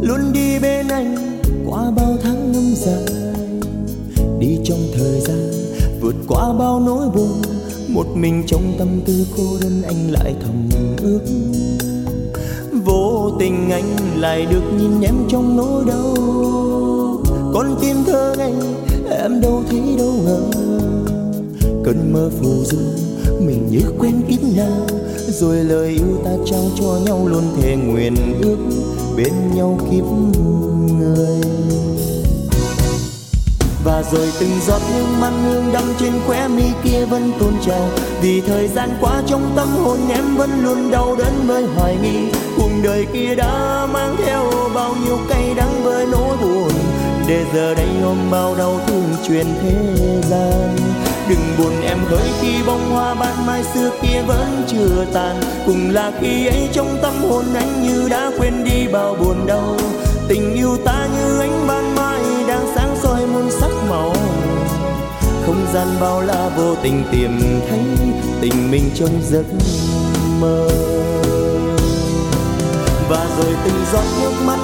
Luôn 0.00 0.32
đi 0.32 0.58
bên 0.58 0.88
anh 0.88 1.40
qua 1.66 1.90
bao 1.96 2.16
tháng 2.22 2.52
năm 2.52 2.74
dài. 2.76 3.04
Đi 4.38 4.58
trong 4.64 4.78
thời 4.96 5.20
gian 5.20 5.52
vượt 6.00 6.14
qua 6.28 6.52
bao 6.52 6.80
nỗi 6.80 7.08
buồn. 7.14 7.42
Một 7.88 8.06
mình 8.14 8.42
trong 8.46 8.74
tâm 8.78 9.00
tư 9.06 9.26
cô 9.36 9.42
đơn 9.62 9.82
anh 9.82 10.10
lại 10.10 10.34
thầm 10.42 10.68
ước. 11.02 11.20
Vô 12.84 13.30
tình 13.38 13.70
anh 13.70 13.96
lại 14.20 14.46
được 14.46 14.62
nhìn 14.78 15.00
em 15.00 15.14
trong 15.28 15.56
nỗi 15.56 15.84
đau. 15.86 16.14
Con 17.54 17.76
tim 17.80 17.96
thơ 18.06 18.34
ngây, 18.38 18.52
em 19.10 19.40
đâu 19.40 19.62
thấy 19.70 19.80
đâu 19.98 20.12
ngờ. 20.24 20.40
Cơn 21.84 22.12
mơ 22.12 22.30
phù 22.40 22.64
du, 22.64 22.78
mình 23.40 23.68
như 23.70 23.80
quên 23.98 24.22
kiếp 24.28 24.56
nào 24.56 24.86
rồi 25.32 25.56
lời 25.56 25.88
yêu 25.88 26.18
ta 26.24 26.30
trao 26.46 26.64
cho 26.80 26.98
nhau 27.06 27.28
luôn 27.28 27.41
bên 29.22 29.54
nhau 29.54 29.78
kiếp 29.90 30.04
người. 30.98 31.40
Và 33.84 34.02
rồi 34.12 34.28
từng 34.40 34.50
giọt 34.66 34.82
nước 34.96 35.06
mắt 35.20 35.32
hương 35.44 35.72
đậm 35.72 35.82
trên 36.00 36.12
khóe 36.26 36.48
mi 36.48 36.64
kia 36.84 37.04
vẫn 37.04 37.32
tuôn 37.38 37.52
trào. 37.66 37.88
Vì 38.20 38.40
thời 38.40 38.68
gian 38.68 38.90
qua 39.00 39.22
trong 39.26 39.52
tâm 39.56 39.68
hồn 39.68 39.98
em 40.10 40.36
vẫn 40.36 40.50
luôn 40.64 40.90
đau 40.90 41.16
đớn 41.16 41.46
với 41.46 41.64
hoài 41.76 41.96
nghi. 42.02 42.30
Cuộc 42.56 42.70
đời 42.82 43.06
kia 43.12 43.34
đã 43.34 43.86
mang 43.92 44.16
theo 44.24 44.50
bao 44.74 44.94
nhiêu 45.04 45.18
cay 45.28 45.54
đắng 45.56 45.84
với 45.84 46.06
nỗi 46.06 46.36
buồn. 46.42 46.72
Để 47.28 47.44
giờ 47.54 47.74
đây 47.74 47.88
ôm 48.02 48.18
bao 48.30 48.54
đau 48.54 48.80
thương 48.86 49.08
truyền 49.28 49.46
thế 49.62 50.20
gian 50.30 50.91
đừng 51.32 51.56
buồn 51.58 51.80
em 51.82 51.98
hỡi 52.08 52.30
khi 52.40 52.62
bông 52.66 52.90
hoa 52.90 53.14
ban 53.14 53.46
mai 53.46 53.64
xưa 53.74 53.90
kia 54.02 54.22
vẫn 54.26 54.64
chưa 54.68 55.04
tàn. 55.12 55.40
Cùng 55.66 55.90
là 55.90 56.12
khi 56.20 56.46
ấy 56.46 56.68
trong 56.72 56.98
tâm 57.02 57.12
hồn 57.28 57.44
anh 57.54 57.82
như 57.82 58.08
đã 58.08 58.30
quên 58.38 58.64
đi 58.64 58.88
bao 58.92 59.14
buồn 59.14 59.46
đau. 59.46 59.76
Tình 60.28 60.54
yêu 60.54 60.76
ta 60.84 61.08
như 61.16 61.40
ánh 61.40 61.66
ban 61.68 61.94
mai 61.94 62.22
đang 62.48 62.66
sáng 62.74 62.96
soi 63.02 63.26
muôn 63.26 63.50
sắc 63.50 63.70
màu. 63.90 64.14
Không 65.46 65.66
gian 65.74 65.88
bao 66.00 66.20
la 66.20 66.50
vô 66.56 66.74
tình 66.82 67.04
tìm 67.12 67.60
thấy 67.68 67.80
tình 68.40 68.70
mình 68.70 68.90
trong 68.94 69.22
giấc 69.22 69.44
mơ. 70.40 70.68
Và 73.08 73.26
rồi 73.38 73.54
từng 73.64 73.84
giọt 73.92 74.04
nước 74.20 74.32
mắt 74.44 74.58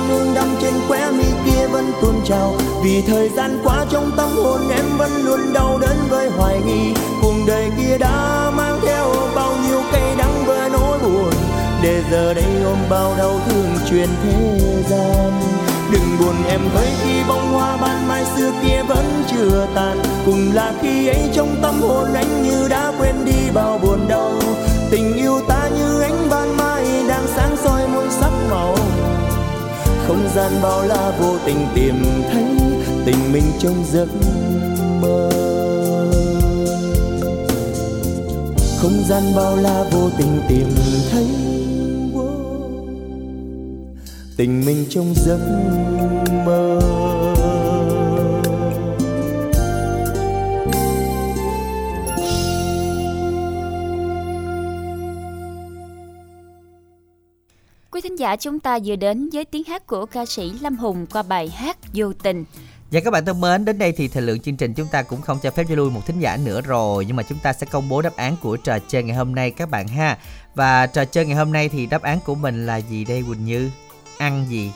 tuôn 2.03 2.20
trào. 2.25 2.57
Vì 2.83 3.03
thời 3.03 3.29
gian 3.29 3.61
qua 3.65 3.87
trong 3.91 4.11
tâm 4.16 4.31
hồn 4.37 4.61
em 4.70 4.85
vẫn 4.99 5.11
luôn 5.25 5.53
đau 5.53 5.79
đớn 5.79 5.97
với 6.09 6.31
hoài 6.31 6.61
nghi. 6.66 6.95
Cuộc 7.23 7.35
đời 7.47 7.70
kia 7.79 7.99
đã 7.99 8.51
mang 8.57 8.81
theo 8.87 9.15
bao 9.35 9.55
nhiêu 9.66 9.81
cay 9.93 10.16
đắng 10.19 10.45
với 10.47 10.70
nỗi 10.70 10.99
buồn. 10.99 11.33
Để 11.83 12.03
giờ 12.11 12.35
đây 12.35 12.62
ôm 12.65 12.79
bao 12.91 13.15
đau 13.19 13.41
thương 13.49 13.69
truyền 13.91 14.09
thế 14.23 14.59
gian. 14.89 15.33
Đừng 15.93 16.19
buồn 16.20 16.35
em 16.49 16.61
với 16.75 16.89
khi 17.03 17.23
bông 17.29 17.53
hoa 17.53 17.77
ban 17.77 18.09
mai 18.09 18.25
xưa 18.37 18.53
kia 18.62 18.83
vẫn 18.89 19.25
chưa 19.31 19.66
tàn. 19.75 20.03
Cùng 20.27 20.53
là 20.55 20.73
khi 20.83 21.09
ấy 21.09 21.31
trong 21.35 21.57
tâm 21.62 21.81
hồn 21.81 22.15
anh 22.15 22.43
như 22.43 22.69
đã 22.69 22.93
quên 22.99 23.25
đi 23.25 23.51
bao 23.55 23.79
buồn 23.83 24.09
đau. 24.09 24.33
Tình 24.91 25.15
yêu 25.15 25.41
ta 25.49 25.69
như 25.79 26.01
ánh 26.01 26.29
ban 26.31 26.57
mai 26.57 26.85
đang 27.09 27.27
sáng 27.37 27.57
soi 27.65 27.89
muôn 27.89 28.11
sắc 28.11 28.31
màu 28.51 28.77
không 30.09 30.28
gian 30.35 30.52
bao 30.62 30.82
la 30.82 31.12
vô 31.20 31.36
tình 31.47 31.66
tìm 31.74 31.94
thấy 32.32 32.44
tình 33.06 33.32
mình 33.32 33.44
trong 33.59 33.85
giấc 33.93 34.09
mơ. 35.01 35.30
Không 38.78 39.05
gian 39.09 39.22
bao 39.36 39.56
la 39.56 39.85
vô 39.93 40.10
tình 40.18 40.40
tìm 40.48 40.68
thấy, 41.10 41.26
tình 44.36 44.66
mình 44.66 44.86
trong 44.90 45.14
giấc 45.16 45.40
mơ. 46.47 46.78
Giả 58.29 58.37
chúng 58.37 58.61
ta 58.61 58.79
vừa 58.85 58.97
đến 58.97 59.29
với 59.33 59.45
tiếng 59.45 59.65
hát 59.65 59.87
của 59.87 60.07
ca 60.07 60.27
sĩ 60.27 60.53
Lâm 60.61 60.77
Hùng 60.77 61.07
qua 61.13 61.23
bài 61.23 61.49
hát 61.49 61.77
Vô 61.95 62.13
Tình. 62.23 62.45
Và 62.91 63.01
các 63.01 63.11
bạn 63.11 63.25
thân 63.25 63.41
mến, 63.41 63.65
đến 63.65 63.79
đây 63.79 63.93
thì 63.93 64.09
thời 64.09 64.23
lượng 64.23 64.41
chương 64.41 64.57
trình 64.57 64.75
chúng 64.75 64.87
ta 64.89 65.03
cũng 65.03 65.21
không 65.21 65.39
cho 65.43 65.51
phép 65.51 65.65
cho 65.69 65.75
lui 65.75 65.91
một 65.91 66.07
thính 66.07 66.21
giả 66.21 66.37
nữa 66.37 66.61
rồi 66.61 67.05
Nhưng 67.05 67.17
mà 67.17 67.23
chúng 67.23 67.39
ta 67.39 67.53
sẽ 67.53 67.67
công 67.71 67.89
bố 67.89 68.03
đáp 68.03 68.17
án 68.17 68.37
của 68.43 68.57
trò 68.57 68.79
chơi 68.89 69.03
ngày 69.03 69.17
hôm 69.17 69.35
nay 69.35 69.51
các 69.51 69.71
bạn 69.71 69.89
ha 69.89 70.19
Và 70.55 70.87
trò 70.87 71.05
chơi 71.05 71.27
ngày 71.27 71.37
hôm 71.37 71.53
nay 71.53 71.69
thì 71.69 71.87
đáp 71.87 72.03
án 72.03 72.19
của 72.25 72.35
mình 72.35 72.67
là 72.67 72.77
gì 72.77 73.05
đây 73.05 73.23
Quỳnh 73.29 73.45
Như? 73.45 73.71
Ăn 74.19 74.47
gì? 74.49 74.73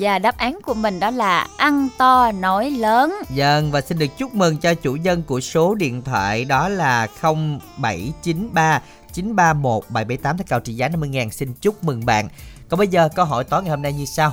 Và 0.00 0.18
đáp 0.24 0.38
án 0.38 0.58
của 0.62 0.74
mình 0.74 1.00
đó 1.00 1.10
là 1.10 1.46
ăn 1.56 1.88
to 1.98 2.32
nói 2.32 2.70
lớn. 2.70 3.14
Dân 3.30 3.70
và 3.70 3.80
xin 3.80 3.98
được 3.98 4.18
chúc 4.18 4.34
mừng 4.34 4.56
cho 4.56 4.74
chủ 4.74 4.92
nhân 4.92 5.22
của 5.22 5.40
số 5.40 5.74
điện 5.74 6.02
thoại 6.02 6.44
đó 6.44 6.68
là 6.68 7.06
0793 7.20 8.82
931 9.12 9.84
778 9.88 10.36
thay 10.36 10.44
cao 10.48 10.60
trị 10.60 10.74
giá 10.74 10.88
50.000. 10.88 11.30
Xin 11.30 11.52
chúc 11.60 11.84
mừng 11.84 12.06
bạn. 12.06 12.28
Còn 12.68 12.78
bây 12.78 12.88
giờ 12.88 13.08
câu 13.14 13.24
hỏi 13.24 13.44
tối 13.44 13.62
ngày 13.62 13.70
hôm 13.70 13.82
nay 13.82 13.92
như 13.92 14.04
sau? 14.04 14.32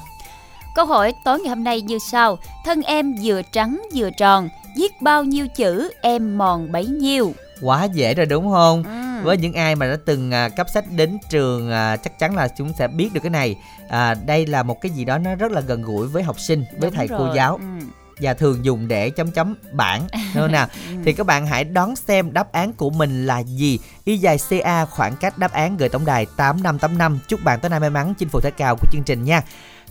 Câu 0.75 0.85
hỏi 0.85 1.13
tối 1.25 1.39
ngày 1.39 1.49
hôm 1.49 1.63
nay 1.63 1.81
như 1.81 1.97
sau: 2.11 2.37
Thân 2.65 2.81
em 2.81 3.15
vừa 3.23 3.41
trắng 3.51 3.81
vừa 3.95 4.09
tròn, 4.17 4.49
viết 4.77 5.01
bao 5.01 5.23
nhiêu 5.23 5.47
chữ 5.55 5.91
em 6.01 6.37
mòn 6.37 6.71
bấy 6.71 6.85
nhiêu? 6.85 7.33
Quá 7.61 7.83
dễ 7.83 8.13
rồi 8.13 8.25
đúng 8.25 8.51
không? 8.51 8.83
Ừ. 8.83 9.23
Với 9.23 9.37
những 9.37 9.53
ai 9.53 9.75
mà 9.75 9.87
đã 9.87 9.97
từng 10.05 10.31
à, 10.31 10.49
cấp 10.49 10.67
sách 10.73 10.85
đến 10.91 11.17
trường 11.29 11.71
à, 11.71 11.97
chắc 11.97 12.19
chắn 12.19 12.35
là 12.35 12.47
chúng 12.47 12.73
sẽ 12.73 12.87
biết 12.87 13.09
được 13.13 13.19
cái 13.23 13.29
này. 13.29 13.55
À, 13.89 14.13
đây 14.13 14.45
là 14.45 14.63
một 14.63 14.81
cái 14.81 14.91
gì 14.91 15.05
đó 15.05 15.17
nó 15.17 15.35
rất 15.35 15.51
là 15.51 15.61
gần 15.61 15.81
gũi 15.81 16.07
với 16.07 16.23
học 16.23 16.39
sinh, 16.39 16.65
với 16.71 16.89
đúng 16.89 16.93
thầy 16.93 17.07
rồi. 17.07 17.19
cô 17.19 17.35
giáo. 17.35 17.59
Ừ 17.79 17.85
và 18.19 18.33
thường 18.33 18.65
dùng 18.65 18.87
để 18.87 19.09
chấm 19.09 19.31
chấm 19.31 19.55
bảng 19.71 20.07
đúng 20.35 20.51
nào 20.51 20.67
ừ. 20.89 20.95
thì 21.05 21.13
các 21.13 21.27
bạn 21.27 21.47
hãy 21.47 21.63
đón 21.63 21.95
xem 21.95 22.33
đáp 22.33 22.51
án 22.51 22.73
của 22.73 22.89
mình 22.89 23.27
là 23.27 23.39
gì 23.39 23.79
y 24.05 24.17
dài 24.17 24.37
ca 24.49 24.85
khoảng 24.85 25.15
cách 25.15 25.37
đáp 25.37 25.51
án 25.51 25.77
gửi 25.77 25.89
tổng 25.89 26.05
đài 26.05 26.25
tám 26.37 26.63
năm 26.63 26.79
tám 26.79 26.97
năm 26.97 27.19
chúc 27.27 27.43
bạn 27.43 27.59
tối 27.59 27.69
nay 27.69 27.79
may 27.79 27.89
mắn 27.89 28.13
chinh 28.17 28.29
phục 28.29 28.43
thể 28.43 28.51
cào 28.51 28.75
của 28.75 28.87
chương 28.91 29.03
trình 29.03 29.23
nha 29.23 29.41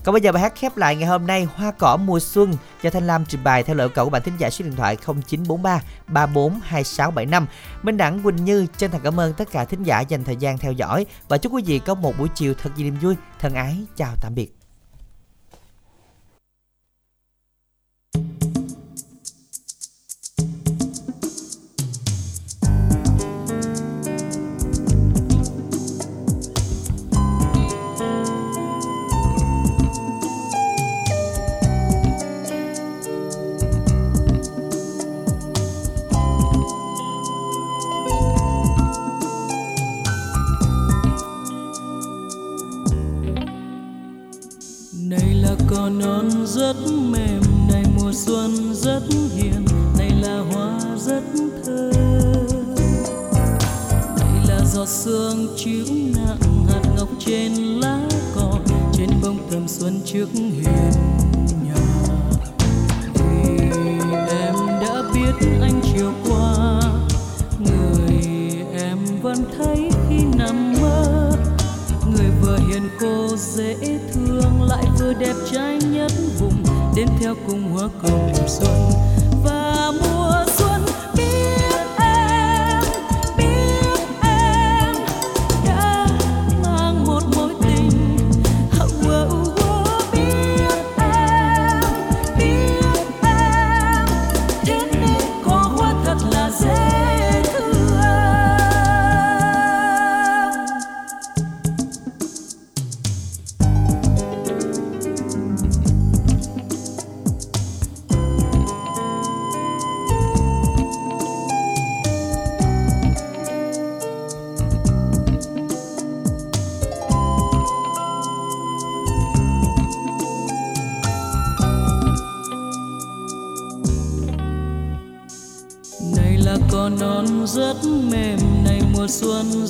còn 0.06 0.12
bây 0.12 0.20
giờ 0.20 0.32
bài 0.32 0.42
hát 0.42 0.52
khép 0.56 0.76
lại 0.76 0.96
ngày 0.96 1.08
hôm 1.08 1.26
nay 1.26 1.48
Hoa 1.54 1.72
cỏ 1.78 1.96
mùa 1.96 2.20
xuân 2.20 2.52
do 2.82 2.90
Thanh 2.90 3.06
Lam 3.06 3.24
trình 3.24 3.44
bày 3.44 3.62
theo 3.62 3.76
lời 3.76 3.88
cầu 3.88 4.04
của 4.06 4.10
bạn 4.10 4.22
thính 4.22 4.34
giả 4.38 4.50
số 4.50 4.64
điện 4.64 4.76
thoại 4.76 4.96
0943 5.06 5.80
342675. 6.06 7.46
Minh 7.82 7.96
Đẳng 7.96 8.22
Quỳnh 8.22 8.44
Như 8.44 8.66
chân 8.78 8.90
thành 8.90 9.00
cảm 9.04 9.20
ơn 9.20 9.32
tất 9.32 9.50
cả 9.52 9.64
thính 9.64 9.82
giả 9.82 10.00
dành 10.00 10.24
thời 10.24 10.36
gian 10.36 10.58
theo 10.58 10.72
dõi 10.72 11.06
và 11.28 11.38
chúc 11.38 11.52
quý 11.52 11.62
vị 11.66 11.78
có 11.78 11.94
một 11.94 12.18
buổi 12.18 12.28
chiều 12.34 12.54
thật 12.62 12.70
gì 12.76 12.84
niềm 12.84 12.96
vui. 13.00 13.14
Thân 13.38 13.54
ái 13.54 13.76
chào 13.96 14.14
tạm 14.22 14.34
biệt. 14.34 14.55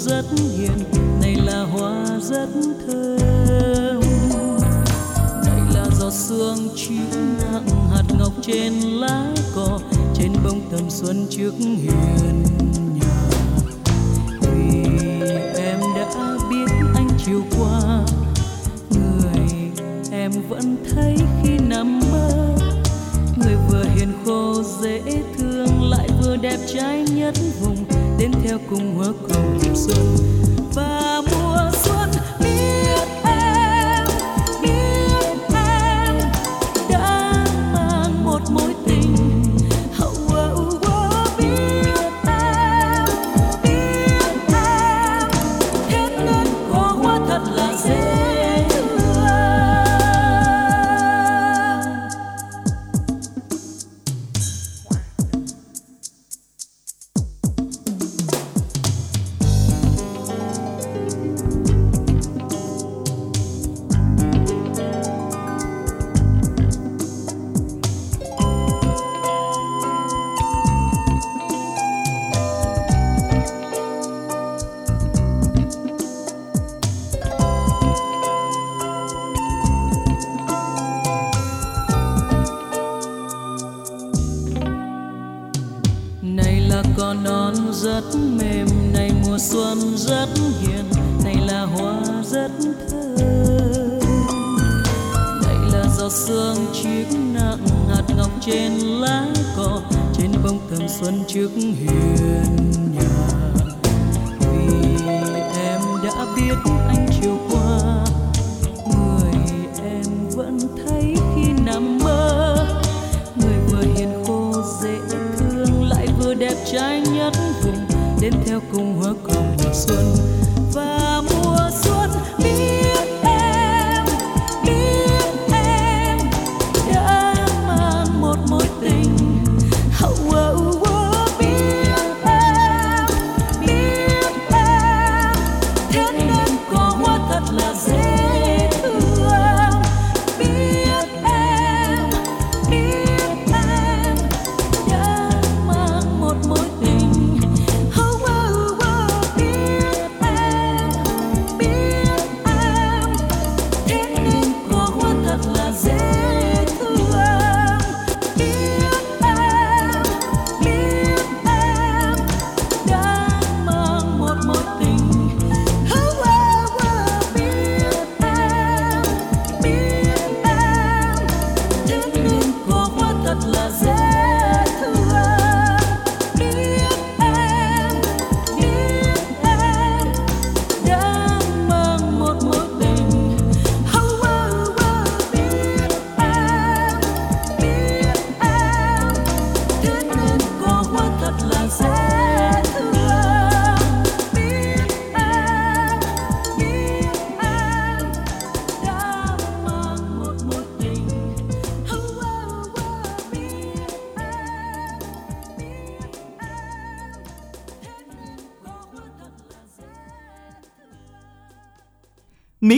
rất 0.06 0.24